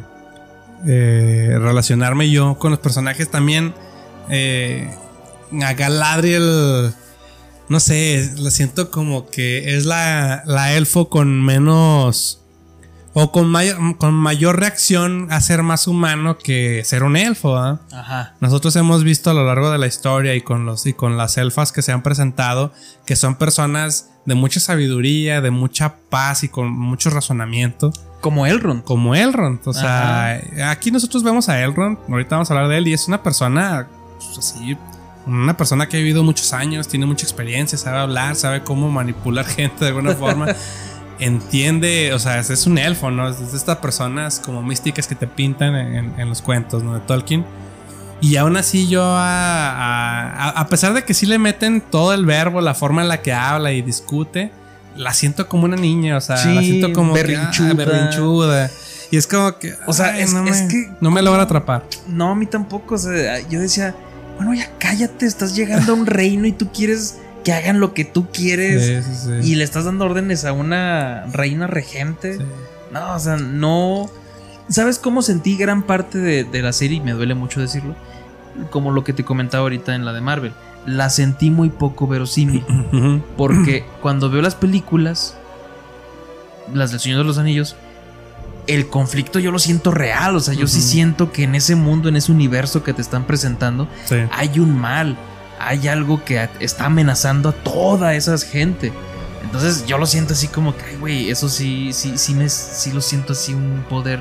eh, 0.86 1.58
relacionarme 1.60 2.30
yo 2.30 2.60
con 2.60 2.70
los 2.72 2.80
personajes. 2.80 3.30
También 3.32 3.74
eh, 4.30 4.88
a 5.64 5.74
Galadriel. 5.74 6.94
No 7.70 7.80
sé, 7.80 8.32
lo 8.38 8.50
siento 8.50 8.92
como 8.92 9.30
que 9.30 9.76
es 9.76 9.86
la, 9.86 10.44
la 10.46 10.74
elfo 10.74 11.10
con 11.10 11.44
menos. 11.44 12.42
O 13.20 13.32
con 13.32 13.50
mayor, 13.50 13.98
con 13.98 14.14
mayor 14.14 14.60
reacción 14.60 15.28
a 15.32 15.42
ser 15.42 15.64
más 15.64 15.88
humano 15.88 16.38
que 16.38 16.84
ser 16.86 17.02
un 17.02 17.18
elfo, 17.18 17.58
¿ah? 17.58 17.80
Ajá. 17.92 18.36
Nosotros 18.42 18.76
hemos 18.76 19.04
visto 19.04 19.32
a 19.32 19.34
lo 19.34 19.44
largo 19.44 19.72
de 19.72 19.80
la 19.80 19.88
historia 19.88 20.36
y 20.36 20.42
con, 20.42 20.68
los, 20.68 20.86
y 20.86 20.94
con 20.94 21.18
las 21.18 21.38
elfas 21.38 21.72
que 21.72 21.82
se 21.82 21.92
han 21.92 22.04
presentado 22.04 22.72
que 23.08 23.16
son 23.16 23.34
personas 23.34 24.12
de 24.28 24.36
mucha 24.36 24.60
sabiduría, 24.60 25.42
de 25.42 25.50
mucha 25.50 25.96
paz 26.12 26.44
y 26.44 26.50
con 26.50 26.70
mucho 26.70 27.10
razonamiento, 27.10 27.92
Como 28.22 28.46
Elrond. 28.46 28.84
como 28.84 29.16
Elrond. 29.16 29.62
O 29.66 29.74
sea, 29.74 30.40
aquí 30.66 30.92
nosotros 30.92 31.24
vemos 31.24 31.50
a 31.50 31.60
Elrond, 31.60 31.98
ahorita 32.08 32.36
vamos 32.36 32.52
a 32.52 32.54
hablar 32.54 32.70
de 32.70 32.78
él, 32.78 32.88
y 32.88 32.94
es 32.94 33.08
una 33.08 33.24
persona 33.24 33.88
pues, 34.20 34.38
así, 34.38 34.78
una 35.28 35.56
persona 35.58 35.88
que 35.88 35.98
ha 35.98 36.00
vivido 36.00 36.24
muchos 36.24 36.54
años, 36.54 36.88
tiene 36.88 37.06
mucha 37.06 37.26
experiencia, 37.26 37.78
sabe 37.78 38.00
hablar, 38.00 38.36
sabe 38.36 38.64
cómo 38.64 38.90
manipular 38.90 39.46
gente 39.58 39.84
de 39.86 39.88
alguna 39.90 40.14
forma. 40.16 40.48
Entiende, 41.20 42.14
o 42.14 42.20
sea, 42.20 42.40
es, 42.40 42.68
un 42.68 42.78
elfo, 42.78 43.10
¿no? 43.10 43.28
Es 43.30 43.52
de 43.52 43.58
estas 43.58 43.78
personas 43.78 44.40
como 44.40 44.62
místicas 44.62 45.08
que 45.08 45.16
te 45.16 45.26
pintan 45.26 45.76
en, 45.76 46.14
en 46.20 46.30
los 46.30 46.42
cuentos, 46.44 46.84
¿no? 46.84 46.94
De 46.94 47.00
Tolkien. 47.00 47.44
Y 48.22 48.36
aún 48.38 48.56
así 48.56 48.88
yo, 48.88 49.04
a, 49.04 50.30
a- 50.32 50.50
a 50.50 50.68
pesar 50.68 50.94
de 50.94 51.04
que 51.04 51.14
sí 51.16 51.26
le 51.26 51.40
meten 51.40 51.82
todo 51.82 52.14
el 52.14 52.26
verbo, 52.26 52.62
la 52.62 52.74
forma 52.76 53.02
en 53.02 53.08
la 53.08 53.22
que 53.22 53.34
habla 53.34 53.72
y 53.72 53.82
discute, 53.82 54.52
la 54.96 55.14
siento 55.14 55.48
como 55.48 55.66
una 55.66 55.76
niña, 55.76 56.18
o 56.18 56.22
sea, 56.22 56.38
Sí, 56.38 56.54
la 56.54 56.62
siento 56.62 56.94
como 56.94 57.14
que, 57.14 57.20
ah, 57.20 57.24
berrinchuda. 57.24 57.74
berrinchuda. 57.74 58.72
Y 59.10 59.18
es 59.18 59.26
como 59.26 59.58
que, 59.58 59.74
O 59.88 59.94
sea, 59.94 60.14
ay, 60.14 60.22
es- 60.22 60.34
no 60.34 60.46
es 60.46 60.62
que- 60.64 60.92
no 61.02 61.10
me 61.10 61.22
logra 61.24 61.44
atrapar. 61.44 61.84
No, 62.08 62.32
a 62.32 62.36
mí 62.36 62.46
tampoco. 62.46 62.94
O 62.96 62.98
sea, 63.00 63.40
yo 63.50 63.60
decía, 63.60 63.96
bueno, 64.38 64.54
ya 64.54 64.72
cállate, 64.80 65.26
estás 65.26 65.56
llegando 65.56 65.92
a 65.92 65.96
un 65.96 66.06
reino 66.06 66.46
y 66.46 66.52
tú 66.52 66.70
quieres 66.72 67.20
que 67.44 67.54
hagan 67.54 67.80
lo 67.80 67.94
que 67.94 68.06
tú 68.06 68.28
quieres. 68.32 69.06
Sí, 69.06 69.14
sí, 69.14 69.42
sí. 69.42 69.52
Y 69.52 69.56
le 69.56 69.64
estás 69.64 69.86
dando 69.86 70.06
órdenes 70.06 70.46
a 70.46 70.54
una 70.54 71.26
reina 71.32 71.68
regente. 71.68 72.38
No, 72.92 73.16
o 73.16 73.20
sea, 73.20 73.38
no. 73.38 74.10
¿Sabes 74.70 75.00
cómo 75.00 75.22
sentí 75.22 75.58
gran 75.58 75.84
parte 75.84 76.18
de, 76.18 76.44
de 76.44 76.62
la 76.62 76.74
serie? 76.74 76.98
Y 76.98 77.02
me 77.02 77.14
duele 77.14 77.36
mucho 77.36 77.60
decirlo. 77.60 77.96
Como 78.70 78.92
lo 78.92 79.04
que 79.04 79.14
te 79.14 79.24
comentaba 79.24 79.64
ahorita 79.64 79.96
en 79.96 80.06
la 80.06 80.14
de 80.14 80.22
Marvel. 80.22 80.54
La 80.86 81.10
sentí 81.10 81.50
muy 81.50 81.70
poco 81.70 82.08
verosímil. 82.08 82.66
Porque 83.38 83.86
cuando 84.02 84.30
veo 84.30 84.42
las 84.42 84.56
películas, 84.56 85.38
las 86.74 86.92
del 86.92 87.00
Señor 87.00 87.20
de 87.20 87.26
los 87.26 87.38
Anillos, 87.38 87.76
el 88.68 88.88
conflicto 88.88 89.40
yo 89.40 89.52
lo 89.52 89.60
siento 89.60 89.92
real. 89.92 90.36
O 90.36 90.40
sea, 90.40 90.54
yo 90.54 90.68
sí 90.68 90.82
siento 90.82 91.32
que 91.32 91.44
en 91.44 91.56
ese 91.56 91.76
mundo, 91.76 92.10
en 92.10 92.16
ese 92.18 92.32
universo 92.32 92.84
que 92.84 92.94
te 92.94 93.02
están 93.02 93.26
presentando, 93.26 93.88
Sí. 94.06 94.16
hay 94.32 94.60
un 94.60 94.78
mal. 94.78 95.18
Hay 95.60 95.88
algo 95.88 96.24
que 96.24 96.48
está 96.60 96.86
amenazando 96.86 97.50
a 97.50 97.52
toda 97.54 98.14
esa 98.14 98.38
gente. 98.38 98.92
Entonces 99.44 99.86
yo 99.88 99.98
lo 99.98 100.06
siento 100.06 100.34
así 100.34 100.48
como 100.50 100.76
que, 100.76 100.84
ay, 100.84 100.96
güey, 100.98 101.30
eso 101.30 101.48
sí, 101.50 101.92
sí, 101.94 102.14
sí, 102.18 102.34
me, 102.36 102.50
sí 102.50 102.92
lo 102.92 103.02
siento 103.02 103.34
así 103.34 103.54
un 103.54 103.84
poder 103.90 104.20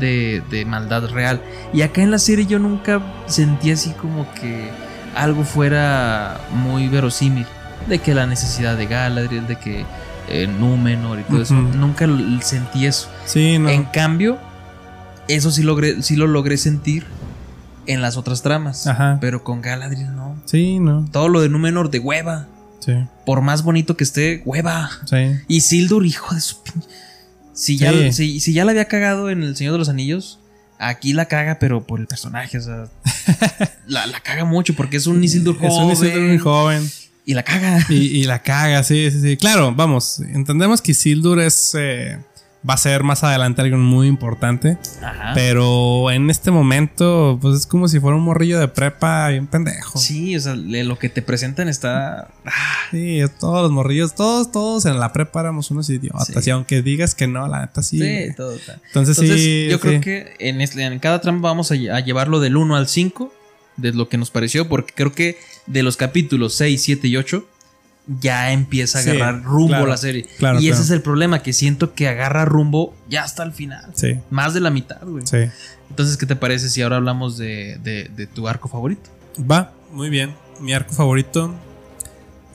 de, 0.00 0.42
de 0.50 0.64
maldad 0.64 1.08
real. 1.10 1.40
Y 1.72 1.82
acá 1.82 2.02
en 2.02 2.10
la 2.10 2.18
serie 2.18 2.46
yo 2.46 2.58
nunca 2.58 3.00
sentí 3.26 3.70
así 3.70 3.90
como 3.90 4.26
que 4.34 4.70
algo 5.14 5.44
fuera 5.44 6.40
muy 6.50 6.88
verosímil. 6.88 7.46
De 7.88 7.98
que 7.98 8.14
la 8.14 8.26
necesidad 8.26 8.76
de 8.76 8.86
Galadriel, 8.86 9.46
de 9.46 9.56
que 9.56 9.84
eh, 10.28 10.46
Númenor 10.46 11.20
y 11.20 11.22
todo 11.24 11.42
eso. 11.42 11.54
Nunca 11.54 12.06
sentí 12.42 12.86
eso. 12.86 13.08
Sí, 13.26 13.58
no. 13.58 13.68
En 13.68 13.84
cambio, 13.84 14.38
eso 15.28 15.50
sí, 15.50 15.62
logré, 15.62 16.02
sí 16.02 16.16
lo 16.16 16.26
logré 16.26 16.56
sentir 16.56 17.04
en 17.86 18.00
las 18.02 18.16
otras 18.16 18.42
tramas. 18.42 18.86
Ajá. 18.86 19.18
Pero 19.20 19.44
con 19.44 19.60
Galadriel 19.62 20.14
no. 20.16 20.36
Sí, 20.46 20.78
no. 20.78 21.06
Todo 21.12 21.28
lo 21.28 21.40
de 21.40 21.48
Númenor 21.48 21.90
de 21.90 21.98
hueva. 21.98 22.46
Sí, 22.80 22.92
Por 23.24 23.40
más 23.40 23.62
bonito 23.62 23.96
que 23.96 24.04
esté, 24.04 24.42
hueva. 24.44 24.90
sí. 25.06 25.16
Y 25.48 25.60
Sildur, 25.62 26.04
hijo 26.04 26.34
de 26.34 26.40
su 26.42 26.56
pin- 26.62 26.84
Si 27.54 27.78
ya, 27.78 27.92
Sí. 27.92 28.12
si, 28.12 28.40
si 28.40 28.52
ya 28.52 28.64
la 28.64 28.72
había 28.72 28.86
cagado 28.86 29.30
en 29.30 29.42
El 29.42 29.56
Señor 29.56 29.72
de 29.74 29.78
los 29.78 29.88
Anillos, 29.88 30.38
aquí 30.78 31.12
la 31.14 31.24
caga, 31.26 31.58
pero 31.58 31.86
por 31.86 32.00
el 32.00 32.06
personaje. 32.06 32.58
O 32.58 32.60
sea, 32.60 32.88
la, 33.86 34.06
la 34.06 34.20
caga 34.20 34.44
mucho 34.44 34.74
porque 34.74 34.96
es 34.98 35.06
un 35.06 35.22
Isildur 35.24 35.56
Es 35.56 35.62
un 35.62 35.68
joven. 35.70 35.92
Isildur 35.92 36.22
muy 36.22 36.38
joven. 36.38 36.90
Y 37.24 37.34
la 37.34 37.42
caga. 37.42 37.78
Y, 37.88 37.94
y 38.20 38.24
la 38.24 38.42
caga, 38.42 38.82
sí, 38.82 39.10
sí, 39.10 39.20
sí. 39.20 39.36
Claro, 39.36 39.72
vamos, 39.74 40.20
entendemos 40.20 40.82
que 40.82 40.92
Isildur 40.92 41.40
es. 41.40 41.74
eh, 41.78 42.18
va 42.68 42.72
a 42.74 42.78
ser 42.78 43.02
más 43.02 43.22
adelante 43.22 43.60
algo 43.60 43.76
muy 43.76 44.06
importante. 44.08 44.78
Ajá. 45.02 45.32
Pero 45.34 46.10
en 46.10 46.30
este 46.30 46.50
momento, 46.50 47.38
pues 47.42 47.56
es 47.60 47.66
como 47.66 47.88
si 47.88 48.00
fuera 48.00 48.16
un 48.16 48.22
morrillo 48.22 48.58
de 48.58 48.68
prepa 48.68 49.28
bien 49.28 49.46
pendejo. 49.46 49.98
Sí, 49.98 50.34
o 50.34 50.40
sea, 50.40 50.54
lo 50.54 50.98
que 50.98 51.10
te 51.10 51.20
presentan 51.20 51.68
está. 51.68 52.28
ah, 52.46 52.76
Sí, 52.90 53.20
todos 53.38 53.64
los 53.64 53.70
morrillos, 53.70 54.14
todos, 54.14 54.50
todos 54.50 54.86
en 54.86 54.98
la 54.98 55.12
prepa 55.12 55.40
éramos 55.40 55.70
unos 55.70 55.90
idiotas. 55.90 56.28
Sí. 56.28 56.48
Y 56.48 56.50
aunque 56.52 56.80
digas 56.80 57.14
que 57.14 57.26
no, 57.26 57.46
la 57.48 57.60
neta 57.60 57.82
sí. 57.82 57.98
sí, 57.98 58.34
todo 58.34 58.54
está. 58.54 58.80
Entonces, 58.86 59.18
Entonces, 59.18 59.44
sí. 59.44 59.66
yo 59.70 59.76
sí. 59.76 59.82
creo 59.82 60.00
que 60.00 60.34
en, 60.38 60.62
este- 60.62 60.82
en 60.84 60.98
cada 61.00 61.20
tramo 61.20 61.40
vamos 61.40 61.70
a, 61.70 61.74
a 61.74 62.00
llevarlo 62.00 62.40
del 62.40 62.56
1 62.56 62.76
al 62.76 62.88
5, 62.88 63.30
de 63.76 63.92
lo 63.92 64.08
que 64.08 64.16
nos 64.16 64.30
pareció, 64.30 64.68
porque 64.70 64.94
creo 64.94 65.12
que 65.12 65.36
de 65.66 65.82
los 65.82 65.96
capítulos 65.96 66.54
6, 66.54 66.82
7 66.82 67.08
y 67.08 67.16
8 67.16 67.46
ya 68.20 68.52
empieza 68.52 68.98
a 68.98 69.02
Sí, 69.02 69.10
agarrar 69.10 69.42
rumbo 69.44 69.68
claro, 69.68 69.86
la 69.86 69.96
serie. 69.96 70.26
claro, 70.38 70.60
y 70.60 70.66
ese 70.68 70.72
claro. 70.72 70.84
es 70.84 70.90
el 70.90 71.00
problema, 71.02 71.42
que 71.42 71.52
siento 71.54 71.94
que 71.94 72.06
agarra 72.06 72.44
rumbo 72.44 72.94
ya 73.08 73.24
hasta 73.24 73.42
el 73.42 73.52
final. 73.52 73.90
Sí, 73.94 74.18
Más 74.30 74.52
de 74.52 74.60
la 74.60 74.68
mitad, 74.70 75.00
güey. 75.02 75.26
sí. 75.26 75.38
Entonces, 75.88 76.16
¿qué 76.18 76.26
te 76.26 76.36
parece 76.36 76.68
si 76.68 76.82
ahora 76.82 76.96
hablamos 76.96 77.38
de, 77.38 77.78
de- 77.82 78.10
de 78.14 78.26
tu 78.26 78.46
arco 78.48 78.68
favorito? 78.68 79.08
Va, 79.50 79.72
muy 79.92 80.10
bien. 80.10 80.34
Mi 80.60 80.74
arco 80.74 80.92
favorito, 80.92 81.54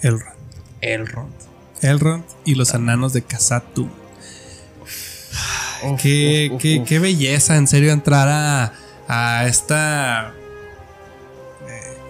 Elrond. 0.01 0.35
Elrond. 0.81 1.33
Elrond 1.81 2.23
y 2.45 2.53
los 2.55 2.73
enanos 2.73 3.13
de 3.13 3.21
Kazatu. 3.23 3.89
Uf, 5.83 6.01
qué, 6.01 6.49
uf, 6.53 6.61
qué- 6.61 6.79
uf. 6.81 6.87
qué 6.87 6.99
belleza 6.99 7.55
en 7.57 7.67
serio 7.67 7.91
entrar 7.91 8.27
a, 8.27 8.73
a 9.07 9.47
esta... 9.47 10.33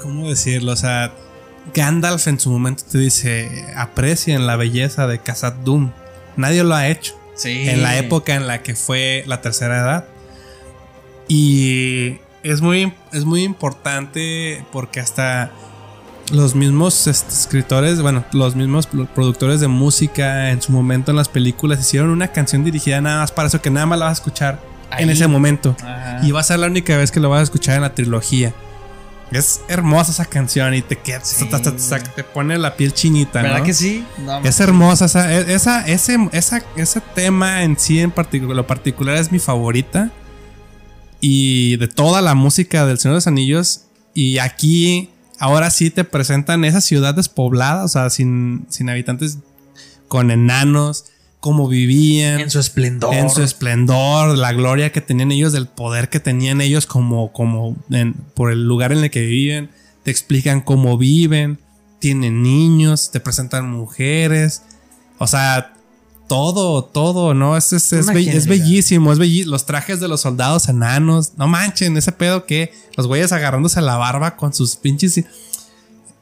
¿Cómo 0.02 0.30
decirlo? 0.30 0.72
O 0.72 0.76
sea, 0.76 1.12
Gandalf 1.74 2.28
en 2.28 2.40
su 2.40 2.50
momento 2.50 2.84
te 2.90 2.98
dice, 2.98 3.66
aprecien 3.76 4.48
la 4.48 4.56
belleza 4.56 5.08
de 5.08 5.20
Khazad 5.20 5.54
Dûm. 5.64 5.92
Nadie 6.38 6.64
lo 6.64 6.74
ha 6.76 6.88
hecho. 6.88 7.16
Sí. 7.36 7.70
En 7.70 7.84
la 7.84 7.98
época 7.98 8.36
en 8.36 8.48
la 8.48 8.64
que 8.64 8.76
fue 8.76 9.24
la 9.28 9.42
tercera 9.42 9.80
edad. 9.80 10.06
Y 11.28 12.18
es 12.44 12.62
muy, 12.62 12.94
es 13.14 13.26
muy 13.26 13.44
importante 13.44 14.66
porque 14.72 15.00
hasta 15.00 15.52
los 16.32 16.56
mismos 16.56 17.08
este, 17.08 17.32
escritores, 17.32 18.02
bueno, 18.02 18.24
los 18.34 18.56
mismos 18.56 18.88
pro- 18.88 19.06
productores 19.08 19.62
de 19.62 19.68
música 19.68 20.52
en 20.52 20.62
su 20.62 20.72
momento 20.72 21.12
en 21.12 21.18
las 21.18 21.30
películas 21.30 21.80
hicieron 21.80 22.10
una 22.10 22.30
canción 22.30 22.64
dirigida 22.64 23.02
nada 23.02 23.22
más 23.22 23.32
para 23.32 23.48
eso 23.48 23.62
que 23.62 23.70
nada 23.70 23.86
más 23.86 24.00
la 24.00 24.06
vas 24.06 24.20
a 24.20 24.22
escuchar 24.22 24.60
en 24.98 25.10
ese 25.10 25.28
momento. 25.28 25.76
Ajá. 25.82 26.20
Y 26.24 26.32
va 26.32 26.40
a 26.40 26.44
ser 26.44 26.60
la 26.60 26.68
única 26.68 26.98
vez 26.98 27.12
que 27.12 27.20
lo 27.20 27.30
vas 27.30 27.42
a 27.42 27.44
escuchar 27.44 27.76
en 27.76 27.82
la 27.84 27.94
trilogía. 27.94 28.54
Es 29.32 29.62
hermosa 29.68 30.12
esa 30.12 30.26
canción 30.26 30.74
y 30.74 30.82
te, 30.82 30.98
queda- 30.98 31.22
Sí. 31.24 31.46
te, 32.16 32.24
pone 32.24 32.58
la 32.58 32.76
piel 32.76 32.94
chinita, 32.94 33.42
¿Verdad 33.44 33.60
¿no? 33.60 33.64
que 33.64 33.74
sí? 33.74 34.04
No, 34.26 34.40
Es 34.40 34.60
hermosa 34.60 35.06
esa, 35.06 35.32
e, 35.34 35.54
esa, 35.54 35.88
ese, 35.88 36.18
esa- 36.32 36.64
ese 36.76 37.02
tema 37.14 37.64
en 37.64 37.78
sí 37.78 38.00
en 38.00 38.10
particular, 38.12 38.56
lo 38.56 38.66
particular 38.68 39.18
es 39.18 39.32
mi 39.32 39.38
favorita. 39.40 40.12
Y 41.22 41.78
de 41.78 41.88
toda 41.88 42.22
la 42.22 42.34
música 42.34 42.86
del 42.86 42.98
Señor 42.98 43.14
de 43.14 43.18
los 43.18 43.28
Anillos. 43.28 43.82
Y 44.14 44.38
aquí 44.40 45.10
ahora 45.38 45.70
sí 45.70 45.90
te 45.92 46.04
presentan 46.06 46.64
esa 46.66 46.82
ciudad 46.82 47.14
despoblada, 47.14 47.84
o 47.84 47.88
sea, 47.88 48.10
sin, 48.10 48.66
sin 48.70 48.90
habitantes, 48.90 49.38
con 50.08 50.32
enanos, 50.32 51.06
cómo 51.40 51.68
vivían. 51.68 52.40
en 52.42 52.50
su 52.50 52.60
esplendor. 52.60 53.14
En 53.14 53.30
su 53.30 53.42
esplendor, 53.42 54.38
la 54.38 54.52
gloria 54.54 54.92
que 54.92 55.02
tenían 55.02 55.32
ellos, 55.32 55.54
del 55.54 55.68
poder 55.68 56.10
que 56.10 56.20
tenían 56.20 56.60
ellos 56.62 56.86
como, 56.86 57.32
como 57.32 57.76
en- 57.90 58.14
por 58.34 58.52
el 58.52 58.66
lugar 58.68 58.92
en 58.92 59.00
el 59.00 59.10
que 59.12 59.22
viven. 59.26 59.70
Te 60.04 60.12
explican 60.12 60.62
cómo 60.62 60.98
viven, 60.98 61.60
tienen 62.00 62.42
niños, 62.42 63.12
te 63.12 63.20
presentan 63.20 63.70
mujeres. 63.70 64.64
O 65.18 65.28
sea, 65.28 65.74
todo, 66.28 66.84
todo, 66.86 67.34
¿no? 67.34 67.58
Es, 67.58 67.74
es, 67.74 67.92
es 67.94 68.06
be- 68.08 68.14
es 68.38 68.46
bellísimo, 68.48 69.12
es 69.14 69.20
bellísimo. 69.20 69.52
Los 69.52 69.66
trajes 69.66 70.00
de 70.00 70.08
los 70.08 70.22
soldados 70.22 70.70
enanos, 70.70 71.34
no 71.38 71.48
manchen, 71.48 71.98
ese 71.98 72.12
pedo 72.12 72.46
que 72.46 72.72
los 72.96 73.08
güeyes 73.08 73.32
agarrándose 73.32 73.82
la 73.82 73.98
barba 73.98 74.36
con 74.36 74.54
sus 74.54 74.76
pinches. 74.76 75.24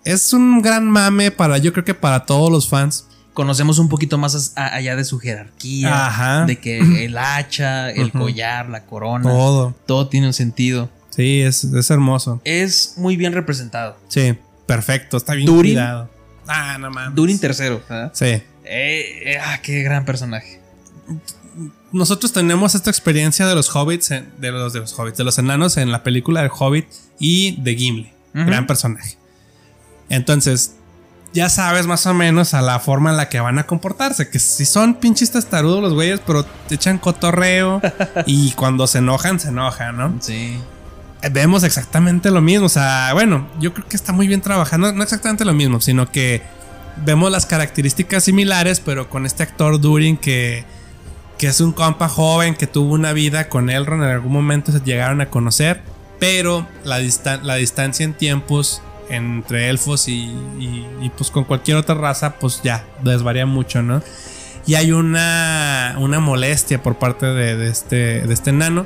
Es 0.05 0.31
un 0.31 0.61
gran 0.61 0.89
mame 0.89 1.31
para, 1.31 1.57
yo 1.57 1.73
creo 1.73 1.83
que 1.85 1.93
para 1.93 2.25
todos 2.25 2.49
los 2.51 2.69
fans. 2.69 3.05
Conocemos 3.37 3.77
un 3.77 3.87
poquito 3.87 4.17
más 4.17 4.53
a- 4.55 4.73
allá 4.73 4.95
de 4.95 5.03
su 5.05 5.19
jerarquía. 5.19 6.07
Ajá. 6.07 6.45
De 6.45 6.57
que 6.59 7.05
el 7.05 7.15
hacha, 7.19 7.91
el 7.91 8.11
collar, 8.11 8.67
la 8.67 8.83
corona. 8.87 9.21
Todo. 9.29 9.75
todo 9.85 10.07
tiene 10.07 10.25
un 10.25 10.33
sentido. 10.33 10.89
Sí, 11.11 11.41
es, 11.41 11.63
es 11.63 11.91
hermoso. 11.91 12.41
Es 12.45 12.95
muy 12.97 13.15
bien 13.15 13.33
representado. 13.33 13.95
Sí, 14.07 14.35
perfecto, 14.65 15.17
está 15.17 15.35
bien 15.35 15.45
Durin. 15.45 15.73
cuidado. 15.75 16.09
Ah, 16.47 16.77
no 16.79 16.89
mames. 16.89 17.13
Durin 17.13 17.37
tercero. 17.39 17.79
¿verdad? 17.87 18.11
Sí. 18.15 18.25
Eh, 18.25 18.43
eh, 18.65 19.37
ah, 19.39 19.59
qué 19.61 19.83
gran 19.83 20.03
personaje. 20.03 20.59
nosotros 21.91 22.33
tenemos 22.33 22.73
esta 22.73 22.89
experiencia 22.89 23.45
de 23.45 23.53
los 23.53 23.69
hobbits, 23.75 24.09
en- 24.09 24.31
de 24.39 24.51
los, 24.51 24.73
de 24.73 24.79
los 24.79 24.97
hobbits, 24.97 25.17
de 25.19 25.23
los 25.23 25.37
enanos 25.37 25.77
en 25.77 25.91
la 25.91 26.01
película 26.01 26.41
del 26.41 26.49
Hobbit 26.57 26.87
y 27.19 27.61
de 27.61 27.75
Gimli. 27.75 28.11
Gran 28.33 28.65
personaje. 28.65 29.15
Entonces, 30.09 30.73
ya 31.37 31.49
sabes 31.49 31.85
más 31.87 32.05
o 32.07 32.13
menos 32.13 32.53
a 32.53 32.61
la 32.61 32.79
forma 32.79 33.11
en 33.11 33.17
la 33.17 33.29
que 33.29 33.39
van 33.39 33.59
a 33.59 33.65
comportarse. 33.65 34.29
Que 34.29 34.39
si 34.39 34.65
son 34.65 34.95
pinches 34.95 35.31
testarudos 35.31 35.81
los 35.81 35.93
güeyes, 35.93 36.19
pero 36.25 36.43
te 36.43 36.75
echan 36.75 36.97
cotorreo 36.97 37.79
y 38.25 38.51
cuando 38.51 38.87
se 38.87 38.97
enojan, 38.97 39.39
se 39.39 39.49
enojan, 39.49 39.95
¿no? 39.97 40.13
Sí. 40.19 40.57
Eh, 41.21 41.29
Vemos 41.29 41.63
exactamente 41.63 42.31
lo 42.31 42.41
mismo. 42.41 42.65
O 42.65 42.69
sea, 42.69 43.11
bueno, 43.13 43.47
yo 43.59 43.73
creo 43.73 43.87
que 43.87 43.95
está 43.95 44.13
muy 44.13 44.27
bien 44.27 44.41
trabajando. 44.41 44.91
No 44.93 45.03
exactamente 45.03 45.45
lo 45.45 45.53
mismo, 45.53 45.79
sino 45.79 46.11
que 46.11 46.41
vemos 47.05 47.31
las 47.31 47.45
características 47.45 48.23
similares, 48.23 48.79
pero 48.79 49.09
con 49.09 49.25
este 49.25 49.43
actor 49.43 49.79
Durin 49.79 50.17
que, 50.17 50.65
que 51.37 51.47
es 51.47 51.61
un 51.61 51.71
compa 51.71 52.09
joven 52.09 52.55
que 52.55 52.65
tuvo 52.67 52.93
una 52.93 53.13
vida 53.13 53.47
con 53.49 53.69
Elrond. 53.69 54.03
En 54.03 54.09
algún 54.09 54.33
momento 54.33 54.71
se 54.71 54.79
llegaron 54.81 55.21
a 55.21 55.29
conocer, 55.29 55.81
pero 56.19 56.67
la, 56.83 56.99
distan- 56.99 57.41
la 57.43 57.55
distancia 57.55 58.03
en 58.03 58.13
tiempos 58.15 58.81
entre 59.09 59.69
elfos 59.69 60.07
y, 60.07 60.25
y- 60.59 60.85
y, 61.01 61.09
pues 61.15 61.31
con 61.31 61.43
cualquier 61.43 61.77
otra 61.77 61.95
raza, 61.95 62.35
pues 62.39 62.61
ya 62.63 62.83
desvaría 63.03 63.45
mucho, 63.45 63.81
¿no? 63.81 64.01
Y 64.65 64.75
hay 64.75 64.91
una, 64.91 65.95
una 65.99 66.19
molestia 66.19 66.83
por 66.83 66.97
parte 66.97 67.25
de, 67.25 67.55
de 67.55 67.69
este, 67.69 67.95
de 68.21 68.33
este 68.33 68.49
enano. 68.49 68.85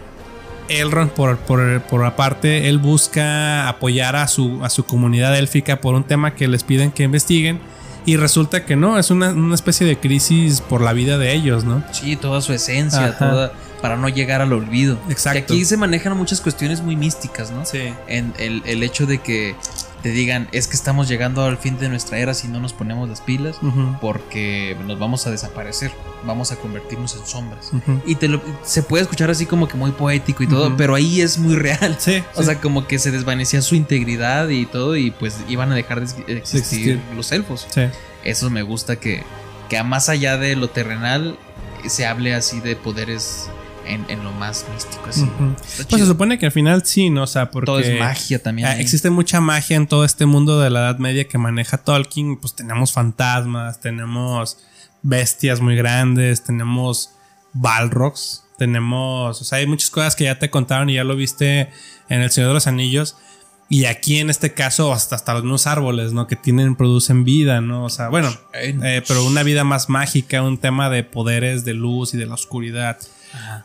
Elrond, 0.69 1.11
por, 1.11 1.37
por, 1.37 1.81
por 1.81 2.05
aparte, 2.05 2.69
él 2.69 2.77
busca 2.77 3.67
apoyar 3.67 4.15
a 4.15 4.27
su, 4.27 4.63
a 4.63 4.69
su 4.69 4.85
comunidad 4.85 5.35
élfica 5.37 5.81
por 5.81 5.95
un 5.95 6.03
tema 6.03 6.35
que 6.35 6.47
les 6.47 6.63
piden 6.63 6.91
que 6.91 7.03
investiguen. 7.03 7.59
Y 8.05 8.15
resulta 8.17 8.65
que 8.65 8.75
no, 8.75 8.97
es 8.97 9.11
una, 9.11 9.29
una 9.31 9.53
especie 9.55 9.85
de 9.85 9.97
crisis 9.97 10.61
por 10.61 10.81
la 10.81 10.93
vida 10.93 11.17
de 11.17 11.33
ellos, 11.33 11.65
¿no? 11.65 11.83
Sí, 11.91 12.15
toda 12.15 12.41
su 12.41 12.53
esencia, 12.53 13.05
Ajá. 13.07 13.29
toda 13.29 13.53
para 13.81 13.97
no 13.97 14.07
llegar 14.09 14.41
al 14.41 14.53
olvido. 14.53 14.97
Exacto. 15.09 15.37
Que 15.47 15.53
aquí 15.53 15.65
se 15.65 15.77
manejan 15.77 16.15
muchas 16.17 16.41
cuestiones 16.41 16.81
muy 16.81 16.95
místicas, 16.95 17.51
¿no? 17.51 17.65
Sí. 17.65 17.93
En 18.07 18.33
el, 18.37 18.61
el 18.65 18.83
hecho 18.83 19.05
de 19.05 19.17
que 19.19 19.55
te 20.03 20.09
digan, 20.09 20.47
es 20.51 20.67
que 20.67 20.75
estamos 20.75 21.07
llegando 21.07 21.43
al 21.45 21.57
fin 21.59 21.77
de 21.77 21.87
nuestra 21.87 22.17
era 22.17 22.33
si 22.33 22.47
no 22.47 22.59
nos 22.59 22.73
ponemos 22.73 23.07
las 23.07 23.21
pilas, 23.21 23.57
porque 24.01 24.75
nos 24.87 24.97
vamos 24.97 25.27
a 25.27 25.31
desaparecer, 25.31 25.91
vamos 26.25 26.51
a 26.51 26.55
convertirnos 26.55 27.15
en 27.15 27.25
sombras. 27.27 27.71
Y 28.07 28.15
te 28.15 28.27
lo, 28.27 28.41
se 28.63 28.81
puede 28.81 29.03
escuchar 29.03 29.29
así 29.29 29.45
como 29.45 29.67
que 29.67 29.77
muy 29.77 29.91
poético 29.91 30.41
y 30.41 30.47
todo, 30.47 30.75
pero 30.75 30.95
ahí 30.95 31.21
es 31.21 31.37
muy 31.37 31.55
real. 31.55 31.95
Sí, 31.99 32.23
O 32.35 32.39
sí. 32.39 32.45
sea, 32.45 32.59
como 32.59 32.87
que 32.87 32.97
se 32.97 33.11
desvanecía 33.11 33.61
su 33.61 33.75
integridad 33.75 34.49
y 34.49 34.65
todo, 34.65 34.95
y 34.95 35.11
pues 35.11 35.37
iban 35.47 35.71
a 35.71 35.75
dejar 35.75 35.99
de 35.99 36.05
existir, 36.05 36.37
existir. 36.37 36.99
los 37.15 37.31
elfos. 37.31 37.67
Sí. 37.69 37.81
Eso 38.23 38.49
me 38.49 38.63
gusta 38.63 38.95
que, 38.95 39.23
que 39.69 39.77
a 39.77 39.83
más 39.83 40.09
allá 40.09 40.37
de 40.37 40.55
lo 40.55 40.69
terrenal 40.71 41.37
se 41.87 42.07
hable 42.07 42.33
así 42.33 42.59
de 42.59 42.75
poderes 42.75 43.49
en, 43.85 44.05
en 44.09 44.23
lo 44.23 44.31
más 44.31 44.65
místico. 44.73 45.05
Así. 45.07 45.29
Pues 45.75 45.87
chido. 45.87 45.99
se 45.99 46.05
supone 46.05 46.39
que 46.39 46.47
al 46.47 46.51
final 46.51 46.85
sí, 46.85 47.09
¿no? 47.09 47.23
O 47.23 47.27
sea, 47.27 47.51
porque. 47.51 47.65
Todo 47.65 47.79
es 47.79 47.99
magia 47.99 48.41
también. 48.41 48.67
Ah, 48.67 48.79
existe 48.79 49.09
mucha 49.09 49.41
magia 49.41 49.77
en 49.77 49.87
todo 49.87 50.05
este 50.05 50.25
mundo 50.25 50.59
de 50.59 50.69
la 50.69 50.81
Edad 50.81 50.99
Media 50.99 51.27
que 51.27 51.37
maneja 51.37 51.77
Tolkien. 51.77 52.37
Pues 52.37 52.55
tenemos 52.55 52.91
fantasmas, 52.93 53.79
tenemos 53.79 54.57
bestias 55.01 55.61
muy 55.61 55.75
grandes, 55.75 56.43
tenemos 56.43 57.11
balrogs, 57.53 58.45
tenemos. 58.57 59.41
O 59.41 59.43
sea, 59.43 59.59
hay 59.59 59.67
muchas 59.67 59.89
cosas 59.89 60.15
que 60.15 60.25
ya 60.25 60.39
te 60.39 60.49
contaron 60.49 60.89
y 60.89 60.95
ya 60.95 61.03
lo 61.03 61.15
viste 61.15 61.69
en 62.09 62.21
El 62.21 62.31
Señor 62.31 62.49
de 62.49 62.53
los 62.55 62.67
Anillos. 62.67 63.17
Y 63.71 63.85
aquí 63.85 64.17
en 64.17 64.29
este 64.29 64.53
caso, 64.53 64.91
hasta, 64.91 65.15
hasta 65.15 65.33
los 65.33 65.43
mismos 65.43 65.65
árboles, 65.65 66.11
¿no? 66.11 66.27
Que 66.27 66.35
tienen, 66.35 66.75
producen 66.75 67.23
vida, 67.23 67.61
¿no? 67.61 67.85
O 67.85 67.89
sea, 67.89 68.09
bueno, 68.09 68.29
eh, 68.53 69.01
pero 69.07 69.23
una 69.25 69.43
vida 69.43 69.63
más 69.63 69.87
mágica, 69.87 70.41
un 70.43 70.57
tema 70.57 70.89
de 70.89 71.05
poderes 71.05 71.63
de 71.63 71.73
luz 71.73 72.13
y 72.13 72.17
de 72.17 72.25
la 72.25 72.33
oscuridad. 72.33 72.97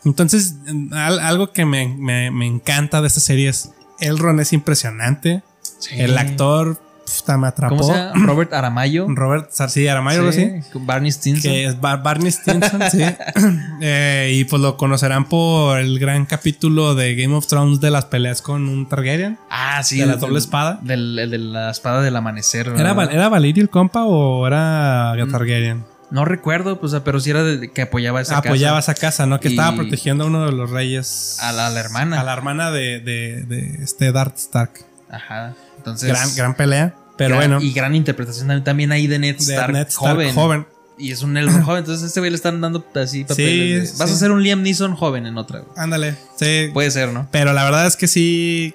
Entonces, 0.05 0.57
al- 0.93 1.21
algo 1.21 1.53
que 1.53 1.65
me, 1.65 1.89
me- 1.89 2.31
me 2.31 2.47
encanta 2.47 3.01
de 3.01 3.09
esta 3.09 3.21
serie 3.21 3.49
es 3.49 3.71
Elrond 4.01 4.41
es 4.41 4.53
impresionante. 4.53 5.43
Sí. 5.79 5.91
El 5.99 6.17
actor 6.19 6.81
puta, 7.21 7.39
me 7.39 7.47
atrapó. 7.47 7.77
¿Cómo 7.77 7.93
se 7.95 7.99
llama? 7.99 8.13
Robert 8.27 8.53
Aramayo. 8.53 9.07
Robert 9.09 9.51
Sarcía 9.53 9.93
Aramayo. 9.93 10.33
Sí, 10.33 10.51
Barney 10.75 11.13
Stinson. 11.13 11.43
Que 11.53 11.67
es 11.67 11.81
Bar- 11.81 12.03
Barney 12.03 12.31
Stinson, 12.33 12.81
sí. 12.91 13.03
Eh, 13.81 14.33
y 14.35 14.45
pues 14.45 14.61
lo 14.63 14.77
conocerán 14.77 15.27
por 15.29 15.79
el 15.79 15.99
gran 15.99 16.25
capítulo 16.27 16.95
de 16.95 17.15
Game 17.15 17.35
of 17.35 17.47
Thrones 17.47 17.81
de 17.81 17.91
las 17.91 18.07
peleas 18.07 18.43
con 18.43 18.69
un 18.69 18.89
Targaryen. 18.89 19.39
Ah, 19.51 19.83
sí. 19.85 19.99
de 19.99 20.07
la 20.07 20.13
del- 20.13 20.21
doble 20.21 20.39
espada. 20.39 20.79
Del, 20.83 21.19
el 21.19 21.31
de 21.31 21.39
la 21.39 21.71
espada 21.71 22.01
del 22.03 22.17
amanecer. 22.17 22.69
¿Era, 22.77 22.91
¿Era 23.05 23.29
Valirio 23.29 23.63
el 23.63 23.71
compa 23.71 24.05
o 24.05 24.47
era 24.47 25.15
Targaryen? 25.31 25.85
No 26.11 26.25
recuerdo, 26.25 26.79
pues, 26.81 26.93
pero 27.05 27.19
sí 27.21 27.31
era 27.31 27.43
de, 27.43 27.71
que 27.73 27.83
apoyaba 27.83 28.21
esa 28.21 28.39
Apoyaba 28.39 28.79
casa. 28.79 28.93
esa 28.93 29.01
casa, 29.01 29.27
¿no? 29.27 29.41
Que 29.41 29.49
estaba 29.49 29.75
protegiendo 29.77 30.25
a 30.25 30.27
uno 30.29 30.47
de 30.47 30.53
los 30.53 30.71
reyes. 30.71 31.39
A 31.41 31.53
la, 31.53 31.67
a 31.67 31.71
la 31.71 31.81
hermana. 31.81 32.21
A 32.21 32.25
la 32.25 32.33
hermana 32.33 32.71
de, 32.71 33.01
de, 33.01 33.43
de 33.43 33.79
este 33.83 34.13
Darth 34.13 34.37
Stark. 34.37 34.73
Ajá. 35.11 35.55
Entonces. 35.79 36.09
Gran, 36.09 36.35
gran 36.37 36.55
pelea. 36.55 36.95
Pero 37.17 37.37
gran- 37.37 37.51
bueno. 37.51 37.65
Y 37.65 37.73
gran 37.73 37.95
interpretación 37.95 38.63
también- 38.63 38.93
ahí 38.93 39.07
de 39.07 39.19
Ned 39.19 39.37
de 39.37 39.43
Stark, 39.43 39.73
Ned 39.73 39.89
Stark 39.89 40.15
joven. 40.15 40.35
joven. 40.35 40.67
Y 40.99 41.13
es 41.13 41.23
un 41.23 41.37
Elrond 41.37 41.65
joven. 41.65 41.81
Entonces, 41.81 42.05
a 42.05 42.07
este 42.07 42.21
güey 42.21 42.31
le 42.31 42.37
están 42.37 42.61
dando 42.61 42.85
así 42.95 43.25
papeles. 43.25 43.37
Sí, 43.91 43.93
de- 43.95 43.99
Vas 43.99 44.09
sí. 44.11 44.15
a 44.17 44.19
ser 44.19 44.31
un 44.31 44.43
Liam 44.43 44.63
Neeson 44.63 44.95
joven 44.95 45.27
en 45.27 45.37
otra. 45.39 45.61
güey. 45.61 45.73
Ándale. 45.77 46.15
Sí. 46.39 46.71
Puede 46.73 46.91
ser, 46.91 47.13
¿no? 47.13 47.29
Pero 47.33 47.53
la 47.53 47.65
verdad 47.65 47.87
es 47.87 47.97
que 47.97 48.07
sí. 48.07 48.75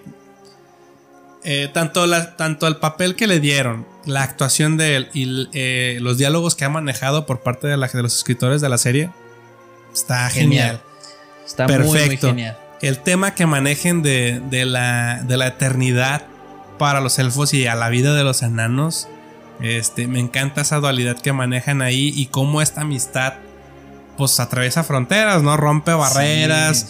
Eh, 1.44 1.70
tanto, 1.74 2.06
la, 2.08 2.36
tanto 2.36 2.68
el 2.68 2.78
papel 2.78 3.16
que 3.16 3.28
le 3.28 3.40
dieron, 3.40 3.86
la 4.06 4.24
actuación 4.24 4.78
de 4.78 4.96
él 4.96 5.10
y 5.14 5.48
eh, 5.54 5.98
los 6.02 6.18
diálogos 6.18 6.56
que 6.56 6.66
ha 6.66 6.70
manejado 6.70 7.26
por 7.26 7.42
parte 7.42 7.68
de, 7.68 7.78
la- 7.78 7.88
de 7.88 8.02
los 8.04 8.16
escritores 8.16 8.62
de 8.62 8.70
la 8.70 8.78
serie 8.78 9.10
está 9.94 10.30
genial. 10.30 10.80
Genial. 10.80 10.82
Está 11.46 11.68
muy, 11.68 11.78
muy 11.80 11.98
Perfecto. 12.00 12.28
genial. 12.28 12.58
El 12.82 13.00
tema 13.00 13.36
que 13.36 13.46
manejen 13.46 14.02
de, 14.02 14.42
de 14.50 14.66
la, 14.66 15.22
de 15.24 15.38
la 15.38 15.48
eternidad 15.48 16.24
para 16.80 17.00
los 17.02 17.20
elfos 17.20 17.54
y 17.54 17.68
a 17.68 17.76
la 17.76 17.90
vida 17.90 18.14
de 18.16 18.24
los 18.24 18.42
enanos. 18.42 19.08
Este, 19.60 20.08
me 20.08 20.20
encanta 20.20 20.62
esa 20.62 20.78
dualidad 20.78 21.20
que 21.20 21.34
manejan 21.34 21.84
ahí 21.84 22.12
y 22.16 22.26
cómo 22.28 22.64
esta 22.64 22.82
amistad 22.82 23.34
pues 24.18 24.40
atraviesa 24.40 24.84
fronteras, 24.84 25.44
¿no? 25.44 25.56
Rompe 25.58 25.94
barreras. 25.94 26.88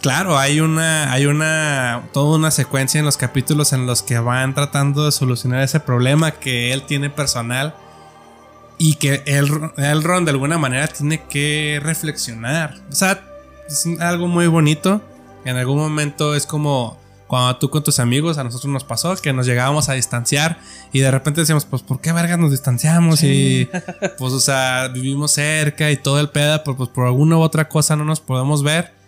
Claro, 0.00 0.38
hay 0.38 0.60
una, 0.60 1.12
hay 1.12 1.26
una, 1.26 2.08
toda 2.12 2.38
una 2.38 2.50
secuencia 2.50 2.98
en 2.98 3.04
los 3.04 3.18
capítulos 3.18 3.74
en 3.74 3.86
los 3.86 4.02
que 4.02 4.18
van 4.18 4.54
tratando 4.54 5.04
de 5.04 5.12
solucionar 5.12 5.62
ese 5.62 5.78
problema 5.78 6.30
que 6.30 6.72
él 6.72 6.82
tiene 6.82 7.10
personal 7.10 7.74
y 8.78 8.94
que 8.94 9.22
el 9.26 9.50
Elrond 9.76 10.24
de 10.24 10.30
alguna 10.30 10.56
manera 10.56 10.88
tiene 10.88 11.24
que 11.24 11.80
reflexionar. 11.82 12.78
O 12.90 12.94
sea, 12.94 13.22
es 13.68 13.86
algo 14.00 14.26
muy 14.26 14.46
bonito. 14.46 15.02
En 15.44 15.56
algún 15.56 15.76
momento 15.76 16.34
es 16.34 16.46
como 16.46 16.98
cuando 17.26 17.54
tú 17.58 17.68
con 17.68 17.84
tus 17.84 18.00
amigos, 18.00 18.38
a 18.38 18.44
nosotros 18.44 18.72
nos 18.72 18.84
pasó 18.84 19.14
que 19.16 19.34
nos 19.34 19.44
llegábamos 19.44 19.90
a 19.90 19.92
distanciar 19.92 20.58
y 20.92 21.00
de 21.00 21.10
repente 21.10 21.42
decíamos, 21.42 21.66
pues, 21.66 21.82
¿por 21.82 22.00
qué 22.00 22.12
vergas 22.12 22.38
nos 22.38 22.50
distanciamos? 22.50 23.22
Y 23.22 23.68
pues, 24.18 24.32
o 24.32 24.40
sea, 24.40 24.88
vivimos 24.88 25.32
cerca 25.32 25.90
y 25.90 25.98
todo 25.98 26.18
el 26.18 26.30
pedo, 26.30 26.62
pero 26.64 26.76
pues 26.76 26.88
por 26.88 27.06
alguna 27.06 27.36
u 27.36 27.40
otra 27.42 27.68
cosa 27.68 27.96
no 27.96 28.06
nos 28.06 28.20
podemos 28.20 28.62
ver. 28.62 28.99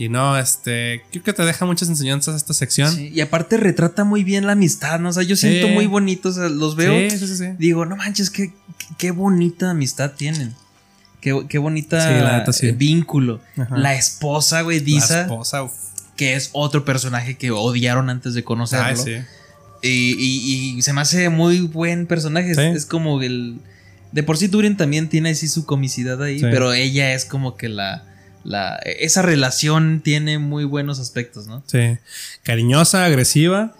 Y 0.00 0.08
no, 0.08 0.38
este, 0.38 1.02
creo 1.10 1.22
que 1.22 1.34
te 1.34 1.42
deja 1.44 1.66
muchas 1.66 1.90
enseñanzas 1.90 2.34
esta 2.34 2.54
sección. 2.54 2.90
Sí, 2.94 3.10
Y 3.12 3.20
aparte 3.20 3.58
retrata 3.58 4.02
muy 4.02 4.24
bien 4.24 4.46
la 4.46 4.52
amistad, 4.52 4.98
¿no? 4.98 5.10
O 5.10 5.12
sea, 5.12 5.22
yo 5.24 5.36
siento 5.36 5.66
Sí. 5.66 5.74
muy 5.74 5.84
bonito, 5.86 6.30
o 6.30 6.32
sea, 6.32 6.48
los 6.48 6.74
veo. 6.74 7.10
Sí, 7.10 7.18
sí, 7.18 7.26
sí, 7.26 7.36
sí. 7.36 7.44
Digo, 7.58 7.84
no 7.84 7.96
manches, 7.96 8.30
qué, 8.30 8.54
qué 8.96 9.10
bonita 9.10 9.70
amistad 9.70 10.12
tienen. 10.16 10.54
Qué, 11.20 11.44
qué 11.50 11.58
bonita 11.58 12.00
Sí, 12.00 12.24
la 12.24 12.38
neta, 12.38 12.52
sí. 12.54 12.68
eh, 12.68 12.72
vínculo. 12.72 13.42
Ajá. 13.58 13.76
La 13.76 13.94
esposa, 13.94 14.62
güey, 14.62 14.78
La 14.78 14.84
Disa, 14.86 15.20
esposa, 15.20 15.64
uf. 15.64 15.72
que 16.16 16.34
es 16.34 16.48
otro 16.52 16.86
personaje 16.86 17.36
que 17.36 17.50
odiaron 17.50 18.08
antes 18.08 18.32
de 18.32 18.42
conocerlo. 18.42 18.86
Ay, 18.86 18.96
sí. 18.96 19.16
y, 19.82 20.14
y- 20.18 20.78
y 20.78 20.82
se 20.82 20.94
me 20.94 21.02
hace 21.02 21.28
muy 21.28 21.60
buen 21.60 22.06
personaje. 22.06 22.52
Es- 22.72 22.86
como 22.86 23.20
el. 23.20 23.58
De 24.12 24.22
por 24.22 24.38
sí, 24.38 24.46
Durin 24.48 24.78
también 24.78 25.10
tiene 25.10 25.28
así 25.30 25.46
su 25.46 25.66
comicidad 25.66 26.22
ahí, 26.22 26.40
pero 26.40 26.72
ella 26.72 27.12
es 27.12 27.26
como 27.26 27.56
que 27.58 27.68
la. 27.68 28.04
La 28.44 28.76
esa 28.84 29.22
relación 29.22 30.00
tiene 30.02 30.38
muy 30.38 30.64
buenos 30.64 30.98
aspectos, 30.98 31.46
¿no? 31.46 31.62
Sí. 31.66 31.98
Cariñosa, 32.42 33.04
agresiva. 33.04 33.74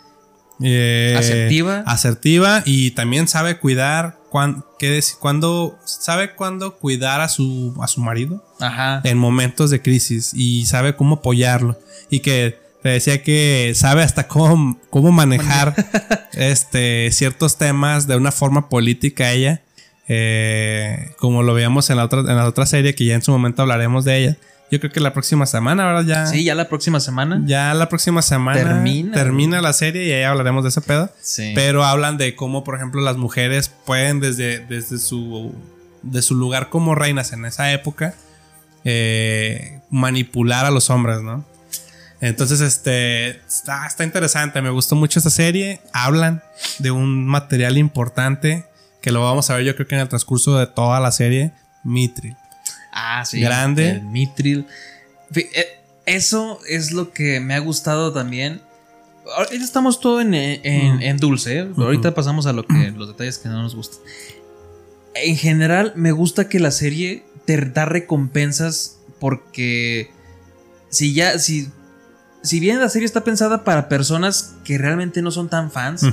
eh, 0.62 1.15
Asertiva. 1.19 1.82
Asertiva 1.87 2.62
y 2.66 2.91
también 2.91 3.28
sabe 3.28 3.59
cuidar 3.59 4.19
cuán- 4.31 4.62
qué 4.78 5.01
cuándo, 5.19 5.78
sabe 5.87 6.35
cuándo 6.35 6.77
cuidar 6.78 7.20
a 7.23 7.28
su, 7.31 7.74
a 7.82 7.89
su 7.89 8.01
marido 8.03 8.45
Ajá. 8.61 9.01
en 9.05 9.16
momentos 9.16 9.70
de 9.70 9.81
crisis 9.81 10.32
y 10.35 10.66
sabe 10.66 10.95
cómo 10.97 11.16
apoyarlo. 11.16 11.78
Y 12.11 12.20
que 12.20 12.59
te 12.82 12.91
decía 12.91 13.23
que 13.23 13.73
sabe 13.74 14.03
hasta 14.03 14.28
cómo, 14.28 14.78
cómo 14.91 15.12
manejar 15.12 15.74
este, 16.35 17.11
ciertos 17.12 17.57
temas 17.57 18.07
de 18.07 18.16
una 18.16 18.31
forma 18.32 18.69
política 18.69 19.32
ella. 19.32 19.62
eh, 20.12 21.12
como 21.19 21.43
lo 21.43 21.55
veíamos 21.55 21.89
en 21.91 21.97
la, 21.97 22.05
otra, 22.05 22.20
en 22.20 22.37
la 22.37 22.47
otra 22.47 22.66
serie, 22.66 22.95
que 22.95 23.05
ya 23.05 23.15
en 23.15 23.23
su 23.23 23.31
momento 23.32 23.62
hablaremos 23.62 24.05
de 24.05 24.19
ella. 24.19 24.37
Yo 24.71 24.79
creo 24.79 24.93
que 24.93 25.01
la 25.01 25.13
próxima 25.13 25.47
semana, 25.47 25.85
¿verdad? 25.87 26.05
Ya, 26.05 26.27
Sí, 26.27 26.45
ya 26.45 26.55
la 26.55 26.69
próxima 26.69 27.01
semana. 27.01 27.43
ya 27.45 27.75
la 27.75 27.89
próxima 27.89 28.23
semana 28.23 28.59
Termina. 28.61 29.13
termina 29.15 29.61
la 29.61 29.73
serie 29.73 30.07
y 30.07 30.13
ahí 30.13 30.23
hablaremos 30.23 30.63
de 30.63 30.69
ese 30.71 30.81
pedo. 30.81 31.11
Sí. 31.21 31.53
Pero 31.55 31.85
hablan 31.85 32.19
de 32.19 32.37
cómo, 32.37 32.63
por 32.63 32.77
ejemplo, 32.77 33.01
las 33.01 33.17
mujeres 33.17 33.69
pueden 33.85 34.21
desde, 34.21 34.61
desde 34.61 34.99
su, 34.99 35.53
de 36.03 36.23
su 36.23 36.35
lugar 36.37 36.69
como 36.69 36.95
reinas 36.95 37.33
en 37.33 37.45
esa 37.47 37.73
época 37.73 38.15
eh, 38.85 39.81
manipular 39.91 40.65
a 40.67 40.71
los 40.71 40.89
hombres, 40.91 41.21
¿no? 41.23 41.45
Entonces, 42.21 42.61
este, 42.61 43.31
está, 43.31 43.87
está 43.87 44.05
interesante, 44.05 44.61
me 44.61 44.71
gustó 44.71 44.95
mucho 44.95 45.19
esta 45.19 45.31
serie. 45.31 45.81
Hablan 45.93 46.43
de 46.79 46.91
un 46.91 47.27
material 47.27 47.79
importante 47.79 48.67
que 49.01 49.11
lo 49.11 49.25
vamos 49.25 49.49
a 49.49 49.57
ver 49.57 49.65
yo 49.65 49.75
creo 49.75 49.87
que 49.89 49.95
en 49.95 50.03
el 50.03 50.09
transcurso 50.09 50.59
de 50.59 50.67
toda 50.67 51.01
la 51.01 51.11
serie, 51.13 51.53
Mithril. 51.83 52.37
Ah, 52.93 53.25
sí. 53.25 53.41
Grande. 53.41 54.03
El. 54.12 54.67
Fi- 55.31 55.49
eh, 55.55 55.67
Eso 56.07 56.59
es 56.69 56.91
lo 56.93 57.12
que 57.12 57.39
me 57.41 57.55
ha 57.55 57.59
gustado 57.61 58.12
también. 58.12 58.61
Ahorita 59.37 59.62
estamos 59.65 60.01
todo 60.01 60.21
en, 60.21 60.35
en- 60.35 60.97
Mm. 60.97 61.03
en 61.03 61.17
dulce. 61.19 61.59
¿eh? 61.61 61.69
Ahorita 61.77 62.15
pasamos 62.15 62.47
a 62.47 62.53
lo 62.53 62.67
que, 62.67 62.91
los 62.97 63.07
detalles 63.09 63.39
que 63.39 63.49
no 63.49 63.62
nos 63.62 63.75
gustan. 63.77 64.01
En 65.15 65.37
general, 65.37 65.93
me 65.97 66.11
gusta 66.12 66.49
que 66.49 66.59
la 66.59 66.71
serie 66.71 67.23
te 67.45 67.57
da 67.57 67.85
recompensas 67.85 68.97
porque 69.21 70.11
si 70.89 71.12
ya, 71.15 71.39
si, 71.39 71.69
si 72.43 72.59
bien 72.61 72.81
la 72.81 72.89
serie 72.89 73.07
está 73.07 73.23
pensada 73.23 73.62
para 73.65 73.89
personas 73.89 74.55
que 74.65 74.79
realmente 74.79 75.21
no 75.23 75.31
son 75.31 75.49
tan 75.49 75.71
fans, 75.71 76.05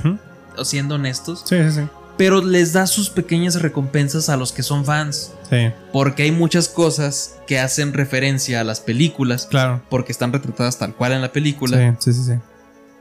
siendo 0.63 0.95
honestos, 0.95 1.43
Sí, 1.47 1.55
sí, 1.63 1.71
sí. 1.71 1.81
Pero 2.17 2.43
les 2.43 2.73
da 2.73 2.87
sus 2.87 3.09
pequeñas 3.09 3.61
recompensas 3.61 4.29
a 4.29 4.37
los 4.37 4.51
que 4.51 4.63
son 4.63 4.85
fans. 4.85 5.31
Sí, 5.49 5.69
Porque 5.93 6.23
hay 6.23 6.31
muchas 6.31 6.67
cosas 6.67 7.35
que 7.47 7.59
hacen 7.59 7.93
referencia 7.93 8.61
a 8.61 8.63
las 8.63 8.79
películas. 8.79 9.45
claro. 9.49 9.81
Porque 9.89 10.11
están 10.11 10.33
retratadas 10.33 10.77
tal 10.77 10.93
cual 10.95 11.13
en 11.13 11.21
la 11.21 11.31
película. 11.31 11.95
Sí, 11.99 12.13
sí, 12.13 12.19
sí. 12.23 12.31
Sí, 12.33 12.39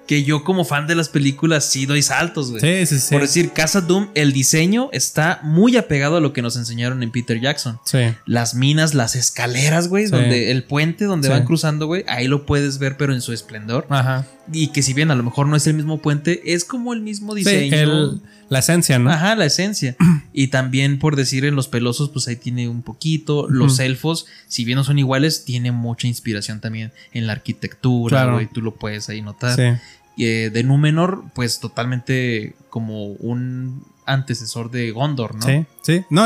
Que 0.07 0.23
yo, 0.23 0.45
como 0.45 0.65
fan 0.65 0.87
de 0.87 0.95
las 0.95 1.09
películas, 1.09 1.65
sí 1.65 1.85
doy 1.85 2.01
saltos, 2.01 2.53
güey. 2.53 2.61
sí, 2.61 2.87
sí. 2.87 3.01
sí. 3.01 3.13
Por 3.13 3.23
decir, 3.23 3.51
Casa 3.51 3.81
Doom, 3.81 4.11
el 4.15 4.33
diseño 4.33 4.89
está 4.93 5.41
muy 5.43 5.77
apegado 5.77 6.17
a 6.17 6.21
lo 6.21 6.33
que 6.33 6.43
nos 6.43 6.55
enseñaron 6.57 7.03
en 7.03 7.11
Peter 7.11 7.41
Jackson. 7.41 7.81
Sí. 7.85 7.99
Las 8.25 8.55
minas, 8.55 8.95
las 8.95 9.17
escaleras, 9.17 9.89
güey, 9.89 10.05
Sí. 10.07 10.13
donde 10.13 10.53
el 10.53 10.63
puente 10.63 11.07
donde 11.07 11.27
Sí. 11.27 11.33
van 11.33 11.45
cruzando, 11.45 11.87
güey, 11.87 12.05
ahí 12.07 12.29
lo 12.29 12.47
puedes 12.47 12.79
ver, 12.79 12.97
pero 12.97 13.13
en 13.15 13.21
su 13.21 13.33
esplendor. 13.33 13.87
Ajá. 13.91 14.25
Y 14.53 14.69
que 14.69 14.83
si 14.85 14.95
bien 14.95 15.11
a 15.11 15.17
lo 15.17 15.25
mejor 15.25 15.49
no 15.49 15.57
es 15.57 15.67
el 15.67 15.75
mismo 15.75 16.01
puente, 16.01 16.53
es 16.55 16.65
como 16.65 16.93
el 16.93 17.01
mismo 17.01 17.33
Sí, 17.35 17.41
diseño. 17.41 17.77
el- 17.77 18.21
la 18.49 18.61
esencia, 18.61 18.99
¿no? 18.99 19.11
Ajá, 19.11 19.35
la 19.35 19.45
esencia. 19.47 19.97
y 20.33 20.49
también, 20.49 20.99
por 20.99 21.17
decir, 21.17 21.45
en 21.45 21.55
los 21.57 21.69
pelosos, 21.69 22.11
pues 22.11 22.29
ahí 22.29 22.37
tiene 22.37 22.69
un 22.69 22.83
poquito. 22.83 23.47
Los 23.49 23.79
elfos, 23.81 24.27
si 24.47 24.65
bien 24.65 24.77
no 24.77 24.85
son 24.85 24.99
iguales, 24.99 25.45
tiene 25.45 25.73
mucha 25.73 26.07
inspiración 26.07 26.61
también 26.61 26.93
en 27.13 27.27
la 27.27 27.33
arquitectura, 27.33 28.19
Claro. 28.19 28.35
güey. 28.35 28.47
Tú 28.47 28.63
lo 28.63 28.75
puedes 28.75 29.09
ahí 29.09 29.23
notar. 29.23 29.57
Sí. 29.57 29.63
Y, 30.17 30.25
eh, 30.27 30.51
de 30.51 30.63
Númenor, 30.65 31.25
pues 31.35 31.61
totalmente 31.61 32.55
como 32.71 33.07
un 33.07 33.85
antecesor 34.07 34.71
de 34.71 34.91
Gondor, 34.93 35.35
¿no? 35.35 35.43
Sí, 35.45 35.67
sí. 35.83 36.05
No, 36.11 36.25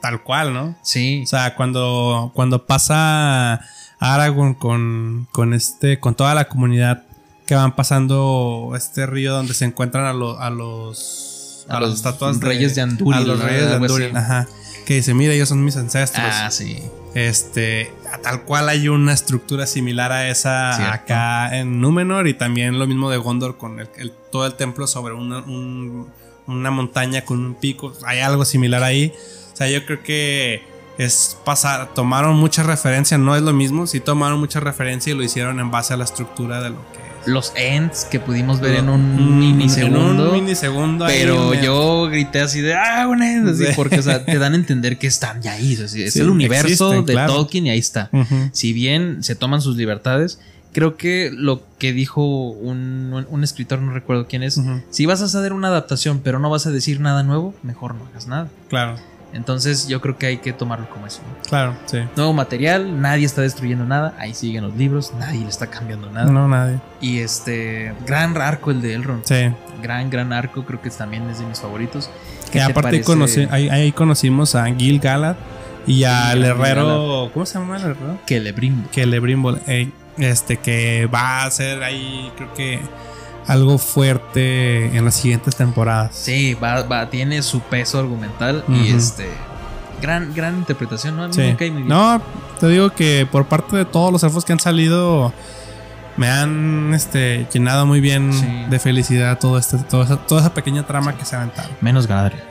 tal 0.00 0.22
cual, 0.22 0.52
¿no? 0.52 0.76
Sí. 0.82 1.22
O 1.22 1.26
sea, 1.26 1.54
cuando, 1.54 2.32
cuando 2.34 2.66
pasa 2.66 3.60
Aragorn 4.00 4.54
con, 4.54 5.28
con 5.30 5.54
este, 5.54 6.00
con 6.00 6.14
toda 6.16 6.34
la 6.34 6.48
comunidad 6.48 7.04
que 7.46 7.54
van 7.54 7.74
pasando 7.76 8.72
este 8.76 9.06
río 9.06 9.32
donde 9.32 9.54
se 9.54 9.64
encuentran 9.64 10.04
a, 10.06 10.12
lo- 10.12 10.38
a 10.40 10.50
los 10.50 11.31
A 11.68 11.76
a, 11.76 11.80
los 11.80 11.94
estatuas 11.94 12.40
reyes 12.40 12.74
de 12.74 12.82
Andúril, 12.82 13.14
a 13.14 13.20
los 13.24 13.40
reyes 13.42 13.68
de. 13.68 13.74
Andúril, 13.74 14.16
ajá. 14.16 14.48
Que 14.86 14.94
dice, 14.94 15.14
mira, 15.14 15.32
ellos 15.32 15.48
son 15.48 15.64
mis 15.64 15.76
ancestros. 15.76 16.26
ah, 16.28 16.50
sí. 16.50 16.82
Este, 17.14 17.92
tal 18.22 18.42
cual 18.42 18.68
hay 18.68 18.88
una 18.88 19.12
estructura 19.12 19.66
similar 19.66 20.12
a 20.12 20.28
esa 20.28 20.72
Cierto. 20.74 20.92
acá 20.94 21.56
en 21.58 21.80
Númenor 21.80 22.26
y 22.26 22.34
también 22.34 22.78
lo 22.78 22.86
mismo 22.86 23.10
de 23.10 23.18
Gondor 23.18 23.58
con 23.58 23.80
el, 23.80 23.88
el- 23.96 24.12
todo 24.32 24.46
el 24.46 24.54
templo 24.54 24.86
sobre 24.86 25.12
una, 25.14 25.38
un- 25.40 26.08
una 26.46 26.70
montaña 26.70 27.24
con 27.24 27.38
un 27.44 27.54
pico. 27.54 27.92
Hay 28.06 28.20
algo 28.20 28.44
similar 28.44 28.82
ahí. 28.82 29.12
O 29.52 29.56
sea, 29.56 29.68
yo 29.68 29.84
creo 29.84 30.02
que 30.02 30.62
es 30.98 31.36
pasar, 31.44 31.92
tomaron 31.94 32.34
mucha 32.36 32.62
referencia, 32.62 33.18
no 33.18 33.36
es 33.36 33.42
lo 33.42 33.52
mismo, 33.52 33.86
sí 33.86 34.00
tomaron 34.00 34.40
mucha 34.40 34.60
referencia 34.60 35.12
y 35.12 35.16
lo 35.16 35.22
hicieron 35.22 35.60
en 35.60 35.70
base 35.70 35.92
a 35.94 35.96
la 35.98 36.04
estructura 36.04 36.60
de 36.62 36.70
lo 36.70 36.76
que. 36.92 37.11
Los 37.26 37.52
ends 37.56 38.04
que 38.04 38.18
pudimos 38.18 38.60
ver 38.60 38.76
en 38.76 38.86
Mm, 38.86 38.90
un 38.90 39.38
minisegundo. 39.38 39.98
En 40.10 40.20
un 40.20 40.32
minisegundo 40.32 41.06
Pero 41.06 41.54
yo 41.54 42.08
grité 42.08 42.40
así 42.40 42.60
de 42.60 42.74
ah, 42.74 43.06
un 43.08 43.22
end", 43.22 43.48
así, 43.48 43.66
Sí. 43.66 43.72
porque 43.76 44.00
o 44.00 44.02
sea, 44.02 44.24
te 44.24 44.38
dan 44.38 44.54
a 44.54 44.56
entender 44.56 44.98
que 44.98 45.06
están 45.06 45.40
ya 45.40 45.52
ahí. 45.52 45.74
es 45.74 45.90
Sí, 45.92 46.18
el 46.20 46.30
universo 46.30 46.66
existen, 46.92 47.06
de 47.06 47.12
claro. 47.12 47.34
Tolkien 47.34 47.66
y 47.66 47.70
ahí 47.70 47.78
está. 47.78 48.10
Si 48.52 48.72
bien 48.72 49.22
se 49.22 49.34
toman 49.36 49.60
sus 49.62 49.76
libertades, 49.76 50.40
creo 50.72 50.96
que 50.96 51.30
lo 51.32 51.62
que 51.78 51.92
dijo 51.92 52.48
un, 52.50 53.24
un- 53.28 53.44
escritor, 53.44 53.80
no 53.80 53.92
recuerdo 53.92 54.26
quién 54.26 54.42
es, 54.42 54.60
si 54.90 55.06
vas 55.06 55.20
a 55.22 55.26
hacer 55.26 55.52
una 55.52 55.68
adaptación 55.68 56.20
pero 56.24 56.38
no 56.38 56.48
vas 56.50 56.66
a 56.66 56.70
decir 56.70 56.98
nada 57.00 57.22
nuevo, 57.22 57.54
mejor 57.62 57.94
no 57.94 58.06
hagas 58.06 58.26
nada. 58.26 58.48
Claro, 58.68 58.96
Entonces 59.32 59.88
yo 59.88 60.00
creo 60.00 60.18
que 60.18 60.26
hay 60.26 60.36
que 60.38 60.52
tomarlo 60.52 60.88
como 60.90 61.06
eso. 61.06 61.20
¿no? 61.26 61.48
claro, 61.48 61.74
sí. 61.86 61.98
Nuevo 62.16 62.32
material, 62.34 63.00
nadie 63.00 63.24
está 63.24 63.40
destruyendo 63.42 63.84
nada, 63.84 64.14
ahí 64.18 64.34
siguen 64.34 64.64
los 64.64 64.76
libros, 64.76 65.12
nadie 65.18 65.40
le 65.40 65.48
está 65.48 65.66
cambiando 65.68 66.10
nada. 66.10 66.30
No, 66.30 66.46
nadie. 66.48 66.78
Y 67.00 67.18
este, 67.20 67.94
gran 68.06 68.36
arco 68.36 68.70
el 68.70 68.82
de 68.82 68.94
Elrond. 68.94 69.24
Sí. 69.24 69.50
Gran, 69.82 70.10
gran 70.10 70.32
arco, 70.32 70.64
creo 70.64 70.80
que 70.82 70.90
también 70.90 71.28
es 71.30 71.38
de 71.38 71.46
mis 71.46 71.60
favoritos. 71.60 72.10
Que 72.46 72.52
¿Qué 72.52 72.58
te 72.58 72.62
aparte 72.64 72.82
parece? 72.90 73.04
conocí- 73.04 73.48
ahí, 73.50 73.68
ahí 73.70 73.92
conocimos 73.92 74.54
a 74.54 74.66
Gil 74.66 75.00
Galad 75.00 75.36
y 75.86 76.04
al 76.04 76.44
herrero. 76.44 77.30
¿Cómo 77.32 77.46
se 77.46 77.58
llama 77.58 77.76
el 77.78 77.82
herrero? 77.82 78.18
Que 78.26 78.38
le 78.38 78.52
brimbo. 78.52 78.88
Que 78.90 79.06
Lebrimbol. 79.06 79.60
este 80.18 80.58
que 80.58 81.06
va 81.12 81.44
a 81.44 81.50
ser 81.50 81.82
ahí, 81.82 82.30
creo 82.36 82.52
que 82.52 82.80
algo 83.46 83.78
fuerte 83.78 84.96
en 84.96 85.04
las 85.04 85.14
siguientes 85.16 85.56
temporadas. 85.56 86.10
Sí, 86.14 86.54
va, 86.54 86.82
va, 86.82 87.10
tiene 87.10 87.42
su 87.42 87.60
peso 87.60 87.98
argumental 87.98 88.64
y 88.68 88.88
este. 88.92 89.28
Gran, 90.00 90.34
gran 90.34 90.56
interpretación, 90.58 91.16
¿no? 91.16 91.24
A 91.24 91.28
mí 91.28 91.34
Sí. 91.34 91.42
bien. 91.58 91.86
No, 91.86 92.20
te 92.58 92.66
digo 92.68 92.90
que 92.90 93.26
por 93.30 93.46
parte 93.46 93.76
de 93.76 93.84
todos 93.84 94.10
los 94.12 94.22
elfos 94.22 94.44
que 94.44 94.52
han 94.52 94.60
salido. 94.60 95.32
Me 96.16 96.28
han 96.28 96.92
este, 96.92 97.46
llenado 97.50 97.86
muy 97.86 98.00
bien 98.00 98.32
Sí. 98.34 98.46
de 98.68 98.78
felicidad 98.78 99.38
todo 99.38 99.56
este, 99.56 99.78
toda, 99.78 100.04
esa, 100.04 100.16
toda 100.18 100.42
esa 100.42 100.52
pequeña 100.52 100.82
trama 100.86 101.16
que 101.16 101.24
se 101.24 101.36
aventaron. 101.36 101.70
Menos 101.80 102.06
Galadriel. 102.06 102.42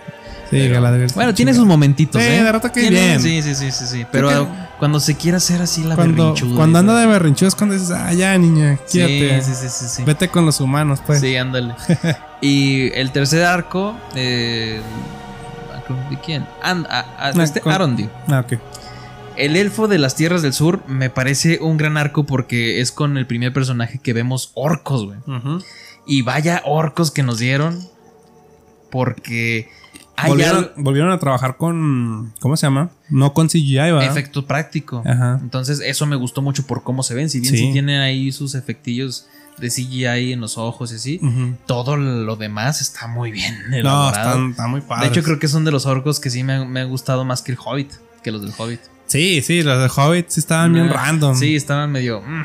Sí, 0.51 0.57
Pero- 0.57 0.73
Galadriel. 0.75 1.09
Bueno, 1.15 1.33
tiene 1.33 1.53
sus 1.53 1.65
momentitos, 1.65 2.21
Sí, 2.21 2.27
¿eh? 2.27 2.43
de 2.43 2.51
rato 2.51 2.71
que 2.71 2.89
bien. 2.89 3.19
Sí, 3.21 3.41
sí, 3.41 3.55
sí, 3.55 3.71
sí, 3.71 3.85
sí. 3.87 4.05
Pero 4.11 4.27
que- 4.29 4.47
cuando 4.77 4.99
se 4.99 5.15
quiere 5.15 5.37
hacer 5.37 5.61
así 5.61 5.83
la 5.83 5.95
Cuando, 5.95 6.33
berrinchuda 6.33 6.55
cuando 6.57 6.79
anda 6.79 6.99
de 6.99 7.07
berrinchudo 7.07 7.47
es 7.47 7.55
cuando 7.55 7.73
dices, 7.75 7.91
ah, 7.91 8.11
ya, 8.13 8.37
niña, 8.37 8.77
quédate. 8.91 9.41
sí, 9.43 9.53
sí, 9.55 9.67
sí, 9.69 9.85
sí. 9.87 10.03
Vete 10.03 10.27
con 10.27 10.45
los 10.45 10.59
humanos, 10.59 10.99
pues. 11.05 11.21
Sí, 11.21 11.35
ándale. 11.37 11.73
y 12.41 12.91
el 12.93 13.11
tercer 13.11 13.45
arco, 13.45 13.95
eh, 14.15 14.81
¿de 16.09 16.19
quién? 16.19 16.45
And- 16.61 16.85
a- 16.89 17.27
a- 17.29 17.31
No, 17.33 17.43
este 17.43 17.61
con- 17.61 17.71
Arondi. 17.73 18.09
Ah, 18.27 18.41
ok. 18.45 18.59
El 19.37 19.55
elfo 19.55 19.87
de 19.87 19.97
las 19.97 20.15
tierras 20.15 20.41
del 20.41 20.51
sur 20.53 20.81
me 20.87 21.09
parece 21.09 21.59
un 21.61 21.77
gran 21.77 21.95
arco 21.95 22.25
porque 22.25 22.81
es 22.81 22.91
con 22.91 23.17
el 23.17 23.25
primer 23.25 23.53
personaje 23.53 23.99
que 23.99 24.11
vemos 24.11 24.51
orcos, 24.55 25.05
güey. 25.05 25.19
Y 26.05 26.23
vaya 26.23 26.61
orcos 26.65 27.09
que 27.11 27.23
nos 27.23 27.39
dieron. 27.39 27.79
Porque 28.89 29.69
Volvieron, 30.27 30.71
volvieron 30.77 31.11
a 31.11 31.19
trabajar 31.19 31.57
con. 31.57 32.33
¿Cómo 32.39 32.57
se 32.57 32.65
llama? 32.67 32.89
No 33.09 33.33
con 33.33 33.47
CGI, 33.47 33.75
¿verdad? 33.75 34.05
efecto 34.05 34.45
práctico. 34.45 35.03
Ajá. 35.05 35.39
Entonces, 35.41 35.81
eso 35.83 36.05
me 36.05 36.15
gustó 36.15 36.41
mucho 36.41 36.65
por 36.67 36.83
cómo 36.83 37.03
se 37.03 37.13
ven. 37.13 37.29
Si 37.29 37.39
bien 37.39 37.51
Sí. 37.53 37.57
sí 37.59 37.71
tienen 37.71 37.99
ahí 38.01 38.31
sus 38.31 38.55
efectillos 38.55 39.27
de 39.57 39.69
CGI 39.69 40.33
en 40.33 40.39
los 40.41 40.57
ojos 40.57 40.91
y 40.91 40.95
así, 40.95 41.19
todo 41.67 41.97
lo 41.97 42.35
demás 42.35 42.81
está 42.81 43.07
muy 43.07 43.31
bien 43.31 43.55
No, 43.69 43.75
elaborado. 43.77 44.29
están, 44.29 44.49
están 44.51 44.71
muy 44.71 44.81
de 44.81 44.87
padres. 44.87 45.11
hecho, 45.11 45.23
creo 45.23 45.39
que 45.39 45.47
son 45.47 45.65
de 45.65 45.71
los 45.71 45.85
orcos 45.85 46.19
que 46.19 46.29
sí 46.29 46.43
me, 46.43 46.65
me 46.65 46.79
han 46.79 46.89
gustado 46.89 47.25
más 47.25 47.41
que 47.41 47.51
el 47.51 47.57
Hobbit, 47.63 47.91
que 48.23 48.31
los 48.31 48.41
del 48.41 48.53
Hobbit. 48.57 48.79
Sí, 49.07 49.41
sí, 49.43 49.61
los 49.61 49.77
de 49.79 50.01
Hobbit 50.01 50.29
sí 50.29 50.39
estaban 50.39 50.73
bien 50.73 50.89
random. 50.89 51.35
Sí, 51.35 51.55
estaban 51.55 51.91
medio. 51.91 52.21
mm, 52.21 52.43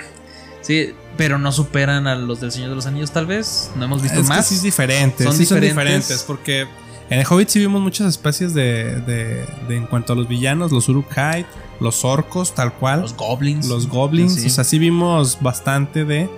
sí, 0.62 0.90
pero 1.16 1.38
no 1.38 1.52
superan 1.52 2.06
a 2.08 2.16
los 2.16 2.40
del 2.40 2.52
Señor 2.52 2.70
de 2.70 2.74
los 2.74 2.86
Anillos, 2.86 3.12
tal 3.12 3.24
vez. 3.24 3.70
No 3.76 3.84
hemos 3.86 4.02
visto 4.02 4.20
es 4.20 4.28
más. 4.28 4.38
que 4.38 4.44
sí 4.50 4.54
es 4.56 4.62
diferente. 4.62 5.24
Son 5.24 5.32
sí 5.32 5.46
son 5.46 5.60
diferentes. 5.60 6.08
diferentes. 6.08 6.24
Porque 6.24 6.66
en 7.10 7.20
el 7.20 7.26
Hobbit 7.28 7.48
sí 7.48 7.58
vimos 7.60 7.80
muchas 7.82 8.06
especies 8.08 8.52
de, 8.54 9.00
de, 9.02 9.44
de- 9.68 9.76
En 9.76 9.86
cuanto 9.86 10.12
a 10.12 10.16
los 10.16 10.28
villanos, 10.28 10.72
los 10.72 10.88
Uruk-hai, 10.88 11.46
los 11.80 12.04
orcos, 12.04 12.54
tal 12.54 12.72
cual. 12.72 13.02
Los 13.02 13.14
goblins. 13.16 13.66
los 13.68 13.88
goblins. 13.88 14.34
Sí. 14.34 14.46
O 14.46 14.50
sea, 14.50 14.64
sí 14.64 14.78
vimos 14.78 15.38
bastante 15.40 16.04
de. 16.04 16.28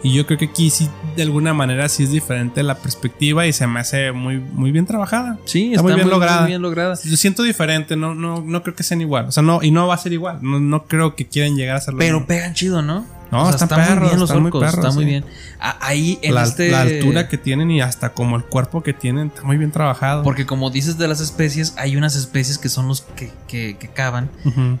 Y 0.00 0.14
yo 0.14 0.26
creo 0.26 0.38
que 0.38 0.44
aquí 0.44 0.70
sí, 0.70 0.88
de 1.16 1.22
alguna 1.24 1.52
manera, 1.54 1.88
sí 1.88 2.04
es 2.04 2.12
diferente 2.12 2.62
la 2.62 2.76
perspectiva 2.76 3.48
y 3.48 3.52
se 3.52 3.66
me 3.66 3.80
hace 3.80 4.12
muy, 4.12 4.38
muy 4.38 4.70
bien 4.70 4.86
trabajada. 4.86 5.38
Sí, 5.44 5.72
está, 5.72 5.82
muy 5.82 5.94
bien 5.94 6.08
lograda. 6.08 6.46
bien 6.46 6.62
lograda. 6.62 6.94
Yo 7.02 7.16
siento 7.16 7.42
diferente, 7.42 7.96
no, 7.96 8.14
no, 8.14 8.40
no 8.40 8.62
creo 8.62 8.76
que 8.76 8.84
sean 8.84 9.00
igual. 9.00 9.26
O 9.26 9.32
sea, 9.32 9.42
no, 9.42 9.60
y 9.60 9.72
no 9.72 9.88
va 9.88 9.94
a 9.94 9.98
ser 9.98 10.12
igual. 10.12 10.38
No, 10.40 10.60
no 10.60 10.84
creo 10.84 11.16
que 11.16 11.26
quieran 11.26 11.56
llegar 11.56 11.74
a 11.74 11.78
hacerlo. 11.78 11.98
Pero 11.98 12.18
mismo. 12.20 12.28
pegan 12.28 12.54
chido, 12.54 12.80
¿no? 12.80 13.04
No, 13.30 13.42
O 13.44 13.52
sea, 13.52 13.64
están 13.64 13.80
muy 13.80 13.88
perros, 13.88 14.08
bien 14.10 14.20
los 14.20 14.30
están 14.30 14.42
muy 14.42 14.48
orcos, 14.48 14.60
perros, 14.64 14.84
está 14.86 14.94
muy 14.94 15.04
sí. 15.04 15.10
bien. 15.10 15.24
Ahí 15.60 16.18
en 16.22 16.34
la, 16.34 16.44
este 16.44 16.70
la 16.70 16.80
altura 16.82 17.28
que 17.28 17.36
tienen 17.36 17.70
y 17.70 17.80
hasta 17.80 18.10
como 18.14 18.36
el 18.36 18.44
cuerpo 18.44 18.82
que 18.82 18.92
tienen 18.94 19.28
está 19.28 19.42
muy 19.42 19.58
bien 19.58 19.70
trabajado. 19.70 20.22
Porque 20.22 20.46
como 20.46 20.70
dices 20.70 20.96
de 20.98 21.08
las 21.08 21.20
especies, 21.20 21.74
hay 21.76 21.96
unas 21.96 22.16
especies 22.16 22.56
que 22.58 22.68
son 22.68 22.88
los 22.88 23.02
que, 23.02 23.30
que, 23.46 23.76
que 23.78 23.88
cavan, 23.88 24.30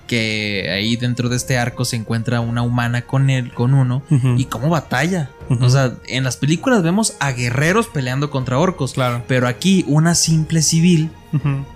que 0.06 0.70
ahí 0.72 0.96
dentro 0.96 1.28
de 1.28 1.36
este 1.36 1.58
arco 1.58 1.84
se 1.84 1.96
encuentra 1.96 2.40
una 2.40 2.62
humana 2.62 3.02
con 3.02 3.30
él, 3.30 3.52
con 3.52 3.74
uno, 3.74 4.02
y 4.36 4.44
cómo 4.46 4.68
batalla. 4.70 5.30
O 5.60 5.68
sea, 5.68 5.92
en 6.06 6.24
las 6.24 6.36
películas 6.36 6.82
vemos 6.82 7.14
a 7.20 7.32
guerreros 7.32 7.86
peleando 7.88 8.30
contra 8.30 8.58
orcos. 8.58 8.92
Claro. 8.94 9.22
Pero 9.28 9.46
aquí 9.48 9.84
una 9.88 10.14
simple 10.14 10.62
civil, 10.62 11.10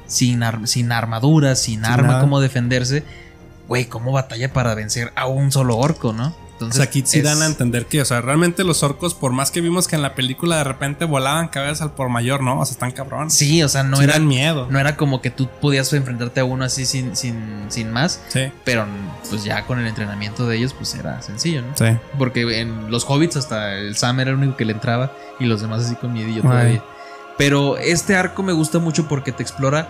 sin, 0.06 0.42
ar- 0.42 0.66
sin 0.66 0.92
armadura, 0.92 1.54
sin, 1.56 1.84
arma, 1.84 2.08
nada. 2.08 2.20
cómo 2.20 2.40
defenderse, 2.40 3.02
güey, 3.68 3.86
cómo 3.86 4.12
batalla 4.12 4.52
para 4.52 4.74
vencer 4.74 5.12
a 5.16 5.26
un 5.26 5.52
solo 5.52 5.76
orco, 5.76 6.12
¿no? 6.12 6.34
O 6.62 6.66
Entonces, 6.66 6.76
sea, 6.76 6.84
aquí 6.84 7.02
sí 7.04 7.18
es- 7.18 7.24
dan 7.24 7.42
a 7.42 7.46
entender 7.46 7.86
que, 7.86 8.00
o 8.00 8.04
sea, 8.04 8.20
realmente 8.20 8.64
los 8.64 8.82
orcos, 8.82 9.14
por 9.14 9.32
más 9.32 9.50
que 9.50 9.60
vimos 9.60 9.88
que 9.88 9.96
en 9.96 10.02
la 10.02 10.14
película 10.14 10.56
de 10.58 10.64
repente 10.64 11.04
volaban 11.04 11.48
cabezas 11.48 11.82
al 11.82 11.90
por 11.92 12.08
mayor, 12.08 12.42
¿no? 12.42 12.60
O 12.60 12.64
sea, 12.64 12.72
están 12.72 12.92
cabrones. 12.92 13.34
Sí, 13.34 13.62
o 13.62 13.68
sea, 13.68 13.82
no 13.82 13.96
Sí 13.98 14.04
era, 14.04 14.18
miedo. 14.18 14.66
no 14.70 14.78
era 14.78 14.96
como 14.96 15.20
que 15.20 15.30
tú 15.30 15.48
podías 15.60 15.92
enfrentarte 15.92 16.40
a 16.40 16.44
uno 16.44 16.64
así 16.64 16.86
sin, 16.86 17.14
sin, 17.16 17.66
sin 17.68 17.90
más. 17.92 18.20
Sí, 18.28 18.50
Pero 18.64 18.86
pues 19.30 19.44
ya 19.44 19.64
con 19.66 19.78
el 19.78 19.86
entrenamiento 19.86 20.46
de 20.46 20.56
ellos, 20.56 20.72
pues 20.74 20.94
era 20.94 21.20
sencillo, 21.22 21.62
¿no? 21.62 21.76
sí. 21.76 21.96
Porque 22.18 22.60
en 22.60 22.90
los 22.90 23.04
hobbits 23.08 23.36
hasta 23.36 23.74
el 23.74 23.96
Sam 23.96 24.20
era 24.20 24.30
el 24.30 24.36
único 24.36 24.56
que 24.56 24.64
le 24.64 24.72
entraba 24.72 25.12
y 25.40 25.46
los 25.46 25.60
demás 25.62 25.84
así 25.84 25.94
con 25.96 26.12
miedillo 26.12 26.42
Ay. 26.44 26.48
todavía. 26.48 26.84
Pero 27.38 27.76
este 27.78 28.14
arco 28.14 28.42
me 28.42 28.52
gusta 28.52 28.78
mucho 28.78 29.08
porque 29.08 29.32
te 29.32 29.42
explora 29.42 29.88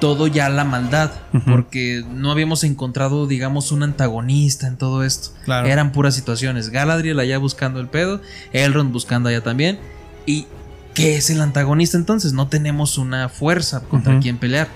todo 0.00 0.26
ya 0.26 0.48
la 0.48 0.64
maldad. 0.64 1.10
Porque 1.46 2.04
no 2.10 2.30
habíamos 2.30 2.64
encontrado, 2.64 3.26
digamos, 3.26 3.72
un 3.72 3.82
antagonista 3.82 4.66
en 4.66 4.76
todo 4.76 5.04
esto. 5.04 5.30
Claro. 5.44 5.66
Eran 5.68 5.92
puras 5.92 6.14
situaciones. 6.14 6.70
Galadriel 6.70 7.18
allá 7.20 7.38
buscando 7.38 7.80
el 7.80 7.88
pedo, 7.88 8.20
Elrond 8.52 8.92
buscando 8.92 9.28
allá 9.28 9.42
también. 9.42 9.78
¿Y 10.26 10.46
qué 10.94 11.16
es 11.16 11.30
el 11.30 11.40
antagonista 11.40 11.96
entonces? 11.96 12.32
No 12.32 12.48
tenemos 12.48 12.98
una 12.98 13.28
fuerza 13.28 13.80
contra 13.80 14.14
Ujú. 14.14 14.22
quien 14.22 14.38
pelear. 14.38 14.68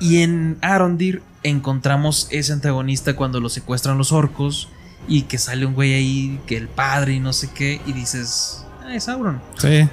Y 0.00 0.18
en 0.22 0.58
Arondir 0.62 1.22
encontramos 1.42 2.28
ese 2.30 2.52
antagonista 2.52 3.14
cuando 3.16 3.40
lo 3.40 3.48
secuestran 3.48 3.96
los 3.98 4.12
orcos 4.12 4.68
y 5.08 5.22
que 5.22 5.38
sale 5.38 5.64
un 5.66 5.74
güey 5.74 5.94
ahí, 5.94 6.40
que 6.46 6.56
el 6.56 6.68
padre 6.68 7.14
y 7.14 7.20
no 7.20 7.32
sé 7.32 7.48
qué, 7.54 7.80
y 7.86 7.92
dices, 7.92 8.64
ah, 8.84 8.94
es 8.94 9.04
Sauron. 9.04 9.40
Sí. 9.56 9.88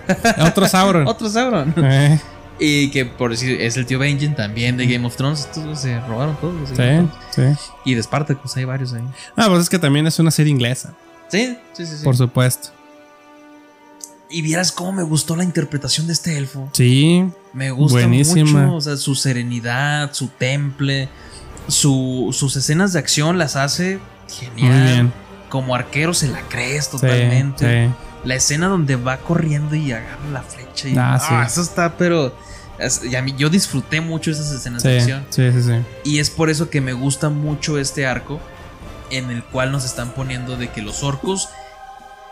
Otro 0.45 0.67
Sauron. 0.67 1.07
Otro 1.07 1.29
Sauron. 1.29 1.73
Eh, 1.77 2.19
y 2.59 2.89
que 2.91 3.05
por 3.05 3.31
decir, 3.31 3.59
es 3.61 3.77
el 3.77 3.85
tío 3.85 3.99
Benjen 3.99 4.35
también 4.35 4.77
de 4.77 4.85
Game 4.88 5.05
of 5.05 5.15
Thrones. 5.15 5.41
Estos 5.41 5.80
se 5.80 5.99
robaron 6.01 6.35
todos. 6.38 6.69
sí, 6.69 7.09
sí. 7.35 7.41
Y 7.85 7.95
de 7.95 8.03
Spartacus 8.03 8.55
hay 8.57 8.65
varios 8.65 8.93
ahí. 8.93 9.03
Ah, 9.35 9.47
pues 9.49 9.61
es 9.63 9.69
que 9.69 9.80
también 9.80 10.05
es 10.07 10.17
una 10.19 10.31
serie 10.31 10.51
inglesa, 10.51 10.93
Sí, 11.30 11.57
sí, 11.73 11.85
sí. 11.85 11.97
sí. 11.97 12.03
por 12.03 12.15
supuesto. 12.15 12.69
Y 14.30 14.41
vieras 14.41 14.71
cómo 14.71 14.91
me 14.93 15.03
gustó 15.03 15.35
la 15.35 15.43
interpretación 15.43 16.07
de 16.07 16.13
este 16.13 16.38
elfo. 16.38 16.67
Sí, 16.73 17.23
Me 17.53 17.69
gusta 17.71 17.99
Buenísima. 17.99 18.61
mucho. 18.63 18.75
O 18.75 18.81
sea, 18.81 18.97
su 18.97 19.13
serenidad, 19.15 20.11
su 20.13 20.27
temple, 20.27 21.07
su, 21.67 22.30
sus 22.34 22.55
escenas 22.55 22.93
de 22.93 22.99
acción 22.99 23.38
las 23.38 23.55
hace 23.55 23.99
genial. 24.27 24.73
muy 24.80 24.91
bien. 24.91 25.13
Como 25.49 25.75
arquero 25.75 26.15
se 26.15 26.27
la 26.30 26.41
crees 26.49 26.85
Sí, 26.85 26.91
totalmente. 26.91 27.88
sí. 27.88 27.93
La 28.23 28.35
escena 28.35 28.67
donde 28.67 28.95
va 28.95 29.17
corriendo 29.17 29.75
y 29.75 29.91
agarra 29.91 30.29
la 30.31 30.41
flecha. 30.43 30.87
Y, 30.87 30.97
Ah, 30.97 31.15
ah, 31.15 31.19
sí. 31.19 31.51
eso 31.53 31.61
está, 31.61 31.97
pero. 31.97 32.35
es- 32.79 33.01
y 33.03 33.15
a 33.15 33.21
mí, 33.21 33.33
yo 33.37 33.49
disfruté 33.49 34.01
mucho 34.01 34.31
esas 34.31 34.51
escenas 34.51 34.81
Sí, 34.81 34.87
de 34.89 34.97
acción. 34.99 35.25
sí, 35.29 35.51
sí, 35.51 35.61
sí. 35.63 35.73
Y 36.05 36.19
es 36.19 36.29
por 36.29 36.49
eso 36.49 36.69
que 36.69 36.81
me 36.81 36.93
gusta 36.93 37.29
mucho 37.29 37.77
este 37.77 38.05
arco. 38.07 38.39
En 39.11 39.29
el 39.29 39.43
cual 39.43 39.71
nos 39.71 39.85
están 39.85 40.11
poniendo 40.13 40.57
de 40.57 40.69
que 40.71 40.81
los 40.81 41.03
orcos. 41.03 41.49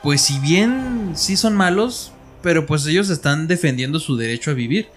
Pues 0.02 0.22
si 0.22 0.40
bien 0.40 1.12
sí 1.16 1.38
son 1.38 1.56
malos. 1.56 2.12
Pero 2.42 2.66
pues 2.66 2.88
ellos 2.88 3.12
están 3.12 3.48
defendiendo 3.48 4.00
su 4.00 4.18
derecho 4.18 4.50
a 4.50 4.56
vivir. 4.56 4.90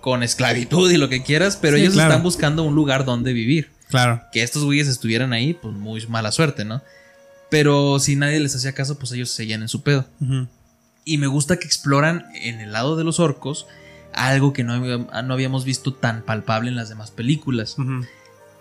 Con 0.00 0.22
esclavitud 0.22 0.88
y 0.92 0.96
lo 0.96 1.08
que 1.08 1.24
quieras. 1.24 1.58
Pero 1.60 1.76
Sí, 1.76 1.82
ellos 1.82 1.94
claro. 1.94 2.10
están 2.10 2.22
buscando 2.22 2.62
un 2.62 2.76
lugar 2.76 3.04
donde 3.04 3.32
vivir 3.32 3.72
Claro. 3.88 4.22
que 4.32 4.44
estos 4.44 4.62
güeyes 4.64 4.86
estuvieran 4.86 5.32
ahí, 5.32 5.54
pues 5.54 5.74
muy 5.74 6.06
mala 6.06 6.30
suerte, 6.30 6.64
¿no? 6.64 6.82
Pero 7.50 7.98
si 8.00 8.16
nadie 8.16 8.40
les 8.40 8.54
hacía 8.56 8.72
caso, 8.72 8.98
pues 8.98 9.12
ellos 9.12 9.30
seguían 9.30 9.62
en 9.62 9.68
su 9.68 9.82
pedo. 9.82 10.06
Y 11.04 11.18
me 11.18 11.26
gusta 11.26 11.58
que 11.58 11.66
exploran 11.66 12.24
en 12.34 12.60
el 12.60 12.72
lado 12.72 12.96
de 12.96 13.04
los 13.04 13.20
orcos 13.20 13.66
algo 14.12 14.52
que 14.52 14.64
no, 14.64 14.78
no 14.78 15.34
habíamos 15.34 15.64
visto 15.64 15.92
tan 15.92 16.22
palpable 16.22 16.68
en 16.68 16.76
las 16.76 16.88
demás 16.88 17.10
películas. 17.10 17.76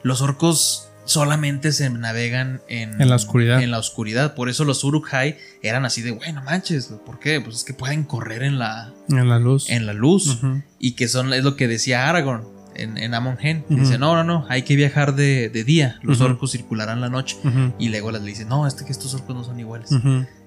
Los 0.01 0.21
orcos 0.21 0.89
solamente 1.05 1.71
se 1.71 1.89
navegan 1.89 2.61
en, 2.67 3.01
En 3.01 3.09
la 3.09 3.15
oscuridad. 3.15 3.61
En 3.61 3.71
la 3.71 3.77
oscuridad. 3.79 4.35
Por 4.35 4.49
eso 4.49 4.65
los 4.65 4.83
Uruk-hai 4.83 5.37
eran 5.61 5.85
así 5.85 6.01
de, 6.01 6.11
bueno, 6.11 6.41
manches, 6.43 6.87
¿por 7.05 7.19
qué? 7.19 7.39
Pues 7.41 7.57
es 7.57 7.63
que 7.63 7.73
pueden 7.73 8.03
correr 8.03 8.43
en 8.43 8.57
la, 8.59 8.93
En 9.09 9.29
la 9.29 9.39
luz. 9.39 9.69
en 9.69 9.85
la 9.85 9.93
luz. 9.93 10.39
Y 10.79 10.93
que 10.93 11.07
son, 11.07 11.33
es 11.33 11.43
lo 11.43 11.55
que 11.55 11.67
decía 11.67 12.09
Aragorn 12.09 12.52
en, 12.75 12.97
en 12.97 13.13
Amon 13.13 13.37
Hen. 13.41 13.63
Dice, 13.69 13.97
no, 13.97 14.15
no, 14.15 14.23
no, 14.23 14.45
hay 14.49 14.63
que 14.63 14.75
viajar 14.75 15.15
de, 15.15 15.49
de 15.49 15.63
día. 15.63 15.99
Los 16.03 16.21
orcos 16.21 16.51
circularán 16.51 17.01
la 17.01 17.09
noche. 17.09 17.37
Y 17.79 17.89
Legolas 17.89 18.21
le 18.21 18.29
dice, 18.29 18.45
no, 18.45 18.67
este 18.67 18.85
que 18.85 18.91
estos 18.91 19.13
orcos 19.13 19.35
no 19.35 19.43
son 19.43 19.59
iguales. 19.59 19.89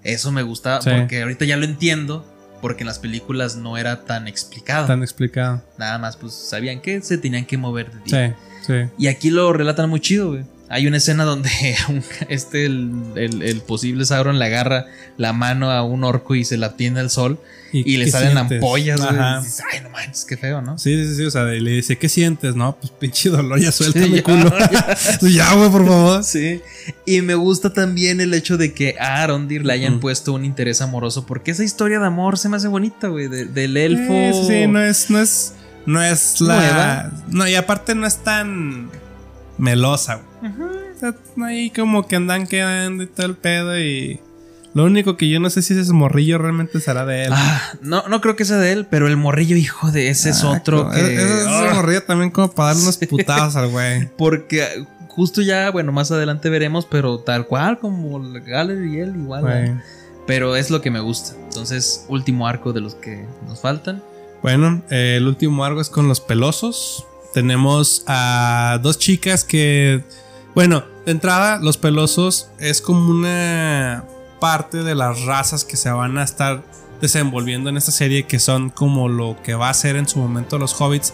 Eso 0.02 0.32
me 0.32 0.42
gusta 0.42 0.80
Sí. 0.82 0.90
porque 0.96 1.22
ahorita 1.22 1.44
ya 1.44 1.56
lo 1.56 1.64
entiendo. 1.64 2.32
Porque 2.62 2.84
en 2.84 2.86
las 2.86 2.98
películas 2.98 3.56
no 3.56 3.76
era 3.76 4.06
tan 4.06 4.26
explicado. 4.28 4.86
Tan 4.86 5.02
explicado. 5.02 5.62
Nada 5.78 5.98
más, 5.98 6.16
pues 6.16 6.32
sabían 6.32 6.80
que 6.80 7.02
se 7.02 7.18
tenían 7.18 7.44
que 7.44 7.58
mover 7.58 7.92
de 7.92 8.00
día. 8.00 8.36
Sí, 8.62 8.66
sí. 8.66 8.90
Y 8.98 9.08
aquí 9.08 9.28
lo 9.28 9.52
relatan 9.52 9.90
muy 9.90 10.00
chido, 10.00 10.28
güey. 10.30 10.44
Hay 10.68 10.86
una 10.86 10.96
escena 10.96 11.24
donde 11.24 11.50
un- 11.88 12.02
este, 12.28 12.66
el, 12.66 12.90
el- 13.16 13.42
el 13.42 13.60
posible 13.60 14.04
Sauron 14.04 14.38
le 14.38 14.44
agarra 14.46 14.86
la 15.16 15.32
mano 15.32 15.70
a 15.70 15.82
un 15.82 16.02
orco 16.04 16.34
y 16.34 16.44
se 16.44 16.56
la 16.56 16.76
tiene 16.76 17.00
al 17.00 17.10
sol. 17.10 17.38
Y, 17.72 17.98
le 17.98 18.06
qué 18.06 18.10
salen 18.10 18.32
sientes? 18.32 18.56
ampollas, 18.56 18.98
güey. 19.00 19.10
Ajá. 19.18 19.40
Y 19.40 19.44
dices, 19.44 19.62
Ay, 19.70 19.80
no 19.82 19.90
manches, 19.90 20.24
qué 20.24 20.36
feo, 20.38 20.62
¿no? 20.62 20.78
Sí, 20.78 20.96
sí, 21.08 21.14
sí, 21.16 21.24
o 21.24 21.30
sea, 21.30 21.52
y 21.54 21.60
le 21.60 21.72
dice, 21.72 21.98
¿qué 21.98 22.08
sientes? 22.08 22.54
No, 22.56 22.74
pues 22.80 22.90
pinche 22.98 23.28
dolor, 23.28 23.60
ya 23.60 23.70
suelta 23.70 24.00
Sí, 24.02 24.08
mi 24.08 24.16
ya, 24.18 24.22
culo. 24.22 24.50
ya, 25.28 25.52
güey, 25.54 25.70
por 25.70 25.86
favor. 25.86 26.24
Sí. 26.24 26.62
Y 27.04 27.20
me 27.20 27.34
gusta 27.34 27.74
también 27.74 28.22
el 28.22 28.32
hecho 28.32 28.56
de 28.56 28.72
que 28.72 28.96
a 28.98 29.22
Arondir 29.22 29.66
le 29.66 29.74
hayan 29.74 29.96
Mm. 29.96 30.00
puesto 30.00 30.32
un 30.32 30.46
interés 30.46 30.80
amoroso. 30.80 31.26
Porque 31.26 31.50
esa 31.50 31.64
historia 31.64 31.98
de 31.98 32.06
amor 32.06 32.38
se 32.38 32.48
me 32.48 32.56
hace 32.56 32.68
bonita, 32.68 33.08
güey. 33.08 33.28
de- 33.28 33.44
del 33.44 33.76
elfo. 33.76 34.12
Sí, 34.32 34.46
sí, 34.46 34.62
sí, 34.62 34.66
no 34.68 34.80
es, 34.82 35.10
no 35.10 35.20
es, 35.20 35.52
no 35.84 36.02
es 36.02 36.40
la... 36.40 36.54
Nueva. 36.56 37.12
No, 37.28 37.46
y 37.46 37.56
aparte 37.56 37.94
no 37.94 38.06
es 38.06 38.16
tan 38.18 38.88
melosa, 39.58 40.20
güey. 40.40 40.52
O 40.94 40.98
sea, 40.98 41.14
ahí 41.46 41.70
como 41.70 42.06
que 42.06 42.16
andan 42.16 42.46
quedando 42.46 43.02
y 43.02 43.06
todo 43.06 43.26
el 43.26 43.36
pedo 43.36 43.78
y... 43.78 44.20
Lo 44.74 44.84
único 44.84 45.16
que 45.16 45.30
yo 45.30 45.40
no 45.40 45.48
sé 45.48 45.62
si 45.62 45.72
ese 45.72 45.90
morrillo 45.94 46.36
realmente 46.36 46.80
será 46.80 47.06
de 47.06 47.24
él. 47.24 47.32
Ah, 47.34 47.72
no, 47.80 48.06
no 48.08 48.20
creo 48.20 48.36
que 48.36 48.44
sea 48.44 48.58
de 48.58 48.72
él, 48.72 48.86
pero 48.90 49.06
el 49.06 49.16
morrillo, 49.16 49.56
hijo 49.56 49.90
de 49.90 50.10
ese 50.10 50.28
es 50.30 50.44
Ah, 50.44 50.50
otro 50.50 50.90
que. 50.90 51.00
Ese, 51.00 51.14
ese 51.14 51.44
Ah, 51.48 51.72
morrillo 51.76 52.02
también 52.02 52.30
como 52.30 52.50
para 52.52 52.68
darle 52.68 52.82
unos 52.82 52.98
putados 52.98 53.56
al 53.56 53.70
güey. 53.70 54.06
porque 54.18 54.84
justo 55.08 55.40
ya, 55.40 55.70
bueno, 55.70 55.92
más 55.92 56.10
adelante 56.10 56.50
veremos, 56.50 56.84
pero 56.84 57.20
tal 57.20 57.46
cual 57.46 57.78
como 57.78 58.20
Galer 58.44 58.84
y 58.84 59.00
él, 59.00 59.14
igual. 59.16 59.44
¿eh? 59.48 59.80
Pero 60.26 60.56
es 60.56 60.68
lo 60.68 60.82
que 60.82 60.90
me 60.90 61.00
gusta. 61.00 61.34
Entonces, 61.44 62.04
último 62.08 62.46
arco 62.46 62.74
de 62.74 62.82
los 62.82 62.96
que 62.96 63.24
nos 63.48 63.62
faltan. 63.62 64.02
Bueno, 64.42 64.82
eh, 64.90 65.14
el 65.16 65.26
último 65.26 65.64
arco 65.64 65.80
es 65.80 65.88
con 65.88 66.06
los 66.06 66.20
pelosos. 66.20 67.06
Tenemos 67.36 68.02
a 68.06 68.80
dos 68.82 68.98
chicas 68.98 69.44
que, 69.44 70.02
bueno, 70.54 70.84
de 71.04 71.12
entrada, 71.12 71.58
los 71.58 71.76
pelosos 71.76 72.48
es 72.58 72.80
como 72.80 73.10
una 73.10 74.04
parte 74.40 74.82
de 74.82 74.94
las 74.94 75.20
razas 75.26 75.62
que 75.62 75.76
se 75.76 75.90
van 75.90 76.16
a 76.16 76.22
estar 76.22 76.64
desenvolviendo 77.02 77.68
en 77.68 77.76
esta 77.76 77.92
serie, 77.92 78.22
que 78.22 78.38
son 78.38 78.70
como 78.70 79.10
lo 79.10 79.36
que 79.42 79.54
va 79.54 79.68
a 79.68 79.74
ser 79.74 79.96
en 79.96 80.08
su 80.08 80.18
momento 80.18 80.56
los 80.56 80.80
hobbits. 80.80 81.12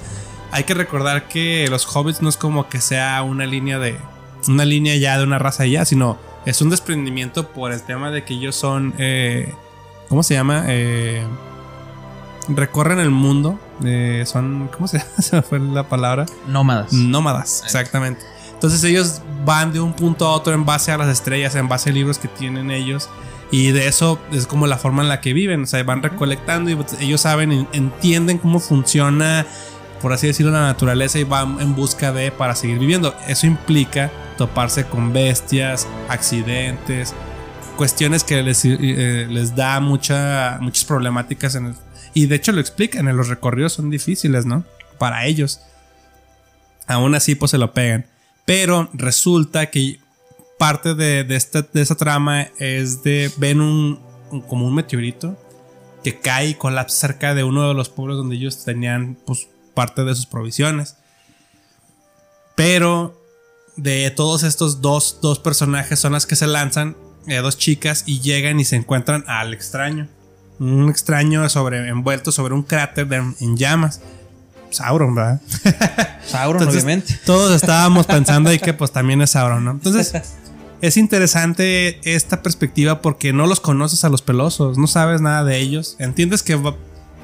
Hay 0.53 0.63
que 0.63 0.75
recordar 0.75 1.27
que 1.27 1.67
los 1.69 1.89
hobbits 1.93 2.23
no 2.23 2.29
es 2.29 2.37
como 2.37 2.69
que 2.69 2.81
sea 2.81 3.21
una 3.25 3.45
línea 3.45 3.81
de 3.81 3.97
una 4.47 4.65
línea 4.65 4.95
ya 4.95 5.19
de 5.19 5.25
una 5.25 5.41
raza 5.41 5.67
ya, 5.67 5.85
sino 5.85 6.21
es 6.47 6.63
un 6.63 6.71
desprendimiento 6.71 7.49
por 7.49 7.73
el 7.73 7.83
tema 7.83 8.13
de 8.13 8.23
que 8.23 8.35
ellos 8.35 8.55
son, 8.55 8.95
eh, 8.99 9.53
¿cómo 10.09 10.23
se 10.23 10.35
llama? 10.35 10.67
Eh, 10.69 11.27
recorren 12.49 12.99
el 12.99 13.11
mundo. 13.11 13.59
eh, 13.85 14.25
son, 14.27 14.69
¿cómo 14.73 14.89
se 14.89 14.99
llama? 15.19 15.43
Fue 15.43 15.59
la 15.59 15.89
palabra. 15.89 16.27
Nómadas. 16.49 16.93
Nómadas, 16.93 17.63
exactamente. 17.65 18.21
Entonces 18.55 18.83
ellos 18.85 19.23
van 19.45 19.73
de 19.73 19.81
un 19.81 19.93
punto 19.93 20.27
a 20.27 20.31
otro 20.33 20.53
en 20.55 20.65
base 20.65 20.93
a 20.93 20.99
las 20.99 21.09
estrellas, 21.09 21.55
en 21.57 21.69
base 21.69 21.91
a 21.91 21.93
libros 21.93 22.19
que 22.19 22.29
tienen 22.29 22.71
ellos. 22.71 23.09
Y 23.51 23.73
de 23.73 23.87
eso 23.89 24.19
es 24.33 24.47
como 24.47 24.67
la 24.67 24.79
forma 24.79 25.03
en 25.03 25.09
la 25.09 25.21
que 25.21 25.33
viven. 25.33 25.65
O 25.65 25.67
sea, 25.67 25.83
van 25.83 26.03
recolectando 26.03 26.71
y 26.71 26.79
ellos 27.01 27.21
saben, 27.21 27.53
en- 27.53 27.69
entienden 27.73 28.39
cómo 28.39 28.61
funciona, 28.61 29.45
por 30.01 30.13
así 30.13 30.27
decirlo, 30.29 30.53
la 30.53 30.63
naturaleza 30.63 31.19
y 31.19 31.25
van 31.25 31.61
en 31.61 31.75
busca 31.75 32.13
de 32.13 32.31
para 32.31 32.55
seguir 32.55 32.79
viviendo. 32.79 33.15
Eso 33.27 33.47
implica 33.47 34.11
toparse 34.39 34.85
con 34.87 35.13
bestias, 35.13 35.87
accidentes, 36.09 37.13
cuestiones 37.77 38.23
que 38.25 38.43
les, 38.43 38.65
eh, 38.65 39.27
les 39.29 39.55
da 39.57 39.81
mucha, 39.81 40.59
muchas 40.61 40.85
problemáticas 40.85 41.55
en 41.57 41.67
el- 41.67 41.75
y 42.15 42.27
de 42.27 42.37
hecho 42.37 42.53
lo 42.53 42.61
explican, 42.61 43.09
en 43.09 43.17
los 43.17 43.29
recorridos 43.29 43.73
son 43.75 43.91
difíciles, 43.91 44.47
¿no? 44.47 44.65
Para 44.99 45.27
ellos. 45.27 45.61
Aún 46.87 47.15
así, 47.15 47.35
pues 47.35 47.51
se 47.53 47.59
lo 47.59 47.73
pegan. 47.73 48.07
Pero 48.45 48.91
resulta 48.93 49.71
que 49.71 50.01
parte 50.59 50.95
de, 50.95 51.25
de 51.25 51.37
esta, 51.37 51.63
de 51.63 51.81
esa 51.83 51.95
trama 51.97 52.49
es 52.59 53.03
de. 53.03 53.31
Ven 53.37 53.61
un, 53.61 54.01
un- 54.31 54.41
como 54.43 54.67
un 54.67 54.75
meteorito 54.75 55.39
que 56.05 56.19
cae 56.19 56.49
y 56.49 56.55
colapsa 56.55 57.07
cerca 57.09 57.35
de 57.35 57.45
uno 57.45 57.69
de 57.69 57.75
los 57.75 57.89
pueblos 57.89 58.17
donde 58.17 58.35
ellos 58.37 58.65
tenían, 58.65 59.17
pues, 59.25 59.49
parte 59.75 60.03
de 60.05 60.15
sus 60.15 60.27
provisiones. 60.27 60.97
Pero 62.55 63.19
de 63.77 64.11
todos 64.11 64.43
estos 64.43 64.81
dos, 64.83 65.19
dos 65.23 65.39
personajes 65.39 65.99
son 65.99 66.13
las 66.13 66.27
que 66.27 66.37
se 66.37 66.47
lanzan, 66.47 66.97
eh, 67.27 67.37
dos 67.37 67.57
chicas, 67.57 68.05
y 68.07 68.21
llegan 68.21 68.61
y 68.61 68.65
se 68.65 68.77
encuentran 68.77 69.25
al 69.29 69.55
extraño. 69.55 70.09
Un 70.59 70.89
extraño 70.91 71.49
sobre, 71.49 71.89
envuelto 71.89 72.31
sobre 72.33 72.55
un 72.55 72.63
cráter 72.63 73.09
de- 73.09 73.17
en 73.41 73.57
llamas. 73.57 74.01
Sauron, 74.71 75.15
¿verdad? 75.15 75.41
Sauron, 76.27 76.63
Entonces, 76.63 76.83
obviamente. 76.85 77.19
Todos 77.27 77.55
estábamos 77.55 78.07
pensando 78.07 78.49
ahí 78.51 78.59
que 78.59 78.73
pues 78.73 78.91
también 78.93 79.21
es 79.23 79.31
Sauron, 79.31 79.65
¿no? 79.65 79.71
Entonces, 79.73 80.15
es 80.81 80.97
interesante 80.97 82.01
esta 82.15 82.43
perspectiva 82.43 83.03
porque 83.03 83.33
no 83.33 83.47
los 83.47 83.61
conoces 83.61 84.05
a 84.05 84.09
los 84.09 84.23
pelosos, 84.23 84.79
no 84.79 84.87
sabes 84.87 85.21
nada 85.21 85.45
de 85.45 85.59
ellos. 85.59 85.97
Entiendes 85.99 86.43
que, 86.43 86.57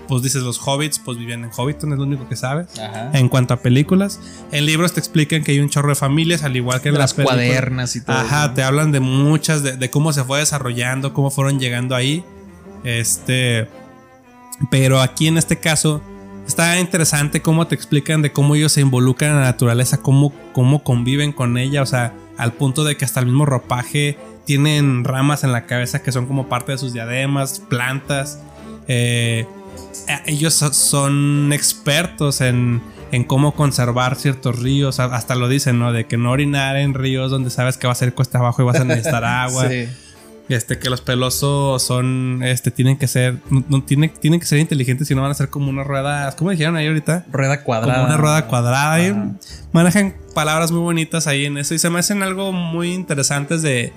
pues 0.08 0.22
dices, 0.22 0.42
los 0.42 0.58
hobbits 0.66 0.98
pues 0.98 1.16
vivían 1.18 1.44
en 1.44 1.50
Hobbiton, 1.50 1.92
es 1.92 1.98
lo 1.98 2.04
único 2.04 2.28
que 2.28 2.36
sabes. 2.36 2.66
Ajá. 2.78 3.10
En 3.14 3.28
cuanto 3.28 3.54
a 3.54 3.58
películas, 3.62 4.20
en 4.52 4.66
libros 4.66 4.92
te 4.92 5.00
explican 5.00 5.42
que 5.42 5.52
hay 5.52 5.60
un 5.60 5.70
chorro 5.70 5.88
de 5.90 5.94
familias, 5.94 6.42
al 6.42 6.56
igual 6.56 6.80
que 6.82 6.88
en 6.90 6.98
las 6.98 7.14
cuadernas 7.14 7.96
y 7.96 8.02
todo. 8.02 8.16
Ajá, 8.16 8.52
te 8.54 8.62
hablan 8.62 8.92
de 8.92 9.00
muchas, 9.00 9.62
de, 9.62 9.76
de 9.76 9.90
cómo 9.90 10.12
se 10.12 10.22
fue 10.24 10.40
desarrollando, 10.40 11.14
cómo 11.14 11.30
fueron 11.30 11.58
llegando 11.60 11.94
ahí. 11.94 12.24
Este. 12.88 13.68
Pero 14.70 15.00
aquí 15.00 15.28
en 15.28 15.38
este 15.38 15.58
caso. 15.58 16.00
Está 16.46 16.80
interesante 16.80 17.42
cómo 17.42 17.66
te 17.66 17.74
explican 17.74 18.22
de 18.22 18.32
cómo 18.32 18.54
ellos 18.54 18.72
se 18.72 18.80
involucran 18.80 19.32
en 19.32 19.36
la 19.40 19.42
naturaleza, 19.44 19.98
cómo, 19.98 20.32
cómo 20.54 20.82
conviven 20.82 21.30
con 21.30 21.58
ella, 21.58 21.82
o 21.82 21.86
sea, 21.86 22.14
al 22.38 22.54
punto 22.54 22.84
de 22.84 22.96
que 22.96 23.04
hasta 23.04 23.20
el 23.20 23.26
mismo 23.26 23.44
ropaje 23.44 24.16
tienen 24.46 25.04
ramas 25.04 25.44
en 25.44 25.52
la 25.52 25.66
cabeza 25.66 26.02
que 26.02 26.10
son 26.10 26.24
como 26.24 26.48
parte 26.48 26.72
de 26.72 26.78
sus 26.78 26.94
diademas, 26.94 27.58
plantas. 27.58 28.40
eh, 28.86 29.46
eh, 30.08 30.18
ellos 30.24 30.54
so- 30.54 30.72
son 30.72 31.52
expertos 31.52 32.40
en, 32.40 32.80
en 33.12 33.24
cómo 33.24 33.52
conservar 33.54 34.16
ciertos 34.16 34.58
ríos, 34.58 35.00
hasta 35.00 35.34
lo 35.34 35.48
dicen, 35.50 35.78
¿no? 35.78 35.92
De 35.92 36.06
que 36.06 36.16
no 36.16 36.30
orinar 36.30 36.76
en 36.78 36.94
ríos 36.94 37.30
donde 37.30 37.50
sabes 37.50 37.76
que 37.76 37.86
va 37.86 37.92
a 37.92 37.96
ser 37.96 38.14
cuesta 38.14 38.38
abajo 38.38 38.62
y 38.62 38.64
vas 38.64 38.80
a 38.80 38.84
necesitar 38.84 39.22
agua. 39.26 39.68
Sí. 39.68 39.86
Este, 40.48 40.78
que 40.78 40.88
los 40.88 41.02
pelosos 41.02 41.82
son, 41.82 42.42
este, 42.42 42.70
tienen 42.70 42.96
que 42.96 43.06
ser, 43.06 43.36
no, 43.50 43.62
no 43.68 43.82
tienen, 43.82 44.10
tienen 44.18 44.40
que 44.40 44.46
ser 44.46 44.58
inteligentes 44.58 45.10
y 45.10 45.14
no 45.14 45.20
van 45.20 45.30
a 45.30 45.34
ser 45.34 45.50
como 45.50 45.68
unas 45.68 45.86
ruedas, 45.86 46.34
¿cómo 46.36 46.50
dijeron 46.50 46.76
ahí 46.76 46.86
ahorita? 46.86 47.26
Rueda 47.30 47.62
cuadrada. 47.62 47.94
Como 47.94 48.06
una 48.06 48.16
rueda 48.16 48.46
cuadrada. 48.46 49.06
y 49.06 49.14
manejan 49.72 50.14
palabras 50.34 50.72
muy 50.72 50.80
bonitas 50.80 51.26
ahí 51.26 51.44
en 51.44 51.58
eso 51.58 51.74
y 51.74 51.78
se 51.78 51.90
me 51.90 51.98
hacen 51.98 52.22
algo 52.22 52.52
muy 52.52 52.94
interesantes 52.94 53.60
de, 53.60 53.92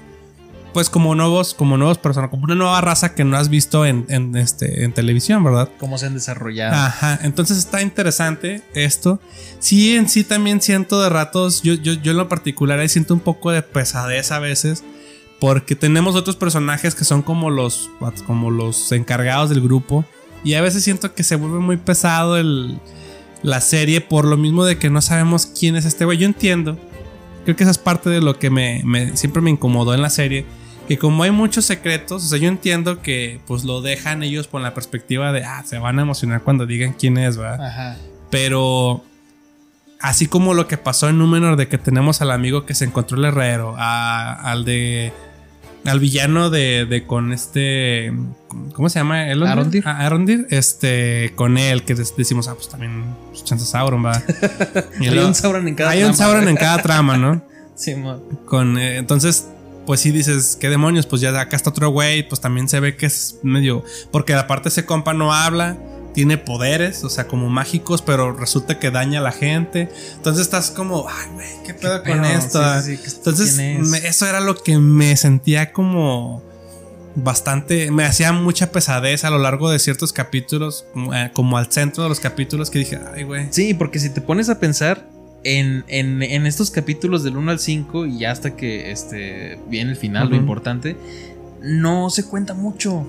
pues 0.73 0.89
como 0.89 1.15
nuevos, 1.15 1.53
como 1.53 1.77
nuevos 1.77 1.97
personas, 1.97 2.29
como 2.29 2.43
una 2.43 2.55
nueva 2.55 2.79
raza 2.81 3.13
que 3.13 3.23
no 3.23 3.37
has 3.37 3.49
visto 3.49 3.85
en, 3.85 4.05
en, 4.09 4.35
este, 4.35 4.83
en 4.83 4.93
televisión, 4.93 5.43
¿verdad? 5.43 5.69
Cómo 5.79 5.97
se 5.97 6.05
han 6.05 6.13
desarrollado. 6.13 6.75
Ajá, 6.75 7.19
entonces 7.23 7.57
está 7.57 7.81
interesante 7.81 8.61
esto. 8.73 9.19
Sí, 9.59 9.95
en 9.95 10.07
sí 10.07 10.23
también 10.23 10.61
siento 10.61 11.01
de 11.01 11.09
ratos, 11.09 11.61
yo, 11.61 11.73
yo, 11.73 11.93
yo 11.93 12.11
en 12.11 12.17
lo 12.17 12.29
particular 12.29 12.79
ahí 12.79 12.89
siento 12.89 13.13
un 13.13 13.19
poco 13.19 13.51
de 13.51 13.61
pesadez 13.61 14.31
a 14.31 14.39
veces, 14.39 14.83
porque 15.41 15.75
tenemos 15.75 16.15
otros 16.15 16.37
personajes 16.37 16.95
que 16.95 17.03
son 17.03 17.21
como 17.23 17.49
los, 17.49 17.89
como 18.27 18.49
los 18.51 18.91
encargados 18.93 19.49
del 19.49 19.59
grupo, 19.59 20.05
y 20.43 20.53
a 20.53 20.61
veces 20.61 20.83
siento 20.83 21.13
que 21.13 21.23
se 21.23 21.35
vuelve 21.35 21.59
muy 21.59 21.75
pesado 21.77 22.37
el, 22.37 22.79
la 23.43 23.59
serie 23.59 23.99
por 24.01 24.23
lo 24.25 24.37
mismo 24.37 24.63
de 24.63 24.77
que 24.77 24.89
no 24.89 25.01
sabemos 25.01 25.47
quién 25.47 25.75
es 25.75 25.83
este 25.85 26.05
güey. 26.05 26.17
Yo 26.19 26.25
entiendo, 26.27 26.77
creo 27.43 27.55
que 27.55 27.63
esa 27.63 27.71
es 27.71 27.77
parte 27.79 28.09
de 28.09 28.21
lo 28.21 28.37
que 28.39 28.49
me, 28.51 28.81
me- 28.85 29.17
siempre 29.17 29.41
me 29.41 29.49
incomodó 29.49 29.93
en 29.95 30.01
la 30.03 30.09
serie. 30.11 30.45
Que 30.87 30.97
como 30.97 31.23
hay 31.23 31.31
muchos 31.31 31.65
secretos, 31.65 32.23
o 32.23 32.27
sea, 32.27 32.37
yo 32.37 32.47
entiendo 32.47 33.01
que 33.01 33.39
pues 33.47 33.63
lo 33.63 33.81
dejan 33.81 34.23
ellos 34.23 34.47
con 34.47 34.61
la 34.63 34.73
perspectiva 34.73 35.31
de, 35.31 35.43
ah, 35.45 35.63
se 35.65 35.77
van 35.79 35.97
a 35.99 36.01
emocionar 36.03 36.41
cuando 36.43 36.65
digan 36.65 36.93
quién 36.93 37.17
es, 37.17 37.37
¿verdad? 37.37 37.65
Ajá. 37.65 37.97
Pero 38.29 39.03
así 39.99 40.25
como 40.27 40.53
lo 40.53 40.67
que 40.67 40.77
pasó 40.77 41.07
en 41.09 41.17
Númenor 41.19 41.55
de 41.55 41.67
que 41.67 41.77
tenemos 41.77 42.21
al 42.21 42.31
amigo 42.31 42.65
que 42.65 42.73
se 42.75 42.85
encontró 42.85 43.17
el 43.17 43.25
herrero, 43.25 43.75
a- 43.77 44.33
al 44.51 44.65
de 44.65 45.13
al 45.85 45.99
villano 45.99 46.49
de, 46.49 46.85
de 46.85 47.05
con 47.07 47.31
este 47.33 48.13
¿cómo 48.73 48.89
se 48.89 48.99
llama? 48.99 49.27
¿Elrond? 49.29 49.51
Arondir. 49.51 49.83
Ah, 49.85 50.05
Arondir, 50.05 50.47
este 50.49 51.33
con 51.35 51.57
él 51.57 51.83
que 51.83 51.95
decimos, 51.95 52.47
ah, 52.47 52.53
pues 52.55 52.69
también 52.69 53.03
pues, 53.29 53.43
chance 53.43 53.65
Sauron, 53.65 54.05
va. 54.05 54.21
Y 54.99 55.07
Hay 55.07 55.17
un 55.19 55.33
Sauron 55.35 55.67
en 55.67 55.75
cada 55.75 55.91
Hay 55.91 55.99
un 56.03 56.13
trama. 56.13 56.17
Sauron 56.17 56.47
en 56.49 56.55
cada 56.55 56.81
trama, 56.81 57.17
¿no? 57.17 57.41
Sí, 57.75 57.95
mo- 57.95 58.21
Con, 58.45 58.77
eh, 58.77 58.97
entonces, 58.97 59.47
pues 59.87 60.01
sí 60.01 60.11
dices, 60.11 60.55
¿qué 60.59 60.69
demonios? 60.69 61.07
Pues 61.07 61.19
ya 61.21 61.29
acá 61.39 61.55
está 61.55 61.71
otro 61.71 61.89
güey, 61.89 62.27
pues 62.27 62.39
también 62.39 62.69
se 62.69 62.79
ve 62.79 62.95
que 62.95 63.07
es 63.07 63.39
medio. 63.41 63.83
Porque 64.11 64.35
aparte 64.35 64.69
ese 64.69 64.85
compa 64.85 65.13
no 65.15 65.33
habla, 65.33 65.77
tiene 66.13 66.37
poderes, 66.37 67.03
o 67.03 67.09
sea, 67.09 67.27
como 67.27 67.49
mágicos, 67.49 68.01
pero 68.01 68.33
resulta 68.33 68.79
que 68.79 68.91
daña 68.91 69.19
a 69.19 69.23
la 69.23 69.31
gente. 69.31 69.89
Entonces 70.15 70.41
estás 70.43 70.71
como, 70.71 71.07
ay, 71.09 71.29
güey, 71.33 71.47
¿qué 71.65 71.73
pedo 71.73 72.03
con 72.03 72.21
pedo? 72.21 72.23
esto? 72.25 72.81
Sí, 72.81 72.81
sí, 72.81 72.97
sí, 72.97 73.03
¿qué- 73.03 73.17
Entonces, 73.17 73.55
quién 73.55 73.81
es? 73.81 73.87
me- 73.87 73.97
eso 74.07 74.25
era 74.27 74.39
lo 74.39 74.55
que 74.55 74.77
me 74.77 75.15
sentía 75.17 75.71
como 75.71 76.43
bastante, 77.15 77.91
me 77.91 78.05
hacía 78.05 78.31
mucha 78.31 78.71
pesadez 78.71 79.25
a 79.25 79.29
lo 79.29 79.37
largo 79.37 79.69
de 79.69 79.79
ciertos 79.79 80.13
capítulos, 80.13 80.85
como, 80.93 81.13
eh, 81.13 81.31
al 81.59 81.71
centro 81.71 82.03
de 82.03 82.09
los 82.09 82.19
capítulos 82.19 82.69
que 82.69 82.79
dije, 82.79 82.99
ay, 83.13 83.23
güey. 83.23 83.47
Sí, 83.51 83.73
porque 83.73 83.99
si 83.99 84.09
te 84.09 84.21
pones 84.21 84.49
a 84.49 84.59
pensar 84.59 85.07
en, 85.43 85.83
en- 85.87 86.21
en 86.23 86.45
estos 86.45 86.71
capítulos 86.71 87.23
del 87.23 87.35
1 87.37 87.51
al 87.51 87.59
5 87.59 88.05
y 88.05 88.19
ya 88.19 88.31
hasta 88.31 88.55
que 88.55 88.91
este, 88.91 89.59
viene 89.69 89.91
el 89.91 89.97
final, 89.97 90.29
lo 90.29 90.35
importante, 90.35 90.95
no 91.61 92.09
se 92.09 92.25
cuenta 92.25 92.53
mucho. 92.53 93.05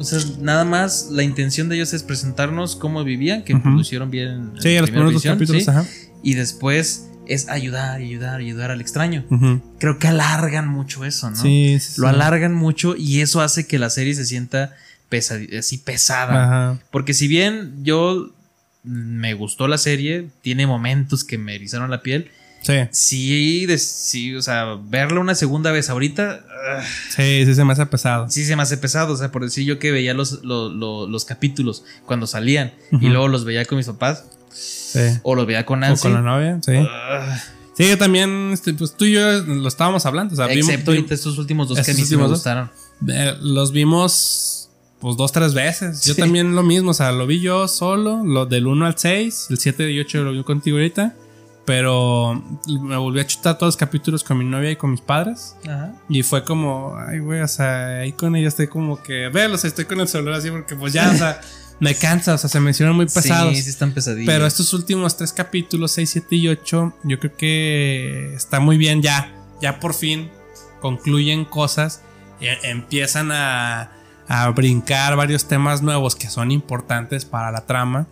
O 0.00 0.04
sea, 0.04 0.18
nada 0.40 0.64
más 0.64 1.08
la 1.10 1.22
intención 1.22 1.68
de 1.68 1.76
ellos 1.76 1.92
es 1.92 2.02
presentarnos 2.02 2.74
cómo 2.74 3.04
vivían, 3.04 3.44
que 3.44 3.54
hicieron 3.78 4.10
bien. 4.10 4.28
en 4.28 4.62
Sí, 4.62 4.74
la 4.74 4.80
los 4.80 4.90
primeros 4.90 5.12
visión, 5.14 5.34
capítulos, 5.34 5.64
¿sí? 5.64 5.70
ajá. 5.70 5.86
Y 6.22 6.34
después 6.34 7.10
es 7.26 7.48
ayudar, 7.48 8.00
ayudar, 8.00 8.40
ayudar 8.40 8.70
al 8.70 8.80
extraño. 8.80 9.24
Creo 9.78 9.98
que 9.98 10.08
alargan 10.08 10.66
mucho 10.68 11.04
eso, 11.04 11.30
¿no? 11.30 11.36
Sí, 11.36 11.78
sí, 11.78 12.00
Lo 12.00 12.08
alargan 12.08 12.54
mucho 12.54 12.96
y 12.96 13.20
eso 13.20 13.40
hace 13.40 13.66
que 13.66 13.78
la 13.78 13.90
serie 13.90 14.14
se 14.14 14.24
sienta 14.24 14.74
así 15.58 15.78
pesada. 15.78 16.44
Ajá. 16.44 16.80
Porque 16.90 17.14
si 17.14 17.28
bien 17.28 17.84
yo 17.84 18.32
me 18.82 19.34
gustó 19.34 19.68
la 19.68 19.78
serie, 19.78 20.28
tiene 20.40 20.66
momentos 20.66 21.24
que 21.24 21.38
me 21.38 21.54
erizaron 21.54 21.90
la 21.90 22.02
piel. 22.02 22.30
Sí. 22.62 22.74
Sí, 22.90 23.66
de- 23.66 23.78
sí, 23.78 24.34
o 24.34 24.42
sea, 24.42 24.76
verla 24.88 25.20
una 25.20 25.34
segunda 25.34 25.70
vez 25.72 25.88
ahorita, 25.90 26.44
ah, 26.48 26.82
Sí, 27.08 27.44
sí 27.46 27.54
se 27.54 27.64
me 27.64 27.72
hace 27.72 27.86
pesado. 27.86 28.28
sí 28.28 28.44
se 28.44 28.54
me 28.56 28.62
hace 28.62 28.76
pesado. 28.76 29.14
O 29.14 29.16
sea, 29.16 29.32
por 29.32 29.42
decir 29.44 29.64
yo 29.64 29.78
que 29.78 29.90
veía 29.92 30.12
los, 30.14 30.42
lo- 30.44 30.68
lo- 30.68 31.06
los 31.06 31.24
capítulos 31.24 31.84
cuando 32.06 32.26
salían 32.26 32.72
y 33.00 33.08
luego 33.08 33.28
los 33.28 33.44
veía 33.44 33.64
con 33.64 33.78
mis 33.78 33.86
papás 33.86 34.24
Sí. 34.52 35.00
o 35.22 35.34
los 35.34 35.46
veía 35.46 35.64
con 35.64 35.78
O 35.78 35.86
Nancy. 35.86 36.02
con 36.02 36.12
la 36.12 36.20
novia, 36.20 36.58
sí. 36.64 36.72
ah, 36.76 37.42
Sí, 37.76 37.88
yo 37.88 37.96
también, 37.96 38.50
este, 38.52 38.74
pues 38.74 38.94
tú 38.94 39.06
y 39.06 39.12
yo 39.12 39.22
lo 39.42 39.66
estábamos 39.66 40.04
hablando. 40.04 40.34
O 40.34 40.36
sea, 40.36 40.46
vimos- 40.48 40.68
excepto 40.68 40.90
ahorita 40.90 41.14
estos 41.14 41.38
últimos 41.38 41.66
dos 41.68 41.76
que 41.76 41.80
Estos 41.82 41.96
me 41.96 42.02
últimos 42.02 42.28
dos. 42.28 42.38
gustaron. 42.40 42.70
eh, 43.08 43.34
los 43.40 43.72
vimos 43.72 44.68
pues 45.00 45.16
dos, 45.16 45.32
tres 45.32 45.54
veces. 45.54 46.04
Yo 46.04 46.12
Sí. 46.12 46.20
también 46.20 46.54
lo 46.54 46.62
mismo, 46.62 46.90
o 46.90 46.94
sea, 46.94 47.10
lo 47.12 47.26
vi 47.26 47.40
yo 47.40 47.68
solo, 47.68 48.22
lo 48.22 48.44
del 48.44 48.66
1 48.66 48.84
al 48.84 48.98
6, 48.98 49.46
el 49.48 49.56
7 49.56 49.90
y 49.90 49.98
8 49.98 50.22
lo 50.22 50.32
vi 50.32 50.42
contigo 50.44 50.76
ahorita. 50.76 51.14
Pero 51.70 52.42
me 52.66 52.96
volví 52.96 53.20
a 53.20 53.26
chutar 53.28 53.56
todos 53.56 53.74
los 53.74 53.76
capítulos 53.76 54.24
con 54.24 54.36
mi 54.38 54.44
novia 54.44 54.72
y 54.72 54.76
con 54.76 54.90
mis 54.90 55.00
padres. 55.00 55.54
Ajá. 55.64 55.92
Y 56.08 56.24
fue 56.24 56.42
como, 56.42 56.96
ay, 56.98 57.20
güey, 57.20 57.42
o 57.42 57.46
sea, 57.46 58.00
ahí 58.00 58.10
con 58.10 58.34
ella 58.34 58.48
estoy 58.48 58.66
como 58.66 59.00
que, 59.00 59.28
véalo, 59.28 59.54
o 59.54 59.58
sea, 59.58 59.68
estoy 59.68 59.84
con 59.84 60.00
el 60.00 60.08
celular 60.08 60.34
así 60.40 60.50
porque 60.50 60.74
pues 60.74 60.92
ya, 60.92 61.08
o 61.08 61.14
sea, 61.14 61.40
me 61.78 61.94
cansa, 61.94 62.34
o 62.34 62.38
sea, 62.38 62.50
se 62.50 62.58
me 62.58 62.72
hicieron 62.72 62.96
muy 62.96 63.06
pesados. 63.06 63.54
Sí, 63.54 63.62
sí 63.62 63.70
están 63.70 63.92
pesadillos. 63.92 64.26
Pero 64.26 64.46
estos 64.46 64.74
últimos 64.74 65.16
tres 65.16 65.32
capítulos, 65.32 65.92
6, 65.92 66.10
7 66.10 66.34
y 66.34 66.48
8, 66.48 66.92
yo 67.04 67.20
creo 67.20 67.36
que 67.36 68.34
está 68.34 68.58
muy 68.58 68.76
bien 68.76 69.00
ya. 69.00 69.32
Ya 69.62 69.78
por 69.78 69.94
fin 69.94 70.28
concluyen 70.80 71.44
cosas. 71.44 72.00
e- 72.40 72.58
empiezan 72.68 73.30
a, 73.30 73.92
a 74.26 74.48
brincar 74.50 75.14
varios 75.14 75.46
temas 75.46 75.82
nuevos 75.82 76.16
que 76.16 76.28
son 76.28 76.50
importantes 76.50 77.24
para 77.24 77.52
la 77.52 77.64
trama. 77.64 78.08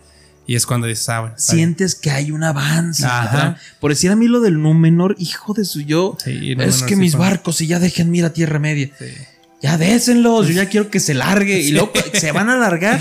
Y 0.49 0.55
es 0.55 0.65
cuando 0.65 0.87
dices, 0.87 1.07
ah, 1.09 1.19
bueno. 1.19 1.35
bien. 1.35 1.57
sientes 1.57 1.93
que 1.93 2.09
hay 2.09 2.31
un 2.31 2.43
avance. 2.43 3.05
Ajá. 3.05 3.57
Por 3.79 3.91
decir 3.91 4.09
a 4.09 4.15
mí 4.15 4.27
lo 4.27 4.41
del 4.41 4.59
Númenor, 4.59 5.15
hijo 5.19 5.53
de 5.53 5.63
su 5.63 5.81
yo. 5.81 6.17
Sí, 6.23 6.55
no, 6.55 6.63
es 6.63 6.81
que 6.81 6.95
sí 6.95 6.99
mis 6.99 7.15
barcos 7.15 7.61
y 7.61 7.67
ya 7.67 7.77
dejen 7.77 8.15
ir 8.15 8.25
a 8.25 8.33
Tierra 8.33 8.57
Media. 8.57 8.89
Sí. 8.97 9.05
Ya 9.61 9.77
désenlos, 9.77 10.47
yo 10.47 10.53
ya 10.53 10.67
quiero 10.67 10.89
que 10.89 10.99
se 10.99 11.13
largue. 11.13 11.59
Y 11.59 11.69
luego 11.69 11.91
se 12.13 12.31
van 12.31 12.49
a 12.49 12.57
largar. 12.57 12.99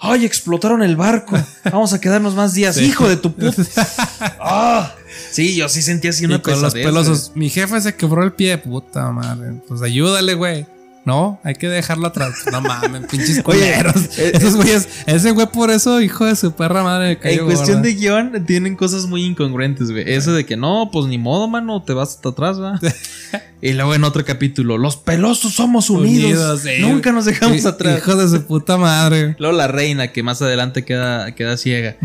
Ay, 0.00 0.24
explotaron 0.24 0.82
el 0.82 0.96
barco. 0.96 1.38
Vamos 1.66 1.92
a 1.92 2.00
quedarnos 2.00 2.34
más 2.34 2.52
días. 2.54 2.76
Hijo 2.78 3.08
de 3.08 3.16
tu 3.16 3.32
puta. 3.32 3.62
Ah. 4.40 4.92
Sí, 5.30 5.54
yo 5.54 5.68
sí 5.68 5.82
sentía 5.82 6.10
así 6.10 6.24
una 6.24 6.36
y 6.36 6.40
con 6.40 6.60
los 6.60 6.72
pelosos. 6.72 7.30
Mi 7.36 7.48
jefe 7.48 7.80
se 7.80 7.94
quebró 7.94 8.24
el 8.24 8.32
pie, 8.32 8.58
puta 8.58 9.12
madre. 9.12 9.52
Pues 9.68 9.82
ayúdale, 9.82 10.34
güey. 10.34 10.66
No, 11.08 11.40
hay 11.42 11.54
que 11.54 11.68
dejarlo 11.68 12.06
atrás. 12.08 12.34
No 12.52 12.60
mames, 12.60 13.06
pinches 13.10 13.42
culeros. 13.42 14.18
eh, 14.18 14.32
Esos 14.34 14.56
güeyes, 14.56 14.88
ese 15.06 15.30
güey 15.30 15.46
por 15.46 15.70
eso, 15.70 16.00
hijo 16.02 16.26
de 16.26 16.36
su 16.36 16.52
perra 16.52 16.82
madre, 16.82 17.08
me 17.08 17.18
cayó 17.18 17.40
En 17.40 17.46
cuestión 17.46 17.80
de 17.82 17.94
guion, 17.94 18.44
tienen 18.46 18.76
cosas 18.76 19.06
muy 19.06 19.24
incongruentes, 19.24 19.90
güey. 19.90 20.04
Eso 20.06 20.32
de 20.32 20.44
que 20.44 20.56
no, 20.56 20.90
pues 20.92 21.06
ni 21.06 21.16
modo, 21.16 21.48
mano, 21.48 21.82
te 21.82 21.94
vas 21.94 22.10
hasta 22.10 22.28
atrás, 22.28 22.60
va. 22.60 22.78
y 23.62 23.72
luego 23.72 23.94
en 23.94 24.04
otro 24.04 24.22
capítulo, 24.24 24.76
los 24.76 24.96
pelosos 24.98 25.54
somos 25.54 25.88
unidos. 25.88 26.62
Nunca 26.80 27.10
nos 27.12 27.24
dejamos 27.24 27.64
atrás. 27.64 27.98
Hijo 27.98 28.14
de 28.16 28.28
su 28.28 28.44
puta 28.46 28.76
madre. 28.76 29.34
Luego 29.38 29.56
la 29.56 29.66
reina, 29.66 30.12
que 30.12 30.22
más 30.22 30.42
adelante 30.42 30.84
queda, 30.84 31.34
queda 31.34 31.56
ciega. 31.56 31.96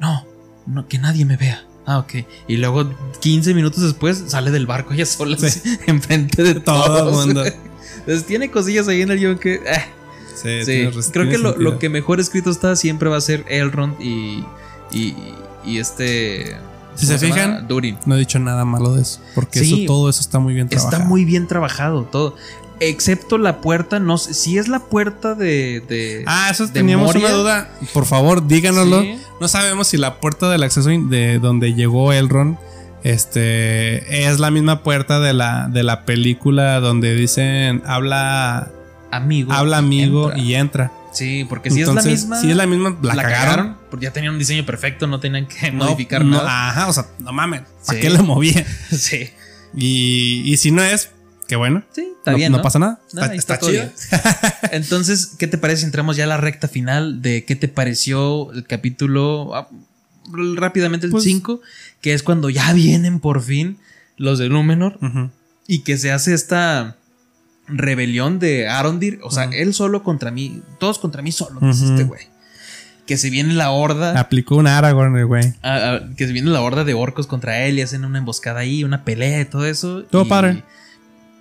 No, 0.00 0.26
no, 0.66 0.88
que 0.88 0.98
nadie 0.98 1.24
me 1.24 1.36
vea. 1.36 1.64
Ah, 1.86 1.98
ok. 1.98 2.24
Y 2.46 2.56
luego 2.58 2.88
15 3.20 3.52
minutos 3.54 3.82
después 3.82 4.22
sale 4.28 4.50
del 4.52 4.66
barco 4.66 4.92
ella 4.94 5.06
sola 5.06 5.36
Sí. 5.38 5.60
enfrente 5.86 6.42
de 6.42 6.54
Todo 6.60 6.84
todos. 6.84 7.26
el 7.26 7.34
mundo. 7.34 7.44
Entonces 8.00 8.26
tiene 8.26 8.50
cosillas 8.50 8.88
ahí 8.88 9.02
en 9.02 9.10
el 9.10 9.18
guion 9.18 9.38
que... 9.38 9.54
eh, 9.54 9.84
Sí, 10.34 10.64
sí, 10.64 10.88
creo 11.12 11.28
que 11.28 11.36
lo, 11.36 11.56
lo 11.58 11.78
que 11.78 11.90
mejor 11.90 12.18
escrito 12.18 12.50
está 12.50 12.74
siempre 12.74 13.10
va 13.10 13.18
a 13.18 13.20
ser 13.20 13.44
Elrond 13.48 14.00
y, 14.00 14.42
y, 14.90 15.14
y 15.66 15.78
este... 15.78 16.56
Si 16.94 17.06
¿cómo 17.06 17.18
se 17.18 17.26
fijan, 17.26 17.68
Durin. 17.68 17.98
No 18.06 18.16
he 18.16 18.18
dicho 18.18 18.38
nada 18.38 18.64
malo 18.64 18.94
de 18.94 19.02
eso. 19.02 19.20
Porque 19.34 19.60
Sí. 19.60 19.84
eso, 19.84 19.92
todo 19.92 20.08
eso 20.08 20.20
está 20.22 20.38
muy 20.38 20.54
bien 20.54 20.68
trabajado. 20.68 20.96
Está 20.96 21.08
muy 21.08 21.24
bien 21.26 21.46
trabajado 21.46 22.04
todo. 22.04 22.36
Excepto 22.80 23.36
la 23.36 23.60
puerta, 23.60 24.00
no 24.00 24.16
sé 24.16 24.32
si 24.32 24.56
es 24.56 24.66
la 24.68 24.78
puerta 24.80 25.34
de... 25.34 25.82
de 25.86 26.24
Ah, 26.26 26.48
eso 26.50 26.66
de 26.66 26.72
teníamos 26.72 27.06
Moria. 27.08 27.26
una 27.28 27.36
duda. 27.36 27.70
Por 27.92 28.06
favor, 28.06 28.46
díganoslo. 28.46 29.02
No 29.40 29.48
sabemos 29.48 29.88
si 29.88 29.98
la 29.98 30.20
puerta 30.20 30.48
del 30.50 30.62
acceso 30.62 30.88
de 30.88 31.38
donde 31.38 31.74
llegó 31.74 32.12
Elrond 32.14 32.56
este 33.02 34.26
es 34.28 34.38
la 34.40 34.50
misma 34.50 34.82
puerta 34.82 35.20
de 35.20 35.32
la, 35.32 35.68
de 35.68 35.82
la 35.82 36.04
película 36.04 36.80
donde 36.80 37.14
dicen 37.14 37.82
habla 37.86 38.70
Amigo. 39.10 39.52
habla 39.52 39.78
amigo 39.78 40.28
entra. 40.30 40.38
y 40.42 40.54
entra. 40.54 40.92
Sí, 41.12 41.44
porque 41.48 41.70
si 41.70 41.82
es 41.82 41.88
la 41.88 42.02
misma... 42.02 42.40
Si 42.40 42.50
es 42.50 42.56
la 42.56 42.66
misma, 42.68 42.96
la, 43.02 43.16
cagaron. 43.16 43.76
Porque 43.90 44.04
ya 44.04 44.12
tenían 44.12 44.34
un 44.34 44.38
diseño 44.38 44.64
perfecto, 44.64 45.08
no 45.08 45.18
tenían 45.18 45.46
que 45.48 45.72
No, 45.72 45.86
modificar 45.86 46.24
no, 46.24 46.36
nada. 46.36 46.68
Ajá, 46.70 46.88
o 46.88 46.92
sea, 46.92 47.06
no 47.18 47.32
mames. 47.32 47.62
¿Para 47.84 47.98
Sí. 47.98 48.00
qué 48.00 48.10
le 48.10 48.22
movían? 48.22 48.64
Sí. 48.90 49.30
Y, 49.74 50.42
y 50.46 50.56
si 50.56 50.70
no 50.70 50.82
es, 50.84 51.10
qué 51.48 51.56
bueno. 51.56 51.82
Sí, 51.90 52.06
está 52.18 52.30
no, 52.30 52.36
bien. 52.36 52.52
no 52.52 52.62
pasa 52.62 52.78
nada. 52.78 53.00
No, 53.12 53.22
está 53.22 53.34
está 53.34 53.58
todo 53.58 53.70
chido. 53.70 53.90
Entonces, 54.70 55.34
¿qué 55.36 55.48
te 55.48 55.58
parece 55.58 55.80
si 55.80 55.86
entramos 55.86 56.16
ya 56.16 56.24
a 56.24 56.26
la 56.28 56.36
recta 56.36 56.68
final 56.68 57.22
de 57.22 57.44
qué 57.44 57.56
te 57.56 57.66
pareció 57.66 58.52
el 58.52 58.64
capítulo 58.66 59.54
ah, 59.56 59.68
rápidamente 60.56 61.06
el 61.06 61.12
Pues- 61.12 61.24
5, 61.24 61.60
que 62.00 62.14
es 62.14 62.22
cuando 62.22 62.50
ya 62.50 62.72
vienen 62.72 63.20
por 63.20 63.42
fin 63.42 63.78
los 64.16 64.38
de 64.38 64.48
Númenor 64.48 64.98
y 65.66 65.80
que 65.80 65.96
se 65.98 66.12
hace 66.12 66.34
esta 66.34 66.96
rebelión 67.68 68.38
de 68.38 68.68
Arondir, 68.68 69.20
o 69.22 69.30
sea, 69.30 69.44
él 69.44 69.74
solo 69.74 70.02
contra 70.02 70.30
mí, 70.30 70.60
todos 70.78 70.98
contra 70.98 71.22
mí 71.22 71.30
solo, 71.32 71.58
Ujú. 71.58 71.68
este 71.70 72.04
güey. 72.04 72.26
Que 73.06 73.16
se 73.16 73.30
viene 73.30 73.54
la 73.54 73.70
horda, 73.70 74.18
Aplicó 74.20 74.56
un 74.56 74.66
Aragorn, 74.66 75.16
el 75.16 75.26
güey. 75.26 75.54
ah, 75.62 76.00
ah, 76.02 76.08
que 76.16 76.26
se 76.26 76.32
viene 76.32 76.50
la 76.50 76.60
horda 76.60 76.84
de 76.84 76.94
orcos 76.94 77.26
contra 77.26 77.64
él 77.64 77.78
y 77.78 77.82
hacen 77.82 78.04
una 78.04 78.18
emboscada 78.18 78.60
ahí, 78.60 78.84
una 78.84 79.04
pelea 79.04 79.40
y 79.40 79.44
todo 79.46 79.66
eso. 79.66 80.02
Todo 80.04 80.22
y 80.26 80.28
padre. 80.28 80.64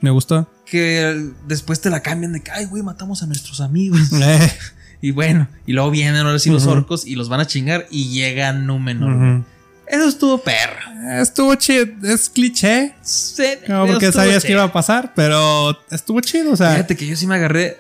Me 0.01 0.09
gustó. 0.09 0.49
Que 0.65 1.29
después 1.47 1.81
te 1.81 1.89
la 1.89 2.01
cambian 2.01 2.33
de 2.33 2.41
que, 2.41 2.51
ay, 2.51 2.65
güey, 2.65 2.81
matamos 2.83 3.21
a 3.23 3.27
nuestros 3.27 3.59
amigos. 3.61 3.99
Eh, 4.21 4.51
Y 5.01 5.11
bueno, 5.11 5.47
y 5.65 5.73
luego 5.73 5.91
vienen 5.91 6.15
ahora 6.25 6.39
sí 6.39 6.49
los 6.49 6.67
orcos 6.67 7.05
y 7.05 7.15
los 7.15 7.29
van 7.29 7.39
a 7.39 7.47
chingar 7.47 7.87
y 7.89 8.09
llega 8.09 8.51
Númenor. 8.53 9.11
ujú. 9.13 9.43
Eso 9.89 10.07
estuvo 10.07 10.37
perra. 10.37 11.19
Estuvo 11.19 11.55
chido. 11.55 11.87
Es 12.03 12.29
cliché. 12.29 12.93
Sí, 13.01 13.43
No, 13.67 13.87
porque 13.87 14.11
sabías 14.11 14.43
que 14.43 14.51
iba 14.51 14.63
a 14.63 14.71
pasar, 14.71 15.13
pero 15.15 15.75
estuvo 15.89 16.21
chido. 16.21 16.51
O 16.51 16.55
sea, 16.55 16.71
Fíjate 16.71 16.95
que 16.95 17.07
yo 17.07 17.15
sí 17.15 17.25
me 17.25 17.35
agarré. 17.35 17.77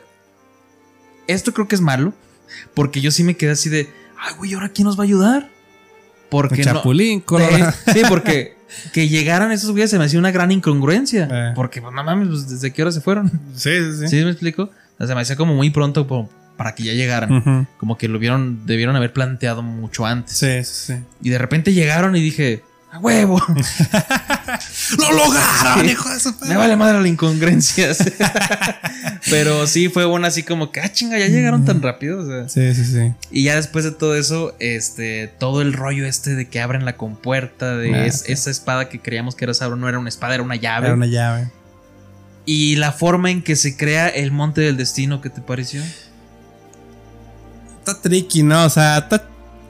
Esto 1.27 1.53
creo 1.53 1.67
que 1.67 1.75
es 1.75 1.81
malo. 1.81 2.13
Porque 2.73 2.99
yo 2.99 3.11
sí 3.11 3.23
me 3.23 3.37
quedé 3.37 3.51
así 3.51 3.69
de. 3.69 3.89
Ay, 4.19 4.33
güey, 4.37 4.53
¿ahora 4.55 4.69
quién 4.69 4.85
nos 4.87 4.97
va 4.97 5.03
a 5.03 5.05
ayudar? 5.05 5.49
Porque 6.29 6.57
no. 6.57 6.63
Chapulín, 6.63 7.19
Colorado. 7.21 7.73
sí, 7.93 8.01
porque 8.09 8.57
que 8.91 9.07
llegaran 9.07 9.51
esos 9.51 9.69
güeyes 9.71 9.91
se 9.91 9.99
me 9.99 10.05
hacía 10.05 10.17
una 10.17 10.31
gran 10.31 10.51
incongruencia. 10.51 11.27
Eh. 11.31 11.51
Porque, 11.55 11.79
pues, 11.79 11.93
no 11.93 12.03
mames, 12.03 12.27
pues, 12.29 12.49
¿desde 12.49 12.73
qué 12.73 12.81
hora 12.81 12.91
se 12.91 13.01
fueron? 13.01 13.31
Sí, 13.55 13.71
sí, 13.99 14.07
¿Sí, 14.07 14.23
me 14.23 14.31
explico? 14.31 14.63
O 14.63 14.97
sea, 14.97 15.07
se 15.07 15.15
me 15.15 15.21
hacía 15.21 15.35
como 15.35 15.53
muy 15.53 15.69
pronto 15.69 16.07
como 16.07 16.29
para 16.59 16.75
que 16.75 16.83
ya 16.83 16.91
llegaran. 16.91 17.67
Como 17.77 17.97
que 17.97 18.09
lo 18.09 18.19
vieron, 18.19 18.65
debieron 18.65 18.93
haber 18.97 19.13
planteado 19.13 19.63
mucho 19.63 20.05
antes. 20.05 20.37
Sí, 20.37 20.61
sí, 20.65 20.73
sí. 20.87 20.93
Y 21.23 21.29
de 21.29 21.37
repente 21.37 21.71
llegaron 21.73 22.17
y 22.17 22.21
dije, 22.21 22.63
¡a 22.91 22.99
huevo! 22.99 23.41
¡Lo 24.97 25.11
lograron, 25.13 25.85
Sí. 25.85 25.91
hijo 25.91 26.09
de 26.09 26.19
su 26.19 26.35
Me 26.47 26.57
vale 26.57 26.75
madre 26.75 27.01
la 27.01 27.07
incongruencia. 27.07 27.89
Pero 29.29 29.67
sí 29.67 29.89
fue 29.89 30.03
bueno 30.05 30.27
así 30.27 30.43
como 30.43 30.71
que, 30.71 30.81
ah, 30.81 30.91
chinga, 30.91 31.17
ya 31.17 31.27
llegaron 31.27 31.63
tan 31.63 31.81
rápido. 31.81 32.19
o 32.19 32.25
sea. 32.27 32.49
Sí, 32.49 32.73
sí, 32.75 32.83
sí. 32.91 33.13
Y 33.31 33.43
ya 33.43 33.55
después 33.55 33.85
de 33.85 33.91
todo 33.91 34.15
eso, 34.15 34.55
este, 34.59 35.27
todo 35.39 35.61
el 35.61 35.71
rollo 35.73 36.05
este 36.05 36.35
de 36.35 36.47
que 36.49 36.59
abren 36.59 36.83
la 36.85 36.97
compuerta, 36.97 37.77
de 37.77 37.95
Ah, 37.95 38.05
es- 38.05 38.21
sí. 38.21 38.31
esa 38.33 38.49
espada 38.51 38.89
que 38.89 38.99
creíamos 38.99 39.35
que 39.35 39.45
era 39.45 39.53
Sauron, 39.53 39.79
no 39.79 39.87
era 39.87 39.97
una 39.99 40.09
espada, 40.09 40.33
era 40.35 40.43
una 40.43 40.55
llave. 40.55 40.87
Era 40.87 40.95
una 40.95 41.05
llave. 41.05 41.49
Y 42.45 42.75
la 42.77 42.91
forma 42.91 43.29
en 43.31 43.43
que 43.43 43.55
se 43.55 43.77
crea 43.77 44.09
el 44.09 44.31
monte 44.31 44.61
del 44.61 44.75
destino, 44.75 45.21
¿qué 45.21 45.29
te 45.29 45.39
pareció? 45.41 45.83
Está 47.89 48.01
tricky, 48.01 48.43
¿no? 48.43 48.65
O 48.65 48.69
sea, 48.69 49.07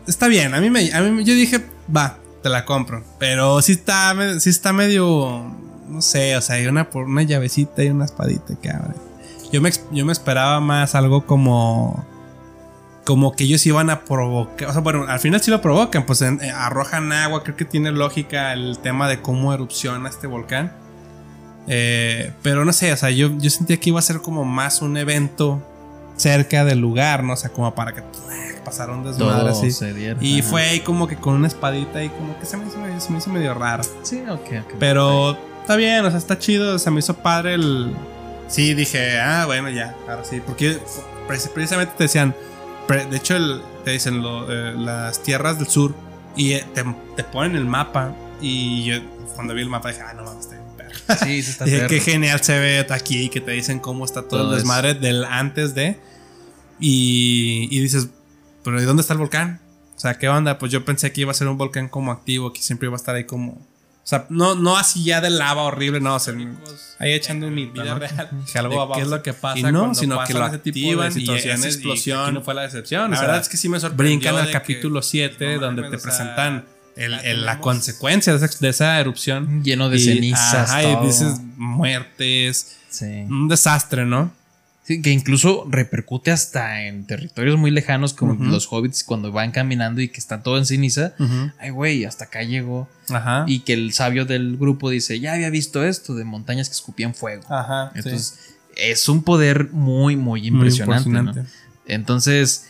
está, 0.08 0.28
bien. 0.28 0.54
A 0.54 0.62
mí, 0.62 0.70
me, 0.70 0.91
a 0.94 1.02
mí 1.02 1.24
yo 1.24 1.34
dije, 1.34 1.66
va, 1.96 2.18
te 2.41 2.50
la 2.50 2.66
compro. 2.66 3.04
Pero 3.18 3.62
sí 3.62 3.74
está, 3.74 4.16
sí 4.40 4.50
está 4.50 4.74
medio, 4.74 5.56
no 5.88 6.02
sé, 6.02 6.36
o 6.36 6.41
sea, 6.41 6.56
hay 6.56 6.68
una, 6.68 6.88
una 6.94 7.24
llavecita 7.24 7.84
y 7.84 7.90
una 7.90 8.06
espadita 8.06 8.56
que 8.62 8.70
abre. 8.70 8.96
Yo 9.52 9.62
me, 9.62 9.72
yo 9.91 10.06
me 10.06 10.12
esperaba 10.12 10.60
más 10.60 10.96
algo 10.96 11.26
como... 11.26 12.06
Como 13.06 13.36
que 13.36 13.46
ellos 13.46 13.66
iban 13.66 13.90
a 13.90 14.02
provocar. 14.02 14.70
O 14.70 14.72
sea, 14.72 14.82
bueno, 14.82 15.06
al 15.08 15.20
final 15.20 15.41
sí 15.41 15.50
lo 15.50 15.62
provocan. 15.62 16.06
Pues 16.06 16.22
eh, 16.22 16.38
arrojan 16.54 17.12
agua. 17.12 17.44
Creo 17.44 17.56
que 17.56 17.66
tiene 17.66 17.91
lógica 17.91 18.54
el 18.54 18.78
tema 18.78 19.08
de 19.08 19.20
cómo 19.20 19.52
erupciona 19.52 20.08
este 20.10 20.28
volcán. 20.28 20.72
Eh, 21.68 22.34
pero 22.44 22.66
no 22.66 22.74
sé, 22.74 22.91
o 22.94 22.98
sea, 22.98 23.10
yo, 23.10 23.30
yo 23.38 23.50
sentía 23.50 23.80
que 23.80 23.90
iba 23.90 24.00
a 24.00 24.04
ser 24.04 24.22
como 24.22 24.44
más 24.44 24.84
un 24.84 24.98
evento 24.98 25.64
cerca 26.20 26.66
del 26.66 26.80
lugar, 26.80 27.24
¿no? 27.24 27.34
O 27.34 27.38
sea, 27.38 27.50
como 27.50 27.74
para 27.74 27.94
que 27.94 28.02
¡tuac! 28.02 28.64
pasara 28.64 28.91
un 28.94 29.04
desmadre 29.04 29.50
así. 29.52 29.72
Y 30.22 30.41
Ajá. 30.41 30.50
fue 30.50 30.64
ahí 30.64 30.80
como 30.82 31.08
que 31.08 31.16
con 31.16 31.34
una 31.36 31.48
espadita 31.48 32.04
y 32.04 32.10
como 32.10 32.38
que 32.40 32.46
se 32.46 32.58
me 32.58 32.68
hizo, 32.68 32.78
medio- 32.78 33.00
se 33.00 33.12
me 33.12 33.18
hizo 33.20 33.30
medio 33.30 33.54
raro. 33.54 33.84
Sí, 34.04 34.22
ok, 34.30 34.41
ok. 34.66 34.74
Pero 34.80 35.38
está 35.62 35.76
bien, 35.78 36.06
o 36.06 36.10
sea, 36.10 36.18
está 36.20 36.38
chido, 36.38 36.78
se 36.78 36.91
me 36.91 37.00
hizo 37.00 37.16
padre 37.16 37.54
el... 37.56 37.96
Sí, 38.50 38.74
dije, 38.74 39.20
ah, 39.20 39.46
bueno, 39.46 39.70
ya, 39.70 39.96
ahora 40.10 40.24
sí. 40.26 40.41
Porque 40.46 40.80
pre- 41.28 41.38
precisamente 41.54 41.94
te 41.98 42.04
decían, 42.04 42.36
de 42.88 43.16
hecho, 43.18 43.36
el- 43.38 43.62
te 43.86 43.91
dicen 43.91 44.22
lo- 44.22 44.46
eh, 44.52 44.74
las 44.76 45.24
tierras 45.24 45.58
del 45.58 45.68
sur 45.68 45.94
y 46.36 46.54
eh, 46.54 46.66
te, 46.74 46.84
te 47.16 47.24
ponen 47.24 47.56
el 47.56 47.66
mapa. 47.66 48.12
Y 48.41 48.84
yo 48.86 48.96
cuando 49.36 49.54
vi 49.54 49.62
el 49.62 49.70
mapa 49.70 49.90
dije, 49.90 50.02
ah, 50.02 50.14
no 50.14 50.24
mames. 50.24 50.48
Sí, 51.18 51.41
sí 51.41 51.52
está 51.52 51.65
qué 51.88 51.99
genial 51.99 52.44
se 52.44 52.60
ve 52.60 52.86
aquí, 52.90 53.30
que 53.30 53.41
te 53.41 53.52
dicen 53.52 53.80
cómo 53.80 54.06
está 54.06 54.22
todo, 54.23 54.41
Todo 54.41 54.52
el 54.52 54.57
desmadre 54.57 54.94
del 54.94 55.23
antes 55.26 55.76
de. 55.76 55.99
Y, 56.80 57.68
y 57.72 57.80
dices, 57.80 58.10
pero 58.64 58.81
¿y 58.81 58.86
dónde 58.86 59.02
está 59.02 59.14
el 59.14 59.19
volcán? 59.19 59.61
O 59.95 59.99
sea, 59.99 60.18
¿qué 60.18 60.30
onda? 60.30 60.57
Pues 60.57 60.72
yo 60.72 60.86
pensé 60.86 61.11
que 61.11 61.22
iba 61.22 61.31
a 61.31 61.34
ser 61.34 61.48
un 61.48 61.57
volcán 61.57 61.90
como 61.90 62.11
activo, 62.11 62.53
que 62.53 62.61
siempre 62.61 62.88
iba 62.88 62.95
a 62.95 62.98
estar 62.98 63.15
ahí 63.15 63.26
como. 63.26 63.52
O 63.52 64.07
sea, 64.10 64.26
no, 64.30 64.56
no 64.56 64.77
así 64.77 65.03
ya 65.03 65.22
de 65.22 65.30
lava 65.30 65.64
horrible, 65.64 65.99
no, 65.99 66.15
o 66.15 66.19
sea, 66.19 66.34
ahí 66.99 67.11
echando 67.11 67.48
un 67.48 67.56
vida 67.56 67.84
¿no? 67.84 67.99
real. 67.99 68.30
Que 68.52 68.57
algo 68.57 68.94
qué 68.94 69.02
es 69.02 69.07
lo 69.07 69.22
que 69.22 69.34
pasa 69.34 69.60
Y 69.60 69.64
no, 69.64 69.72
cuando 69.72 69.95
sino 69.95 70.23
que 70.23 70.34
lo 70.34 70.48
ese 70.48 70.57
tipo 70.60 71.02
de 71.02 71.10
y 71.10 71.11
situaciones 71.11 71.65
y 71.65 71.68
explosión. 71.68 72.23
aquí 72.23 72.34
no 72.34 72.41
fue 72.41 72.53
la 72.53 72.61
decepción. 72.61 73.11
La 73.11 73.18
o 73.18 73.19
verdad 73.19 73.36
sea, 73.36 73.41
es 73.41 73.49
que 73.49 73.57
sí 73.57 73.69
me 73.69 73.80
sorprendió. 73.80 74.18
Brincan 74.18 74.36
al 74.38 74.52
capítulo 74.52 75.02
7, 75.02 75.56
no 75.56 75.61
donde 75.61 75.90
te 75.90 75.98
presentan 75.98 76.65
el- 76.99 77.11
la 77.11 77.17
el- 77.19 77.41
la 77.45 77.51
tenemos- 77.53 77.63
consecuencia 77.63 78.35
de 78.35 78.45
esa, 78.45 78.57
de 78.59 78.69
esa 78.69 78.99
erupción. 78.99 79.63
Lleno 79.63 79.89
de 79.89 79.97
Y- 79.97 80.03
cenizas. 80.05 80.69
Ajá, 80.71 80.81
todo. 80.81 81.03
y 81.03 81.07
dices 81.07 81.34
muertes. 81.57 82.76
Sí. 82.89 83.05
Un 83.05 83.47
desastre, 83.47 84.05
¿no? 84.05 84.31
Sí, 84.84 85.03
que 85.03 85.11
incluso 85.11 85.67
repercute 85.69 86.31
hasta 86.31 86.81
en 86.88 87.05
territorios 87.05 87.59
muy 87.59 87.69
lejanos 87.69 88.13
como 88.15 88.34
los 88.45 88.67
hobbits 88.71 89.03
cuando 89.03 89.31
van 89.31 89.51
caminando 89.51 90.01
y 90.01 90.07
que 90.09 90.17
está 90.19 90.41
todo 90.41 90.57
en 90.57 90.65
ceniza. 90.65 91.13
Ay, 91.59 91.69
güey, 91.69 92.05
hasta 92.05 92.26
acá 92.26 92.41
llegó. 92.41 92.89
Ajá. 93.09 93.45
Y 93.47 93.59
que 93.59 93.73
el 93.73 93.93
sabio 93.93 94.26
del 94.26 94.57
grupo 94.57 94.89
dice, 94.89 95.19
ya 95.19 95.34
había 95.34 95.51
visto 95.51 95.84
esto 95.85 96.15
de 96.15 96.23
montañas 96.26 96.69
que 96.69 96.73
escupían 96.73 97.13
fuego. 97.13 97.43
Ajá. 97.49 97.91
sí. 97.93 97.99
Entonces, 97.99 98.39
es 98.76 99.07
un 99.07 99.21
poder 99.21 99.69
muy, 99.73 100.15
muy 100.15 100.39
Muy 100.41 100.47
impresionante. 100.47 101.07
¿no? 101.09 101.19
impresionante. 101.19 101.53
Entonces, 101.85 102.69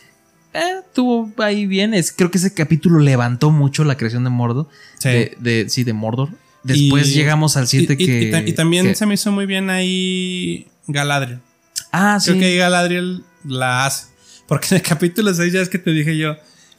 eh, 0.54 0.80
tuvo 0.94 1.32
ahí 1.38 1.66
bien. 1.66 1.94
Es, 1.94 2.12
creo 2.12 2.30
que 2.30 2.38
ese 2.38 2.52
capítulo 2.54 2.98
levantó 2.98 3.50
mucho 3.50 3.84
la 3.84 3.96
creación 3.96 4.24
de 4.24 4.30
Mordor. 4.30 4.68
Sí. 4.98 5.08
De, 5.08 5.36
de- 5.40 5.68
sí, 5.68 5.84
de 5.84 5.92
Mordor. 5.92 6.30
Después 6.62 7.08
Y- 7.08 7.14
llegamos 7.14 7.56
al 7.56 7.66
7 7.68 7.96
y, 7.98 8.02
y- 8.02 8.06
que, 8.06 8.22
y 8.22 8.30
ta- 8.30 8.40
y 8.40 8.52
también 8.52 8.86
que- 8.86 8.94
se 8.94 9.06
me 9.06 9.14
hizo 9.14 9.32
muy 9.32 9.46
bien 9.46 9.70
ahí 9.70 10.66
Galadriel. 10.86 11.40
Ah, 11.92 12.18
sí. 12.20 12.30
Creo 12.30 12.40
que 12.40 12.46
ahí 12.46 12.56
Galadriel 12.56 13.24
la 13.44 13.86
hace. 13.86 14.06
Porque 14.46 14.68
en 14.70 14.76
el 14.76 14.82
capítulo 14.82 15.32
6 15.32 15.52
ya 15.52 15.60
es 15.60 15.68
que 15.68 15.78
te 15.78 15.90
dije 15.92 16.16
yo 16.18 16.36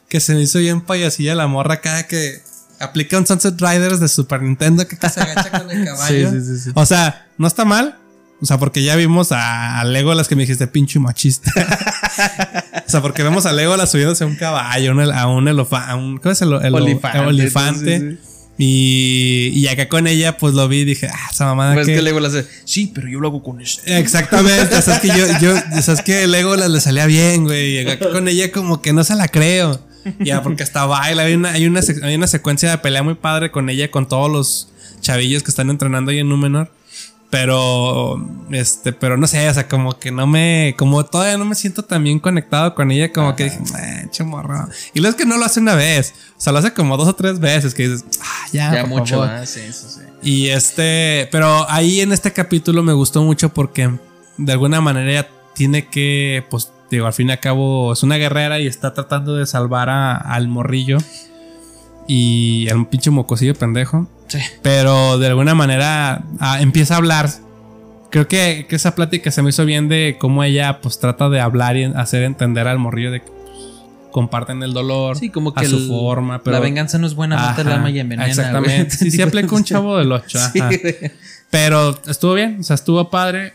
que 0.08 0.20
se 0.20 0.34
me 0.34 0.42
hizo 0.42 0.58
bien 0.58 0.82
payasilla 0.82 1.34
la 1.34 1.46
morra 1.46 1.80
cada 1.80 2.06
que 2.06 2.40
Aplica 2.80 3.16
un 3.16 3.26
Sunset 3.26 3.58
Riders 3.60 4.00
de 4.00 4.08
Super 4.08 4.42
Nintendo 4.42 4.86
que 4.88 4.96
se 4.96 5.20
agacha 5.20 5.50
con 5.56 5.70
el 5.70 5.84
caballo. 5.84 6.30
Sí, 6.32 6.40
sí, 6.40 6.46
sí, 6.46 6.58
sí. 6.64 6.70
O 6.74 6.84
sea, 6.84 7.28
no 7.38 7.46
está 7.46 7.64
mal. 7.64 7.96
O 8.42 8.46
sea, 8.46 8.58
porque 8.58 8.82
ya 8.82 8.96
vimos 8.96 9.28
a, 9.30 9.82
Legolas 9.84 10.26
que 10.26 10.34
me 10.34 10.42
dijiste 10.42 10.66
pinche 10.66 10.98
machista. 10.98 11.50
o 12.86 12.90
sea, 12.90 13.00
porque 13.00 13.22
vemos 13.22 13.46
a 13.46 13.52
Legolas 13.52 13.90
subiéndose 13.90 14.24
a 14.24 14.26
un 14.26 14.34
caballo, 14.34 14.92
a 15.14 15.26
un 15.28 15.46
elefante, 15.48 15.94
un, 15.94 16.18
¿cómo 16.18 16.32
es 16.32 16.42
el, 16.42 16.52
el- 16.54 16.74
Olifante, 16.74 17.18
el 17.18 17.24
olifante? 17.26 18.00
sí, 18.00 18.10
sí. 18.10 18.32
Y, 18.58 19.50
y 19.54 19.66
acá 19.68 19.88
con 19.88 20.06
ella, 20.06 20.36
pues 20.36 20.54
lo 20.54 20.68
vi 20.68 20.80
y 20.80 20.84
dije, 20.84 21.08
ah, 21.08 21.28
esa 21.30 21.46
mamada 21.46 21.74
Pues 21.74 21.86
que... 21.86 21.94
que 21.94 22.02
Legolas 22.02 22.32
sí, 22.64 22.92
pero 22.94 23.08
yo 23.08 23.18
lo 23.20 23.28
hago 23.28 23.42
con 23.42 23.60
esto. 23.60 23.82
Exactamente, 23.86 24.76
o 24.76 24.82
sea, 24.82 24.96
es 24.96 25.00
que 25.00 25.08
yo, 25.08 25.24
yo, 25.40 25.54
o 25.78 25.82
sea, 25.82 25.94
es 25.94 26.02
que 26.02 26.26
Legolas 26.26 26.70
le 26.70 26.80
salía 26.80 27.06
bien, 27.06 27.44
güey. 27.44 27.76
Y 27.76 27.78
acá 27.78 28.10
con 28.10 28.28
ella 28.28 28.52
como 28.52 28.82
que 28.82 28.92
no 28.92 29.04
se 29.04 29.14
la 29.14 29.28
creo. 29.28 29.80
Ya, 30.18 30.42
porque 30.42 30.64
hasta 30.64 30.84
baila. 30.84 31.22
Hay 31.22 31.34
una, 31.34 31.52
hay 31.52 31.66
una, 31.66 31.80
hay 32.02 32.14
una 32.14 32.26
secuencia 32.26 32.70
de 32.70 32.78
pelea 32.78 33.02
muy 33.02 33.14
padre 33.14 33.50
con 33.50 33.70
ella, 33.70 33.90
con 33.90 34.08
todos 34.08 34.30
los 34.30 34.68
chavillos 35.00 35.42
que 35.42 35.50
están 35.50 35.70
entrenando 35.70 36.10
ahí 36.10 36.18
en 36.18 36.28
Númenor. 36.28 36.70
Pero, 37.32 38.22
este, 38.50 38.92
pero 38.92 39.16
no 39.16 39.26
sé, 39.26 39.48
o 39.48 39.54
sea, 39.54 39.66
como 39.66 39.98
que 39.98 40.10
no 40.10 40.26
me, 40.26 40.74
como 40.76 41.02
todavía 41.06 41.38
no 41.38 41.46
me 41.46 41.54
siento 41.54 41.82
tan 41.82 42.04
bien 42.04 42.18
conectado 42.18 42.74
con 42.74 42.90
ella, 42.90 43.10
como 43.10 43.34
que 43.34 43.44
dije, 43.44 43.56
"Eh, 43.80 44.08
che 44.10 44.22
morro". 44.22 44.68
Y 44.92 45.00
luego 45.00 45.16
es 45.16 45.16
que 45.16 45.26
no 45.26 45.38
lo 45.38 45.46
hace 45.46 45.58
una 45.58 45.74
vez, 45.74 46.12
o 46.36 46.40
sea, 46.40 46.52
lo 46.52 46.58
hace 46.58 46.74
como 46.74 46.98
dos 46.98 47.08
o 47.08 47.14
tres 47.14 47.40
veces 47.40 47.72
que 47.74 47.88
dices, 47.88 48.04
ah, 48.22 48.46
ya, 48.52 48.74
Ya 48.74 48.80
por 48.82 48.90
mucho, 48.90 49.14
favor". 49.20 49.30
ah, 49.30 49.46
sí. 49.46 49.62
Y 50.22 50.48
este, 50.48 51.26
pero 51.32 51.64
ahí 51.70 52.02
en 52.02 52.12
este 52.12 52.34
capítulo 52.34 52.82
me 52.82 52.92
gustó 52.92 53.22
mucho 53.22 53.48
porque 53.48 53.90
de 54.36 54.52
alguna 54.52 54.82
manera 54.82 55.10
ella 55.10 55.28
tiene 55.54 55.86
que, 55.88 56.44
pues, 56.50 56.70
digo, 56.90 57.06
al 57.06 57.14
fin 57.14 57.30
y 57.30 57.32
al 57.32 57.40
cabo 57.40 57.94
es 57.94 58.02
una 58.02 58.16
guerrera 58.18 58.60
y 58.60 58.66
está 58.66 58.92
tratando 58.92 59.34
de 59.36 59.46
salvar 59.46 59.88
a- 59.88 60.16
al 60.16 60.48
morrillo 60.48 60.98
y 62.08 62.68
al 62.70 62.86
pinche 62.88 63.10
mocosillo 63.10 63.54
pendejo. 63.54 64.08
Sí. 64.28 64.38
Pero 64.62 65.18
de 65.18 65.26
alguna 65.26 65.54
manera 65.54 66.22
ah, 66.40 66.60
empieza 66.60 66.94
a 66.94 66.96
hablar. 66.98 67.28
Creo 68.10 68.28
que, 68.28 68.66
que 68.68 68.76
esa 68.76 68.94
plática 68.94 69.30
se 69.30 69.42
me 69.42 69.50
hizo 69.50 69.64
bien 69.64 69.88
de 69.88 70.16
cómo 70.18 70.44
ella, 70.44 70.80
pues, 70.82 70.98
trata 70.98 71.28
de 71.30 71.40
hablar 71.40 71.76
y 71.76 71.84
hacer 71.84 72.22
entender 72.24 72.68
al 72.68 72.78
morrillo 72.78 73.10
de 73.10 73.20
que 73.22 73.30
pues, 73.30 73.48
comparten 74.10 74.62
el 74.62 74.74
dolor 74.74 75.16
Sí, 75.16 75.30
como 75.30 75.50
a 75.50 75.54
que 75.54 75.66
su 75.66 75.78
el- 75.78 75.88
forma. 75.88 76.42
Pero 76.42 76.54
la 76.56 76.60
venganza 76.60 76.98
no 76.98 77.06
es 77.06 77.14
buena, 77.14 77.36
mata 77.36 77.62
el 77.62 77.68
Ajá, 77.68 77.76
alma 77.76 77.90
y 77.90 77.98
envenena. 78.00 78.28
Exactamente. 78.28 78.90
Sí, 78.96 79.10
sí 79.10 79.16
Tipo, 79.16 79.28
aplica 79.28 79.54
un 79.54 79.64
chavo 79.64 79.96
del 79.96 80.12
8. 80.12 80.38
Sí, 80.52 80.60
ajá. 80.60 80.70
Pero 81.50 81.98
estuvo 82.06 82.34
bien, 82.34 82.58
o 82.60 82.62
sea, 82.62 82.74
estuvo 82.74 83.08
padre. 83.10 83.54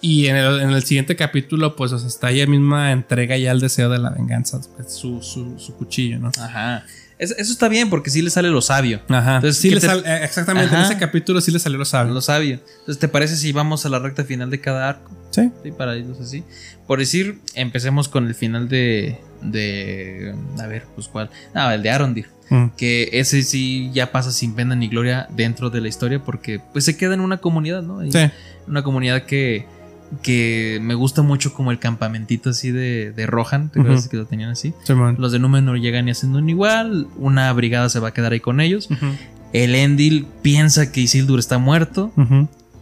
Y 0.00 0.26
en 0.26 0.34
el, 0.34 0.60
en 0.62 0.70
el 0.70 0.82
siguiente 0.82 1.14
capítulo, 1.14 1.76
pues, 1.76 1.92
o 1.92 1.98
sea, 1.98 2.08
está 2.08 2.30
ella 2.32 2.48
misma 2.48 2.90
entrega 2.90 3.36
ya 3.36 3.52
el 3.52 3.60
deseo 3.60 3.88
de 3.88 4.00
la 4.00 4.10
venganza, 4.10 4.60
pues, 4.76 4.92
su, 4.92 5.22
su, 5.22 5.56
su 5.60 5.76
cuchillo, 5.76 6.18
¿no? 6.18 6.32
Ajá. 6.40 6.84
Es- 7.22 7.30
eso 7.38 7.52
está 7.52 7.68
bien 7.68 7.88
porque 7.90 8.10
sí 8.10 8.20
le 8.22 8.30
sale 8.30 8.48
lo 8.50 8.60
sabio. 8.60 9.00
Ajá. 9.08 9.36
Entonces, 9.36 9.60
sí 9.60 9.68
¿qué 9.68 9.76
le 9.76 9.80
te- 9.80 9.86
sal- 9.86 10.02
eh, 10.04 10.20
exactamente, 10.24 10.68
Ajá. 10.74 10.78
en 10.86 10.90
ese 10.90 10.98
capítulo 10.98 11.40
sí 11.40 11.50
le 11.52 11.58
salió 11.58 11.78
lo 11.78 11.84
sabio. 11.84 12.12
Lo 12.12 12.20
sabio. 12.20 12.58
Entonces, 12.80 12.98
¿te 12.98 13.08
parece 13.08 13.36
si 13.36 13.52
vamos 13.52 13.86
a 13.86 13.88
la 13.88 13.98
recta 13.98 14.24
final 14.24 14.50
de 14.50 14.60
cada 14.60 14.88
arco? 14.88 15.10
Sí. 15.30 15.50
Sí, 15.62 15.70
para 15.72 15.96
irnos 15.96 16.20
así. 16.20 16.44
Por 16.86 16.98
decir, 16.98 17.38
empecemos 17.54 18.08
con 18.08 18.26
el 18.26 18.34
final 18.34 18.68
de. 18.68 19.18
de. 19.40 20.34
A 20.60 20.66
ver, 20.66 20.84
pues 20.94 21.08
cuál. 21.08 21.30
Ah, 21.54 21.74
el 21.74 21.82
de 21.82 21.90
Arondir. 21.90 22.26
Mm. 22.50 22.66
Que 22.76 23.08
ese 23.12 23.42
sí 23.42 23.90
ya 23.94 24.12
pasa 24.12 24.30
sin 24.30 24.54
pena 24.54 24.74
ni 24.76 24.88
gloria 24.88 25.26
dentro 25.30 25.70
de 25.70 25.80
la 25.80 25.88
historia 25.88 26.22
porque 26.22 26.60
pues 26.72 26.84
se 26.84 26.96
queda 26.96 27.14
en 27.14 27.20
una 27.20 27.38
comunidad, 27.38 27.82
¿no? 27.82 28.00
Sí. 28.10 28.30
Una 28.66 28.82
comunidad 28.82 29.22
que, 29.22 29.64
que 30.22 30.78
me 30.82 30.94
gusta 30.94 31.22
mucho 31.22 31.54
como 31.54 31.70
el 31.70 31.78
campamentito 31.78 32.50
así 32.50 32.70
de, 32.70 33.12
de 33.12 33.26
Rohan, 33.26 33.70
¿te 33.70 33.80
acuerdas 33.80 34.02
Ujú. 34.02 34.10
que 34.10 34.16
lo 34.18 34.26
tenían 34.26 34.50
así? 34.50 34.74
Los 35.16 35.32
de 35.32 35.38
Númenor 35.38 35.78
llegan 35.80 36.06
y 36.08 36.10
hacen 36.10 36.34
un 36.36 36.48
igual, 36.50 37.06
una 37.16 37.52
brigada 37.52 37.88
se 37.88 37.98
va 38.00 38.08
a 38.08 38.12
quedar 38.12 38.32
ahí 38.32 38.40
con 38.40 38.60
ellos. 38.60 38.88
El 39.52 39.74
Endil 39.74 40.26
piensa 40.42 40.92
que 40.92 41.00
Isildur 41.02 41.38
está 41.38 41.58
muerto, 41.58 42.12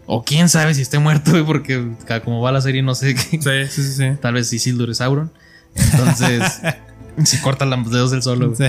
o 0.07 0.25
quién 0.25 0.49
sabe 0.49 0.75
si 0.75 0.83
esté 0.83 0.99
muerto, 0.99 1.33
porque 1.47 1.87
como 2.25 2.41
va 2.41 2.51
la 2.53 2.61
serie 2.61 2.83
no 2.83 2.95
sé 2.95 3.15
qué. 3.15 3.21
Sí, 3.41 3.83
sí, 3.83 3.83
sí. 3.89 3.93
sí. 3.95 4.05
Tal 4.21 4.35
vez 4.35 4.53
Isildur 4.53 4.91
es 4.91 4.97
Sauron. 4.99 5.31
Entonces, 5.75 6.61
si 7.25 7.39
corta 7.39 7.65
los 7.65 7.91
dedos 7.91 8.11
del 8.11 8.23
solo. 8.23 8.55
Sí. 8.57 8.65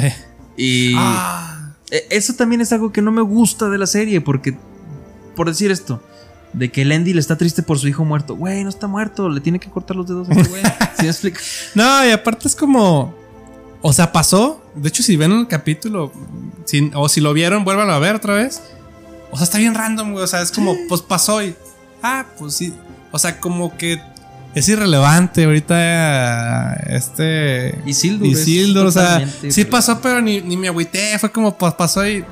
Y 0.57 0.93
Ah. 0.97 1.73
e- 1.89 2.05
eso 2.11 2.33
también 2.35 2.61
es 2.61 2.71
algo 2.73 2.91
que 2.91 3.01
no 3.01 3.11
me 3.11 3.21
gusta 3.21 3.69
de 3.69 3.77
la 3.79 3.87
serie, 3.87 4.21
porque, 4.21 4.55
por 5.35 5.47
decir 5.47 5.71
esto, 5.71 6.03
de 6.53 6.69
que 6.71 6.81
el 6.81 6.91
Endil 6.91 7.17
está 7.17 7.37
triste 7.37 7.63
por 7.63 7.79
su 7.79 7.87
hijo 7.87 8.03
muerto. 8.05 8.35
Güey, 8.35 8.63
no 8.63 8.69
está 8.69 8.87
muerto, 8.87 9.29
le 9.29 9.39
tiene 9.41 9.59
que 9.59 9.69
cortar 9.69 9.95
los 9.95 10.07
dedos 10.07 10.29
a 10.29 10.33
ese 10.33 10.49
güey. 10.49 10.63
¿Sí 10.97 11.03
me 11.03 11.07
explico? 11.09 11.39
No, 11.75 12.05
y 12.07 12.11
aparte 12.11 12.47
es 12.47 12.55
como. 12.55 13.15
O 13.81 13.93
sea, 13.93 14.11
pasó. 14.11 14.61
De 14.75 14.89
hecho, 14.89 15.01
si 15.03 15.15
ven 15.17 15.31
el 15.31 15.47
capítulo, 15.47 16.11
si- 16.65 16.91
o 16.93 17.09
si 17.09 17.19
lo 17.21 17.33
vieron, 17.33 17.63
vuélvanlo 17.63 17.93
a 17.93 17.99
ver 17.99 18.15
otra 18.15 18.33
vez. 18.35 18.61
O 19.31 19.37
sea, 19.37 19.45
está 19.45 19.57
bien 19.57 19.73
random, 19.73 20.11
güey. 20.11 20.23
O 20.23 20.27
sea, 20.27 20.41
es 20.41 20.51
como, 20.51 20.75
pues 20.89 21.01
pasó 21.01 21.41
y. 21.43 21.55
Ah, 22.03 22.25
pues 22.37 22.53
sí. 22.55 22.73
O 23.11 23.17
sea, 23.19 23.39
como 23.39 23.75
que 23.77 23.99
es 24.53 24.67
irrelevante 24.69 25.45
ahorita. 25.45 26.73
Este. 26.87 27.79
Isildur. 27.85 28.27
Isildur, 28.27 28.85
o 28.87 28.91
sea, 28.91 29.25
sí 29.49 29.65
pasó, 29.65 29.99
pero 30.01 30.21
ni, 30.21 30.41
ni 30.41 30.57
me 30.57 30.67
agüité. 30.67 31.17
Fue 31.19 31.31
como, 31.31 31.57
pues 31.57 31.73
pasó 31.73 32.05
y. 32.07 32.23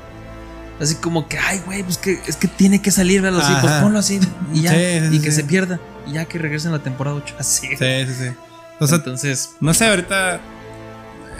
Así 0.80 0.94
como 0.94 1.28
que, 1.28 1.38
ay, 1.38 1.60
güey, 1.66 1.82
pues 1.82 1.98
que 1.98 2.18
es 2.26 2.36
que 2.36 2.48
tiene 2.48 2.80
que 2.80 2.90
salir, 2.90 3.20
véalo 3.20 3.38
así, 3.40 3.52
pues 3.60 3.72
Ajá. 3.72 3.82
ponlo 3.82 3.98
así 3.98 4.18
y 4.54 4.62
ya, 4.62 4.70
Sí, 4.72 4.78
sí, 5.10 5.16
y 5.16 5.20
que 5.20 5.30
sí. 5.30 5.36
se 5.36 5.44
pierda, 5.44 5.78
y 6.06 6.12
ya 6.12 6.24
que 6.24 6.38
regrese 6.38 6.68
en 6.68 6.72
la 6.72 6.78
temporada 6.82 7.16
8. 7.16 7.34
Así. 7.38 7.66
Sí, 7.68 7.76
sí, 7.78 8.14
sí. 8.18 8.28
O 8.78 8.86
sea, 8.86 8.96
Entonces, 8.96 9.50
no 9.60 9.74
sé, 9.74 9.86
ahorita. 9.88 10.40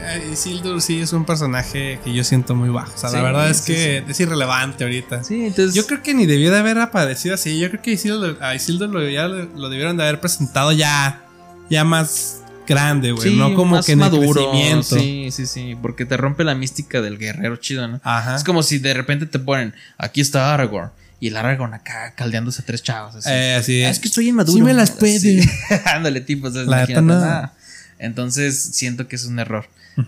eh, 0.03 0.29
Isildur 0.33 0.81
sí 0.83 1.01
es 1.01 1.13
un 1.15 1.25
personaje 1.25 1.99
que 2.05 2.13
yo 2.13 2.23
siento 2.23 2.55
muy 2.55 2.69
bajo. 2.69 2.93
O 2.95 2.99
sea, 2.99 3.11
la 3.11 3.23
verdad 3.23 3.49
es 3.51 3.59
sí, 3.59 3.73
que 3.73 4.05
es 4.07 4.21
irrelevante 4.21 4.85
ahorita. 4.85 5.25
sí, 5.25 5.47
entonces. 5.47 5.75
Yo 5.75 5.87
creo 5.87 6.03
que 6.03 6.13
ni 6.13 6.27
debió 6.27 6.51
de 6.51 6.59
haber 6.59 6.79
aparecido 6.79 7.35
así. 7.35 7.59
Yo 7.59 7.71
creo 7.71 7.81
que 7.81 7.93
Isildur, 7.93 8.37
a 8.43 8.55
Isildur 8.55 8.91
lo, 8.91 9.09
ya 9.09 9.27
lo, 9.27 9.45
lo 9.47 9.69
debieron 9.71 9.97
de 9.97 10.03
haber 10.03 10.21
presentado 10.21 10.73
ya, 10.73 11.23
ya 11.71 11.83
más 11.85 12.40
grande, 12.75 13.13
güey. 13.13 13.31
sí, 13.31 13.37
no 13.37 13.55
como 13.55 13.77
más 13.77 13.87
que 13.87 13.93
en 13.93 14.01
el 14.03 14.11
maduro. 14.11 14.51
crecimiento. 14.51 14.97
Sí, 14.99 15.29
sí, 15.31 15.47
sí, 15.47 15.77
porque 15.81 16.07
te 16.07 16.17
rompe 16.17 16.45
la 16.45 16.55
mística 16.55 17.01
del 17.03 17.19
guerrero 17.19 17.57
chido, 17.57 17.87
¿no? 17.89 18.01
Ajá. 18.05 18.37
Es 18.37 18.45
como 18.45 18.63
si 18.63 18.79
de 18.79 18.95
repente 18.95 19.27
te 19.27 19.39
ponen, 19.39 19.75
aquí 19.99 20.21
está 20.21 20.55
Aragorn, 20.55 20.91
y 21.21 21.29
el 21.29 21.37
Aragorn 21.37 21.75
acá 21.75 22.15
caldeándose 22.17 22.63
tres 22.63 22.83
chavos. 22.83 23.15
Así. 23.17 23.29
Eh, 23.31 23.55
así 23.57 23.83
es 23.83 23.99
que 23.99 24.09
estoy 24.09 24.29
inmaduro. 24.29 24.57
Sí 24.57 24.63
me 24.63 24.73
las 24.73 24.91
puede. 24.93 25.19
Sí. 25.21 25.41
Ándale, 25.85 26.21
tipo. 26.23 26.49
o 26.49 26.51
sea, 26.51 26.63
La 26.63 26.87
nada. 26.87 27.53
Entonces 27.99 28.71
siento 28.73 29.07
que 29.09 29.17
es 29.17 29.25
un 29.27 29.39
error. 29.39 29.67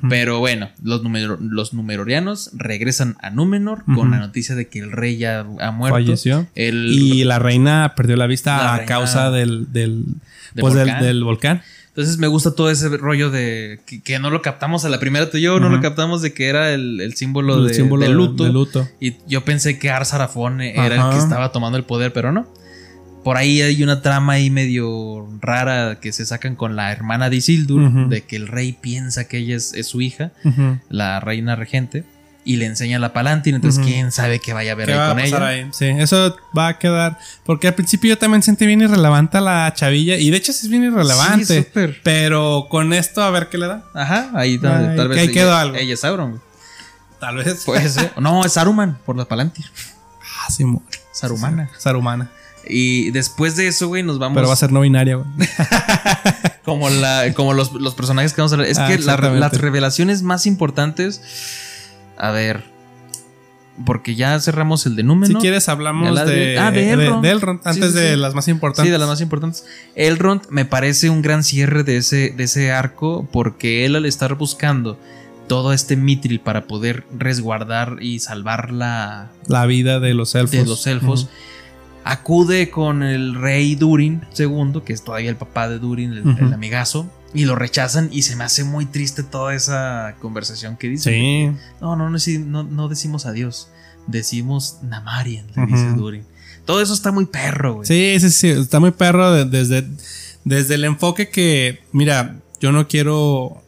Pero 0.08 0.38
bueno, 0.38 0.70
los, 0.82 1.02
numero- 1.02 1.36
los 1.38 1.74
numerorianos 1.74 2.50
regresan 2.54 3.16
a 3.20 3.28
Númenor 3.28 3.84
con 3.94 4.10
la 4.10 4.18
noticia 4.20 4.54
de 4.54 4.68
que 4.68 4.78
el 4.78 4.90
rey 4.90 5.18
ya 5.18 5.40
ha 5.60 5.70
muerto. 5.70 5.96
Falleció. 5.96 6.46
El, 6.54 6.86
Y 6.90 7.24
la 7.24 7.38
reina 7.38 7.92
perdió 7.94 8.16
la 8.16 8.26
vista 8.26 8.56
La 8.56 8.72
a 8.74 8.76
reina- 8.78 8.86
causa 8.88 9.30
del, 9.30 9.70
del, 9.72 10.04
Del 10.54 10.60
pues, 10.60 10.72
del- 10.74 10.84
volcán. 10.86 11.02
del 11.02 11.24
volcán. 11.24 11.62
Entonces 11.94 12.16
me 12.16 12.26
gusta 12.26 12.54
todo 12.54 12.70
ese 12.70 12.88
rollo 12.96 13.30
de 13.30 13.80
que, 13.84 14.00
que 14.00 14.18
no 14.18 14.30
lo 14.30 14.40
captamos 14.40 14.86
a 14.86 14.88
la 14.88 14.98
primera 14.98 15.30
tú 15.30 15.36
y 15.36 15.42
yo, 15.42 15.60
no 15.60 15.68
lo 15.68 15.82
captamos 15.82 16.22
de 16.22 16.32
que 16.32 16.46
era 16.48 16.72
el, 16.72 17.02
el 17.02 17.14
símbolo, 17.14 17.58
El 17.58 17.68
de, 17.68 17.74
símbolo 17.74 18.06
de 18.06 18.08
luto. 18.12 18.44
de 18.44 18.50
luto. 18.50 18.88
Y 18.98 19.16
yo 19.28 19.44
pensé 19.44 19.78
que 19.78 19.90
Arzarafón 19.90 20.62
era 20.62 20.86
el 20.94 21.10
que 21.12 21.18
estaba 21.18 21.52
tomando 21.52 21.76
el 21.76 21.84
poder, 21.84 22.14
pero 22.14 22.32
no. 22.32 22.46
Por 23.22 23.36
ahí 23.36 23.60
hay 23.60 23.82
una 23.82 24.00
trama 24.00 24.32
ahí 24.32 24.48
medio 24.48 25.28
rara 25.42 26.00
que 26.00 26.12
se 26.12 26.24
sacan 26.24 26.56
con 26.56 26.76
la 26.76 26.90
hermana 26.92 27.28
de 27.28 27.36
Isildur, 27.36 28.08
de 28.08 28.22
que 28.22 28.36
el 28.36 28.48
rey 28.48 28.72
piensa 28.72 29.28
que 29.28 29.36
ella 29.38 29.54
es, 29.54 29.74
es 29.74 29.86
su 29.86 30.00
hija, 30.00 30.32
la 30.88 31.20
reina 31.20 31.56
regente, 31.56 32.04
y 32.44 32.56
le 32.56 32.66
enseña 32.66 32.98
la 32.98 33.12
palantina, 33.12 33.56
entonces 33.56 33.84
quién 33.84 34.10
sabe 34.10 34.40
qué 34.40 34.52
vaya 34.52 34.72
a 34.72 34.74
ver 34.74 34.86
¿Qué 34.86 34.92
ahí 34.92 34.98
va 34.98 35.06
a 35.06 35.14
con 35.14 35.22
pasar 35.22 35.42
ella. 35.42 35.48
ahí? 35.64 35.68
Sí, 35.72 35.84
eso 35.86 36.36
va 36.56 36.68
a 36.68 36.78
quedar. 36.78 37.18
Porque 37.44 37.68
al 37.68 37.74
principio 37.74 38.08
yo 38.10 38.18
también 38.18 38.42
sentí 38.42 38.66
bien 38.66 38.80
irrelevante 38.80 39.38
a 39.38 39.40
la 39.40 39.72
chavilla. 39.74 40.16
Y 40.16 40.30
de 40.30 40.36
hecho 40.38 40.52
sí 40.52 40.66
es 40.66 40.70
bien 40.70 40.82
irrelevante. 40.84 41.62
Sí, 41.72 41.92
pero 42.02 42.66
con 42.68 42.92
esto 42.92 43.22
a 43.22 43.30
ver 43.30 43.48
qué 43.48 43.58
le 43.58 43.68
da. 43.68 43.84
Ajá, 43.94 44.30
ahí 44.34 44.58
tal, 44.58 44.90
Ay, 44.90 44.96
tal 44.96 45.08
vez 45.08 45.18
ahí 45.18 45.24
ella, 45.26 45.32
quedó 45.32 45.54
algo. 45.56 45.76
ella 45.76 45.94
es 45.94 46.00
Sauron. 46.00 46.40
Tal 47.20 47.36
vez. 47.36 47.62
Puede 47.64 47.88
ser. 47.88 48.12
No, 48.20 48.44
es 48.44 48.52
Saruman, 48.54 48.98
por 49.06 49.16
la 49.16 49.24
palantir. 49.26 49.66
Ah, 50.20 50.50
sí, 50.50 50.64
Sarumana. 51.12 51.70
Sarumana. 51.78 52.30
Y 52.68 53.10
después 53.12 53.54
de 53.56 53.68
eso, 53.68 53.88
güey, 53.88 54.02
nos 54.02 54.18
vamos. 54.18 54.36
Pero 54.36 54.48
va 54.48 54.54
a 54.54 54.56
ser 54.56 54.72
no 54.72 54.80
binaria, 54.80 55.16
güey. 55.16 55.28
Como, 56.64 56.88
la, 56.90 57.32
como 57.34 57.54
los, 57.54 57.72
los 57.72 57.94
personajes 57.96 58.32
que 58.32 58.40
vamos 58.40 58.52
a 58.52 58.56
ver. 58.56 58.68
Es 58.68 58.78
Ah, 58.78 58.86
que 58.86 58.96
la- 58.98 59.16
las 59.16 59.58
revelaciones 59.58 60.22
más 60.22 60.46
importantes. 60.46 61.20
A 62.16 62.30
ver. 62.30 62.64
Porque 63.86 64.14
ya 64.14 64.38
cerramos 64.38 64.84
el 64.86 64.96
de 64.96 65.02
Si 65.02 65.06
Númenor. 65.08 65.40
quieres, 65.40 65.68
hablamos 65.70 66.14
La 66.14 66.26
de, 66.26 66.34
de- 66.36 66.58
ah, 66.58 66.70
de 66.70 66.82
de- 66.82 66.92
Elrond. 66.92 67.22
de 67.24 67.30
Elrond, 67.30 67.60
Sí, 67.62 67.68
antes 67.70 67.92
sí, 67.92 67.98
de 67.98 68.16
las 68.18 68.34
más 68.34 68.46
importantes. 68.48 68.84
Sí, 68.84 68.90
de 68.92 68.98
las 68.98 69.08
más 69.08 69.20
importantes. 69.22 69.64
Elrond 69.94 70.42
me 70.50 70.64
parece 70.66 71.08
un 71.08 71.22
gran 71.22 71.42
cierre 71.42 71.82
de 71.82 71.96
ese, 71.96 72.30
de 72.36 72.44
ese 72.44 72.70
arco. 72.70 73.26
Porque 73.32 73.86
él 73.86 73.96
al 73.96 74.04
estar 74.04 74.34
buscando 74.34 74.98
todo 75.48 75.72
este 75.72 75.96
mitril 75.96 76.40
para 76.40 76.66
poder 76.66 77.04
resguardar 77.18 77.96
y 78.00 78.18
salvar 78.20 78.72
la, 78.72 79.30
La 79.48 79.64
vida 79.66 80.00
de 80.00 80.12
los 80.14 80.34
elfos. 80.34 80.50
de 80.52 80.64
los 80.66 80.86
elfos. 80.86 81.28
acude 82.04 82.68
con 82.70 83.02
el 83.02 83.34
rey 83.34 83.74
Durin 83.74 84.22
II, 84.38 84.82
que 84.84 84.92
es 84.92 85.02
todavía 85.02 85.30
el 85.30 85.36
papá 85.36 85.68
de 85.68 85.78
Durin, 85.78 86.12
el 86.12 86.52
amigazo, 86.52 87.10
y 87.34 87.44
lo 87.44 87.54
rechazan 87.56 88.08
y 88.12 88.22
se 88.22 88.36
me 88.36 88.44
hace 88.44 88.64
muy 88.64 88.86
triste 88.86 89.22
toda 89.22 89.54
esa 89.54 90.16
conversación 90.20 90.76
que 90.76 90.88
dice. 90.88 91.10
Sí. 91.10 91.46
No, 91.80 91.96
no, 91.96 92.08
no, 92.10 92.62
no, 92.64 92.88
decimos 92.88 93.26
adiós, 93.26 93.68
decimos 94.06 94.78
Namarian, 94.82 95.46
le 95.56 95.66
dice. 95.66 95.88
Durin. 95.96 96.24
Todo 96.64 96.80
eso 96.80 96.94
está 96.94 97.10
muy 97.10 97.26
perro, 97.26 97.74
güey. 97.76 97.86
Sí, 97.86 98.16
sí, 98.20 98.30
sí. 98.30 98.48
Está 98.48 98.78
muy 98.80 98.92
perro 98.92 99.32
de- 99.32 99.44
desde, 99.46 99.88
desde 100.44 100.74
el 100.76 100.84
enfoque 100.84 101.28
que, 101.28 101.82
mira, 101.92 102.36
yo 102.60 102.70
no 102.72 102.86
quiero. 102.86 103.62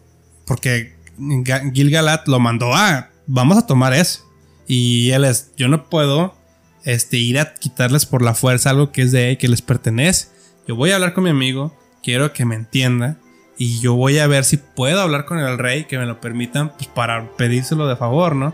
Porque 0.47 0.95
Ga- 1.19 1.73
Gil-galad 1.73 2.21
lo 2.27 2.39
mandó 2.39 2.75
a. 2.75 3.11
Vamos 3.27 3.57
a 3.59 3.67
tomar 3.67 3.93
eso. 3.95 4.21
Y 4.69 5.11
él 5.11 5.25
es. 5.25 5.51
Yo 5.57 5.67
no 5.69 5.89
puedo 5.89 6.37
este, 6.85 7.17
ir 7.17 7.39
a 7.41 7.55
quitarles 7.55 8.07
por 8.07 8.23
la 8.23 8.35
fuerza 8.35 8.71
algo 8.71 8.93
que 8.93 9.03
es 9.03 9.11
de 9.13 9.31
él, 9.31 9.39
que 9.39 9.49
les 9.49 9.63
pertenece. 9.63 10.29
Yo 10.69 10.77
voy 10.77 10.91
a 10.93 10.95
hablar 10.97 11.15
con 11.15 11.25
mi 11.25 11.31
amigo. 11.31 11.77
Quiero 12.03 12.33
que 12.33 12.45
me 12.45 12.55
entienda. 12.55 13.17
Y 13.57 13.81
yo 13.81 13.95
voy 13.95 14.19
a 14.19 14.27
ver 14.27 14.45
si 14.45 14.57
puedo 14.57 15.01
hablar 15.01 15.27
con 15.27 15.39
el 15.39 15.59
rey, 15.59 15.85
que 15.85 15.99
me 15.99 16.07
lo 16.07 16.21
permitan, 16.21 16.71
pues 16.71 16.89
para 16.89 17.29
pedírselo 17.37 17.87
de 17.87 17.97
favor, 17.97 18.35
¿no? 18.35 18.53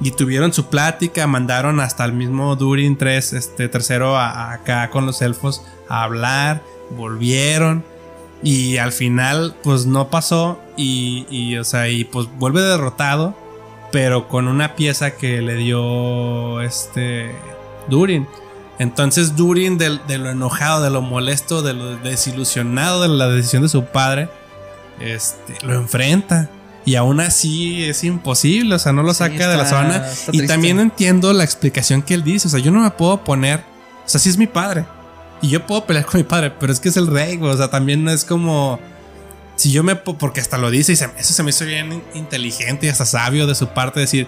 Y 0.00 0.10
tuvieron 0.10 0.52
su 0.52 0.66
plática, 0.66 1.26
mandaron 1.26 1.80
hasta 1.80 2.04
el 2.04 2.12
mismo 2.12 2.56
Durin 2.56 2.98
3, 2.98 3.32
este 3.32 3.68
tercero 3.68 4.18
acá 4.18 4.90
con 4.90 5.06
los 5.06 5.22
elfos 5.22 5.62
a 5.88 6.02
hablar, 6.02 6.62
volvieron 6.96 7.84
y 8.42 8.76
al 8.76 8.92
final 8.92 9.54
pues 9.62 9.86
no 9.86 10.08
pasó 10.08 10.60
y, 10.76 11.26
y, 11.30 11.56
o 11.56 11.64
sea, 11.64 11.88
y 11.88 12.04
pues 12.04 12.28
vuelve 12.38 12.60
derrotado, 12.60 13.34
pero 13.92 14.28
con 14.28 14.48
una 14.48 14.74
pieza 14.74 15.12
que 15.12 15.40
le 15.40 15.54
dio 15.54 16.60
este 16.60 17.34
Durin. 17.88 18.26
Entonces 18.78 19.36
Durin 19.36 19.78
de, 19.78 19.98
de 20.08 20.18
lo 20.18 20.30
enojado, 20.30 20.82
de 20.82 20.90
lo 20.90 21.00
molesto, 21.02 21.62
de 21.62 21.74
lo 21.74 21.96
desilusionado 21.98 23.02
de 23.02 23.08
la 23.08 23.28
decisión 23.28 23.62
de 23.62 23.68
su 23.68 23.84
padre, 23.84 24.28
este, 25.00 25.54
lo 25.64 25.74
enfrenta. 25.74 26.50
Y 26.86 26.96
aún 26.96 27.20
así 27.20 27.84
es 27.84 28.04
imposible, 28.04 28.74
o 28.74 28.78
sea, 28.78 28.92
no 28.92 29.02
lo 29.02 29.12
Sí, 29.14 29.18
saca 29.20 29.48
de 29.48 29.56
la 29.56 29.64
zona. 29.66 30.04
Y 30.28 30.30
triste. 30.38 30.46
también 30.48 30.80
entiendo 30.80 31.32
la 31.32 31.42
explicación 31.44 32.02
que 32.02 32.12
él 32.14 32.22
dice, 32.24 32.48
o 32.48 32.50
sea, 32.50 32.60
yo 32.60 32.70
no 32.72 32.80
me 32.80 32.90
puedo 32.90 33.24
poner, 33.24 33.60
o 34.04 34.08
sea, 34.08 34.20
sí 34.20 34.28
es 34.28 34.36
mi 34.36 34.46
padre. 34.46 34.84
Y 35.40 35.48
yo 35.48 35.66
puedo 35.66 35.86
pelear 35.86 36.04
con 36.04 36.18
mi 36.20 36.24
padre, 36.24 36.50
pero 36.50 36.72
es 36.72 36.80
que 36.80 36.90
es 36.90 36.96
el 36.98 37.06
rey, 37.06 37.38
o 37.40 37.56
sea, 37.56 37.68
también 37.70 38.04
no 38.04 38.10
es 38.10 38.24
como... 38.24 38.78
Si 39.56 39.70
yo 39.72 39.82
me... 39.82 39.94
po- 39.96 40.18
Porque 40.18 40.40
hasta 40.40 40.58
lo 40.58 40.70
dice 40.70 40.92
y 40.92 40.96
se- 40.96 41.08
eso 41.16 41.32
se 41.32 41.42
me 41.42 41.50
hizo 41.50 41.64
bien 41.64 41.92
in- 41.92 42.02
inteligente 42.14 42.86
y 42.86 42.88
hasta 42.90 43.06
sabio 43.06 43.46
de 43.46 43.54
su 43.54 43.68
parte 43.68 44.00
decir, 44.00 44.26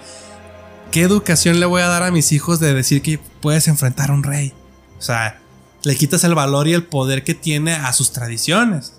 ¿qué 0.90 1.02
educación 1.02 1.60
le 1.60 1.66
voy 1.66 1.82
a 1.82 1.86
dar 1.88 2.02
a 2.02 2.10
mis 2.10 2.32
hijos 2.32 2.60
de 2.60 2.74
decir 2.74 3.02
que 3.02 3.18
puedes 3.40 3.68
enfrentar 3.68 4.10
a 4.10 4.14
un 4.14 4.22
rey? 4.22 4.52
O 4.98 5.02
sea, 5.02 5.40
le 5.82 5.96
quitas 5.96 6.24
el 6.24 6.34
valor 6.34 6.68
y 6.68 6.72
el 6.74 6.84
poder 6.84 7.22
que 7.24 7.34
tiene 7.34 7.74
a 7.74 7.92
sus 7.92 8.12
tradiciones. 8.12 8.94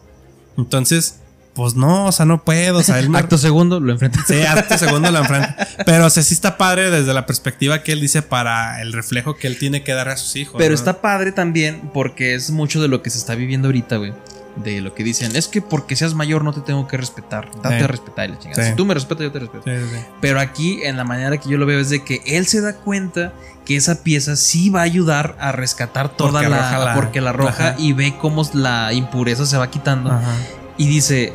Entonces, 0.58 1.20
pues 1.54 1.74
no, 1.76 2.06
o 2.06 2.12
sea, 2.12 2.26
no 2.26 2.44
puedo. 2.44 2.80
O 2.80 2.84
sea, 2.84 3.00
él 3.00 3.10
me- 3.12 3.18
Acto 3.18 3.38
segundo, 3.38 3.80
lo 3.80 3.92
enfrenta. 3.92 4.24
Sí, 4.28 4.42
acto 4.42 4.78
segundo 4.78 5.10
la 5.12 5.20
enfrenta. 5.20 5.68
Pero 5.86 6.06
o 6.06 6.10
sea, 6.10 6.22
sí 6.24 6.34
está 6.34 6.58
padre 6.58 6.90
desde 6.92 7.14
la 7.14 7.26
perspectiva 7.26 7.82
que 7.84 7.92
él 7.94 8.00
dice 8.02 8.22
para 8.22 8.82
el 8.82 8.94
reflejo 8.94 9.36
que 9.36 9.48
él 9.48 9.58
tiene 9.58 9.84
que 9.84 9.94
dar 9.94 10.10
a 10.10 10.18
sus 10.18 10.36
hijos. 10.36 10.56
Pero 10.58 10.70
¿no? 10.70 10.76
está 10.76 11.02
padre 11.02 11.32
también 11.32 11.90
porque 11.94 12.36
es 12.36 12.52
mucho 12.52 12.82
de 12.82 12.88
lo 12.88 13.02
que 13.02 13.10
se 13.10 13.18
está 13.18 13.34
viviendo 13.36 13.68
ahorita, 13.70 13.98
güey. 13.98 14.14
De 14.64 14.82
lo 14.82 14.94
que 14.94 15.04
dicen, 15.04 15.36
es 15.36 15.48
que 15.48 15.62
porque 15.62 15.96
seas 15.96 16.14
mayor 16.14 16.44
no 16.44 16.52
te 16.54 16.62
tengo 16.62 16.88
que 16.88 16.98
respetar. 16.98 17.50
Date 17.62 17.78
Sí. 17.78 17.84
a 17.84 17.88
respetar 17.88 18.30
y 18.30 18.34
la 18.34 18.40
chingada. 18.40 18.64
Sí. 18.64 18.70
Si 18.72 18.76
tú 18.76 18.86
me 18.86 18.94
respetas, 18.94 19.24
yo 19.24 19.32
te 19.32 19.40
respeto. 19.40 19.64
Sí. 19.66 20.00
Pero 20.22 20.40
aquí, 20.40 20.80
en 20.84 20.98
la 20.98 21.04
manera 21.04 21.38
que 21.38 21.50
yo 21.50 21.58
lo 21.58 21.66
veo, 21.66 21.80
es 21.80 21.90
de 21.90 22.04
que 22.04 22.22
él 22.26 22.46
se 22.48 22.62
da 22.62 22.74
cuenta 22.76 23.34
que 23.66 23.76
esa 23.76 24.04
pieza 24.04 24.36
sí 24.36 24.70
va 24.70 24.80
a 24.82 24.84
ayudar 24.84 25.36
a 25.40 25.52
rescatar 25.52 26.10
toda 26.10 26.32
Porque 26.32 26.50
la, 26.50 26.80
la- 26.86 26.94
Porque 26.96 27.22
la 27.22 27.34
roja 27.34 27.70
Ajá. 27.70 27.76
y 27.78 27.94
ve 27.94 28.16
cómo 28.20 28.48
la 28.54 28.94
impureza 28.94 29.46
se 29.46 29.58
va 29.58 29.70
quitando. 29.70 30.12
Ajá. 30.12 30.34
Y 30.78 30.88
dice, 30.88 31.34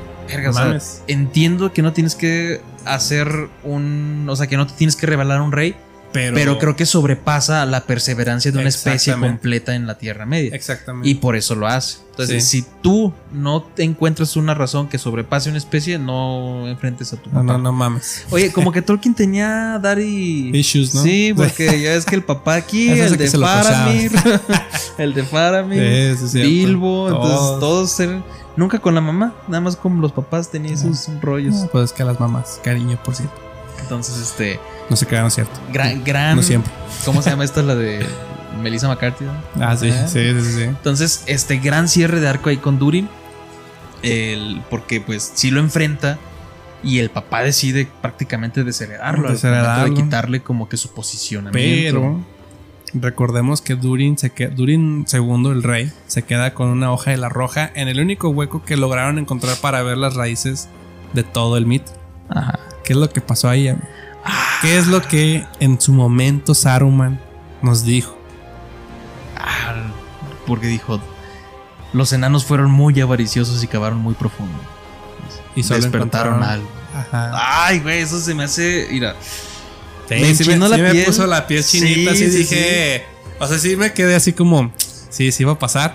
o 0.49 0.53
sea, 0.53 0.79
entiendo 1.09 1.73
que 1.73 1.83
no 1.83 1.93
tienes 1.93 2.15
que 2.15 2.61
hacer 2.85 3.49
un. 3.65 4.27
O 4.29 4.37
sea, 4.37 4.47
que 4.47 4.57
no 4.57 4.67
te 4.67 4.73
tienes 4.75 4.97
que 4.97 5.07
revelar 5.07 5.39
a 5.39 5.43
un 5.43 5.53
rey. 5.53 5.77
Pero, 6.13 6.35
Pero 6.35 6.59
creo 6.59 6.77
que 6.77 6.85
sobrepasa 6.85 7.65
la 7.67 7.85
perseverancia 7.85 8.53
de 8.53 8.59
una 8.59 8.69
especie 8.69 9.15
completa 9.15 9.75
en 9.75 9.87
la 9.87 9.97
Tierra 9.97 10.27
Media. 10.27 10.55
Exactamente. 10.55 11.09
Y 11.09 11.15
por 11.15 11.37
eso 11.37 11.55
lo 11.55 11.67
hace. 11.67 11.99
Entonces, 12.11 12.47
si 12.47 12.63
tú 12.83 13.15
no 13.33 13.63
te 13.63 13.83
encuentras 13.85 14.37
una 14.37 14.53
razón 14.53 14.89
que 14.89 14.99
sobrepase 14.99 15.49
una 15.49 15.57
especie, 15.57 15.99
no 15.99 16.69
enfrentes 16.69 17.13
a 17.15 17.17
tu 17.17 17.31
no, 17.31 17.37
papá. 17.41 17.45
no, 17.55 17.59
no 17.59 17.73
mames. 17.73 18.27
Oye, 18.31 18.53
como 18.53 18.71
que 18.73 18.83
Tolkien 18.83 19.15
tenía 19.15 19.79
Daddy 19.83 20.51
Issues, 20.55 20.95
¿no? 20.95 21.03
Sí, 21.03 21.33
porque 21.35 21.81
ya 21.81 21.95
es 21.95 22.05
que 22.05 22.15
el 22.15 22.23
papá 22.23 22.57
aquí, 22.57 22.91
el 22.91 23.17
de 23.17 23.31
Faramir, 23.31 24.13
el 24.99 25.15
de 25.15 25.23
Faramir, 25.25 26.17
Sí, 26.17 26.23
sí, 26.27 26.29
cierto. 26.29 26.51
Bilbo, 26.51 27.09
entonces 27.09 27.61
Todos. 27.61 28.01
eran- 28.01 28.25
nunca 28.57 28.79
con 28.79 28.95
la 28.95 29.01
mamá, 29.01 29.35
nada 29.49 29.63
más 29.63 29.77
con 29.77 29.99
los 30.03 30.13
papás 30.13 30.51
tenía 30.51 30.75
esos 30.75 31.09
rollos. 31.23 31.55
No, 31.55 31.67
pues 31.69 31.85
es 31.87 31.93
que 31.95 32.03
a 32.03 32.07
las 32.07 32.21
mamás, 32.21 32.61
cariño, 32.63 32.99
por 33.03 33.15
cierto. 33.15 33.35
Entonces, 33.81 34.19
este, 34.19 34.61
No 34.91 34.97
se 34.97 35.07
quedaron 35.07 35.31
cierto. 35.31 35.59
gran, 35.73 36.03
gran, 36.05 36.37
No 36.37 36.43
siempre. 36.43 36.71
¿cómo 37.05 37.23
se 37.23 37.31
llama 37.31 37.45
esta 37.45 37.63
la 37.63 37.75
de 37.75 38.05
Melissa 38.63 38.89
McCarthy? 38.89 39.25
no? 39.25 39.33
Ah, 39.65 39.77
sí, 39.77 39.89
¿Eh? 39.89 40.05
sí, 40.07 40.33
sí, 40.43 40.53
sí. 40.53 40.63
Entonces, 40.65 41.25
este 41.27 41.59
gran 41.59 41.89
cierre 41.89 42.21
de 42.21 42.29
arco 42.29 42.51
ahí 42.51 42.59
con 42.59 42.79
Durin. 42.79 43.09
El, 44.03 44.61
porque 44.69 45.01
pues 45.01 45.33
sí 45.35 45.51
lo 45.51 45.61
enfrenta. 45.61 46.19
Y 46.85 46.99
el 46.99 47.11
papá 47.11 47.43
decide 47.43 47.87
prácticamente 48.01 48.65
desheredarlo. 48.65 49.31
Desheredarlo. 49.31 49.95
De 49.95 50.03
quitarle 50.03 50.41
como 50.43 50.69
que 50.69 50.77
su 50.77 50.93
posicionamiento. 50.93 52.01
Pero 52.01 52.25
recordemos 52.95 53.63
que 53.63 53.77
Durin 53.77 54.19
se 54.19 54.31
que 54.31 54.49
Durin 54.49 55.07
II, 55.11 55.51
el 55.53 55.63
rey, 55.63 55.93
se 56.09 56.23
queda 56.23 56.55
con 56.55 56.69
una 56.69 56.93
hoja 56.93 57.13
de 57.13 57.17
la 57.19 57.29
roja 57.29 57.71
en 57.75 57.87
el 57.89 58.01
único 58.01 58.29
hueco 58.31 58.65
que 58.65 58.77
lograron 58.77 59.19
encontrar 59.19 59.57
para 59.59 59.83
ver 59.83 59.97
las 59.97 60.15
raíces 60.15 60.69
de 61.13 61.23
todo 61.23 61.57
el 61.57 61.67
mito. 61.67 61.93
Ajá. 62.29 62.59
¿Qué 62.85 62.95
es 62.95 62.99
lo 62.99 63.09
que 63.09 63.21
pasó 63.21 63.49
ahí? 63.49 63.69
amigo? 63.69 63.87
¿Qué 64.61 64.79
es 64.79 64.87
lo 64.87 65.03
que 65.03 65.45
en 65.61 65.81
su 65.81 65.93
momento 65.93 66.55
Saruman 66.55 67.21
nos 67.63 67.85
dijo? 67.85 68.17
Ah, 69.37 69.75
porque 70.47 70.67
dijo: 70.69 71.01
Los 71.93 72.13
enanos 72.13 72.45
fueron 72.45 72.71
muy 72.71 73.01
avariciosos 73.01 73.63
y 73.65 73.67
cavaron 73.67 73.99
muy 73.99 74.15
profundo. 74.15 74.59
Y 75.57 75.63
solo 75.63 75.81
Despertaron 75.81 76.43
algo. 76.43 76.69
Ajá. 76.95 77.67
Ay, 77.67 77.81
güey, 77.81 78.01
eso 78.01 78.21
se 78.21 78.35
me 78.35 78.45
hace. 78.45 78.87
Mira. 78.91 79.17
Sí, 80.09 80.15
me 80.15 80.35
sí 80.35 80.43
enchinó 80.45 80.67
sí 80.67 80.73
la 80.73 80.79
me 80.79 80.91
piel. 80.93 81.05
puso 81.05 81.27
la 81.27 81.47
piel 81.47 81.65
chinita. 81.65 82.13
así 82.13 82.31
sí, 82.31 82.37
dije. 82.39 83.05
O 83.41 83.47
sea, 83.47 83.59
sí 83.59 83.77
me 83.77 83.93
quedé 83.93 84.15
así 84.15 84.33
como. 84.33 84.73
Sí, 85.11 85.33
sí 85.33 85.43
iba 85.43 85.53
a 85.53 85.59
pasar. 85.59 85.95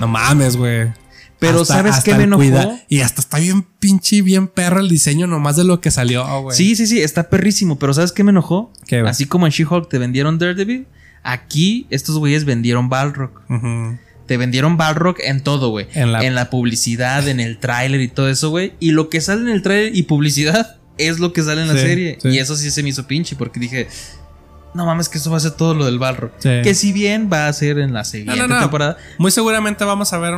No 0.00 0.08
mames, 0.08 0.56
güey. 0.56 0.92
Pero 1.38 1.60
Hasta- 1.62 1.74
¿sabes 1.74 1.92
hasta 1.94 2.04
qué 2.10 2.16
me 2.16 2.24
enojó? 2.24 2.42
cuida- 2.42 2.82
Y 2.88 3.00
hasta 3.00 3.20
está 3.20 3.38
bien 3.38 3.62
pinche 3.78 4.16
y 4.16 4.20
bien 4.22 4.48
perro 4.48 4.80
el 4.80 4.88
diseño 4.88 5.26
nomás 5.28 5.54
de 5.56 5.64
lo 5.64 5.80
que 5.80 5.90
salió, 5.92 6.24
güey. 6.42 6.56
Sí, 6.56 6.74
sí, 6.74 6.86
sí, 6.88 7.00
está 7.00 7.30
perrísimo. 7.30 7.78
Pero 7.78 7.94
¿sabes 7.94 8.10
qué 8.12 8.24
me 8.24 8.30
enojó? 8.30 8.72
Así 9.06 9.26
como 9.26 9.46
en 9.46 9.52
She-Hulk 9.52 9.88
te 9.88 9.98
vendieron 9.98 10.38
Daredevil, 10.38 10.86
aquí 11.22 11.86
estos 11.90 12.18
güeyes 12.18 12.44
vendieron 12.44 12.88
Balrog. 12.88 13.30
Te 14.26 14.36
vendieron 14.36 14.76
Balrog 14.76 15.16
en 15.20 15.42
todo, 15.42 15.70
güey. 15.70 15.86
En 15.94 16.14
En 16.16 16.34
la- 16.34 16.50
publicidad, 16.50 17.26
en 17.28 17.40
el 17.40 17.58
tráiler 17.58 18.00
y 18.00 18.08
todo 18.08 18.28
eso, 18.28 18.50
güey. 18.50 18.72
Y 18.80 18.90
lo 18.90 19.08
que 19.08 19.20
sale 19.20 19.42
en 19.42 19.48
el 19.48 19.62
tráiler 19.62 19.94
y 19.96 20.02
publicidad 20.02 20.76
es 20.98 21.18
lo 21.20 21.32
que 21.32 21.42
sale 21.42 21.62
en 21.62 21.68
la 21.68 21.74
Sí, 21.74 21.80
serie. 21.80 22.18
sí. 22.20 22.28
Y 22.30 22.38
eso 22.38 22.56
sí 22.56 22.70
se 22.72 22.82
me 22.82 22.88
hizo 22.88 23.06
pinche 23.06 23.36
porque 23.36 23.60
dije, 23.60 23.86
no 24.74 24.84
mames 24.84 25.08
que 25.08 25.18
eso 25.18 25.30
va 25.30 25.36
a 25.38 25.40
ser 25.40 25.52
todo 25.52 25.72
lo 25.74 25.86
del 25.86 25.98
Balrog. 25.98 26.32
Sí. 26.38 26.50
Que 26.62 26.74
si 26.74 26.92
bien 26.92 27.30
va 27.32 27.46
a 27.48 27.52
ser 27.52 27.78
en 27.78 27.92
la 27.94 28.04
siguiente 28.04 28.40
no, 28.42 28.48
no. 28.48 28.60
temporada. 28.60 28.96
Muy 29.18 29.30
seguramente 29.30 29.84
vamos 29.84 30.12
a 30.12 30.18
ver. 30.18 30.34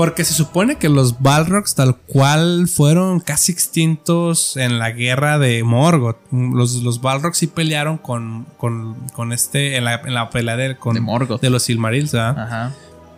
Porque 0.00 0.24
se 0.24 0.32
supone 0.32 0.76
que 0.76 0.88
los 0.88 1.20
Balrogs, 1.20 1.74
tal 1.74 1.94
cual, 1.94 2.68
fueron 2.68 3.20
casi 3.20 3.52
extintos 3.52 4.56
en 4.56 4.78
la 4.78 4.92
guerra 4.92 5.38
de 5.38 5.62
Morgoth. 5.62 6.16
Los, 6.32 6.76
los 6.76 7.02
Balrogs 7.02 7.36
sí 7.36 7.46
pelearon 7.48 7.98
con, 7.98 8.46
con, 8.56 8.94
con 9.12 9.34
este. 9.34 9.76
En 9.76 9.84
la, 9.84 9.96
en 9.96 10.14
la 10.14 10.30
pelea 10.30 10.56
de, 10.56 10.78
con, 10.78 10.94
De 10.94 11.02
Morgoth. 11.02 11.42
de 11.42 11.50
los 11.50 11.64
Silmarils, 11.64 12.12
¿verdad? 12.12 12.38
Ajá. 12.38 12.72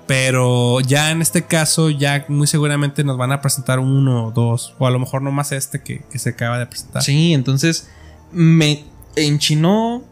Pero 0.08 0.80
ya 0.80 1.12
en 1.12 1.22
este 1.22 1.44
caso, 1.44 1.88
ya 1.88 2.24
muy 2.26 2.48
seguramente 2.48 3.04
nos 3.04 3.16
van 3.16 3.30
a 3.30 3.40
presentar 3.40 3.78
uno 3.78 4.26
o 4.26 4.30
dos. 4.32 4.74
O 4.80 4.86
a 4.88 4.90
lo 4.90 4.98
mejor 4.98 5.22
nomás 5.22 5.52
este 5.52 5.84
que, 5.84 6.02
que 6.10 6.18
se 6.18 6.30
acaba 6.30 6.58
de 6.58 6.66
presentar. 6.66 7.04
Sí, 7.04 7.32
entonces 7.32 7.90
me 8.32 8.82
enchinó. 9.14 10.02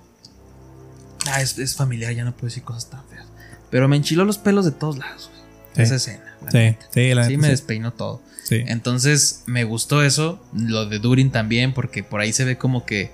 Ah, 1.27 1.43
es, 1.43 1.59
es 1.59 1.75
familiar, 1.75 2.13
ya 2.13 2.23
no 2.23 2.31
puedo 2.31 2.47
decir 2.47 2.63
cosas 2.63 2.89
tan 2.91 3.03
feas. 3.09 3.27
Pero 3.71 3.89
me 3.89 3.97
enchiló 3.97 4.25
los 4.25 4.39
pelos 4.39 4.65
de 4.65 4.71
todos 4.71 4.99
lados, 4.99 5.31
güey. 5.33 5.40
Sí. 5.77 5.83
Esa 5.83 5.95
escena. 5.97 6.25
la 6.45 6.51
Sí, 6.51 6.57
neta. 6.59 6.87
sí, 6.93 7.15
la 7.15 7.25
Sí, 7.25 7.29
neta, 7.31 7.41
me 7.43 7.47
sí. 7.49 7.51
despeinó 7.53 7.93
todo. 7.93 8.23
Sí. 8.45 8.63
Entonces 8.67 9.43
me 9.47 9.65
gustó 9.65 10.03
eso. 10.03 10.45
Lo 10.55 10.87
de 10.87 10.99
Durin 10.99 11.31
también, 11.31 11.73
porque 11.75 12.03
por 12.03 12.21
ahí 12.21 12.33
se 12.33 12.45
ve 12.45 12.59
como 12.59 12.85
que. 12.87 13.13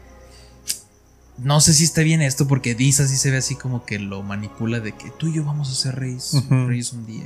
No 1.38 1.60
sé 1.60 1.74
si 1.74 1.84
está 1.84 2.00
bien 2.00 2.22
esto, 2.22 2.48
porque 2.48 2.74
Disa 2.74 3.06
sí 3.06 3.16
se 3.18 3.30
ve 3.30 3.36
así 3.36 3.56
como 3.56 3.84
que 3.84 3.98
lo 3.98 4.22
manipula 4.22 4.80
de 4.80 4.92
que 4.92 5.10
tú 5.18 5.26
y 5.28 5.34
yo 5.34 5.44
vamos 5.44 5.70
a 5.70 5.74
ser 5.74 5.94
reyes, 5.96 6.32
reyes 6.48 6.92
un 6.94 7.04
día. 7.06 7.24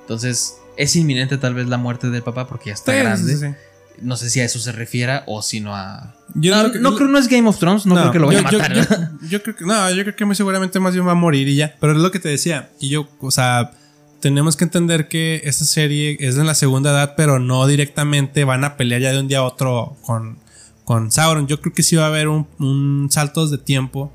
Entonces 0.00 0.54
es 0.78 0.96
inminente 0.96 1.36
tal 1.36 1.52
vez 1.52 1.66
la 1.68 1.76
muerte 1.76 2.08
del 2.08 2.22
papá 2.22 2.48
porque 2.48 2.68
ya 2.70 2.74
está 2.74 2.94
grande. 2.94 3.54
No 4.00 4.16
sé 4.16 4.30
si 4.30 4.40
a 4.40 4.44
eso 4.46 4.58
se 4.58 4.72
refiera 4.72 5.24
o 5.26 5.42
si 5.42 5.60
no 5.60 5.76
a. 5.76 6.14
Yo 6.34 6.54
no, 6.56 6.60
creo 6.62 6.72
que- 6.72 6.78
no 6.78 6.96
creo 6.96 7.08
no 7.08 7.18
es 7.18 7.28
Game 7.28 7.46
of 7.46 7.58
Thrones, 7.58 7.84
no, 7.84 7.94
creo 7.96 8.12
que 8.12 8.18
lo 8.18 8.26
vaya 8.28 8.40
yo- 8.50 8.58
a 8.58 8.62
matar. 8.68 9.10
yo- 9.20 9.28
yo 9.28 9.42
creo 9.42 9.54
que 9.56 9.66
no, 9.66 9.90
yo 9.90 10.02
creo 10.04 10.16
que 10.16 10.24
muy 10.24 10.34
seguramente 10.34 10.80
más 10.80 10.94
bien 10.94 11.06
va 11.06 11.12
a 11.12 11.16
morir 11.16 11.46
y 11.48 11.56
ya. 11.56 11.76
Pero 11.78 11.92
es 11.92 11.98
lo 11.98 12.10
que 12.10 12.18
te 12.20 12.30
decía. 12.30 12.70
Y 12.80 12.88
yo, 12.88 13.06
o 13.20 13.30
sea, 13.30 13.72
tenemos 14.20 14.56
que 14.56 14.64
entender 14.64 15.08
que 15.08 15.40
esta 15.44 15.64
serie 15.64 16.16
es 16.20 16.36
en 16.36 16.46
la 16.46 16.54
segunda 16.54 16.90
edad, 16.90 17.14
pero 17.16 17.38
no 17.38 17.66
directamente 17.66 18.44
van 18.44 18.64
a 18.64 18.76
pelear 18.76 19.00
ya 19.00 19.12
de 19.12 19.20
un 19.20 19.28
día 19.28 19.38
a 19.38 19.42
otro 19.42 19.96
con, 20.02 20.38
con 20.84 21.10
Sauron. 21.10 21.46
Yo 21.46 21.60
creo 21.60 21.72
que 21.74 21.82
sí 21.82 21.96
va 21.96 22.04
a 22.04 22.08
haber 22.08 22.28
un, 22.28 22.46
un 22.58 23.08
saltos 23.10 23.50
de 23.50 23.58
tiempo 23.58 24.12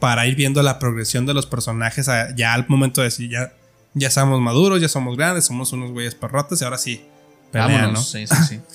para 0.00 0.26
ir 0.26 0.36
viendo 0.36 0.62
la 0.62 0.78
progresión 0.78 1.26
de 1.26 1.34
los 1.34 1.46
personajes 1.46 2.08
a- 2.08 2.34
ya 2.36 2.54
al 2.54 2.66
momento 2.68 3.00
de 3.00 3.06
decir, 3.08 3.30
ya, 3.30 3.52
ya 3.94 4.10
somos 4.10 4.40
maduros, 4.40 4.80
ya 4.80 4.88
somos 4.88 5.16
grandes, 5.16 5.46
somos 5.46 5.72
unos 5.72 5.90
güeyes 5.90 6.14
perrotes 6.14 6.60
y 6.60 6.64
ahora 6.64 6.78
sí. 6.78 7.02
Pelean, 7.50 7.70
¿no? 7.70 7.78
Vámonos. 7.78 8.10
Sí, 8.10 8.26
sí, 8.26 8.36
sí. 8.48 8.60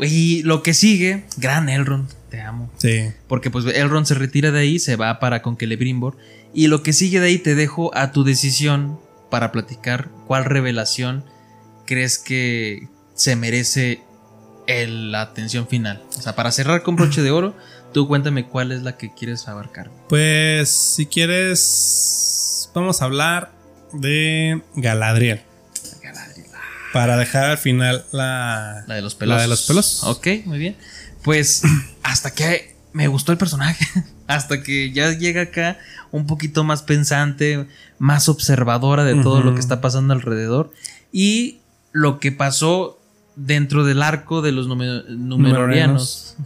Y 0.00 0.42
lo 0.44 0.62
que 0.62 0.74
sigue, 0.74 1.24
gran 1.38 1.68
Elrond, 1.68 2.08
te 2.30 2.40
amo. 2.40 2.70
Sí. 2.76 3.10
Porque 3.26 3.50
pues 3.50 3.64
Elrond 3.66 4.06
se 4.06 4.14
retira 4.14 4.52
de 4.52 4.60
ahí, 4.60 4.78
se 4.78 4.94
va 4.94 5.18
para 5.18 5.42
con 5.42 5.56
Celebrimbor. 5.56 6.16
Y 6.54 6.68
lo 6.68 6.84
que 6.84 6.92
sigue 6.92 7.18
de 7.18 7.26
ahí 7.26 7.38
te 7.38 7.56
dejo 7.56 7.90
a 7.96 8.12
tu 8.12 8.22
decisión 8.22 9.00
para 9.30 9.52
platicar 9.52 10.08
cuál 10.26 10.44
revelación 10.44 11.24
crees 11.86 12.18
que 12.18 12.88
se 13.14 13.36
merece 13.36 14.02
el- 14.66 15.12
la 15.12 15.22
atención 15.22 15.66
final. 15.68 16.02
O 16.16 16.20
sea, 16.22 16.34
para 16.36 16.52
cerrar 16.52 16.82
con 16.82 16.96
broche 16.96 17.22
de 17.22 17.30
oro, 17.30 17.56
tú 17.92 18.06
cuéntame 18.08 18.46
cuál 18.46 18.72
es 18.72 18.82
la 18.82 18.96
que 18.96 19.12
quieres 19.14 19.48
abarcar. 19.48 19.90
Pues 20.08 20.68
si 20.70 21.06
quieres, 21.06 22.70
vamos 22.74 23.00
a 23.02 23.06
hablar 23.06 23.52
de 23.92 24.62
Galadriel. 24.74 25.42
Para 26.92 27.16
dejar 27.18 27.44
al 27.50 27.58
final 27.58 28.06
la, 28.12 28.84
La 28.86 28.94
de 28.94 29.02
los 29.02 29.14
pelos. 29.14 29.36
La 29.36 29.42
de 29.42 29.48
los 29.48 29.66
pelos. 29.66 30.04
Ok, 30.04 30.26
muy 30.46 30.58
bien. 30.58 30.76
Pues 31.22 31.62
hasta 32.02 32.30
que 32.32 32.74
me 32.92 33.08
gustó 33.08 33.32
el 33.32 33.38
personaje. 33.38 33.84
Hasta 34.28 34.62
que 34.62 34.92
ya 34.92 35.10
llega 35.12 35.42
acá 35.42 35.78
un 36.12 36.26
poquito 36.26 36.62
más 36.62 36.82
pensante, 36.82 37.66
más 37.98 38.28
observadora 38.28 39.02
de 39.02 39.20
todo 39.22 39.42
lo 39.42 39.54
que 39.54 39.60
está 39.60 39.80
pasando 39.80 40.14
alrededor. 40.14 40.70
Y 41.10 41.58
lo 41.92 42.20
que 42.20 42.30
pasó 42.30 42.98
dentro 43.34 43.84
del 43.84 44.02
arco 44.02 44.42
de 44.42 44.52
los. 44.52 44.68
Numenorianos. 44.68 46.36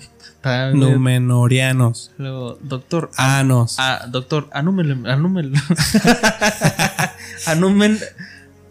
Luego, 2.18 2.58
doctor. 2.62 3.10
Anos. 3.16 3.76
Ah, 3.78 4.06
doctor, 4.08 4.48
anúmele. 4.52 4.96
Anúmele. 5.10 5.58
Anumen. 7.46 7.98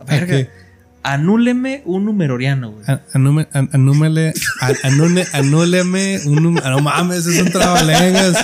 Verga. 0.08 0.50
Anúleme 1.04 1.82
un 1.86 2.06
numeroriano, 2.06 2.72
güey. 2.72 2.86
An- 2.88 3.02
Anúmele, 3.74 4.34
an- 4.60 4.76
anune- 4.84 5.28
anúleme 5.34 6.20
un 6.26 6.44
num- 6.44 6.62
ah, 6.64 6.70
No 6.70 6.80
mames, 6.80 7.26
es 7.26 7.42
un 7.42 7.50
trabalenguas. 7.52 8.38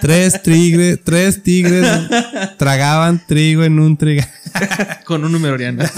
Tres 0.00 0.40
tigres, 0.42 1.00
tres 1.02 1.42
tigres 1.42 1.86
tragaban 2.56 3.20
trigo 3.26 3.64
en 3.64 3.80
un 3.80 3.96
trigo. 3.96 4.22
Con 5.04 5.24
un 5.24 5.32
numeroriano. 5.32 5.84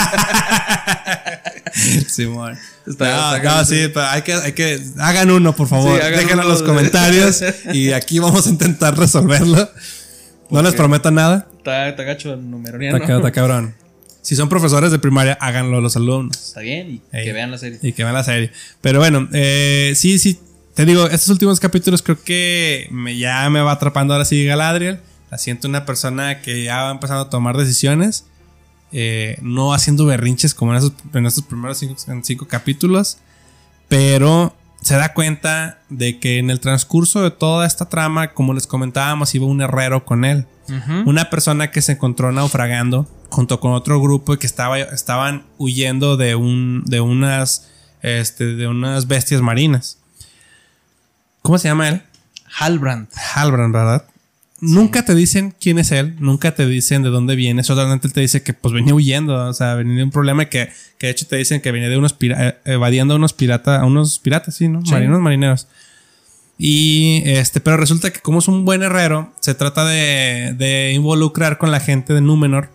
Simón. 2.09 2.57
Está- 2.87 3.17
no, 3.17 3.37
está 3.37 3.57
no, 3.59 3.65
sí, 3.65 3.89
pero 3.93 4.07
hay 4.07 4.23
que, 4.23 4.33
hay 4.33 4.53
que. 4.53 4.81
Hagan 4.99 5.31
uno, 5.31 5.55
por 5.55 5.69
favor. 5.69 6.01
Sí, 6.01 6.11
Déjenlo 6.11 6.43
en 6.43 6.49
los 6.49 6.61
de- 6.61 6.67
comentarios. 6.67 7.43
Y 7.73 7.93
aquí 7.93 8.19
vamos 8.19 8.47
a 8.47 8.51
intentar 8.51 8.97
resolverlo. 8.97 9.69
No 10.51 10.63
les 10.63 10.75
prometo 10.75 11.11
nada. 11.11 11.47
Está, 11.59 11.89
está 11.89 12.05
gacho 12.05 12.33
el 12.35 12.51
numeroriano. 12.51 12.97
Está, 12.99 13.17
está 13.17 13.33
cabrón. 13.33 13.75
Si 14.27 14.35
son 14.35 14.49
profesores 14.49 14.91
de 14.91 14.99
primaria, 14.99 15.39
háganlo 15.41 15.81
los 15.81 15.95
alumnos. 15.95 16.37
Está 16.49 16.61
bien, 16.61 16.91
y 16.91 17.17
Ey. 17.17 17.25
que 17.27 17.33
vean 17.33 17.53
la 17.53 17.59
serie. 17.59 17.79
Y 17.81 17.93
que 17.93 18.03
vean 18.03 18.13
la 18.13 18.25
serie. 18.25 18.51
Pero 18.81 18.99
bueno, 18.99 19.29
eh, 19.33 19.93
sí, 19.95 20.19
sí. 20.19 20.41
Te 20.75 20.85
digo, 20.85 21.05
estos 21.07 21.29
últimos 21.29 21.61
capítulos 21.61 22.03
creo 22.03 22.21
que 22.21 22.89
me, 22.91 23.17
ya 23.17 23.49
me 23.51 23.61
va 23.61 23.71
atrapando 23.71 24.15
ahora 24.15 24.25
sí 24.25 24.45
Galadriel. 24.45 24.99
La 25.31 25.39
siento 25.39 25.69
una 25.69 25.85
persona 25.87 26.43
que 26.43 26.65
ya 26.65 26.83
va 26.83 26.91
empezando 26.91 27.23
a 27.23 27.31
tomar 27.31 27.57
decisiones. 27.57 28.27
eh, 28.91 29.39
no 29.43 29.73
haciendo 29.73 30.07
berrinches 30.07 30.55
como 30.55 30.73
en 30.73 30.79
esos, 30.79 30.93
en 31.15 31.27
esos 31.27 31.45
primeros 31.45 31.79
cinco, 31.79 31.95
cinco 32.25 32.49
capítulos. 32.49 33.19
Pero 33.87 34.57
se 34.83 34.97
da 34.97 35.15
cuenta 35.15 35.79
de 35.89 36.19
que 36.19 36.39
en 36.39 36.51
el 36.51 36.59
transcurso 36.59 37.23
de 37.23 37.31
toda 37.31 37.65
esta 37.65 37.89
trama, 37.89 38.33
como 38.35 38.55
les 38.55 38.67
comentábamos, 38.67 39.33
iba 39.37 39.47
un 39.47 39.63
herrero 39.63 40.05
con 40.05 40.25
él. 40.25 40.47
Ujú. 40.69 41.09
Una 41.09 41.31
persona 41.31 41.71
que 41.71 41.81
se 41.81 41.93
encontró 41.93 42.33
naufragando 42.33 43.09
junto 43.29 43.61
con 43.61 43.73
otro 43.73 44.01
grupo 44.01 44.35
y 44.35 44.39
que 44.39 44.47
estaba, 44.47 44.79
estaban 44.79 45.45
huyendo 45.59 46.17
de, 46.17 46.35
un, 46.35 46.83
de, 46.87 47.01
unas, 47.01 47.69
este, 48.03 48.55
de 48.55 48.67
unas 48.69 49.07
bestias 49.07 49.43
marinas. 49.43 49.99
¿Cómo 51.43 51.59
se 51.59 51.69
llama 51.69 51.89
él? 51.89 52.03
Halbrand. 52.59 53.09
Halbrand, 53.35 53.75
¿verdad? 53.75 54.05
Nunca 54.61 55.05
te 55.05 55.15
dicen 55.15 55.55
quién 55.61 55.79
es 55.79 55.93
él, 55.93 56.17
nunca 56.19 56.55
te 56.55 56.67
dicen 56.67 57.03
de 57.03 57.11
dónde 57.11 57.37
viene, 57.37 57.63
solamente 57.63 58.07
él 58.07 58.15
te 58.15 58.23
dice 58.23 58.43
que 58.43 58.55
pues 58.55 58.73
venía 58.73 58.95
huyendo, 58.95 59.35
o 59.49 59.53
sea, 59.53 59.75
venía 59.75 59.97
de 59.97 60.05
un 60.05 60.11
problema 60.11 60.47
que, 60.47 60.71
que 60.97 61.09
de 61.09 61.13
hecho 61.13 61.27
te 61.27 61.37
dicen 61.37 61.61
que 61.61 61.73
venía 61.73 61.91
de 61.91 61.99
unos 61.99 62.15
pira- 62.19 62.49
eh, 62.49 62.59
evadiendo 62.65 63.13
a 63.13 63.19
unos 63.19 63.35
piratas, 63.35 63.83
a 63.83 63.85
unos 63.85 64.19
piratas, 64.19 64.55
sí, 64.55 64.69
¿no? 64.69 64.81
Sí. 64.85 64.93
Marinos, 64.93 65.21
marineros. 65.21 65.69
Y 66.57 67.23
este, 67.27 67.61
pero 67.61 67.77
resulta 67.77 68.11
que 68.11 68.21
como 68.21 68.39
es 68.39 68.49
un 68.49 68.65
buen 68.65 68.83
herrero, 68.83 69.31
se 69.41 69.55
trata 69.55 69.85
de, 69.85 70.55
de 70.57 70.93
involucrar 70.95 71.59
con 71.59 71.71
la 71.71 71.81
gente 71.81 72.15
de 72.15 72.23
Númenor. 72.23 72.71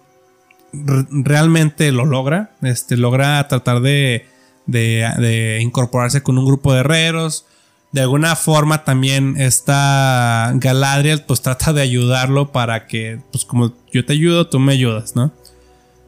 Re- 0.73 1.05
realmente 1.09 1.91
lo 1.91 2.05
logra. 2.05 2.51
Este, 2.61 2.97
logra 2.97 3.47
tratar 3.47 3.81
de, 3.81 4.25
de, 4.65 5.59
incorporarse 5.61 6.23
con 6.23 6.37
un 6.37 6.45
grupo 6.45 6.73
de 6.73 6.81
herreros. 6.81 7.45
De 7.91 8.01
alguna 8.01 8.37
forma 8.37 8.85
también 8.85 9.35
esta 9.37 10.53
Galadriel 10.55 11.23
pues 11.23 11.41
trata 11.41 11.73
de 11.73 11.81
ayudarlo 11.81 12.53
para 12.53 12.87
que, 12.87 13.19
pues 13.31 13.43
como 13.43 13.73
yo 13.91 14.05
te 14.05 14.13
ayudo, 14.13 14.47
tú 14.47 14.59
me 14.59 14.71
ayudas, 14.71 15.15
¿no? 15.15 15.33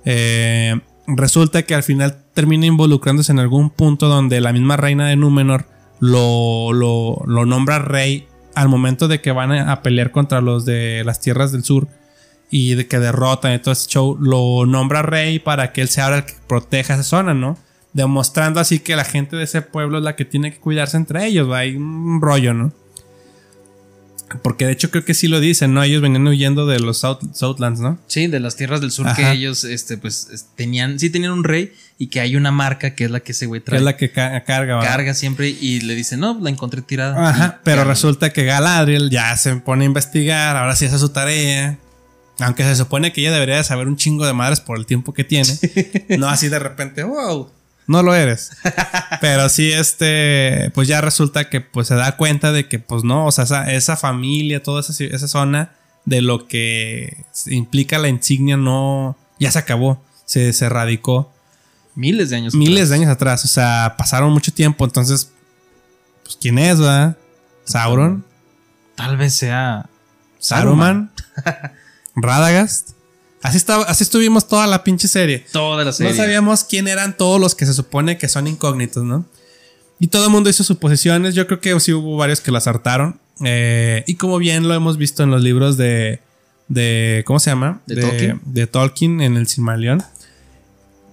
Eh, 0.06 0.80
resulta 1.08 1.64
que 1.64 1.76
al 1.76 1.84
final 1.84 2.24
termina 2.34 2.66
involucrándose 2.66 3.34
en 3.34 3.40
algún 3.40 3.70
punto 3.70 4.08
donde 4.08 4.40
la 4.40 4.54
misma 4.54 4.78
reina 4.78 5.08
de 5.08 5.18
Númenor 5.18 5.66
lo, 6.00 6.72
lo, 6.72 7.22
lo 7.26 7.46
nombra 7.46 7.80
rey 7.80 8.28
al 8.56 8.70
momento 8.70 9.10
de 9.10 9.20
que 9.20 9.32
van 9.34 9.52
a 9.52 9.82
pelear 9.82 10.12
contra 10.12 10.40
los 10.40 10.64
de 10.64 11.04
las 11.04 11.20
tierras 11.20 11.52
del 11.52 11.64
sur 11.66 11.88
y 12.52 12.76
de 12.76 12.88
que 12.88 13.00
derrotan 13.00 13.54
y 13.54 13.60
todo 13.60 13.72
ese 13.74 13.88
show, 13.90 14.18
lo 14.20 14.66
nombra 14.66 15.02
rey 15.02 15.40
para 15.40 15.72
que 15.74 15.82
él 15.82 15.88
sea 15.90 16.06
ahora 16.06 16.18
el 16.18 16.26
que 16.26 16.34
proteja 16.48 16.94
esa 16.94 17.04
zona, 17.04 17.34
¿no? 17.34 17.58
Demostrando 17.94 18.60
así 18.60 18.80
que 18.80 18.96
la 18.96 19.06
gente 19.06 19.36
de 19.36 19.44
ese 19.44 19.62
pueblo 19.62 19.98
es 20.00 20.04
la 20.04 20.16
que 20.16 20.26
tiene 20.26 20.52
que 20.52 20.60
cuidarse 20.60 20.98
entre 20.98 21.26
ellos, 21.26 21.50
¿va? 21.50 21.60
hay 21.60 21.76
un 21.76 22.22
rollo, 22.22 22.54
¿no? 22.54 22.72
Porque 24.42 24.66
de 24.66 24.72
hecho 24.72 24.90
creo 24.90 25.06
que 25.06 25.14
sí 25.14 25.28
lo 25.28 25.40
dicen, 25.40 25.76
¿no? 25.76 25.84
Ellos 25.84 26.02
venían 26.02 26.26
huyendo 26.26 26.66
de 26.66 26.80
los 26.80 26.98
South- 27.04 27.34
Southlands, 27.36 27.80
¿no? 27.82 28.00
Sí, 28.08 28.26
de 28.26 28.40
las 28.40 28.56
tierras 28.56 28.82
del 28.82 28.90
sur 28.90 29.08
Ajá. 29.08 29.16
que 29.16 29.32
ellos, 29.32 29.64
este, 29.64 29.98
pues, 29.98 30.28
es- 30.34 30.48
tenían, 30.56 30.98
sí 30.98 31.12
tenían 31.12 31.34
un 31.34 31.44
rey 31.44 31.72
y 32.00 32.08
que 32.08 32.20
hay 32.20 32.36
una 32.36 32.50
marca 32.50 32.96
que 32.96 33.06
es 33.06 33.12
la 33.12 33.20
que 33.20 33.34
ese 33.34 33.46
güey 33.46 33.62
Que 33.62 33.66
trae. 33.66 33.78
es 33.80 33.84
la 33.86 33.96
que 33.96 34.12
ca- 34.12 34.44
carga, 34.44 34.76
¿va? 34.78 34.84
Carga 34.84 35.14
siempre 35.14 35.50
y 35.50 35.82
le 35.82 35.94
dicen, 35.94 36.20
no, 36.20 36.40
la 36.42 36.50
encontré 36.50 36.82
tirada. 36.82 37.30
Ajá, 37.30 37.60
pero 37.64 37.78
carga. 37.80 37.92
resulta 37.94 38.34
que 38.34 38.44
Galadriel 38.46 39.12
ya 39.12 39.38
se 39.38 39.56
pone 39.58 39.84
a 39.84 39.88
investigar, 39.88 40.58
ahora 40.58 40.76
sí 40.76 40.86
hace 40.86 40.98
su 40.98 41.10
tarea. 41.10 41.78
Aunque 42.40 42.64
se 42.64 42.76
supone 42.76 43.14
que 43.14 43.22
ella 43.22 43.32
debería 43.32 43.58
de 43.58 43.64
saber 43.64 43.88
un 43.88 43.96
chingo 43.96 44.26
de 44.26 44.34
madres 44.34 44.60
por 44.60 44.78
el 44.78 44.86
tiempo 44.86 45.14
que 45.14 45.24
tiene. 45.24 45.58
no 46.18 46.28
así 46.30 46.50
de 46.50 46.60
repente, 46.60 47.04
wow, 47.04 47.50
no 47.88 48.02
lo 48.04 48.16
eres. 48.16 48.52
Pero 49.22 49.50
sí, 49.50 49.72
este, 49.72 50.72
pues 50.74 50.88
ya 50.88 51.02
resulta 51.02 51.50
que 51.50 51.62
pues 51.62 51.88
se 51.88 51.96
da 51.96 52.18
cuenta 52.18 52.52
de 52.52 52.68
que 52.68 52.80
pues 52.80 53.04
no, 53.04 53.26
o 53.28 53.32
sea, 53.32 53.44
esa, 53.44 53.72
esa 53.72 53.98
familia, 53.98 54.64
toda 54.64 54.82
esa, 54.82 55.04
esa 55.04 55.28
zona 55.28 55.74
de 56.06 56.22
lo 56.22 56.48
que 56.48 57.26
implica 57.46 57.98
la 58.00 58.10
insignia 58.10 58.58
no, 58.58 59.18
ya 59.40 59.52
se 59.52 59.60
acabó, 59.60 60.04
se, 60.26 60.54
se 60.54 60.70
radicó 60.70 61.32
Miles 61.96 62.32
de 62.32 62.38
años. 62.38 62.56
miles 62.56 62.74
atrás. 62.74 62.90
de 62.90 62.96
años 62.96 63.10
atrás. 63.10 63.46
O 63.46 63.48
sea, 63.48 63.96
pasaron 63.98 64.32
mucho 64.32 64.52
tiempo. 64.52 64.84
Entonces, 64.84 65.32
pues, 66.24 66.38
¿quién 66.42 66.58
es, 66.58 66.80
verdad? 66.80 67.18
Sauron, 67.66 68.26
Tal 68.96 69.18
vez 69.18 69.34
sea 69.34 69.90
Saruman, 70.40 71.12
Radagast. 72.16 72.92
Así, 73.42 73.58
estaba, 73.58 73.84
así 73.84 74.04
estuvimos 74.04 74.48
toda 74.48 74.68
la 74.68 74.84
pinche 74.84 75.08
serie. 75.08 75.46
Toda 75.52 75.84
la 75.84 75.92
serie. 75.92 76.12
No 76.12 76.18
sabíamos 76.18 76.64
quién 76.64 76.88
eran 76.88 77.18
todos 77.18 77.42
los 77.42 77.56
que 77.56 77.66
se 77.66 77.74
supone 77.74 78.18
que 78.18 78.30
son 78.30 78.48
incógnitos, 78.48 79.04
¿no? 79.04 79.26
Y 80.00 80.08
todo 80.08 80.26
el 80.26 80.32
mundo 80.32 80.50
hizo 80.50 80.64
suposiciones. 80.64 81.36
Yo 81.36 81.46
creo 81.48 81.60
que 81.60 81.78
sí 81.80 81.94
hubo 81.94 82.18
varios 82.18 82.42
que 82.42 82.52
las 82.52 82.68
hartaron. 82.68 83.20
Eh, 83.44 84.04
y 84.08 84.16
como 84.16 84.38
bien 84.38 84.68
lo 84.68 84.74
hemos 84.74 84.98
visto 84.98 85.24
en 85.24 85.32
los 85.32 85.42
libros 85.42 85.78
de. 85.78 86.22
de 86.68 87.24
¿Cómo 87.26 87.40
se 87.40 87.50
llama? 87.50 87.82
¿De 87.86 88.02
Tolkien? 88.02 88.42
de 88.46 88.68
Tolkien 88.68 89.22
en 89.22 89.38
el 89.38 89.48
Silmarillion. 89.48 90.04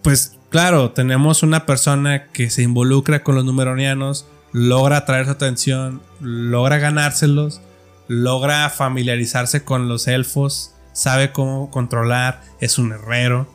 Pues 0.03 0.33
claro, 0.51 0.93
tenemos 0.93 1.43
una 1.43 1.67
persona 1.67 2.29
que 2.29 2.51
se 2.51 2.63
involucra 2.63 3.23
con 3.23 3.35
los 3.35 3.45
numeronianos, 3.45 4.27
logra 4.53 4.99
atraer 4.99 5.27
su 5.27 5.33
atención, 5.33 6.03
logra 6.21 6.79
ganárselos, 6.79 7.61
logra 8.09 8.71
familiarizarse 8.71 9.63
con 9.63 9.89
los 9.89 10.09
elfos, 10.09 10.73
sabe 10.93 11.33
cómo 11.33 11.71
controlar, 11.71 12.43
es 12.61 12.79
un 12.79 12.93
herrero, 12.93 13.49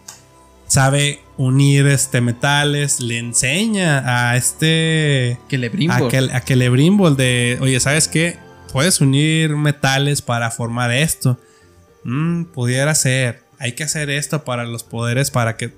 sabe 0.67 1.21
unir 1.37 1.87
este 1.87 2.21
metales, 2.21 2.99
le 2.99 3.17
enseña 3.17 4.03
a 4.29 4.37
este 4.37 5.37
Que 5.47 5.57
le 5.57 5.69
brimbo. 5.69 5.93
a 5.93 6.09
que, 6.09 6.17
a 6.17 6.41
Celebrimbor 6.41 7.15
de, 7.15 7.57
oye, 7.61 7.79
¿sabes 7.79 8.07
qué? 8.07 8.37
Puedes 8.71 8.99
unir 9.01 9.55
metales 9.55 10.21
para 10.21 10.51
formar 10.51 10.91
esto. 10.91 11.39
Mm, 12.03 12.45
pudiera 12.45 12.93
ser. 12.95 13.43
Hay 13.57 13.71
que 13.71 13.83
hacer 13.83 14.09
esto 14.09 14.43
para 14.43 14.65
los 14.65 14.83
poderes, 14.83 15.31
para 15.31 15.55
que. 15.55 15.73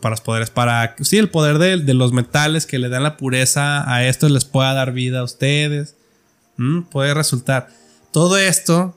Para 0.00 0.14
los 0.14 0.20
poderes, 0.20 0.50
para. 0.50 0.96
Sí, 1.00 1.18
el 1.18 1.30
poder 1.30 1.58
de, 1.58 1.76
de 1.76 1.94
los 1.94 2.12
metales 2.12 2.66
que 2.66 2.78
le 2.78 2.88
dan 2.88 3.02
la 3.04 3.16
pureza 3.16 3.88
a 3.92 4.04
esto 4.04 4.28
les 4.28 4.44
pueda 4.44 4.74
dar 4.74 4.92
vida 4.92 5.20
a 5.20 5.24
ustedes. 5.24 5.96
Mm, 6.56 6.82
puede 6.82 7.14
resultar. 7.14 7.68
Todo 8.10 8.36
esto 8.36 8.96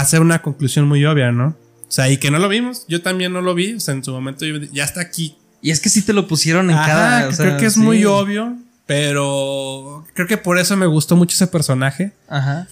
hace 0.00 0.18
una 0.18 0.42
conclusión 0.42 0.86
muy 0.88 1.04
obvia, 1.04 1.32
¿no? 1.32 1.48
O 1.88 1.94
sea, 1.94 2.10
y 2.10 2.16
que 2.18 2.30
no 2.30 2.38
lo 2.38 2.48
vimos. 2.48 2.84
Yo 2.88 3.02
también 3.02 3.32
no 3.32 3.40
lo 3.42 3.54
vi. 3.54 3.74
O 3.74 3.80
sea, 3.80 3.94
en 3.94 4.02
su 4.04 4.12
momento 4.12 4.44
yo- 4.46 4.58
ya 4.72 4.84
está 4.84 5.00
aquí. 5.00 5.36
Y 5.60 5.70
es 5.70 5.80
que 5.80 5.88
sí 5.90 6.02
te 6.02 6.12
lo 6.12 6.26
pusieron 6.26 6.70
en 6.70 6.76
Ajá, 6.76 6.86
cada. 6.86 7.28
o 7.28 7.32
sea, 7.32 7.46
creo 7.46 7.58
que 7.58 7.66
es 7.66 7.74
sí. 7.74 7.80
muy 7.80 8.04
obvio. 8.04 8.56
Pero 9.16 10.04
creo 10.14 10.26
que 10.26 10.36
por 10.36 10.58
eso 10.58 10.76
me 10.76 10.86
gustó 10.86 11.16
mucho 11.16 11.34
ese 11.34 11.46
personaje. 11.46 12.12
Ajá. 12.28 12.68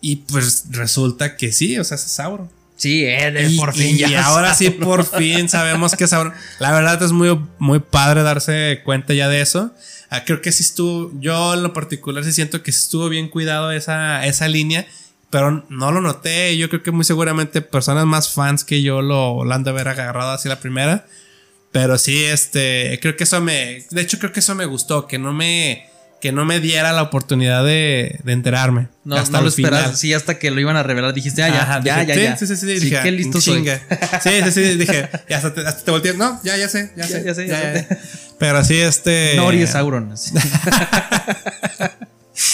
Y 0.00 0.16
pues 0.16 0.66
resulta 0.70 1.36
que 1.36 1.52
sí, 1.52 1.78
o 1.78 1.84
sea, 1.84 1.94
es 1.96 2.02
Sauron. 2.02 2.50
Sí, 2.76 3.04
él 3.04 3.52
Y, 3.52 3.56
por 3.56 3.72
fin 3.72 3.94
y 3.94 3.98
ya. 4.00 4.24
ahora 4.26 4.52
sí, 4.54 4.68
por 4.70 5.04
fin 5.04 5.48
sabemos 5.48 5.94
que 5.94 6.04
es 6.04 6.10
Sauron. 6.10 6.32
La 6.58 6.72
verdad 6.72 7.02
es 7.02 7.12
muy, 7.12 7.38
muy 7.58 7.78
padre 7.78 8.22
darse 8.22 8.80
cuenta 8.84 9.14
ya 9.14 9.28
de 9.28 9.40
eso. 9.40 9.72
Ah, 10.10 10.24
creo 10.24 10.42
que 10.42 10.52
sí 10.52 10.62
estuvo, 10.62 11.10
yo 11.20 11.54
en 11.54 11.62
lo 11.62 11.72
particular 11.72 12.22
sí 12.24 12.32
siento 12.32 12.62
que 12.62 12.70
estuvo 12.70 13.08
bien 13.08 13.28
cuidado 13.28 13.72
esa, 13.72 14.26
esa 14.26 14.48
línea, 14.48 14.86
pero 15.34 15.66
no 15.68 15.90
lo 15.90 16.00
noté. 16.00 16.56
Yo 16.56 16.68
creo 16.68 16.84
que 16.84 16.92
muy 16.92 17.04
seguramente 17.04 17.60
personas 17.60 18.06
más 18.06 18.32
fans 18.32 18.62
que 18.62 18.82
yo 18.82 19.02
lo, 19.02 19.44
lo 19.44 19.52
han 19.52 19.64
de 19.64 19.70
haber 19.70 19.88
agarrado 19.88 20.30
así 20.30 20.48
la 20.48 20.60
primera. 20.60 21.06
Pero 21.72 21.98
sí, 21.98 22.24
este, 22.24 23.00
creo 23.02 23.16
que 23.16 23.24
eso 23.24 23.40
me, 23.40 23.84
de 23.90 24.00
hecho 24.00 24.20
creo 24.20 24.30
que 24.30 24.38
eso 24.38 24.54
me 24.54 24.64
gustó, 24.64 25.08
que 25.08 25.18
no 25.18 25.32
me, 25.32 25.88
que 26.20 26.30
no 26.30 26.44
me 26.44 26.60
diera 26.60 26.92
la 26.92 27.02
oportunidad 27.02 27.64
de, 27.64 28.20
de 28.22 28.32
enterarme. 28.32 28.86
No, 29.02 29.16
hasta 29.16 29.38
no 29.38 29.42
lo 29.42 29.48
esperas. 29.48 29.98
Sí, 29.98 30.14
hasta 30.14 30.38
que 30.38 30.52
lo 30.52 30.60
iban 30.60 30.76
a 30.76 30.84
revelar 30.84 31.12
dijiste, 31.12 31.42
ah, 31.42 31.48
ya, 31.48 31.62
Ajá, 31.62 31.80
ya, 31.82 32.04
dije, 32.04 32.06
ya, 32.06 32.14
sí, 32.14 32.22
ya. 32.22 32.36
Sí, 32.36 32.46
sí, 32.46 32.56
sí, 32.56 32.78
Sí, 32.78 32.84
dije, 32.84 33.02
qué 33.02 33.10
listo 33.10 33.40
soy. 33.40 33.64
Sí, 34.22 34.30
sí, 34.44 34.52
sí, 34.52 34.62
dije, 34.76 35.08
y 35.28 35.32
hasta 35.32 35.52
te, 35.52 35.66
hasta 35.66 35.84
te 35.84 35.90
volteé. 35.90 36.14
No, 36.14 36.40
ya, 36.44 36.56
ya 36.56 36.68
sé, 36.68 36.92
ya, 36.96 37.08
Ya, 37.08 37.08
sé, 37.08 37.24
ya 37.24 37.34
sé, 37.34 37.48
ya 37.48 37.58
sé. 37.58 37.88
Pero 38.38 38.62
sí, 38.62 38.76
este. 38.78 39.34
Nori 39.34 39.62
es 39.62 39.70
Sauron. 39.70 40.14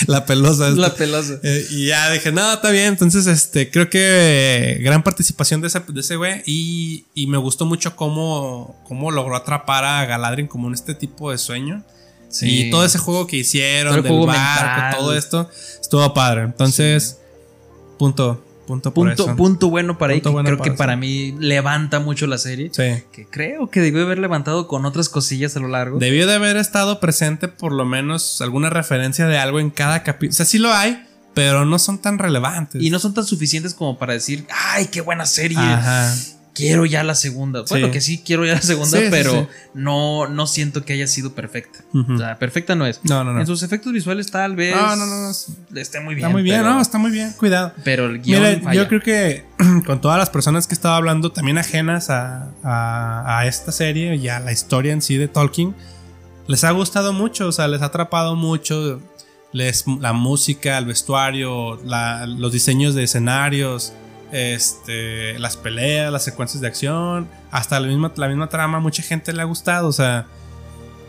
La 0.07 0.27
pelosa. 0.27 0.69
esta. 0.69 0.81
La 0.81 0.94
pelosa. 0.94 1.39
Eh, 1.43 1.66
y 1.70 1.86
ya 1.86 2.11
dije, 2.11 2.32
no, 2.32 2.52
está 2.52 2.70
bien. 2.70 2.89
Entonces, 2.89 3.27
este, 3.27 3.70
creo 3.70 3.89
que 3.89 3.98
eh, 4.02 4.78
gran 4.82 5.02
participación 5.02 5.61
de 5.61 5.69
ese, 5.69 5.81
de 5.81 6.01
ese 6.01 6.16
güey. 6.16 6.43
Y, 6.47 7.07
y 7.15 7.27
me 7.27 7.39
gustó 7.39 7.65
mucho 7.66 7.97
cómo, 7.97 8.78
cómo 8.86 9.11
logró 9.11 9.36
atrapar 9.36 9.85
a 9.85 10.05
Galadriel 10.05 10.48
como 10.48 10.69
en 10.69 10.74
este 10.74 10.94
tipo 10.94 11.31
de 11.31 11.39
sueño. 11.39 11.82
Sí. 12.28 12.66
Y 12.66 12.70
todo 12.70 12.85
ese 12.85 12.98
juego 12.98 13.27
que 13.27 13.39
hicieron, 13.39 14.02
Todo 14.02 14.02
del 14.19 14.27
barco, 14.27 14.81
mental. 14.81 14.97
todo 14.97 15.15
esto, 15.15 15.51
estuvo 15.81 16.15
padre. 16.15 16.43
Entonces, 16.43 17.19
punto, 17.98 18.44
punto 18.70 18.94
por 18.94 19.09
Punto, 19.09 19.24
eso. 19.24 19.36
punto 19.36 19.68
bueno 19.68 19.98
para 19.98 20.14
Punto 20.14 20.28
ahí. 20.28 20.32
que 20.32 20.32
bueno 20.34 20.47
creo 20.47 20.59
para 20.59 20.70
que 20.70 20.76
para 20.76 20.97
mí 20.97 21.32
levanta 21.38 21.98
mucho 22.01 22.26
la 22.26 22.38
serie. 22.38 22.70
Sí. 22.72 23.02
Que 23.12 23.26
creo 23.26 23.68
que 23.68 23.80
debió 23.80 24.02
haber 24.02 24.18
levantado 24.18 24.68
con 24.68 24.84
otras 24.86 25.09
cosillas 25.09 25.56
a 25.56 25.60
lo 25.60 25.68
largo. 25.68 25.98
Debió 25.98 26.26
de 26.26 26.34
haber 26.34 26.56
estado 26.56 27.01
presente 27.01 27.48
por 27.48 27.72
lo 27.72 27.84
menos 27.84 28.40
alguna 28.40 28.70
referencia 28.70 29.26
de 29.26 29.38
algo 29.38 29.59
en 29.60 29.70
cada 29.70 30.02
capítulo. 30.02 30.30
O 30.30 30.36
sea, 30.36 30.47
sí 30.47 30.59
lo 30.59 30.72
hay, 30.72 31.05
pero 31.34 31.64
no 31.64 31.78
son 31.78 31.98
tan 31.98 32.18
relevantes. 32.18 32.80
y 32.82 32.90
no 32.90 32.98
son 32.98 33.12
tan 33.14 33.24
suficientes 33.24 33.74
como 33.74 33.98
para 33.98 34.12
decir, 34.12 34.47
ay, 34.72 34.86
qué 34.86 35.01
buena 35.01 35.26
serie. 35.26 35.59
Ajá. 35.59 36.14
Quiero 36.52 36.85
ya 36.85 37.05
la 37.05 37.14
segunda. 37.14 37.62
Bueno, 37.70 37.86
Sí. 37.86 37.93
que 37.93 38.01
sí 38.01 38.22
quiero 38.27 38.44
ya 38.44 38.55
la 38.55 38.62
segunda, 38.62 38.98
Sí, 38.98 39.05
pero 39.09 39.32
sí. 39.32 39.47
No, 39.74 40.27
no 40.27 40.47
siento 40.48 40.85
que 40.85 40.93
haya 40.94 41.06
sido 41.06 41.32
perfecta. 41.35 41.78
O 41.94 42.18
sea, 42.18 42.39
perfecta 42.39 42.74
no 42.74 42.86
es. 42.86 43.01
No, 43.05 43.22
no, 43.22 43.32
no. 43.32 43.40
En 43.40 43.47
sus 43.47 43.62
efectos 43.62 43.93
visuales 43.93 44.31
tal 44.31 44.56
vez 44.56 44.74
No, 44.74 44.97
no, 44.97 45.06
no, 45.06 45.16
no. 45.22 45.31
esté 45.81 46.01
muy 46.01 46.14
bien. 46.16 46.27
Está 46.27 46.32
muy 46.32 46.43
bien, 46.43 46.56
pero, 46.60 46.70
¿no? 46.74 46.81
Está 46.81 46.98
muy 46.98 47.10
bien. 47.12 47.32
Cuidado. 47.39 47.72
Pero 47.85 48.06
el 48.06 48.20
guion 48.20 48.43
Mira, 48.43 48.60
falla. 48.62 48.74
yo 48.82 48.89
creo 48.89 49.01
que 49.01 49.44
con 49.86 50.01
todas 50.01 50.18
las 50.18 50.28
personas 50.31 50.66
que 50.66 50.74
estaba 50.74 50.97
hablando, 50.97 51.31
también 51.32 51.56
ajenas 51.56 52.10
a, 52.10 52.51
a- 52.64 53.39
a 53.39 53.47
esta 53.47 53.70
serie 53.72 54.16
y 54.16 54.28
a 54.28 54.40
la 54.40 54.51
historia 54.52 54.93
en 54.93 55.02
sí 55.02 55.16
de 55.16 55.28
Tolkien, 55.28 55.74
les 56.48 56.64
ha 56.64 56.72
gustado 56.72 57.12
mucho, 57.12 57.47
o 57.47 57.52
sea, 57.52 57.68
les 57.68 57.81
ha 57.82 57.86
atrapado 57.86 58.35
mucho. 58.35 59.01
Les, 59.52 59.85
la 60.01 60.12
música, 60.12 60.78
el 60.78 60.85
vestuario, 60.86 61.77
la- 61.85 62.27
los 62.27 62.52
diseños 62.52 62.94
de 62.94 63.05
escenarios, 63.05 63.93
este, 64.32 65.39
las 65.39 65.57
peleas, 65.57 66.12
las 66.12 66.24
secuencias 66.24 66.61
de 66.61 66.69
acción, 66.69 67.28
hasta 67.51 67.81
la 67.81 67.86
misma, 67.86 68.12
la 68.16 68.28
misma 68.28 68.48
trama, 68.48 68.81
mucha 68.81 69.02
gente 69.02 69.32
le 69.32 69.43
ha 69.43 69.44
gustado, 69.44 69.89
o 69.89 69.93
sea, 69.93 70.27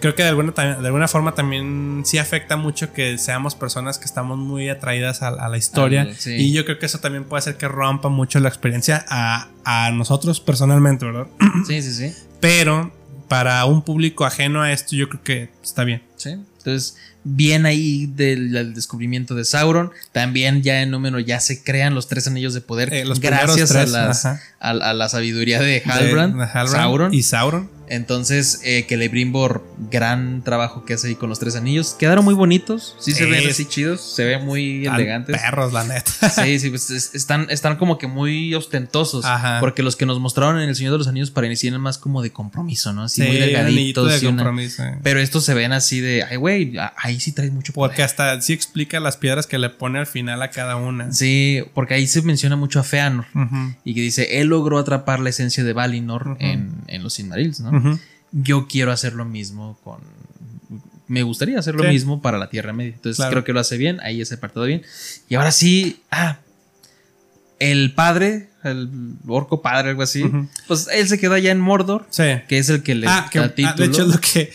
creo 0.01 0.15
que 0.15 0.23
de 0.23 0.29
alguna, 0.29 0.51
de 0.51 0.87
alguna 0.87 1.07
forma 1.07 1.33
también 1.33 2.01
sí 2.05 2.17
afecta 2.17 2.57
mucho 2.57 2.91
que 2.91 3.17
seamos 3.17 3.55
personas 3.55 3.97
que 3.99 4.05
estamos 4.05 4.37
muy 4.37 4.67
atraídas 4.67 5.21
a, 5.21 5.29
a 5.29 5.47
la 5.47 5.57
historia. 5.57 6.13
Sí. 6.17 6.35
Y 6.35 6.51
yo 6.51 6.65
creo 6.65 6.79
que 6.79 6.87
eso 6.87 6.99
también 6.99 7.23
puede 7.23 7.39
hacer 7.39 7.55
que 7.55 7.67
rompa 7.67 8.09
mucho 8.09 8.39
la 8.39 8.49
experiencia 8.49 9.05
a, 9.07 9.47
a 9.63 9.91
nosotros 9.91 10.41
personalmente, 10.41 11.05
¿verdad? 11.05 11.27
Sí, 11.67 11.81
sí, 11.81 11.93
sí. 11.93 12.13
Pero 12.41 12.91
para 13.27 13.63
un 13.65 13.81
público 13.81 14.25
ajeno 14.25 14.61
a 14.61 14.73
esto, 14.73 14.95
yo 14.95 15.07
creo 15.07 15.23
que 15.23 15.49
está 15.63 15.85
bien. 15.85 16.03
Sí. 16.17 16.31
Entonces, 16.31 16.97
bien 17.23 17.65
ahí 17.65 18.07
del, 18.07 18.51
del 18.51 18.73
descubrimiento 18.73 19.35
de 19.35 19.45
Sauron. 19.45 19.91
También 20.11 20.61
ya 20.63 20.81
en 20.81 20.91
número 20.91 21.19
ya 21.19 21.39
se 21.39 21.63
crean 21.63 21.93
los 21.95 22.07
tres 22.07 22.27
anillos 22.27 22.53
de 22.53 22.61
poder 22.61 22.93
Eh, 22.93 23.05
los 23.05 23.19
gracias 23.19 23.71
a, 23.71 23.85
las- 23.85 24.25
a, 24.25 24.39
a 24.59 24.93
la 24.93 25.09
sabiduría 25.09 25.59
de 25.61 25.81
Halbrand, 25.85 26.35
de 26.35 26.43
Halbrand 26.45 26.67
Sauron. 26.69 27.13
Y 27.13 27.23
Sauron. 27.23 27.69
Entonces, 27.95 28.61
eh, 28.63 28.85
que 28.87 28.95
Lebrimbor, 28.95 29.65
gran 29.91 30.43
trabajo 30.43 30.85
que 30.85 30.93
hace 30.93 31.09
ahí 31.09 31.15
con 31.15 31.27
los 31.29 31.39
tres 31.39 31.55
anillos. 31.57 31.93
Quedaron 31.99 32.23
muy 32.23 32.33
bonitos. 32.33 32.95
Sí, 32.99 33.11
se 33.11 33.25
ven 33.25 33.49
así 33.49 33.65
chidos. 33.65 33.99
Se 34.15 34.23
ven 34.23 34.45
muy 34.45 34.85
elegantes. 34.87 35.37
Perros, 35.39 35.73
la 35.73 35.83
neta. 35.83 36.09
Sí, 36.29 36.57
sí, 36.59 36.69
pues 36.69 36.89
es- 36.89 37.13
están, 37.13 37.47
están 37.49 37.75
como 37.75 37.97
que 37.97 38.07
muy 38.07 38.55
ostentosos. 38.55 39.25
Ajá. 39.25 39.59
Porque 39.59 39.83
los 39.83 39.95
que 39.97 40.05
nos 40.05 40.19
mostraron 40.19 40.59
en 40.61 40.69
El 40.69 40.75
Señor 40.75 40.93
de 40.93 40.99
los 40.99 41.07
Anillos 41.07 41.31
para 41.31 41.47
iniciar 41.47 41.77
más 41.79 41.97
como 41.97 42.21
de 42.21 42.31
compromiso, 42.31 42.93
¿no? 42.93 43.03
Así 43.03 43.21
muy 43.23 43.31
Sí, 43.37 43.55
anillito 43.55 44.05
delgaditos. 44.05 44.21
de 44.21 44.27
una- 44.27 44.37
compromiso. 44.43 44.83
Pero 45.03 45.19
estos 45.19 45.43
se 45.43 45.53
ven 45.53 45.73
así 45.73 45.99
de, 45.99 46.23
ay, 46.23 46.37
güey, 46.37 46.73
ahí 46.97 47.19
sí 47.19 47.33
traes 47.33 47.51
mucho 47.51 47.73
poder. 47.73 47.89
Porque 47.91 48.03
hasta 48.03 48.41
sí 48.41 48.53
explica 48.53 48.99
las 49.01 49.17
piedras 49.17 49.47
que 49.47 49.57
le 49.59 49.69
pone 49.69 49.99
al 49.99 50.07
final 50.07 50.41
a 50.41 50.49
cada 50.49 50.77
una. 50.77 51.11
Sí, 51.11 51.61
porque 51.73 51.95
ahí 51.95 52.07
se 52.07 52.21
menciona 52.21 52.55
mucho 52.55 52.79
a 52.79 52.83
Feanor. 52.83 53.25
Ujú, 53.35 53.73
Y 53.83 53.93
que 53.95 54.01
dice, 54.01 54.39
él 54.39 54.47
logró 54.47 54.77
atrapar 54.79 55.19
la 55.19 55.29
esencia 55.29 55.63
de 55.63 55.73
Valinor 55.73 56.37
en, 56.39 56.71
en 56.87 57.03
los 57.03 57.13
Silmarils, 57.15 57.59
¿no? 57.59 57.80
Yo 58.31 58.67
quiero 58.67 58.91
hacer 58.91 59.13
lo 59.13 59.25
mismo 59.25 59.77
con... 59.83 59.99
Me 61.07 61.23
gustaría 61.23 61.59
hacer 61.59 61.75
lo 61.75 61.83
Sí. 61.83 61.89
mismo 61.89 62.21
para 62.21 62.37
la 62.37 62.49
Tierra 62.49 62.71
Media. 62.71 62.93
Entonces 62.93 63.17
Claro. 63.17 63.31
creo 63.31 63.43
que 63.43 63.51
lo 63.53 63.59
hace 63.59 63.77
bien. 63.77 63.99
Ahí 64.01 64.21
ese 64.21 64.35
apartado 64.35 64.65
bien. 64.65 64.81
Y 65.27 65.35
ahora 65.35 65.51
sí... 65.51 66.01
Ah, 66.09 66.37
el 67.59 67.93
padre, 67.93 68.49
el 68.63 68.89
orco 69.27 69.61
padre, 69.61 69.89
algo 69.89 70.01
así. 70.01 70.23
Pues 70.67 70.87
él 70.91 71.07
se 71.07 71.19
queda 71.19 71.37
ya 71.39 71.51
en 71.51 71.59
Mordor. 71.59 72.07
Sí. 72.09 72.23
Que 72.47 72.57
es 72.57 72.69
el 72.69 72.81
que 72.81 72.95
le 72.95 73.07
Ah, 73.07 73.27
que, 73.31 73.39
da 73.39 73.45
ah, 73.45 73.53
título. 73.55 73.75
de 73.75 73.85
hecho 73.85 74.01
es 74.01 74.07
lo 74.07 74.19
que. 74.19 74.51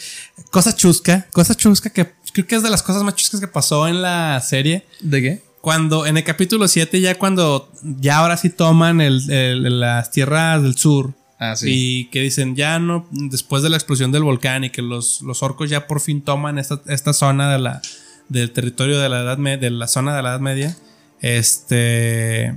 Cosa 0.51 0.74
chusca. 0.74 1.27
Cosa 1.32 1.55
chusca 1.55 1.90
que 1.90 2.11
creo 2.32 2.47
que 2.48 2.57
es 2.57 2.62
de 2.65 2.70
las 2.70 2.82
cosas 2.82 3.03
más 3.05 3.15
chuscas 3.15 3.40
que 3.40 3.47
pasó 3.47 3.86
en 3.86 4.03
la 4.03 4.40
serie. 4.40 4.86
¿De 5.01 5.23
qué? 5.23 5.43
Cuando 5.61 6.05
en 6.07 6.16
el 6.16 6.24
capítulo 6.24 6.66
7, 6.66 7.01
ya 7.01 7.16
cuando 7.16 7.70
ya 7.82 8.19
ahora 8.19 8.36
sí 8.36 8.51
toman 8.51 9.01
el- 9.01 9.31
el- 9.31 9.78
las 9.81 10.11
tierras 10.11 10.62
del 10.62 10.77
sur. 10.77 11.12
Ah, 11.38 11.54
sí. 11.56 11.66
Y 11.70 12.04
que 12.06 12.20
dicen, 12.20 12.56
ya 12.56 12.78
no, 12.78 13.06
después 13.10 13.62
de 13.62 13.68
la 13.70 13.76
explosión 13.76 14.10
del 14.12 14.22
volcán 14.22 14.64
y 14.64 14.70
que 14.70 14.80
los, 14.82 15.20
los 15.22 15.42
orcos 15.42 15.68
ya 15.68 15.86
por 15.86 16.00
fin 16.00 16.22
toman 16.22 16.58
esta, 16.58 16.80
esta 16.86 17.12
zona 17.12 17.52
de 17.52 17.58
la, 17.58 17.82
del 18.28 18.52
territorio 18.52 18.98
de 18.98 19.08
la 19.10 19.20
edad 19.20 19.36
Me- 19.38 19.58
de 19.58 19.70
la 19.70 19.86
zona 19.86 20.16
de 20.16 20.22
la 20.22 20.30
Edad 20.30 20.40
Media. 20.40 20.76
Este. 21.20 22.54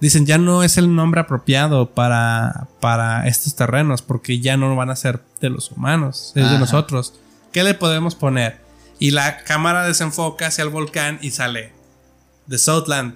Dicen, 0.00 0.26
ya 0.26 0.36
no 0.36 0.64
es 0.64 0.78
el 0.78 0.92
nombre 0.96 1.20
apropiado 1.20 1.90
para, 1.94 2.66
para 2.80 3.28
estos 3.28 3.54
terrenos, 3.54 4.02
porque 4.02 4.40
ya 4.40 4.56
no 4.56 4.74
van 4.74 4.90
a 4.90 4.96
ser 4.96 5.22
de 5.40 5.48
los 5.50 5.70
humanos, 5.70 6.32
es 6.34 6.42
Ajá. 6.44 6.54
de 6.54 6.58
nosotros. 6.58 7.14
¿Qué 7.52 7.62
le 7.62 7.74
podemos 7.74 8.16
poner? 8.16 8.60
Y 8.98 9.12
la 9.12 9.44
cámara 9.44 9.86
desenfoca 9.86 10.48
hacia 10.48 10.64
el 10.64 10.70
volcán 10.70 11.18
y 11.22 11.30
sale 11.30 11.72
de 12.48 12.58
Southland. 12.58 13.14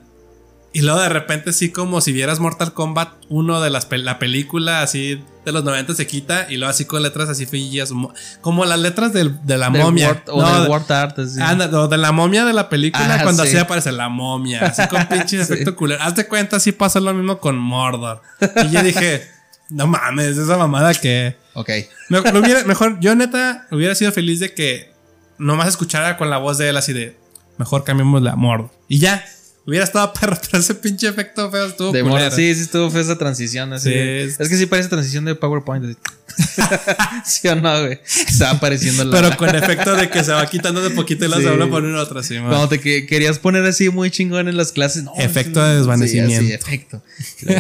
Y 0.77 0.83
luego 0.83 1.01
de 1.01 1.09
repente, 1.09 1.51
así 1.51 1.71
como 1.71 2.03
si 2.03 2.13
vieras 2.13 2.39
Mortal 2.39 2.75
Kombat 2.75 3.09
1 3.31 3.61
de 3.63 3.71
las 3.71 3.89
la 3.91 4.19
película 4.19 4.83
así 4.83 5.23
de 5.47 5.53
los 5.53 5.65
90 5.65 5.95
se 5.95 6.07
quita 6.07 6.47
y 6.51 6.59
luego 6.59 6.71
así 6.71 6.85
con 6.85 7.03
letras 7.03 7.31
así 7.31 7.47
feillas, 7.47 7.93
mo- 7.93 8.13
como 8.43 8.65
las 8.67 8.79
letras 8.79 9.15
del- 9.15 9.39
de 9.47 9.57
la 9.57 9.71
Del 9.71 9.81
momia. 9.83 10.09
Word- 10.11 10.29
o 10.29 10.43
No, 10.43 10.53
del 10.55 10.63
de- 10.65 10.69
Word 10.69 10.93
Art. 10.93 11.19
así. 11.19 11.41
Anda, 11.41 11.71
o 11.81 11.89
de 11.89 11.97
la 11.97 12.13
momia 12.13 12.45
de 12.45 12.53
la 12.53 12.69
película 12.69 13.15
Ah, 13.15 13.23
cuando 13.23 13.43
sí. 13.45 13.49
así 13.49 13.57
aparece 13.59 13.91
la 13.91 14.11
momia, 14.11 14.67
así 14.67 14.87
con 14.89 15.07
pinche 15.09 15.37
Sí. 15.39 15.43
efecto 15.53 15.75
culero. 15.77 16.03
Hazte 16.03 16.27
cuenta, 16.27 16.57
así 16.57 16.73
pasa 16.73 17.01
lo 17.01 17.15
mismo 17.15 17.39
con 17.39 17.57
Mordor. 17.57 18.21
Y 18.67 18.71
yo 18.71 18.83
dije, 18.83 19.27
no 19.71 19.87
mames, 19.87 20.37
esa 20.37 20.59
mamada 20.59 20.93
que. 20.93 21.37
Ok. 21.55 21.71
Me- 22.11 22.21
me 22.21 22.39
hubiera- 22.39 22.65
mejor, 22.65 23.01
yo 23.01 23.15
neta 23.15 23.67
hubiera 23.71 23.95
sido 23.95 24.13
feliz 24.13 24.41
de 24.41 24.53
que 24.53 24.93
nomás 25.39 25.69
escuchara 25.69 26.19
con 26.19 26.29
la 26.29 26.37
voz 26.37 26.59
de 26.59 26.69
él 26.69 26.77
así 26.77 26.93
de 26.93 27.17
mejor 27.57 27.83
cambiemos 27.85 28.21
la 28.21 28.37
Mordor. 28.37 28.71
Y 28.89 28.99
ya. 28.99 29.25
Hubiera 29.67 29.85
estado 29.85 30.13
perro, 30.13 30.39
pero 30.51 30.59
ese 30.63 30.75
pinche 30.77 31.09
efecto 31.09 31.51
feo 31.51 31.67
estuvo 31.67 31.91
De 31.93 32.03
morra. 32.05 32.31
Sí, 32.31 32.55
sí, 32.55 32.61
estuvo 32.63 32.89
fue 32.91 33.01
esa 33.01 33.19
transición. 33.19 33.73
Así 33.73 33.89
Sí, 33.89 33.95
de- 33.95 34.25
es- 34.25 34.39
es, 34.41 34.49
que 34.49 34.57
sí 34.57 34.67
parece 34.67 34.89
transición 34.89 35.25
de 35.25 35.35
PowerPoint. 35.35 35.99
¿Sí 37.25 37.49
o 37.49 37.57
no, 37.57 37.81
güey? 37.83 37.99
Va 38.43 38.51
apareciendo 38.51 39.05
la. 39.05 39.11
Pero 39.21 39.37
con 39.37 39.55
efecto 39.55 39.95
de 39.95 40.09
que 40.11 40.23
se 40.23 40.33
va 40.33 40.47
quitando 40.51 40.81
de 40.83 40.91
poquito 40.91 41.25
y 41.25 41.29
la 41.29 41.37
Sí. 41.37 41.43
se 41.43 41.49
vuelve 41.49 41.65
a 41.65 41.69
poner 41.71 41.95
otra, 41.95 42.23
sí, 42.23 42.35
man. 42.35 42.49
Cuando 42.49 42.69
te 42.69 42.81
que- 42.81 43.07
querías 43.07 43.39
poner 43.39 43.65
así 43.65 43.89
muy 43.91 44.11
chingón 44.11 44.49
en 44.49 44.57
las 44.57 44.73
clases. 44.73 45.03
No, 45.05 45.13
Efecto 45.17 45.65
de 45.65 45.77
desvanecimiento. 45.77 46.41
Sí, 46.47 46.53
efecto. 46.53 47.03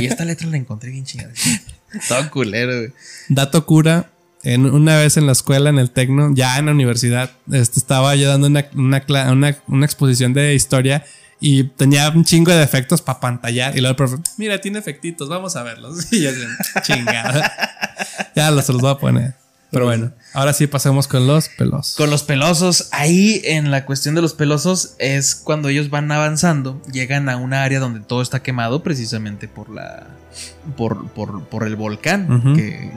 Y 0.00 0.06
esta 0.06 0.24
letra 0.24 0.46
la 0.48 0.56
encontré 0.58 0.90
bien 0.90 1.04
chingada. 1.04 1.32
Todo 2.08 2.30
culero, 2.30 2.76
güey. 2.76 2.92
Dato 3.28 3.64
cura. 3.66 4.10
En, 4.42 4.64
una 4.66 4.96
vez 4.96 5.16
en 5.16 5.26
la 5.26 5.32
escuela, 5.32 5.70
en 5.70 5.78
el 5.80 5.90
Tecno, 5.90 6.30
ya 6.32 6.56
en 6.58 6.66
la 6.66 6.72
universidad, 6.72 7.32
este, 7.50 7.80
estaba 7.80 8.14
yo 8.14 8.28
dando 8.28 8.46
una, 8.46 8.64
una, 8.76 9.02
una- 9.32 9.58
una 9.66 9.86
exposición 9.86 10.34
de 10.34 10.54
historia 10.54 11.04
y 11.40 11.64
tenía 11.64 12.08
un 12.10 12.24
chingo 12.24 12.50
de 12.52 12.62
efectos 12.62 13.02
para 13.02 13.20
pantallar. 13.20 13.76
Y 13.76 13.80
luego 13.80 13.90
el 13.90 13.96
profe, 13.96 14.16
mira, 14.36 14.60
tiene 14.60 14.78
efectitos, 14.78 15.28
vamos 15.28 15.56
a 15.56 15.62
verlos. 15.62 16.06
Y 16.12 16.22
yo 16.22 16.30
así, 16.30 16.40
chingada. 16.82 17.52
ya 18.34 18.50
los, 18.50 18.68
los 18.68 18.80
voy 18.80 18.90
a 18.90 18.98
poner. 18.98 19.34
Pero 19.70 19.84
bueno, 19.84 20.12
ahora 20.32 20.52
sí 20.52 20.66
pasemos 20.68 21.08
con 21.08 21.26
los 21.26 21.48
pelos. 21.48 21.96
Con 21.96 22.08
los 22.08 22.22
pelosos, 22.22 22.88
ahí 22.92 23.42
en 23.44 23.70
la 23.70 23.84
cuestión 23.84 24.14
de 24.14 24.22
los 24.22 24.32
pelosos 24.32 24.94
es 24.98 25.34
cuando 25.34 25.68
ellos 25.68 25.90
van 25.90 26.10
avanzando, 26.10 26.80
llegan 26.90 27.28
a 27.28 27.36
una 27.36 27.64
área 27.64 27.80
donde 27.80 28.00
todo 28.00 28.22
está 28.22 28.42
quemado 28.42 28.82
precisamente 28.82 29.48
por 29.48 29.68
la 29.68 30.06
por, 30.76 31.08
por, 31.08 31.44
por 31.46 31.66
el 31.66 31.74
volcán 31.76 32.54
que, 32.54 32.92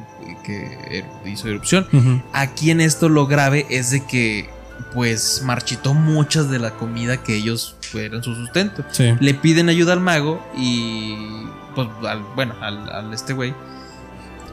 que 0.46 1.04
hizo 1.26 1.48
erupción. 1.48 2.24
Aquí 2.34 2.72
en 2.72 2.82
esto 2.82 3.10
lo 3.10 3.28
grave 3.28 3.66
es 3.70 3.90
de 3.90 4.06
que 4.06 4.50
pues 4.94 5.42
marchitó 5.46 5.94
muchas 5.94 6.50
de 6.50 6.60
la 6.60 6.72
comida 6.72 7.18
que 7.24 7.36
ellos 7.36 7.76
fueran 7.82 8.24
su 8.24 8.36
sustento. 8.36 8.84
Sí. 8.92 9.14
Le 9.20 9.34
piden 9.34 9.70
ayuda 9.70 9.94
al 9.94 10.00
mago 10.00 10.46
y 10.58 11.16
pues 11.76 11.88
al, 12.08 12.22
bueno, 12.36 12.56
al, 12.62 12.90
al 12.90 13.14
este 13.14 13.34
güey. 13.34 13.54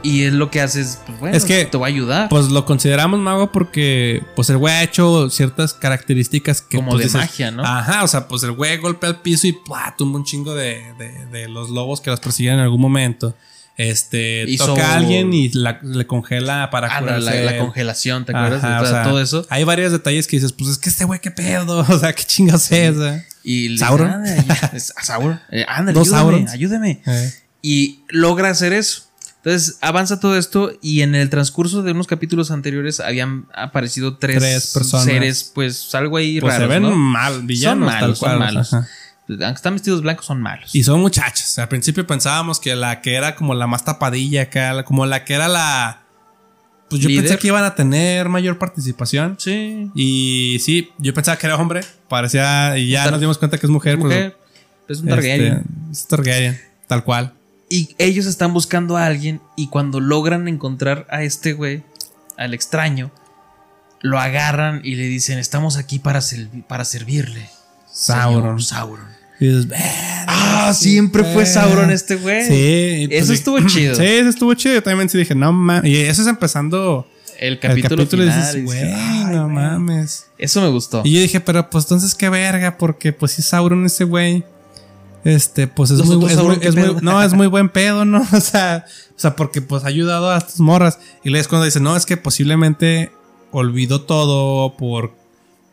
Y 0.03 0.23
es 0.25 0.33
lo 0.33 0.51
que 0.51 0.61
hace 0.61 0.81
es, 0.81 0.99
pues 1.07 1.19
bueno, 1.19 1.35
Es 1.35 1.43
que, 1.43 1.65
te 1.65 1.75
voy 1.75 1.89
a 1.89 1.93
ayudar. 1.93 2.29
Pues 2.29 2.49
lo 2.49 2.65
consideramos 2.65 3.19
mago 3.19 3.51
porque 3.51 4.23
pues 4.35 4.49
el 4.51 4.57
güey 4.57 4.73
ha 4.75 4.83
hecho 4.83 5.29
ciertas 5.31 5.73
características 5.73 6.61
que 6.61 6.77
como 6.77 6.91
pues, 6.91 6.99
de 6.99 7.03
dices, 7.05 7.21
magia, 7.21 7.51
¿no? 7.51 7.63
Ajá, 7.65 8.03
o 8.03 8.07
sea, 8.07 8.27
pues 8.27 8.43
el 8.43 8.51
güey 8.51 8.77
golpea 8.77 9.09
el 9.09 9.15
piso 9.17 9.47
y 9.47 9.53
¡plá! 9.53 9.95
tumba 9.97 10.19
un 10.19 10.23
chingo 10.23 10.53
de, 10.53 10.83
de- 10.99 11.25
de 11.25 11.49
los 11.49 11.69
lobos 11.71 11.99
que 11.99 12.11
los 12.11 12.19
persiguen 12.19 12.53
en 12.55 12.59
algún 12.61 12.79
momento. 12.79 13.35
Este 13.77 14.43
Hizo- 14.47 14.65
toca 14.65 14.93
a 14.93 14.97
alguien 14.97 15.31
y 15.33 15.49
la- 15.49 15.79
le 15.83 16.07
congela 16.07 16.69
para 16.71 16.87
Ah, 16.87 16.99
la, 17.01 17.17
curarse. 17.17 17.43
la- 17.45 17.51
la 17.53 17.57
congelación, 17.59 18.25
¿te 18.25 18.35
acuerdas? 18.35 18.63
Ajá, 18.63 18.81
O 18.81 18.85
sea, 18.87 19.03
todo 19.03 19.21
eso. 19.21 19.45
Hay 19.49 19.63
varios 19.65 19.91
detalles 19.91 20.25
que 20.27 20.37
dices, 20.37 20.51
pues 20.51 20.71
es 20.71 20.77
que 20.79 20.89
este 20.89 21.05
güey 21.05 21.19
qué 21.21 21.29
pedo, 21.29 21.79
o 21.89 21.99
sea, 21.99 22.13
qué 22.13 22.23
chingas 22.23 22.71
es. 22.71 22.97
eh? 22.97 23.25
Y 23.43 23.77
¿Sauron? 23.77 24.23
dice, 24.23 24.33
"Ándale, 24.39 24.59
ayú- 24.59 24.69
es- 24.75 24.93
a 24.97 25.03
Sauron. 25.03 25.39
Eh, 25.51 25.63
ándale, 25.67 25.97
Dos 25.97 26.11
ayúdame, 26.11 26.45
ayúdame. 26.49 27.01
Eh, 27.05 27.33
Y 27.61 27.99
logra 28.09 28.49
hacer 28.49 28.73
eso. 28.73 29.03
Entonces 29.43 29.77
avanza 29.81 30.19
todo 30.19 30.37
esto 30.37 30.71
y 30.81 31.01
en 31.03 31.15
el 31.15 31.29
transcurso 31.29 31.81
de 31.83 31.91
unos 31.91 32.07
capítulos 32.07 32.49
anteriores 32.51 32.99
habían 32.99 33.45
aparecido 33.53 34.17
tres, 34.17 34.39
Tres 34.39 34.71
personas. 34.73 35.05
seres, 35.05 35.51
pues 35.53 35.93
algo 35.95 36.17
ahí 36.17 36.41
pues 36.41 36.53
se 36.53 36.59
raros, 36.59 36.73
ven 36.73 36.83
¿no? 36.83 36.95
mal, 36.95 37.43
villanos, 37.43 37.85
son 37.89 37.99
malos, 38.01 38.19
tal 38.19 38.19
cual. 38.19 38.31
son 38.31 38.39
malos. 38.39 38.73
ajá. 38.73 38.87
Aunque 39.29 39.57
están 39.57 39.73
vestidos 39.73 40.01
blancos, 40.01 40.25
son 40.25 40.41
malos. 40.41 40.73
Y 40.73 40.83
son 40.83 41.01
muchachas. 41.01 41.59
Al 41.59 41.67
principio 41.67 42.07
pensábamos 42.07 42.59
que 42.59 42.75
la 42.75 43.01
que 43.01 43.15
era 43.15 43.35
como 43.35 43.53
la 43.53 43.67
más 43.67 43.83
tapadilla 43.83 44.43
acá, 44.43 44.83
como 44.85 45.05
la 45.05 45.25
que 45.25 45.33
era 45.33 45.47
la. 45.47 46.03
Pues 46.89 47.01
yo 47.01 47.09
¿Líder? 47.09 47.23
pensé 47.25 47.37
que 47.37 47.47
iban 47.47 47.65
a 47.65 47.75
tener 47.75 48.29
mayor 48.29 48.57
participación. 48.57 49.35
sí. 49.37 49.91
Y 49.93 50.57
sí, 50.63 50.89
yo 50.97 51.13
pensaba 51.13 51.37
que 51.37 51.45
era 51.47 51.57
hombre. 51.57 51.81
Parecía. 52.07 52.77
Y 52.77 52.89
ya 52.89 53.11
nos 53.11 53.19
dimos 53.19 53.37
cuenta 53.37 53.57
que 53.57 53.65
es 53.65 53.69
mujer. 53.69 53.99
pues, 53.99 54.05
Mujer, 54.13 54.37
es 54.87 54.99
un 55.01 55.09
este, 55.09 55.21
Targaryen. 55.21 55.63
es 55.91 56.07
Targaryen, 56.07 56.61
tal 56.87 57.03
cual. 57.03 57.33
Y 57.69 57.93
ellos 57.97 58.25
están 58.25 58.53
buscando 58.53 58.95
a 58.95 59.05
alguien 59.05 59.41
y 59.57 59.67
cuando 59.67 59.99
logran 59.99 60.47
encontrar 60.47 61.05
a 61.09 61.23
este 61.23 61.51
güey, 61.51 61.83
al 62.37 62.53
extraño, 62.53 63.11
lo 63.99 64.19
agarran 64.19 64.79
y 64.85 64.95
le 64.95 65.03
dicen, 65.03 65.37
estamos 65.39 65.75
aquí 65.75 65.99
para, 65.99 66.19
servi- 66.19 66.63
para 66.65 66.85
servirle. 66.85 67.49
Sauron. 67.91 68.61
Señor 68.61 68.63
Sauron. 68.63 69.16
Y 69.39 69.45
dices, 69.47 69.67
Ah, 70.27 70.73
siempre 70.73 71.23
fue 71.23 71.45
Sauron 71.45 71.91
este 71.91 72.15
güey. 72.15 72.43
Sí. 72.47 73.07
pues 73.07 73.21
Eso 73.21 73.27
sí. 73.27 73.33
estuvo 73.39 73.59
chido. 73.67 73.95
Sí, 73.95 74.03
eso 74.03 74.29
estuvo 74.29 74.53
chido. 74.55 74.75
Yo 74.75 74.83
también 74.83 75.09
sí 75.09 75.17
dije, 75.17 75.35
no 75.35 75.51
mames. 75.53 75.89
Y 75.89 75.97
eso 75.97 76.21
es 76.21 76.27
empezando 76.27 77.07
El 77.39 77.59
capítulo, 77.59 78.01
el 78.03 78.07
capítulo 78.07 78.23
final. 78.23 78.39
dices, 78.39 78.63
güey, 78.65 78.79
dices, 78.83 78.95
"Ay, 78.99 79.25
no 79.35 79.43
güey". 79.43 79.55
mames. 79.55 80.25
Eso 80.37 80.61
me 80.61 80.69
gustó. 80.69 81.01
Y 81.05 81.13
yo 81.13 81.21
dije, 81.21 81.39
pero 81.39 81.69
pues 81.69 81.85
entonces 81.85 82.15
qué 82.15 82.29
verga, 82.29 82.77
porque 82.77 83.13
pues 83.13 83.31
si 83.33 83.41
Sauron 83.41 83.85
ese 83.85 84.03
güey, 84.03 84.43
este, 85.23 85.67
pues 85.67 85.91
es 85.91 86.03
muy, 86.05 86.25
es 86.61 86.75
no, 87.01 87.21
es 87.23 87.33
muy 87.33 87.47
buen 87.47 87.69
pedo, 87.69 88.05
¿no? 88.05 88.25
O 88.33 88.41
sea, 88.41 88.85
o 89.15 89.19
sea, 89.19 89.35
porque 89.35 89.61
pues 89.61 89.83
ha 89.83 89.87
ayudado 89.87 90.31
a 90.31 90.37
estas 90.37 90.59
morras. 90.59 90.99
Y 91.23 91.29
luego 91.29 91.41
es 91.41 91.47
cuando 91.47 91.65
dice, 91.65 91.79
no, 91.79 91.95
es 91.95 92.05
que 92.05 92.17
posiblemente 92.17 93.11
olvidó 93.51 94.01
todo 94.01 94.75
por, 94.77 95.13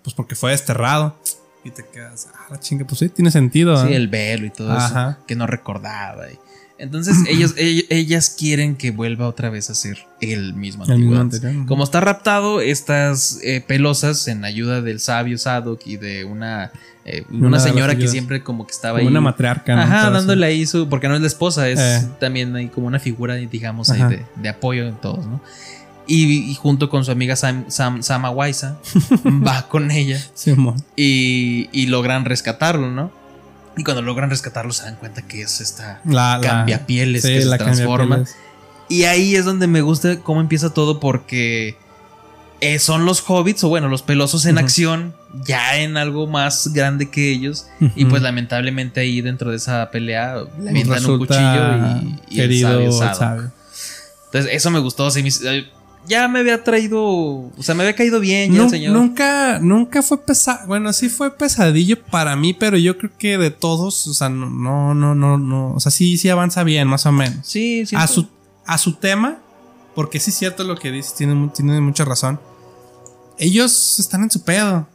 pues 0.02 0.14
porque 0.14 0.34
fue 0.34 0.52
desterrado. 0.52 1.18
Y 1.64 1.70
te 1.70 1.82
quedas, 1.92 2.28
ah, 2.34 2.46
la 2.50 2.60
chinga, 2.60 2.84
pues 2.86 2.98
sí, 2.98 3.08
tiene 3.08 3.30
sentido. 3.30 3.82
Sí, 3.86 3.92
¿eh? 3.92 3.96
el 3.96 4.08
velo 4.08 4.44
y 4.46 4.50
todo 4.50 4.70
Ajá. 4.72 5.10
eso 5.18 5.26
que 5.26 5.34
no 5.34 5.46
recordaba. 5.46 6.30
y- 6.30 6.38
Entonces 6.78 7.16
ellos, 7.28 7.56
ell- 7.56 7.86
ellas 7.88 8.28
quieren 8.38 8.76
que 8.76 8.90
vuelva 8.90 9.26
otra 9.28 9.48
vez 9.48 9.70
a 9.70 9.74
ser 9.74 9.98
el 10.20 10.52
mismo 10.54 10.84
antiguo. 10.84 11.26
Como 11.66 11.84
está 11.84 12.00
raptado, 12.00 12.60
estas 12.60 13.38
eh, 13.42 13.62
pelosas 13.66 14.28
en 14.28 14.44
ayuda 14.44 14.82
del 14.82 15.00
sabio 15.00 15.38
Sadok 15.38 15.80
y 15.86 15.96
de 15.96 16.24
una, 16.24 16.70
eh, 17.06 17.24
Una 17.30 17.58
señora 17.60 17.96
que 17.96 18.08
siempre 18.08 18.42
como 18.42 18.66
que 18.66 18.72
estaba 18.72 18.98
Como 18.98 19.08
ahí. 19.08 19.12
una 19.12 19.20
matriarca. 19.22 19.74
¿no? 19.74 19.82
Ajá, 19.82 20.08
sí. 20.08 20.12
dándole 20.12 20.44
ahí 20.46 20.66
su. 20.66 20.88
Porque 20.90 21.08
no 21.08 21.14
es 21.14 21.20
la 21.22 21.26
esposa, 21.28 21.68
es 21.68 21.78
Eh. 21.80 22.08
también 22.20 22.54
ahí 22.56 22.68
como 22.68 22.86
una 22.88 22.98
figura, 22.98 23.36
digamos, 23.36 23.88
ahí 23.90 24.02
de 24.36 24.48
apoyo 24.50 24.86
en 24.86 24.96
todos, 24.96 25.24
¿no? 25.26 25.40
Y, 26.06 26.50
y 26.50 26.54
junto 26.54 26.90
con 26.90 27.04
su 27.04 27.10
amiga 27.10 27.34
Sam, 27.36 27.64
Sam, 27.68 28.02
Sama 28.02 28.30
Waisa, 28.30 28.76
va 29.24 29.68
con 29.68 29.90
ella 29.90 30.22
Simón. 30.34 30.76
y, 30.96 31.68
y 31.72 31.86
logran 31.86 32.24
rescatarlo, 32.26 32.90
¿no? 32.90 33.10
Y 33.76 33.82
cuando 33.84 34.02
logran 34.02 34.30
rescatarlo 34.30 34.72
se 34.72 34.84
dan 34.84 34.96
cuenta 34.96 35.22
que 35.22 35.40
es 35.42 35.60
esta 35.60 36.00
La, 36.04 36.38
la- 36.38 36.40
cambiapieles 36.48 37.22
sí, 37.22 37.28
que 37.28 37.42
se 37.42 37.48
la 37.48 37.58
transforma. 37.58 38.22
Y 38.88 39.04
ahí 39.04 39.34
es 39.34 39.44
donde 39.46 39.66
me 39.66 39.80
gusta 39.80 40.18
cómo 40.20 40.40
empieza 40.42 40.74
todo 40.74 41.00
porque 41.00 41.76
eh, 42.60 42.78
son 42.78 43.04
los 43.06 43.24
hobbits 43.26 43.64
o 43.64 43.68
bueno, 43.68 43.88
los 43.88 44.02
pelosos 44.02 44.44
en 44.46 44.58
acción, 44.58 45.14
ya 45.46 45.78
en 45.78 45.96
algo 45.96 46.26
más 46.26 46.72
grande 46.74 47.10
que 47.10 47.30
ellos. 47.32 47.66
Y 47.96 48.04
pues 48.04 48.20
lamentablemente 48.22 49.00
ahí 49.00 49.22
dentro 49.22 49.50
de 49.50 49.56
esa 49.56 49.90
pelea 49.90 50.36
le 50.60 50.70
un 51.06 51.18
cuchillo 51.18 51.76
y, 52.30 52.36
y 52.36 52.40
el 52.40 52.60
sabio 52.60 52.92
el. 52.92 53.52
Entonces 54.26 54.52
eso 54.52 54.70
me 54.70 54.78
gustó. 54.80 55.10
se 55.10 55.22
me 55.22 55.64
ya 56.06 56.28
me 56.28 56.40
había 56.40 56.62
traído, 56.62 57.02
o 57.02 57.52
sea, 57.60 57.74
me 57.74 57.82
había 57.82 57.94
caído 57.94 58.20
bien 58.20 58.52
ya 58.52 58.64
el 58.64 58.70
señor. 58.70 58.92
Nunca, 58.92 59.58
nunca 59.60 60.02
fue 60.02 60.18
pesado. 60.24 60.66
Bueno, 60.66 60.92
sí 60.92 61.08
fue 61.08 61.36
pesadillo 61.36 62.02
para 62.02 62.36
mí, 62.36 62.52
pero 62.52 62.76
yo 62.76 62.98
creo 62.98 63.10
que 63.16 63.38
de 63.38 63.50
todos, 63.50 64.06
o 64.06 64.14
sea, 64.14 64.28
no, 64.28 64.50
no, 64.50 64.94
no, 64.94 65.14
no, 65.14 65.38
no. 65.38 65.72
O 65.72 65.80
sea, 65.80 65.90
sí, 65.90 66.18
sí 66.18 66.28
avanza 66.28 66.62
bien, 66.64 66.88
más 66.88 67.06
o 67.06 67.12
menos. 67.12 67.46
Sí, 67.46 67.86
sí. 67.86 67.96
a 67.96 68.06
su, 68.06 68.28
a 68.66 68.78
su 68.78 68.94
tema, 68.94 69.38
porque 69.94 70.20
sí 70.20 70.30
es 70.30 70.36
cierto 70.36 70.64
lo 70.64 70.76
que 70.76 70.90
dices, 70.90 71.14
tiene, 71.14 71.50
tiene 71.54 71.80
mucha 71.80 72.04
razón. 72.04 72.38
Ellos 73.38 73.98
están 73.98 74.22
en 74.22 74.30
su 74.30 74.42
pedo. 74.42 74.86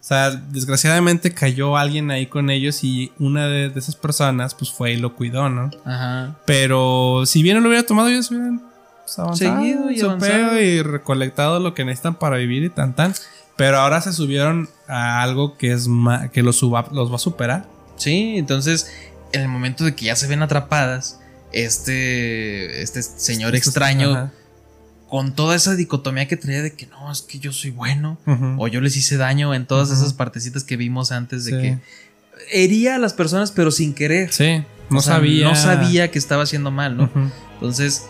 O 0.00 0.06
sea, 0.06 0.30
desgraciadamente 0.30 1.32
cayó 1.32 1.78
alguien 1.78 2.10
ahí 2.10 2.26
con 2.26 2.50
ellos 2.50 2.84
y 2.84 3.10
una 3.18 3.46
de, 3.46 3.70
de 3.70 3.80
esas 3.80 3.96
personas, 3.96 4.54
pues 4.54 4.70
fue 4.70 4.92
y 4.92 4.96
lo 4.98 5.16
cuidó, 5.16 5.48
¿no? 5.48 5.70
Ajá. 5.86 6.36
Pero 6.44 7.22
si 7.24 7.42
bien 7.42 7.56
no 7.56 7.62
lo 7.62 7.68
hubiera 7.68 7.86
tomado, 7.86 8.08
ellos 8.08 8.30
hubieran 8.30 8.62
pues, 9.04 9.18
avanzado 9.18 9.56
Seguido 9.60 9.90
y 9.90 10.00
avanzado. 10.00 10.60
y 10.60 10.82
recolectado 10.82 11.60
lo 11.60 11.74
que 11.74 11.84
necesitan 11.84 12.16
para 12.18 12.36
vivir 12.36 12.64
y 12.64 12.70
tan 12.70 12.94
tan. 12.96 13.14
Pero 13.56 13.78
ahora 13.78 14.00
se 14.00 14.12
subieron 14.12 14.68
a 14.88 15.22
algo 15.22 15.56
que 15.56 15.72
es 15.72 15.86
ma- 15.86 16.28
que 16.30 16.42
los, 16.42 16.56
suba- 16.56 16.88
los 16.92 17.10
va 17.12 17.16
a 17.16 17.20
superar. 17.20 17.68
Sí, 17.96 18.34
entonces 18.36 18.90
en 19.32 19.42
el 19.42 19.48
momento 19.48 19.84
de 19.84 19.94
que 19.94 20.06
ya 20.06 20.16
se 20.16 20.26
ven 20.26 20.42
atrapadas, 20.42 21.20
este, 21.52 22.82
este 22.82 23.02
señor 23.02 23.54
Estos- 23.54 23.68
extraño, 23.68 24.10
Ajá. 24.12 24.32
con 25.08 25.34
toda 25.34 25.54
esa 25.56 25.74
dicotomía 25.76 26.26
que 26.28 26.36
traía 26.36 26.62
de 26.62 26.72
que 26.74 26.86
no, 26.86 27.10
es 27.12 27.22
que 27.22 27.38
yo 27.38 27.52
soy 27.52 27.70
bueno, 27.70 28.18
o 28.58 28.66
yo 28.68 28.80
les 28.80 28.96
hice 28.96 29.16
daño 29.16 29.54
en 29.54 29.66
todas 29.66 29.90
esas 29.90 30.12
partecitas 30.14 30.64
que 30.64 30.76
vimos 30.76 31.12
antes 31.12 31.44
de 31.44 31.50
Sí. 31.52 31.56
que 31.60 31.78
hería 32.50 32.96
a 32.96 32.98
las 32.98 33.12
personas, 33.12 33.52
pero 33.52 33.70
sin 33.70 33.94
querer. 33.94 34.32
Sí, 34.32 34.64
no 34.90 34.98
O 34.98 35.02
sea, 35.02 35.14
sabía. 35.14 35.48
No 35.48 35.54
sabía 35.54 36.10
que 36.10 36.18
estaba 36.18 36.42
haciendo 36.42 36.70
mal, 36.72 36.96
¿no? 36.96 37.10
Entonces 37.54 38.02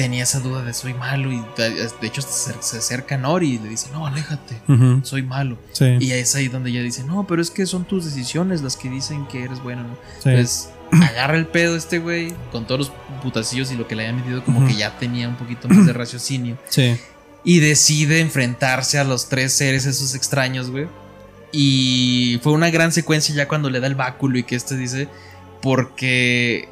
tenía 0.00 0.22
esa 0.22 0.40
duda 0.40 0.62
de 0.62 0.72
soy 0.72 0.94
malo 0.94 1.30
y 1.30 1.44
de 1.58 2.06
hecho 2.06 2.22
se 2.22 2.52
acerca 2.78 3.16
a 3.16 3.18
Nori 3.18 3.56
y 3.56 3.58
le 3.58 3.68
dice, 3.68 3.90
no, 3.92 4.06
aléjate, 4.06 4.58
soy 5.02 5.22
malo. 5.22 5.58
Sí. 5.72 5.98
Y 6.00 6.12
es 6.12 6.34
ahí 6.34 6.48
donde 6.48 6.70
ella 6.70 6.80
dice, 6.80 7.04
no, 7.04 7.26
pero 7.26 7.42
es 7.42 7.50
que 7.50 7.66
son 7.66 7.84
tus 7.84 8.06
decisiones 8.06 8.62
las 8.62 8.78
que 8.78 8.88
dicen 8.88 9.26
que 9.26 9.44
eres 9.44 9.62
bueno, 9.62 9.82
¿no? 9.82 9.98
sí. 10.20 10.30
Pues 10.30 10.70
agarra 10.90 11.36
el 11.36 11.46
pedo 11.46 11.76
este 11.76 11.98
güey 11.98 12.32
con 12.50 12.66
todos 12.66 12.78
los 12.78 12.92
putacillos 13.22 13.70
y 13.72 13.76
lo 13.76 13.86
que 13.86 13.94
le 13.94 14.08
había 14.08 14.16
metido 14.16 14.42
como 14.42 14.66
que 14.66 14.74
ya 14.74 14.98
tenía 14.98 15.28
un 15.28 15.36
poquito 15.36 15.68
más 15.68 15.84
de 15.84 15.92
raciocinio 15.92 16.56
sí. 16.70 16.96
y 17.44 17.58
decide 17.58 18.20
enfrentarse 18.20 18.98
a 18.98 19.04
los 19.04 19.28
tres 19.28 19.52
seres 19.52 19.84
esos 19.84 20.14
extraños, 20.14 20.70
güey. 20.70 20.88
Y 21.52 22.40
fue 22.42 22.52
una 22.52 22.70
gran 22.70 22.90
secuencia 22.90 23.34
ya 23.34 23.48
cuando 23.48 23.68
le 23.68 23.80
da 23.80 23.86
el 23.86 23.96
báculo 23.96 24.38
y 24.38 24.44
que 24.44 24.56
este 24.56 24.78
dice. 24.78 25.08
Porque. 25.60 26.69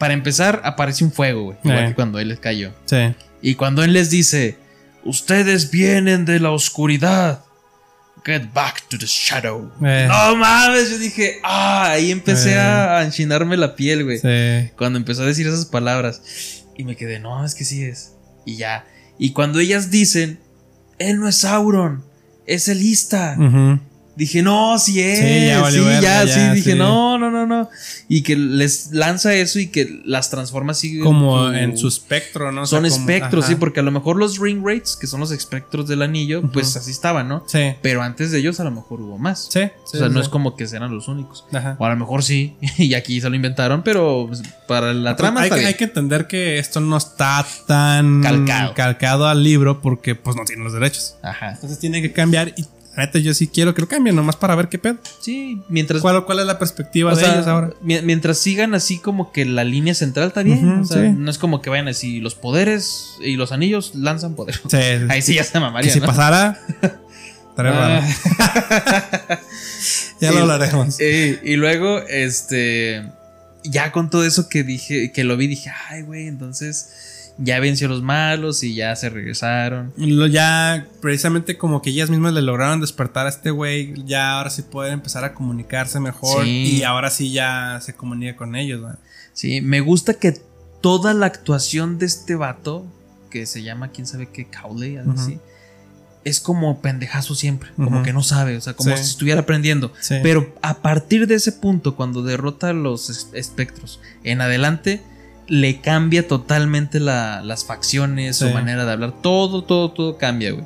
Para 0.00 0.14
empezar, 0.14 0.62
aparece 0.64 1.04
un 1.04 1.12
fuego, 1.12 1.42
güey. 1.44 1.58
Igual 1.62 1.84
Eh. 1.84 1.88
que 1.90 1.94
cuando 1.94 2.18
él 2.18 2.28
les 2.30 2.40
cayó. 2.40 2.72
Sí. 2.86 3.14
Y 3.42 3.54
cuando 3.54 3.84
él 3.84 3.92
les 3.92 4.10
dice: 4.10 4.56
Ustedes 5.04 5.70
vienen 5.70 6.24
de 6.24 6.40
la 6.40 6.50
oscuridad. 6.50 7.44
Get 8.24 8.52
back 8.52 8.82
to 8.88 8.98
the 8.98 9.06
shadow. 9.06 9.70
Eh. 9.82 10.06
No 10.08 10.36
mames, 10.36 10.90
yo 10.90 10.98
dije, 10.98 11.38
ah, 11.42 11.90
ahí 11.92 12.10
empecé 12.10 12.52
Eh. 12.54 12.58
a 12.58 13.02
enchinarme 13.04 13.56
la 13.56 13.76
piel, 13.76 14.04
güey. 14.04 14.18
Sí. 14.18 14.70
Cuando 14.76 14.98
empezó 14.98 15.22
a 15.22 15.26
decir 15.26 15.46
esas 15.46 15.64
palabras. 15.66 16.20
Y 16.76 16.84
me 16.84 16.96
quedé, 16.96 17.18
no, 17.20 17.44
es 17.44 17.54
que 17.54 17.64
sí 17.64 17.82
es. 17.84 18.12
Y 18.44 18.56
ya. 18.56 18.84
Y 19.18 19.32
cuando 19.32 19.58
ellas 19.60 19.90
dicen, 19.90 20.38
él 20.98 21.18
no 21.18 21.28
es 21.28 21.36
Sauron, 21.38 22.04
es 22.46 22.68
el 22.68 22.82
Ista. 22.82 23.36
Dije, 24.20 24.42
no, 24.42 24.78
sí 24.78 25.00
es. 25.00 25.18
Sí, 25.18 25.46
ya 26.02 26.26
sí. 26.26 26.40
Dije, 26.54 26.72
sí. 26.72 26.78
no, 26.78 27.16
no, 27.16 27.30
no, 27.30 27.46
no. 27.46 27.70
Y 28.06 28.20
que 28.20 28.36
les 28.36 28.90
lanza 28.92 29.32
eso 29.32 29.58
y 29.58 29.68
que 29.68 30.02
las 30.04 30.28
transforma 30.28 30.72
así. 30.72 30.98
Como 30.98 31.50
en 31.50 31.78
su 31.78 31.88
espectro, 31.88 32.52
¿no? 32.52 32.64
O 32.64 32.66
sea, 32.66 32.80
Son 32.82 32.90
como- 32.90 33.00
espectros, 33.00 33.44
ajá. 33.44 33.54
sí, 33.54 33.58
porque 33.58 33.80
a 33.80 33.82
lo 33.82 33.90
mejor 33.90 34.16
los 34.18 34.38
ring 34.38 34.62
rates, 34.62 34.94
que 35.00 35.06
son 35.06 35.20
los 35.20 35.30
espectros 35.32 35.88
del 35.88 36.02
anillo, 36.02 36.42
pues 36.52 36.76
así 36.76 36.90
estaban, 36.90 37.28
¿no? 37.28 37.44
Sí. 37.46 37.72
Pero 37.80 38.02
antes 38.02 38.30
de 38.30 38.40
ellos 38.40 38.60
a 38.60 38.64
lo 38.64 38.70
mejor 38.72 39.00
hubo 39.00 39.16
más. 39.16 39.48
Sí. 39.50 39.60
o 39.60 39.86
sí, 39.90 39.96
sea, 39.96 40.10
no 40.10 40.20
es 40.20 40.28
como 40.28 40.54
que 40.54 40.64
eran 40.64 40.94
los 40.94 41.08
únicos. 41.08 41.46
Ajá. 41.50 41.76
O 41.78 41.86
a 41.86 41.88
lo 41.88 41.96
mejor 41.96 42.22
sí, 42.22 42.58
y 42.76 42.92
aquí 42.92 43.22
se 43.22 43.30
lo 43.30 43.36
inventaron, 43.36 43.82
pero 43.82 44.26
pues, 44.28 44.42
para 44.68 44.92
la 44.92 45.16
trama 45.16 45.40
hay, 45.40 45.44
está 45.46 45.54
que, 45.56 45.60
bien. 45.60 45.68
hay 45.68 45.74
que 45.78 45.84
entender 45.84 46.26
que 46.26 46.58
esto 46.58 46.80
no 46.82 46.98
está 46.98 47.46
tan 47.66 48.22
Calcado. 48.22 48.74
calcado 48.74 49.26
al 49.28 49.42
libro 49.42 49.80
porque 49.80 50.14
pues 50.14 50.36
no 50.36 50.44
tiene 50.44 50.62
los 50.62 50.74
derechos. 50.74 51.14
Ajá. 51.22 51.52
Entonces 51.52 51.78
tiene 51.78 52.02
que 52.02 52.12
cambiar 52.12 52.52
y 52.54 52.66
neta 52.96 53.18
yo 53.18 53.32
sí 53.34 53.46
quiero 53.48 53.74
que 53.74 53.80
lo 53.82 53.88
cambien 53.88 54.16
nomás 54.16 54.36
para 54.36 54.54
ver 54.54 54.68
qué 54.68 54.78
pedo. 54.78 54.96
Sí, 55.20 55.62
mientras. 55.68 56.02
¿Cuál, 56.02 56.24
cuál 56.24 56.40
es 56.40 56.46
la 56.46 56.58
perspectiva 56.58 57.12
o 57.12 57.16
de 57.16 57.22
sea, 57.24 57.34
ellos 57.34 57.46
ahora? 57.46 57.70
mi- 57.82 58.00
Mientras 58.02 58.38
sigan 58.38 58.74
así 58.74 58.98
como 58.98 59.32
que 59.32 59.44
la 59.44 59.64
línea 59.64 59.94
central 59.94 60.28
está 60.28 60.42
bien. 60.42 60.80
O 60.80 60.84
sea, 60.84 61.02
sí. 61.02 61.08
no 61.16 61.30
es 61.30 61.38
como 61.38 61.62
que 61.62 61.70
vayan 61.70 61.88
así, 61.88 62.20
los 62.20 62.34
poderes 62.34 63.14
y 63.24 63.36
los 63.36 63.52
anillos 63.52 63.92
lanzan 63.94 64.34
poder. 64.34 64.56
Sí, 64.68 64.76
Ahí 65.08 65.22
sí 65.22 65.34
ya 65.34 65.44
se 65.44 65.52
que 65.52 65.60
mamaría. 65.60 65.92
si 65.92 66.00
¿no? 66.00 66.06
pasara 66.06 66.58
estaría 67.50 67.72
raro. 67.72 68.04
Ah. 68.38 69.38
Ya 70.20 70.30
y- 70.30 70.34
lo 70.34 70.40
hablaremos. 70.42 70.96
Eh, 71.00 71.40
y 71.44 71.56
luego, 71.56 72.00
este. 72.08 73.10
Ya 73.62 73.92
con 73.92 74.08
todo 74.10 74.24
eso 74.24 74.48
que 74.48 74.62
dije, 74.64 75.12
que 75.12 75.22
lo 75.24 75.36
vi, 75.36 75.46
dije, 75.46 75.70
ay, 75.88 76.02
güey, 76.02 76.26
entonces 76.28 76.90
ya 77.42 77.58
venció 77.58 77.86
a 77.86 77.90
los 77.90 78.02
malos 78.02 78.62
y 78.62 78.74
ya 78.74 78.94
se 78.96 79.08
regresaron. 79.08 79.92
Lo 79.96 80.26
ya 80.26 80.86
precisamente 81.00 81.56
como 81.58 81.80
que 81.82 81.90
ellas 81.90 82.10
mismas 82.10 82.34
le 82.34 82.42
lograron 82.42 82.80
despertar 82.80 83.26
a 83.26 83.30
este 83.30 83.50
güey, 83.50 83.94
ya 84.06 84.36
ahora 84.38 84.50
sí 84.50 84.62
pueden 84.62 84.92
empezar 84.94 85.24
a 85.24 85.32
comunicarse 85.34 86.00
mejor 86.00 86.44
Sí. 86.44 86.76
y 86.78 86.82
ahora 86.82 87.10
sí 87.10 87.32
ya 87.32 87.80
se 87.82 87.94
comunica 87.94 88.36
con 88.36 88.54
ellos. 88.56 88.80
¿no? 88.80 88.96
Sí, 89.32 89.60
me 89.60 89.80
gusta 89.80 90.14
que 90.14 90.40
toda 90.80 91.14
la 91.14 91.26
actuación 91.26 91.98
de 91.98 92.06
este 92.06 92.34
vato, 92.34 92.86
que 93.30 93.46
se 93.46 93.62
llama 93.62 93.88
quién 93.88 94.06
sabe 94.06 94.28
qué, 94.28 94.46
Cowley, 94.48 94.96
algo 94.96 95.12
así, 95.12 95.38
es 96.24 96.40
como 96.40 96.82
pendejazo 96.82 97.34
siempre, 97.34 97.70
como 97.76 98.02
que 98.02 98.12
no 98.12 98.22
sabe, 98.22 98.56
o 98.56 98.60
sea, 98.60 98.74
como 98.74 98.90
Sí. 98.96 99.02
si 99.04 99.10
estuviera 99.10 99.40
aprendiendo. 99.40 99.92
Sí. 100.00 100.16
Pero 100.22 100.54
a 100.60 100.82
partir 100.82 101.26
de 101.26 101.36
ese 101.36 101.52
punto, 101.52 101.96
cuando 101.96 102.22
derrota 102.22 102.68
a 102.68 102.72
los 102.74 103.08
es- 103.08 103.28
espectros 103.32 104.00
en 104.24 104.42
adelante, 104.42 105.00
le 105.50 105.80
cambia 105.82 106.26
totalmente 106.26 107.00
la- 107.00 107.42
las 107.42 107.66
facciones, 107.66 108.36
su 108.36 108.46
Sí. 108.48 108.54
manera 108.54 108.86
de 108.86 108.92
hablar, 108.92 109.20
todo, 109.20 109.62
todo, 109.64 109.90
todo 109.90 110.16
cambia, 110.16 110.52
güey. 110.52 110.64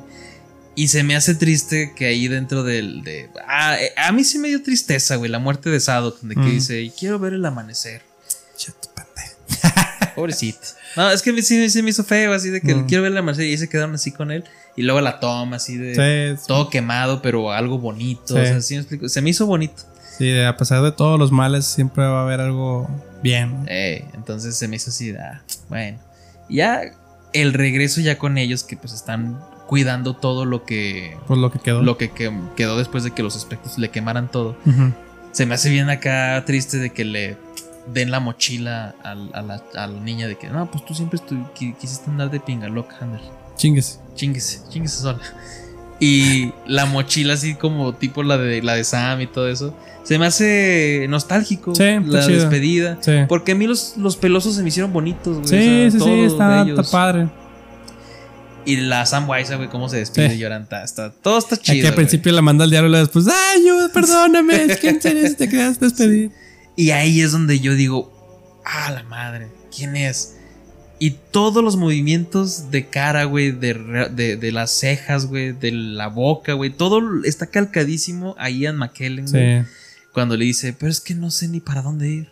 Y 0.75 0.89
se 0.89 1.03
me 1.03 1.15
hace 1.15 1.35
triste 1.35 1.93
que 1.95 2.05
ahí 2.05 2.27
dentro 2.27 2.63
del... 2.63 3.01
De, 3.03 3.29
ah, 3.47 3.77
eh, 3.79 3.91
a 3.97 4.11
mí 4.11 4.23
sí 4.23 4.37
me 4.39 4.49
dio 4.49 4.61
tristeza, 4.61 5.15
güey, 5.15 5.31
la 5.31 5.39
muerte 5.39 5.69
de 5.69 5.79
Sadok, 5.79 6.19
de 6.21 6.35
que 6.35 6.41
Mm. 6.41 6.51
dice, 6.51 6.81
y 6.81 6.89
quiero 6.91 7.17
ver 7.19 7.33
el 7.33 7.45
amanecer. 7.45 8.01
Pobrecito. 10.15 10.59
No, 10.95 11.11
es 11.11 11.21
que 11.21 11.41
sí 11.41 11.69
se 11.69 11.83
me 11.83 11.89
hizo 11.89 12.03
feo, 12.03 12.33
así 12.33 12.49
de 12.49 12.61
que 12.61 12.73
Mm. 12.73 12.85
quiero 12.87 13.03
ver 13.03 13.11
el 13.11 13.17
amanecer 13.17 13.45
y 13.47 13.51
ahí 13.51 13.57
se 13.57 13.67
quedaron 13.67 13.95
así 13.95 14.11
con 14.11 14.31
él. 14.31 14.45
Y 14.77 14.83
luego 14.83 15.01
la 15.01 15.19
toma 15.19 15.57
así 15.57 15.77
de... 15.77 15.95
Sí, 16.35 16.41
sí. 16.41 16.47
Todo 16.47 16.69
quemado, 16.69 17.21
pero 17.21 17.51
algo 17.51 17.79
bonito. 17.79 18.35
Sí. 18.35 18.39
O 18.39 18.45
sea, 18.45 18.61
sí 18.61 18.73
me 18.75 18.81
explico. 18.81 19.09
Se 19.09 19.21
me 19.21 19.29
hizo 19.29 19.45
bonito. 19.45 19.83
Sí, 20.17 20.39
a 20.41 20.55
pesar 20.57 20.81
de 20.81 20.91
todos 20.91 21.19
los 21.19 21.31
males, 21.31 21.65
siempre 21.65 22.05
va 22.05 22.19
a 22.19 22.23
haber 22.23 22.39
algo 22.41 22.87
bien. 23.21 23.65
Entonces 24.13 24.55
se 24.55 24.67
me 24.67 24.77
hizo 24.77 24.89
así, 24.89 25.11
ah, 25.15 25.41
bueno. 25.69 25.99
Ya 26.49 26.81
el 27.33 27.53
regreso 27.53 28.01
ya 28.01 28.17
con 28.17 28.37
ellos 28.37 28.63
que 28.63 28.77
pues 28.77 28.93
están 28.93 29.39
cuidando 29.67 30.15
todo 30.15 30.45
lo 30.45 30.63
que 30.63 31.17
Pues 31.27 31.39
lo 31.39 31.51
que 31.51 31.59
quedó. 31.59 31.81
lo 31.81 31.97
que 31.97 32.11
que- 32.11 32.31
quedó 32.55 32.77
después 32.77 33.03
de 33.03 33.11
que 33.11 33.23
los 33.23 33.35
espectros 33.35 33.77
le 33.77 33.89
quemaran 33.89 34.29
todo. 34.31 34.55
Se 35.31 35.45
me 35.45 35.55
hace 35.55 35.69
bien 35.69 35.89
acá 35.89 36.41
triste 36.45 36.77
de 36.77 36.91
que 36.91 37.03
le 37.03 37.35
den 37.93 38.09
la 38.11 38.19
mochila 38.19 38.95
al- 39.03 39.31
a, 39.33 39.41
la, 39.41 39.61
a 39.75 39.87
la 39.87 39.99
niña 39.99 40.27
de 40.27 40.37
que 40.37 40.47
no, 40.49 40.69
pues 40.71 40.85
tú 40.85 40.93
siempre 40.95 41.19
quisiste 41.79 42.09
andar 42.09 42.31
de 42.31 42.39
pinga 42.39 42.67
loca, 42.69 42.95
Handel. 43.01 43.21
Chingues. 43.57 43.99
Chinguese, 44.15 44.61
chinguese 44.69 45.01
sola. 45.01 45.19
Y 45.99 46.51
la 46.67 46.85
mochila 46.85 47.35
así 47.35 47.55
como 47.55 47.93
tipo 47.95 48.21
la 48.23 48.37
de 48.37 48.61
la 48.61 48.75
de 48.75 48.83
Sam 48.83 49.21
y 49.21 49.27
todo 49.27 49.47
eso. 49.49 49.75
Se 50.03 50.19
me 50.19 50.25
hace 50.27 51.05
nostálgico 51.09 51.73
Sí, 51.73 51.83
la 52.05 52.25
chido. 52.25 52.41
despedida. 52.41 52.97
Sí. 53.01 53.11
Porque 53.27 53.53
a 53.53 53.55
mí 53.55 53.65
los, 53.65 53.95
los 53.97 54.17
pelosos 54.17 54.55
se 54.55 54.61
me 54.61 54.67
hicieron 54.67 54.91
bonitos, 54.93 55.37
güey. 55.37 55.47
Sí, 55.47 55.85
o 55.87 55.91
sea, 55.91 55.99
sí, 55.99 56.05
sí, 56.05 56.19
está, 56.25 56.65
padre. 56.91 57.27
Y 58.65 58.77
la 58.77 59.05
Sam 59.05 59.29
Wise, 59.29 59.55
güey, 59.55 59.69
cómo 59.69 59.89
se 59.89 59.97
despide 59.97 60.29
Sí. 60.29 60.35
y 60.35 60.39
lloran. 60.39 60.67
Está, 60.83 61.11
todo 61.11 61.37
está 61.37 61.55
Aquí 61.55 61.71
chido. 61.73 61.87
al 61.87 61.93
principio 61.93 62.31
la 62.33 62.41
manda 62.41 62.63
al 62.65 62.71
diablo 62.71 62.95
y 62.95 62.99
después, 62.99 63.27
¡ay, 63.27 63.63
yo, 63.65 63.89
perdóname! 63.93 64.63
Es 64.65 64.79
que 64.79 64.89
en 64.89 65.01
serio 65.01 65.27
si 65.27 65.35
te 65.35 65.47
querías 65.49 65.79
despedir. 65.79 66.31
Y 66.77 66.89
ahí 66.91 67.21
es 67.21 67.31
donde 67.31 67.61
yo 67.61 67.73
digo, 67.73 68.11
ah, 68.65 68.91
la 68.91 69.03
madre, 69.03 69.47
¿quién 69.73 69.95
es? 69.95 70.34
Y 70.97 71.11
todos 71.31 71.63
los 71.63 71.75
movimientos 71.75 72.71
de 72.71 72.87
cara, 72.87 73.25
güey, 73.25 73.51
de, 73.51 73.73
de, 74.15 74.37
de 74.37 74.51
las 74.51 74.71
cejas, 74.71 75.25
güey, 75.25 75.51
de 75.51 75.71
la 75.71 76.07
boca, 76.07 76.53
güey, 76.53 76.69
todo 76.69 77.01
está 77.25 77.47
calcadísimo 77.47 78.33
a 78.37 78.49
Ian 78.49 78.77
McKellen, 78.77 79.25
güey. 79.29 79.61
Sí. 79.63 79.67
Cuando 80.13 80.37
le 80.37 80.45
dice, 80.45 80.73
pero 80.73 80.89
es 80.89 81.01
que 81.01 81.13
no 81.13 81.31
sé 81.31 81.49
ni 81.49 81.59
para 81.59 81.81
dónde 81.81 82.09
ir. 82.09 82.29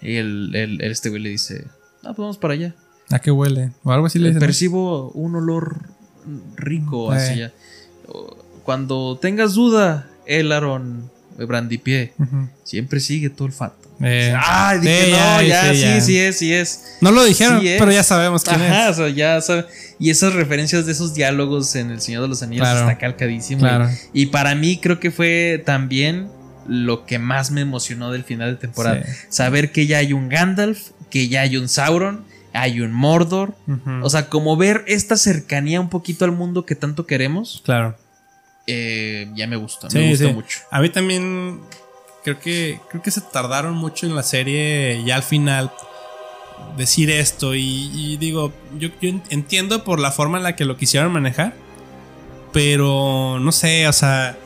Y 0.00 0.14
el, 0.16 0.54
el- 0.54 0.80
este 0.82 1.08
güey 1.08 1.20
le 1.22 1.30
dice, 1.30 1.64
no, 2.04 2.10
pues 2.14 2.18
vamos 2.18 2.38
para 2.38 2.54
allá. 2.54 2.74
¿A 3.10 3.18
qué 3.18 3.30
huele? 3.32 3.72
O 3.82 3.90
algo 3.90 4.06
así 4.06 4.18
le 4.20 4.28
dicen. 4.28 4.40
¿no? 4.40 4.46
Percibo 4.46 5.10
un 5.10 5.34
olor 5.34 5.80
rico 6.56 7.12
Eh. 7.12 7.16
hacia 7.16 7.32
allá. 7.32 7.52
O- 8.06 8.36
Cuando 8.64 9.18
tengas 9.20 9.54
duda, 9.54 10.08
el 10.26 10.52
Aaron 10.52 11.10
Brandipié, 11.38 12.12
Ujú. 12.18 12.48
siempre 12.64 13.00
sigue 13.00 13.30
tu 13.30 13.44
olfato. 13.44 13.77
Eh, 14.00 14.32
Ah, 14.36 14.76
dije, 14.80 15.04
sí, 15.06 15.10
no, 15.10 15.16
ya, 15.16 15.42
ya, 15.42 15.72
sí, 15.72 15.76
sí, 15.76 15.82
ya. 15.82 16.00
sí 16.00 16.18
es, 16.18 16.38
sí 16.38 16.52
es. 16.52 16.96
No 17.00 17.10
lo 17.10 17.24
dijeron, 17.24 17.60
Sí 17.60 17.74
pero 17.78 17.90
ya 17.90 18.02
sabemos 18.02 18.44
quién 18.44 18.60
Ajá, 18.62 18.88
o 18.88 18.90
es. 18.90 18.96
sea, 18.96 19.08
ya 19.08 19.40
sabe. 19.40 19.64
Y 19.98 20.10
esas 20.10 20.34
referencias 20.34 20.86
de 20.86 20.92
esos 20.92 21.14
diálogos 21.14 21.74
en 21.74 21.90
El 21.90 22.00
Señor 22.00 22.22
de 22.22 22.28
los 22.28 22.42
Anillos 22.42 22.62
Claro. 22.62 22.80
está 22.80 22.98
calcadísimo. 22.98 23.60
Claro. 23.60 23.88
Y 24.12 24.26
para 24.26 24.54
mí 24.54 24.78
creo 24.78 25.00
que 25.00 25.10
fue 25.10 25.60
también 25.66 26.28
lo 26.68 27.06
que 27.06 27.18
más 27.18 27.50
me 27.50 27.62
emocionó 27.62 28.12
del 28.12 28.22
final 28.24 28.50
de 28.52 28.56
temporada. 28.60 29.02
Sí. 29.04 29.10
Saber 29.30 29.72
que 29.72 29.86
ya 29.86 29.98
hay 29.98 30.12
un 30.12 30.28
Gandalf, 30.28 30.90
que 31.10 31.26
ya 31.28 31.40
hay 31.40 31.56
un 31.56 31.68
Sauron, 31.68 32.24
hay 32.52 32.80
un 32.80 32.92
Mordor. 32.92 33.54
O 34.02 34.10
sea, 34.10 34.28
como 34.28 34.56
ver 34.56 34.84
esta 34.86 35.16
cercanía 35.16 35.80
un 35.80 35.88
poquito 35.88 36.24
al 36.24 36.32
mundo 36.32 36.64
que 36.66 36.74
tanto 36.76 37.04
queremos, 37.06 37.62
claro. 37.64 37.96
eh, 38.66 39.28
ya 39.34 39.46
me 39.46 39.56
gusta, 39.56 39.88
Sí, 39.90 39.98
me 39.98 40.10
gusta 40.10 40.26
sí. 40.26 40.32
mucho. 40.32 40.58
A 40.70 40.80
mí 40.80 40.90
también 40.90 41.60
creo 42.36 42.40
que 42.40 42.80
creo 42.88 43.02
que 43.02 43.10
se 43.10 43.20
tardaron 43.20 43.74
mucho 43.74 44.06
en 44.06 44.14
la 44.14 44.22
serie 44.22 45.02
ya 45.04 45.16
al 45.16 45.22
final 45.22 45.72
decir 46.76 47.10
esto. 47.10 47.54
Y, 47.54 48.16
digo 48.18 48.52
yo, 48.78 48.88
entiendo 49.30 49.84
por 49.84 50.00
la 50.00 50.12
forma 50.12 50.38
en 50.38 50.44
la 50.44 50.56
que 50.56 50.64
lo 50.64 50.76
quisieron 50.76 51.12
manejar 51.12 51.54
pero 52.52 53.38
no 53.40 53.52
sé 53.52 53.86
o 53.88 53.92
sea 53.92 54.38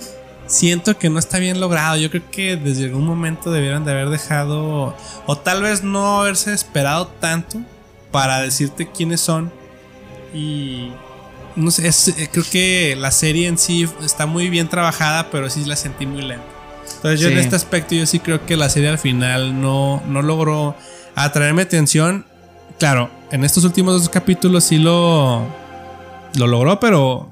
siento 0.47 0.99
que 0.99 1.09
no 1.09 1.19
está 1.19 1.39
bien 1.39 1.61
logrado. 1.61 1.97
Yo 1.97 2.11
creo 2.11 2.31
que 2.31 2.57
desde 2.57 2.85
algún 2.85 3.07
momento 3.07 3.51
debieron 3.51 3.85
de 3.85 3.93
haber 3.93 4.11
dejado 4.11 4.95
o 5.27 5.39
tal 5.39 5.63
vez 5.63 5.83
no 5.83 6.21
haberse 6.21 6.53
esperado 6.53 7.07
tanto 7.07 7.61
para 8.11 8.43
decirte 8.43 8.91
quiénes 8.91 9.21
son. 9.21 9.51
Y 10.35 10.93
no 11.57 11.71
sé, 11.71 11.91
creo 12.33 12.45
que 12.51 12.97
la 12.99 13.11
serie 13.11 13.49
en 13.49 13.59
sí 13.59 13.89
está 14.03 14.27
muy 14.27 14.49
bien 14.51 14.69
trabajada, 14.69 15.31
pero 15.31 15.49
sí 15.49 15.65
la 15.65 15.77
sentí 15.77 16.07
muy 16.07 16.23
lenta. 16.23 16.62
Entonces 16.97 17.21
yo 17.21 17.29
Sí. 17.29 17.33
en 17.35 17.39
este 17.41 17.57
aspecto 17.57 17.95
yo 17.95 18.07
sí 18.07 18.21
creo 18.21 18.45
que 18.47 18.57
la 18.57 18.69
serie 18.69 18.89
al 18.89 18.99
final 18.99 19.61
no, 19.61 20.03
no 20.09 20.23
logró 20.23 20.77
atraerme 21.15 21.63
atención. 21.63 22.25
Claro, 22.79 23.11
en 23.31 23.45
estos 23.45 23.65
últimos 23.65 23.95
dos 23.95 24.09
capítulos 24.09 24.65
sí 24.65 24.79
lo, 24.79 25.47
lo 26.37 26.47
logró, 26.47 26.81
pero... 26.81 27.29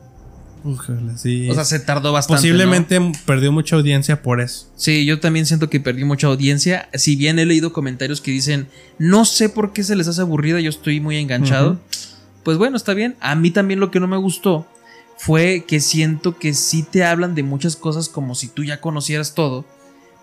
Sí. 1.16 1.48
O 1.48 1.54
sea, 1.54 1.64
se 1.64 1.80
tardó 1.80 2.12
bastante. 2.12 2.34
¿no? 2.34 2.38
posiblemente 2.42 3.00
perdió 3.24 3.50
mucha 3.50 3.76
audiencia 3.76 4.20
por 4.20 4.42
eso. 4.42 4.66
Sí, 4.76 5.06
yo 5.06 5.18
también 5.18 5.46
siento 5.46 5.70
que 5.70 5.80
perdí 5.80 6.04
mucha 6.04 6.26
audiencia. 6.26 6.90
Si 6.92 7.16
bien 7.16 7.38
he 7.38 7.46
leído 7.46 7.72
comentarios 7.72 8.20
que 8.20 8.30
dicen, 8.30 8.68
no 8.98 9.24
sé 9.24 9.48
por 9.48 9.72
qué 9.72 9.82
se 9.82 9.96
les 9.96 10.06
hace 10.06 10.20
aburrida, 10.20 10.60
yo 10.60 10.68
estoy 10.68 11.00
muy 11.00 11.16
enganchado. 11.16 11.80
Pues 12.44 12.58
bueno, 12.58 12.76
está 12.76 12.92
bien. 12.92 13.16
A 13.20 13.34
mí 13.36 13.50
también 13.50 13.80
lo 13.80 13.90
que 13.90 14.00
no 14.00 14.06
me 14.06 14.18
gustó 14.18 14.66
fue 15.22 15.64
que 15.68 15.80
siento 15.80 16.38
que 16.38 16.54
sí 16.54 16.82
te 16.82 17.04
hablan 17.04 17.34
de 17.34 17.42
muchas 17.42 17.76
cosas 17.76 18.08
como 18.08 18.34
si 18.34 18.48
tú 18.48 18.64
ya 18.64 18.80
conocieras 18.80 19.34
todo, 19.34 19.66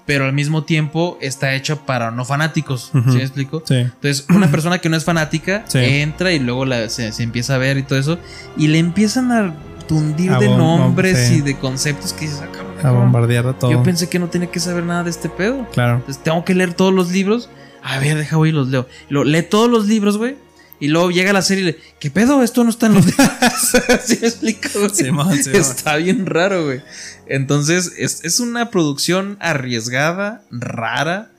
pero 0.08 0.26
al 0.26 0.34
mismo 0.34 0.64
tiempo 0.64 1.20
está 1.22 1.54
hecho 1.54 1.86
para 1.86 2.10
no 2.10 2.26
fanáticos. 2.26 2.90
Ujú. 2.96 3.12
¿Sí 3.12 3.18
me 3.18 3.24
explico? 3.24 3.62
Sí. 3.64 3.76
Entonces, 3.76 4.26
una 4.30 4.50
persona 4.50 4.80
que 4.80 4.90
no 4.90 4.98
es 4.98 5.06
fanática 5.06 5.66
Sí. 5.68 5.78
entra 5.80 6.32
y 6.34 6.40
luego 6.40 6.66
la- 6.66 6.90
se, 6.90 7.12
se 7.12 7.22
empieza 7.22 7.54
a 7.56 7.58
ver 7.60 7.78
y 7.78 7.84
todo 7.84 8.00
eso, 8.00 8.18
y 8.58 8.68
le 8.70 8.80
empiezan 8.80 9.32
a 9.32 9.54
tundir 9.88 10.32
A 10.32 10.40
de 10.40 10.48
nombres 10.50 11.28
sí. 11.28 11.36
y 11.36 11.42
de 11.42 11.56
conceptos 11.58 12.14
que 12.14 12.22
dices, 12.26 12.42
"Ah, 12.42 12.48
A 12.80 12.82
cabrón". 12.82 13.02
bombardear 13.04 13.46
de 13.46 13.54
todo. 13.54 13.72
Yo 13.72 13.84
pensé 13.84 14.10
que 14.10 14.18
no 14.18 14.28
tenía 14.30 14.50
que 14.50 14.60
saber 14.60 14.84
nada 14.84 15.04
de 15.04 15.12
este 15.12 15.30
pedo. 15.30 15.68
Claro. 15.74 15.98
Entonces 15.98 16.24
tengo 16.24 16.44
que 16.44 16.56
leer 16.56 16.74
todos 16.74 16.94
los 16.94 17.12
libros. 17.12 17.50
A 17.84 18.00
ver, 18.00 18.18
deja 18.18 18.36
voy 18.36 18.50
y 18.50 18.52
los 18.52 18.68
leo. 18.70 18.88
Lo, 19.10 19.24
lee 19.24 19.44
todos 19.44 19.70
los 19.70 19.86
libros, 19.88 20.18
güey. 20.18 20.36
Y 20.80 20.90
luego 20.90 21.10
llega 21.10 21.34
la 21.34 21.42
serie 21.42 21.64
y 21.64 21.66
le, 21.68 21.78
¿qué 22.00 22.12
pedo? 22.12 22.44
Esto 22.44 22.64
no 22.64 22.70
está 22.70 22.86
en 22.86 22.96
los 22.96 23.06
libros. 23.08 23.30
¿Sí 24.04 24.18
me 24.22 24.28
explico? 24.28 24.70
güey? 24.80 25.58
Está 25.58 25.96
bien 25.98 26.26
raro, 26.26 26.66
güey. 26.66 26.82
Entonces, 27.28 27.94
es, 27.98 28.24
es 28.24 28.40
una 28.40 28.70
producción 28.70 29.38
arriesgada, 29.40 30.44
rara, 30.52 31.32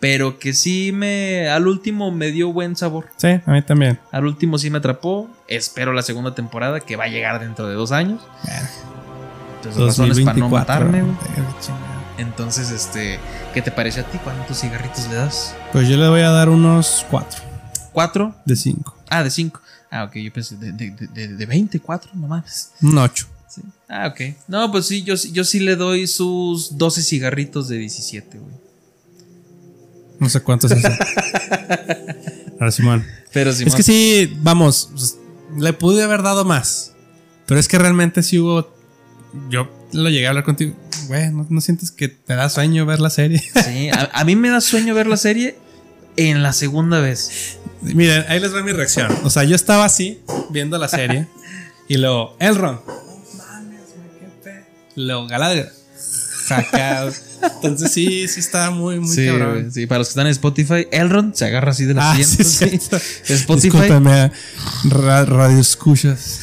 pero 0.00 0.38
que 0.38 0.54
sí 0.54 0.92
me. 0.92 1.48
Al 1.48 1.68
último 1.68 2.10
me 2.10 2.30
dio 2.30 2.52
buen 2.52 2.74
sabor. 2.74 3.06
Sí, 3.16 3.28
a 3.44 3.52
mí 3.52 3.60
también. 3.62 3.98
Al 4.12 4.24
último 4.24 4.56
sí 4.56 4.70
me 4.70 4.78
atrapó. 4.78 5.28
Espero 5.46 5.92
la 5.92 6.02
segunda 6.02 6.34
temporada 6.34 6.80
que 6.80 6.96
va 6.96 7.04
a 7.04 7.08
llegar 7.08 7.40
dentro 7.40 7.68
de 7.68 7.74
dos 7.74 7.92
años. 7.92 8.22
Entonces, 9.56 9.82
razones 9.82 10.20
para 10.20 10.38
no 10.38 10.48
2024. 10.48 10.58
matarme, 10.58 11.02
güey. 11.02 11.16
Entonces, 12.16 12.70
este, 12.70 13.18
¿qué 13.52 13.60
te 13.60 13.70
parece 13.70 14.00
a 14.00 14.04
ti? 14.04 14.18
¿Cuántos 14.24 14.60
cigarritos 14.60 15.06
le 15.08 15.16
das? 15.16 15.54
Pues 15.72 15.86
yo 15.86 15.98
le 15.98 16.08
voy 16.08 16.20
a 16.22 16.30
dar 16.30 16.48
unos 16.48 17.06
4 17.10 17.49
¿Cuatro? 17.92 18.34
de 18.44 18.56
5. 18.56 18.96
Ah, 19.08 19.24
de 19.24 19.30
cinco. 19.30 19.60
Ah, 19.90 20.04
ok, 20.04 20.14
yo 20.16 20.32
pensé 20.32 20.56
de, 20.56 20.72
de, 20.72 20.90
de, 20.92 21.28
de 21.28 21.46
20, 21.46 21.80
cuatro, 21.80 22.10
no 22.14 22.28
mames. 22.28 22.70
Un 22.80 22.96
8. 22.96 23.26
Sí. 23.48 23.62
Ah, 23.88 24.06
ok. 24.06 24.36
No, 24.46 24.70
pues 24.70 24.86
sí, 24.86 25.02
yo, 25.02 25.14
yo 25.16 25.42
sí 25.42 25.58
le 25.58 25.74
doy 25.74 26.06
sus 26.06 26.78
12 26.78 27.02
cigarritos 27.02 27.68
de 27.68 27.78
17, 27.78 28.38
güey. 28.38 28.54
No 30.20 30.28
sé 30.28 30.40
cuánto 30.42 30.68
es 30.68 30.74
eso. 30.74 30.88
Ahora, 32.60 32.70
Simón. 32.70 33.04
Pero 33.32 33.52
sí, 33.52 33.64
Es 33.66 33.74
que 33.74 33.82
sí, 33.82 34.36
vamos, 34.42 34.90
pues, 34.92 35.16
le 35.58 35.72
pude 35.72 36.02
haber 36.04 36.22
dado 36.22 36.44
más. 36.44 36.92
Pero 37.46 37.58
es 37.58 37.66
que 37.66 37.78
realmente 37.78 38.22
sí 38.22 38.38
hubo. 38.38 38.72
Yo 39.48 39.68
lo 39.92 40.08
llegué 40.08 40.26
a 40.26 40.28
hablar 40.30 40.44
contigo. 40.44 40.76
Güey, 41.08 41.30
¿no, 41.32 41.46
no 41.48 41.60
sientes 41.60 41.90
que 41.90 42.08
te 42.08 42.34
da 42.34 42.48
sueño 42.48 42.86
ver 42.86 43.00
la 43.00 43.10
serie? 43.10 43.42
Sí, 43.64 43.88
a, 43.88 44.10
a 44.12 44.24
mí 44.24 44.36
me 44.36 44.50
da 44.50 44.60
sueño 44.60 44.94
ver 44.94 45.08
la 45.08 45.16
serie 45.16 45.58
en 46.16 46.42
la 46.42 46.52
segunda 46.52 47.00
vez. 47.00 47.58
Miren, 47.82 48.24
ahí 48.28 48.40
les 48.40 48.54
va 48.54 48.62
mi 48.62 48.72
reacción. 48.72 49.08
O 49.24 49.30
sea, 49.30 49.44
yo 49.44 49.56
estaba 49.56 49.84
así, 49.84 50.20
viendo 50.50 50.76
la 50.78 50.88
serie. 50.88 51.26
y 51.88 51.96
luego, 51.96 52.36
Elrond. 52.38 52.78
Luego, 54.96 55.26
Galadriel. 55.28 55.68
Entonces 57.62 57.92
sí, 57.92 58.26
sí 58.26 58.40
está 58.40 58.70
muy, 58.70 58.98
muy 58.98 59.14
Sí, 59.14 59.24
cabrón. 59.26 59.70
sí, 59.72 59.86
para 59.86 59.98
los 60.00 60.08
que 60.08 60.10
están 60.10 60.26
en 60.26 60.32
Spotify, 60.32 60.88
Elrond 60.90 61.34
se 61.34 61.44
agarra 61.44 61.70
así 61.70 61.84
de 61.84 61.94
la 61.94 62.10
Ah, 62.10 62.16
sí, 62.16 62.24
sí. 62.44 62.78
Spotify. 63.32 63.68
Discúlpeme, 63.78 64.32
ra- 64.88 65.24
radio 65.24 65.58
escuchas. 65.60 66.40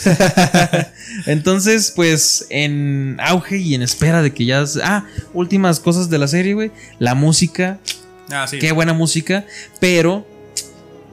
Entonces, 1.25 1.91
pues 1.95 2.45
en 2.49 3.17
auge 3.19 3.57
y 3.57 3.75
en 3.75 3.81
espera 3.81 4.21
de 4.21 4.33
que 4.33 4.45
ya. 4.45 4.63
Ah, 4.83 5.05
últimas 5.33 5.79
cosas 5.81 6.09
de 6.09 6.17
la 6.17 6.27
serie, 6.29 6.53
güey. 6.53 6.71
La 6.99 7.13
música, 7.13 7.79
Ah, 8.31 8.47
sí. 8.49 8.57
qué 8.59 8.71
buena 8.71 8.93
música. 8.93 9.45
Pero, 9.81 10.25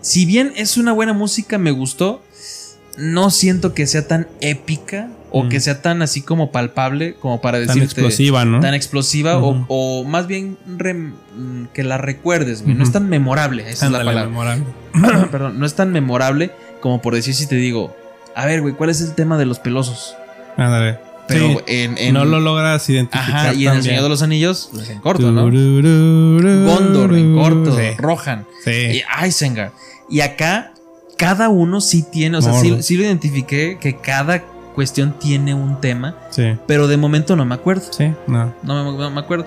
si 0.05 0.27
bien 0.27 0.53
es 0.57 0.77
una 0.77 0.93
buena 0.93 1.13
música, 1.15 1.57
me 1.59 1.71
gustó. 1.71 2.23
No 2.99 3.31
siento 3.31 3.75
que 3.75 3.87
sea 3.89 4.07
tan 4.07 4.29
épica 4.41 5.09
o 5.33 5.43
Mm. 5.45 5.49
que 5.49 5.59
sea 5.59 5.83
tan 5.83 6.01
así 6.03 6.21
como 6.23 6.53
palpable 6.53 7.15
como 7.15 7.41
para 7.41 7.59
Tan 7.59 7.67
decirte. 7.67 7.87
explosiva, 7.87 8.45
¿no? 8.45 8.61
Tan 8.61 8.75
explosiva 8.75 9.39
o- 9.39 10.05
más 10.05 10.29
bien 10.29 10.57
mm, 10.67 11.65
que 11.73 11.83
la 11.83 11.99
recuerdes, 11.99 12.63
güey. 12.63 12.77
No 12.77 12.85
es 12.85 12.93
tan 12.93 13.09
memorable, 13.09 13.69
esa 13.69 13.87
Ándale, 13.87 14.03
es 14.03 14.15
la 14.15 14.25
palabra. 14.27 14.31
memorable. 14.31 15.29
Perdón, 15.33 15.59
no 15.59 15.67
es 15.67 15.75
tan 15.75 15.91
memorable 15.91 16.53
como 16.81 17.03
por 17.03 17.15
decir 17.17 17.35
si 17.35 17.47
te 17.49 17.57
digo, 17.57 17.97
a 18.37 18.47
ver, 18.47 18.61
güey, 18.61 18.75
¿cuál 18.75 18.91
es 18.91 19.01
el 19.01 19.15
tema 19.15 19.39
de 19.39 19.47
los 19.47 19.59
pelosos? 19.59 20.15
Ándale. 20.57 20.99
Pero 21.27 21.49
Sí, 21.49 21.57
en, 21.67 21.97
en- 21.99 22.15
no 22.15 22.25
lo 22.25 22.39
logras 22.41 22.89
identificar. 22.91 23.31
Ajá, 23.49 23.55
y 23.55 23.67
en 23.67 23.75
El 23.75 23.83
Señor 23.83 24.03
de 24.03 24.09
los 24.11 24.23
Anillos, 24.23 24.69
pues 24.73 24.91
en 24.91 25.01
corto, 25.01 25.31
¿no? 25.33 25.45
Gondor, 25.45 27.15
en 27.17 27.35
corto, 27.37 27.77
Sí. 27.77 27.83
Rohan 27.99 28.47
Sí. 28.65 28.71
y 28.71 29.27
Isengard. 29.27 29.73
Y 30.11 30.21
acá, 30.21 30.73
cada 31.17 31.49
uno 31.49 31.81
sí 31.81 32.05
tiene, 32.11 32.39
o 32.39 32.43
sea, 32.43 32.53
sí, 32.83 32.97
lo 32.97 33.05
identifiqué 33.05 33.79
que 33.81 33.97
cada 33.97 34.43
cuestión 34.75 35.19
tiene 35.19 35.55
un 35.55 35.81
tema, 35.81 36.17
Sí. 36.31 36.57
pero 36.67 36.89
de 36.89 36.97
momento 36.97 37.37
no 37.37 37.45
me 37.45 37.55
acuerdo. 37.55 37.85
Sí, 37.91 38.13
no. 38.27 38.55
No 38.63 38.93
me, 38.93 38.99
no 38.99 39.11
me 39.11 39.21
acuerdo. 39.21 39.47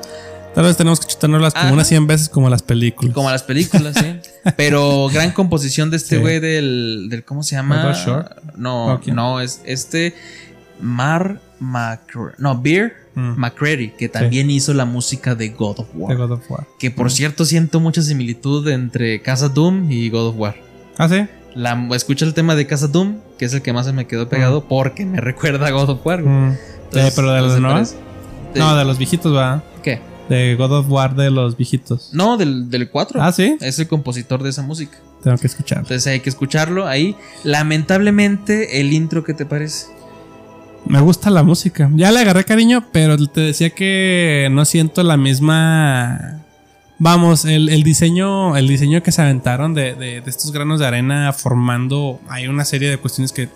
Tal 0.55 0.63
vez 0.65 0.75
tenemos 0.75 0.99
que 0.99 1.05
chutárnoslas 1.05 1.53
como 1.53 1.73
unas 1.73 1.87
100 1.87 2.07
veces 2.07 2.29
como 2.29 2.49
las 2.49 2.63
películas. 2.63 3.13
Como 3.13 3.29
las 3.29 3.43
películas, 3.43 3.93
sí. 3.95 4.15
Pero 4.57 5.07
gran 5.13 5.31
composición 5.31 5.91
de 5.91 5.97
este 5.97 6.15
Sí. 6.15 6.21
güey 6.21 6.39
del, 6.39 7.07
del. 7.09 7.23
¿Cómo 7.23 7.43
se 7.43 7.55
llama? 7.55 7.93
No, 8.55 8.99
no, 9.05 9.39
es 9.41 9.61
este. 9.65 10.15
Mar 10.79 11.39
Macre- 11.61 12.33
No, 12.37 12.59
Beer 12.61 13.07
Mm. 13.15 13.33
McCready, 13.35 13.89
que 13.97 14.09
también 14.09 14.51
hizo 14.51 14.73
la 14.75 14.85
música 14.85 15.33
de 15.33 15.49
God 15.49 15.79
of 15.79 15.87
War. 15.95 16.15
De 16.15 16.21
God 16.21 16.31
of 16.33 16.51
War. 16.51 16.67
Que 16.77 16.91
por 16.91 17.09
cierto 17.11 17.45
siento 17.45 17.79
mucha 17.79 18.03
similitud 18.03 18.67
entre 18.67 19.21
Casa 19.23 19.49
Doom 19.49 19.91
y 19.91 20.09
God 20.11 20.27
of 20.27 20.35
War. 20.37 20.55
Ah, 20.99 21.09
sí. 21.09 21.25
La, 21.55 21.87
escucha 21.95 22.25
el 22.25 22.35
tema 22.35 22.53
de 22.53 22.67
Casa 22.67 22.87
Doom, 22.87 23.15
que 23.39 23.45
es 23.45 23.53
el 23.55 23.63
que 23.63 23.73
más 23.73 23.87
se 23.87 23.93
me 23.93 24.05
quedó 24.05 24.29
pegado 24.29 24.65
porque 24.67 25.03
me 25.05 25.19
recuerda 25.21 25.65
a 25.67 25.71
God 25.71 25.89
of 25.89 26.05
War. 26.05 26.21
Mm. 26.21 26.55
Entonces, 26.85 27.11
Eh, 27.11 27.13
pero 27.15 27.31
de 27.33 27.41
los 27.41 27.59
nuevos. 27.59 27.95
De- 28.53 28.59
No, 28.59 28.75
de 28.75 28.85
los 28.85 28.99
viejitos, 28.99 29.35
va. 29.35 29.63
¿Qué? 29.81 29.99
De 30.29 30.55
God 30.55 30.71
of 30.73 30.85
War 30.89 31.15
de 31.15 31.31
los 31.31 31.57
viejitos. 31.57 32.11
No, 32.13 32.37
del, 32.37 32.69
del 32.69 32.89
4. 32.91 33.19
Ah, 33.23 33.31
sí. 33.31 33.57
Es 33.61 33.79
el 33.79 33.87
compositor 33.87 34.43
de 34.43 34.49
esa 34.51 34.61
música. 34.61 34.99
Tengo 35.23 35.37
que 35.37 35.47
escuchar. 35.47 35.79
Entonces 35.79 36.05
hay 36.05 36.19
que 36.19 36.29
escucharlo 36.29 36.85
ahí. 36.85 37.15
Lamentablemente, 37.43 38.79
el 38.81 38.93
intro, 38.93 39.23
¿qué 39.23 39.33
te 39.33 39.45
parece? 39.45 39.87
Me 40.89 40.99
gusta 41.01 41.29
la 41.29 41.43
música. 41.43 41.89
Ya 41.93 42.11
le 42.11 42.19
agarré 42.19 42.43
cariño, 42.45 42.85
pero 42.91 43.17
te 43.27 43.41
decía 43.41 43.69
que 43.71 44.47
no 44.51 44.65
siento 44.65 45.03
la 45.03 45.17
misma. 45.17 46.39
Vamos, 46.99 47.45
el, 47.45 47.69
el 47.69 47.83
diseño, 47.83 48.57
el 48.57 48.67
diseño 48.67 49.03
que 49.03 49.11
se 49.11 49.21
aventaron 49.21 49.73
de, 49.73 49.93
de- 49.93 50.21
de 50.21 50.29
estos 50.29 50.51
granos 50.51 50.79
de 50.79 50.87
arena 50.87 51.31
formando. 51.33 52.19
Hay 52.29 52.47
una 52.47 52.65
serie 52.65 52.89
de 52.89 52.97
cuestiones 52.97 53.31
que. 53.31 53.49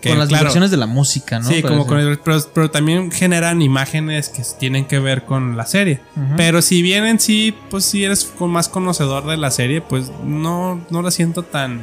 que, 0.00 0.10
con 0.10 0.18
las 0.18 0.28
claro, 0.28 0.42
vibraciones 0.42 0.70
de 0.70 0.76
la 0.76 0.86
música, 0.86 1.40
¿no? 1.40 1.48
Sí, 1.48 1.62
como 1.62 1.86
con 1.86 1.98
el- 1.98 2.18
pero, 2.18 2.38
pero 2.54 2.70
también 2.70 3.10
generan 3.10 3.62
imágenes 3.62 4.28
que 4.28 4.42
tienen 4.60 4.84
que 4.84 4.98
ver 5.00 5.24
con 5.24 5.56
la 5.56 5.66
serie. 5.66 6.00
Pero 6.36 6.60
si 6.62 6.82
bien 6.82 7.04
en 7.06 7.18
sí, 7.18 7.54
pues 7.70 7.84
si 7.84 8.04
eres 8.04 8.24
con- 8.26 8.50
más 8.50 8.68
conocedor 8.68 9.26
de 9.26 9.38
la 9.38 9.50
serie, 9.50 9.80
pues 9.80 10.12
no, 10.24 10.80
no 10.90 11.02
la 11.02 11.10
siento 11.10 11.42
tan, 11.42 11.82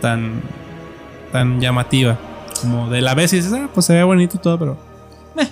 tan, 0.00 0.40
tan 1.32 1.60
llamativa. 1.60 2.18
Como 2.60 2.90
de 2.90 3.00
la 3.00 3.14
vez 3.14 3.32
y 3.32 3.36
dices, 3.36 3.52
ah, 3.52 3.68
pues 3.72 3.86
se 3.86 3.94
ve 3.94 4.02
bonito 4.02 4.36
y 4.36 4.40
todo, 4.40 4.58
pero... 4.58 4.78
Meh, 5.34 5.48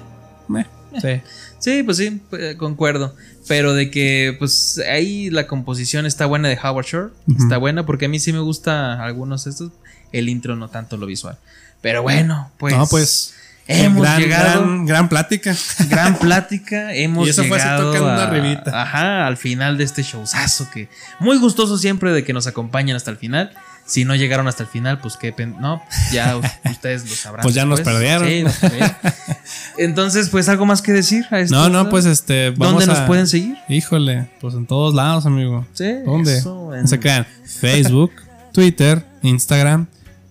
meh, 0.48 0.66
sí. 1.00 1.22
Sí, 1.58 1.82
pues 1.82 1.96
sí, 1.96 2.20
pues, 2.30 2.56
concuerdo. 2.56 3.14
Pero 3.48 3.72
de 3.74 3.90
que, 3.90 4.36
pues 4.38 4.80
ahí 4.90 5.30
la 5.30 5.46
composición 5.46 6.06
está 6.06 6.26
buena 6.26 6.48
de 6.48 6.58
Howard 6.62 6.84
Shore. 6.86 7.12
Está 7.38 7.56
buena 7.56 7.86
porque 7.86 8.06
a 8.06 8.08
mí 8.08 8.18
sí 8.20 8.32
me 8.32 8.40
gusta 8.40 9.02
algunos 9.02 9.44
de 9.44 9.50
estos. 9.50 9.72
El 10.12 10.28
intro 10.28 10.54
no 10.56 10.68
tanto 10.68 10.96
lo 10.96 11.06
visual. 11.06 11.38
Pero 11.80 12.02
bueno, 12.02 12.50
pues. 12.58 12.76
no, 12.76 12.86
pues... 12.86 13.34
Hemos 13.70 14.02
gran, 14.02 14.18
llegado. 14.22 14.62
Gran, 14.62 14.86
gran 14.86 15.08
plática. 15.10 15.54
Gran 15.90 16.18
plática, 16.18 16.94
hemos 16.94 17.26
Y 17.26 17.30
eso 17.30 17.44
fue 17.44 17.58
así 17.58 17.66
llegado 17.68 17.92
tocando 17.92 18.08
a- 18.22 18.26
arribita. 18.26 18.82
Ajá, 18.82 19.26
al 19.26 19.36
final 19.36 19.76
de 19.76 19.84
este 19.84 20.02
showzazo 20.02 20.70
que 20.70 20.88
muy 21.20 21.36
gustoso 21.36 21.76
siempre 21.76 22.10
de 22.12 22.24
que 22.24 22.32
nos 22.32 22.46
acompañen 22.46 22.96
hasta 22.96 23.10
el 23.10 23.18
final. 23.18 23.52
Si 23.88 24.04
no 24.04 24.14
llegaron 24.14 24.46
hasta 24.48 24.62
el 24.64 24.68
final, 24.68 25.00
pues 25.00 25.16
qué 25.16 25.32
pen- 25.32 25.56
no, 25.60 25.82
ya 26.12 26.36
u- 26.36 26.42
ustedes 26.70 27.08
lo 27.08 27.16
sabrán. 27.16 27.42
Pues 27.42 27.54
ya 27.54 27.64
nos 27.64 27.78
después. 27.78 27.96
perdieron. 27.96 28.28
Sí, 28.28 28.42
nos 28.42 28.56
perdieron. 28.56 28.90
Entonces, 29.78 30.28
pues 30.28 30.48
algo 30.48 30.66
más 30.66 30.82
que 30.82 30.92
decir. 30.92 31.24
a 31.30 31.40
esto, 31.40 31.54
No, 31.56 31.68
no, 31.68 31.88
pues 31.88 32.04
este... 32.04 32.50
Vamos 32.50 32.84
¿Dónde 32.84 32.86
nos 32.86 33.06
pueden 33.06 33.26
seguir? 33.26 33.56
Híjole, 33.68 34.28
pues 34.40 34.54
en 34.54 34.66
todos 34.66 34.94
lados, 34.94 35.24
amigo. 35.26 35.66
Sí, 35.72 35.90
¿Dónde? 36.04 36.38
eso, 36.38 36.74
en- 36.74 36.82
No 36.82 36.86
se 36.88 37.00
crean. 37.00 37.26
Facebook, 37.44 38.12
Twitter, 38.52 39.04
Instagram, 39.22 39.86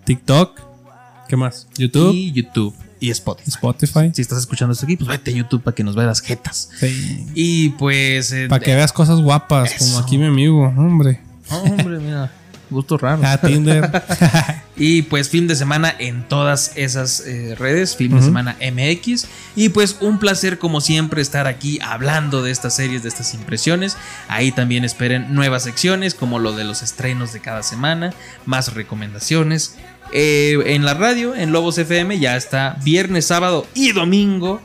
TikTok. 0.06 0.62
¿Qué 1.28 1.36
más? 1.36 1.68
YouTube, 1.78 2.14
Y 2.14 2.32
YouTube 2.32 2.76
y 3.00 3.10
Spotify. 3.12 3.50
Spotify. 3.50 4.12
Si 4.14 4.22
estás 4.22 4.40
escuchando 4.40 4.74
esto 4.74 4.86
aquí, 4.86 4.98
pues 4.98 5.08
vete 5.10 5.32
a 5.32 5.34
YouTube 5.34 5.62
para 5.62 5.76
que 5.76 5.84
nos 5.84 5.96
veas 5.96 6.08
las 6.08 6.22
jetas. 6.22 6.70
Sí. 6.80 7.26
Y 7.36 7.70
pues. 7.72 8.32
eh, 8.32 8.48
Para 8.50 8.64
que 8.64 8.74
veas 8.76 8.94
cosas 8.94 9.20
guapas, 9.20 9.74
como 9.78 10.00
aquí 10.00 10.18
mi 10.18 10.26
amigo, 10.26 10.64
hombre. 10.78 11.20
Hombre, 11.50 12.00
mira. 12.00 12.32
Gusto 12.70 12.98
raro. 12.98 13.26
A 13.26 13.38
Tinder. 13.38 13.90
Y 14.80 15.02
pues 15.02 15.30
fin 15.30 15.48
de 15.48 15.56
semana 15.56 15.92
en 15.98 16.28
todas 16.28 16.74
esas 16.76 17.22
eh, 17.26 17.56
redes, 17.58 17.96
fin 17.96 18.16
de 18.16 18.22
semana 18.22 18.56
MX. 18.62 19.26
Y 19.56 19.70
pues 19.70 19.98
un 20.02 20.20
placer 20.20 20.60
como 20.60 20.82
siempre 20.82 21.20
estar 21.20 21.48
aquí 21.48 21.80
hablando 21.82 22.44
de 22.44 22.52
estas 22.52 22.76
series, 22.76 23.02
de 23.02 23.10
estas 23.10 23.34
impresiones. 23.34 23.98
Ahí 24.28 24.52
también 24.52 24.86
esperen 24.86 25.34
nuevas 25.34 25.64
secciones 25.64 26.14
como 26.14 26.38
lo 26.38 26.52
de 26.52 26.64
los 26.64 26.84
estrenos 26.84 27.34
de 27.34 27.40
cada 27.40 27.64
semana, 27.64 28.14
más 28.46 28.74
recomendaciones, 28.76 29.76
Eh, 30.14 30.58
en 30.68 30.86
la 30.86 30.94
radio, 30.94 31.34
en 31.36 31.52
Lobos 31.52 31.78
FM, 31.80 32.20
ya 32.20 32.38
está 32.38 32.78
viernes, 32.84 33.26
sábado 33.26 33.66
y 33.74 33.94
domingo. 33.94 34.62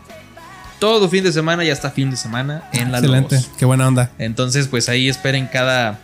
Todo 0.79 1.09
fin 1.09 1.25
de 1.25 1.33
semana, 1.33 1.65
ya 1.65 1.73
está 1.73 1.91
fin 1.91 2.11
de 2.11 2.17
semana 2.17 2.65
en 2.73 2.93
la 2.93 2.99
Excelente. 2.99 3.37
Lobos. 3.37 3.51
Qué 3.59 3.65
buena 3.65 3.89
onda. 3.89 4.11
Entonces, 4.19 4.69
pues 4.69 4.89
ahí 4.89 5.09
esperen 5.09 5.49
cada, 5.51 5.99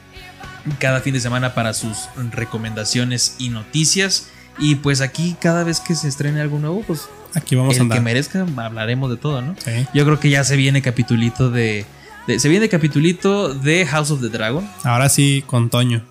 cada 0.79 1.01
fin 1.01 1.15
de 1.15 1.21
semana 1.21 1.55
para 1.55 1.73
sus 1.75 1.97
recomendaciones 2.33 3.37
y 3.39 3.51
noticias. 3.51 4.29
Y 4.59 4.77
pues 4.77 5.01
aquí, 5.01 5.37
cada 5.41 5.63
vez 5.65 5.81
que 5.81 5.95
se 5.95 6.09
estrene 6.09 6.41
algo 6.41 6.59
nuevo, 6.59 6.83
pues 6.87 7.09
Aquí 7.35 7.55
vamos 7.55 7.79
a 7.79 7.83
andar. 7.83 7.99
que 7.99 8.03
merezca, 8.05 8.45
hablaremos 8.57 9.11
de 9.11 9.17
todo, 9.17 9.43
¿no? 9.43 9.55
Sí. 9.65 9.87
Yo 9.95 10.05
creo 10.05 10.19
que 10.19 10.31
ya 10.31 10.43
se 10.45 10.57
viene 10.57 10.83
capitulito 10.83 11.51
de, 11.51 11.85
de- 12.27 12.41
Se 12.41 12.49
viene 12.49 12.69
capitulito 12.69 13.55
de 13.55 13.87
House 13.87 14.11
of 14.11 14.21
the 14.21 14.29
Dragon. 14.31 14.69
Ahora 14.83 15.09
sí, 15.09 15.45
con 15.47 15.71
Toño. 15.71 16.03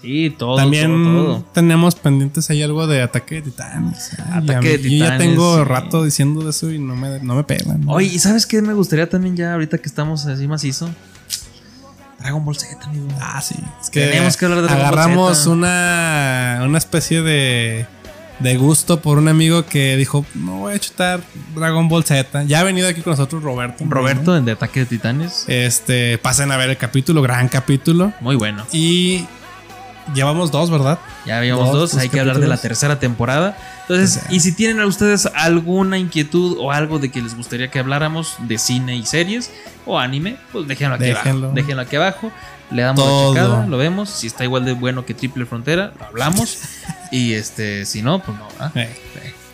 Sí, 0.00 0.32
todo. 0.38 0.56
También 0.56 0.92
todo, 0.92 1.24
todo. 1.24 1.44
tenemos 1.54 1.94
pendientes 1.96 2.48
ahí 2.50 2.62
algo 2.62 2.86
de 2.86 3.02
ataque 3.02 3.36
de 3.36 3.42
titanes. 3.42 4.10
Ay, 4.30 4.44
Ataque 4.44 4.78
de 4.78 4.82
Yo 4.90 4.98
ya 4.98 5.04
Titanes, 5.06 5.18
tengo 5.18 5.56
sí. 5.58 5.64
rato 5.64 6.04
diciendo 6.04 6.44
de 6.44 6.50
eso 6.50 6.70
y 6.70 6.78
no 6.78 6.94
me, 6.94 7.18
no 7.20 7.34
me 7.34 7.42
pelan. 7.42 7.82
Oye, 7.88 8.06
¿y 8.06 8.18
sabes 8.20 8.46
qué 8.46 8.60
me 8.62 8.74
gustaría 8.74 9.08
también 9.08 9.34
ya 9.36 9.54
ahorita 9.54 9.78
que 9.78 9.88
estamos 9.88 10.26
así 10.26 10.46
macizo? 10.46 10.90
Dragon 12.26 12.44
Ball 12.44 12.56
Z, 12.56 12.84
amigo. 12.84 13.06
Ah, 13.20 13.40
sí. 13.40 13.54
Es 13.80 13.88
que 13.88 14.04
Tenemos 14.04 14.36
que 14.36 14.44
hablar 14.46 14.62
de 14.62 14.66
Dragon 14.66 14.82
Ball 14.82 14.94
agarramos 14.98 15.38
Z. 15.38 15.50
una, 15.50 16.62
una 16.64 16.76
especie 16.78 17.22
de, 17.22 17.86
de 18.40 18.56
gusto 18.56 19.00
por 19.00 19.18
un 19.18 19.28
amigo 19.28 19.64
que 19.64 19.96
dijo, 19.96 20.26
no 20.34 20.58
voy 20.58 20.74
a 20.74 20.78
chutar 20.80 21.20
Dragon 21.54 21.88
Ball 21.88 22.02
Z. 22.02 22.42
Ya 22.44 22.58
ha 22.58 22.64
venido 22.64 22.88
aquí 22.88 23.00
con 23.02 23.12
nosotros 23.12 23.44
Roberto. 23.44 23.84
Roberto, 23.88 24.36
en 24.36 24.44
de 24.44 24.50
Ataque 24.52 24.80
de 24.80 24.86
Titanes. 24.86 25.44
Este, 25.46 26.18
pasen 26.18 26.50
a 26.50 26.56
ver 26.56 26.70
el 26.70 26.76
capítulo, 26.76 27.22
gran 27.22 27.48
capítulo. 27.48 28.12
Muy 28.20 28.34
bueno. 28.34 28.66
Y 28.72 29.24
llevamos 30.14 30.50
dos, 30.50 30.70
¿verdad? 30.70 30.98
Ya 31.26 31.38
habíamos 31.38 31.72
Dos, 31.72 31.94
hay 31.96 32.08
que 32.08 32.20
hablar 32.20 32.38
de 32.38 32.46
la 32.46 32.56
tercera 32.56 32.98
temporada. 32.98 33.56
Entonces, 33.82 34.16
O 34.18 34.20
sea. 34.20 34.32
y 34.34 34.40
si 34.40 34.52
tienen 34.52 34.80
a 34.80 34.86
ustedes 34.86 35.26
alguna 35.34 35.98
inquietud 35.98 36.56
o 36.60 36.72
algo 36.72 36.98
de 36.98 37.10
que 37.10 37.20
les 37.22 37.36
gustaría 37.36 37.68
que 37.70 37.78
habláramos 37.78 38.34
de 38.40 38.58
cine 38.58 38.96
y 38.96 39.04
series 39.06 39.50
o 39.84 39.98
anime, 39.98 40.36
pues 40.52 40.66
déjenlo 40.66 40.94
aquí 40.96 41.04
Déjenlo. 41.04 41.46
abajo. 41.46 41.54
Déjenlo 41.54 41.82
aquí 41.82 41.96
abajo. 41.96 42.32
Le 42.70 42.82
damos 42.82 43.04
Todo. 43.04 43.34
la 43.34 43.40
checada, 43.40 43.66
lo 43.66 43.76
vemos. 43.78 44.10
Si 44.10 44.26
está 44.26 44.42
igual 44.44 44.64
de 44.64 44.72
bueno 44.72 45.04
que 45.06 45.14
Triple 45.14 45.46
Frontera, 45.46 45.92
lo 45.98 46.06
hablamos. 46.06 46.58
y 47.12 47.34
este, 47.34 47.86
si 47.86 48.02
no, 48.02 48.18
pues 48.20 48.36
no. 48.36 48.48
¿ah? 48.58 48.72
Eh. 48.74 48.88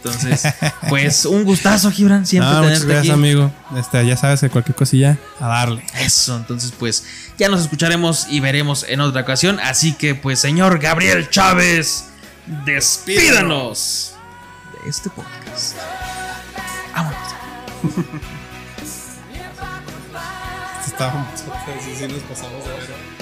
Entonces, 0.04 0.42
pues 0.88 1.24
un 1.26 1.44
gustazo, 1.44 1.90
Gibran, 1.92 2.26
siempre 2.26 2.50
muchas 2.50 2.64
tenerte 2.64 2.86
gracias, 2.86 3.14
aquí. 3.14 3.20
amigo. 3.20 3.52
Este, 3.76 4.04
ya 4.04 4.16
sabes 4.16 4.40
que 4.40 4.50
cualquier 4.50 4.74
cosilla, 4.74 5.16
a 5.38 5.46
darle. 5.46 5.84
Eso, 6.00 6.36
entonces 6.36 6.72
pues 6.76 7.04
ya 7.38 7.48
nos 7.48 7.60
escucharemos 7.60 8.26
y 8.28 8.40
veremos 8.40 8.84
en 8.88 9.00
otra 9.00 9.22
ocasión. 9.22 9.60
Así 9.60 9.92
que 9.92 10.14
pues 10.16 10.40
señor 10.40 10.80
Gabriel 10.80 11.30
Chávez, 11.30 12.06
despídanos 12.64 14.14
de 14.82 14.90
este 14.90 15.08
podcast. 15.10 15.76
Vámonos. 16.94 17.18
Estábamos, 20.84 21.26
sí, 21.84 21.94
sí, 21.96 22.06
nos 22.08 22.22
pasamos 22.22 22.64
de 22.64 22.70
ver. 22.70 23.21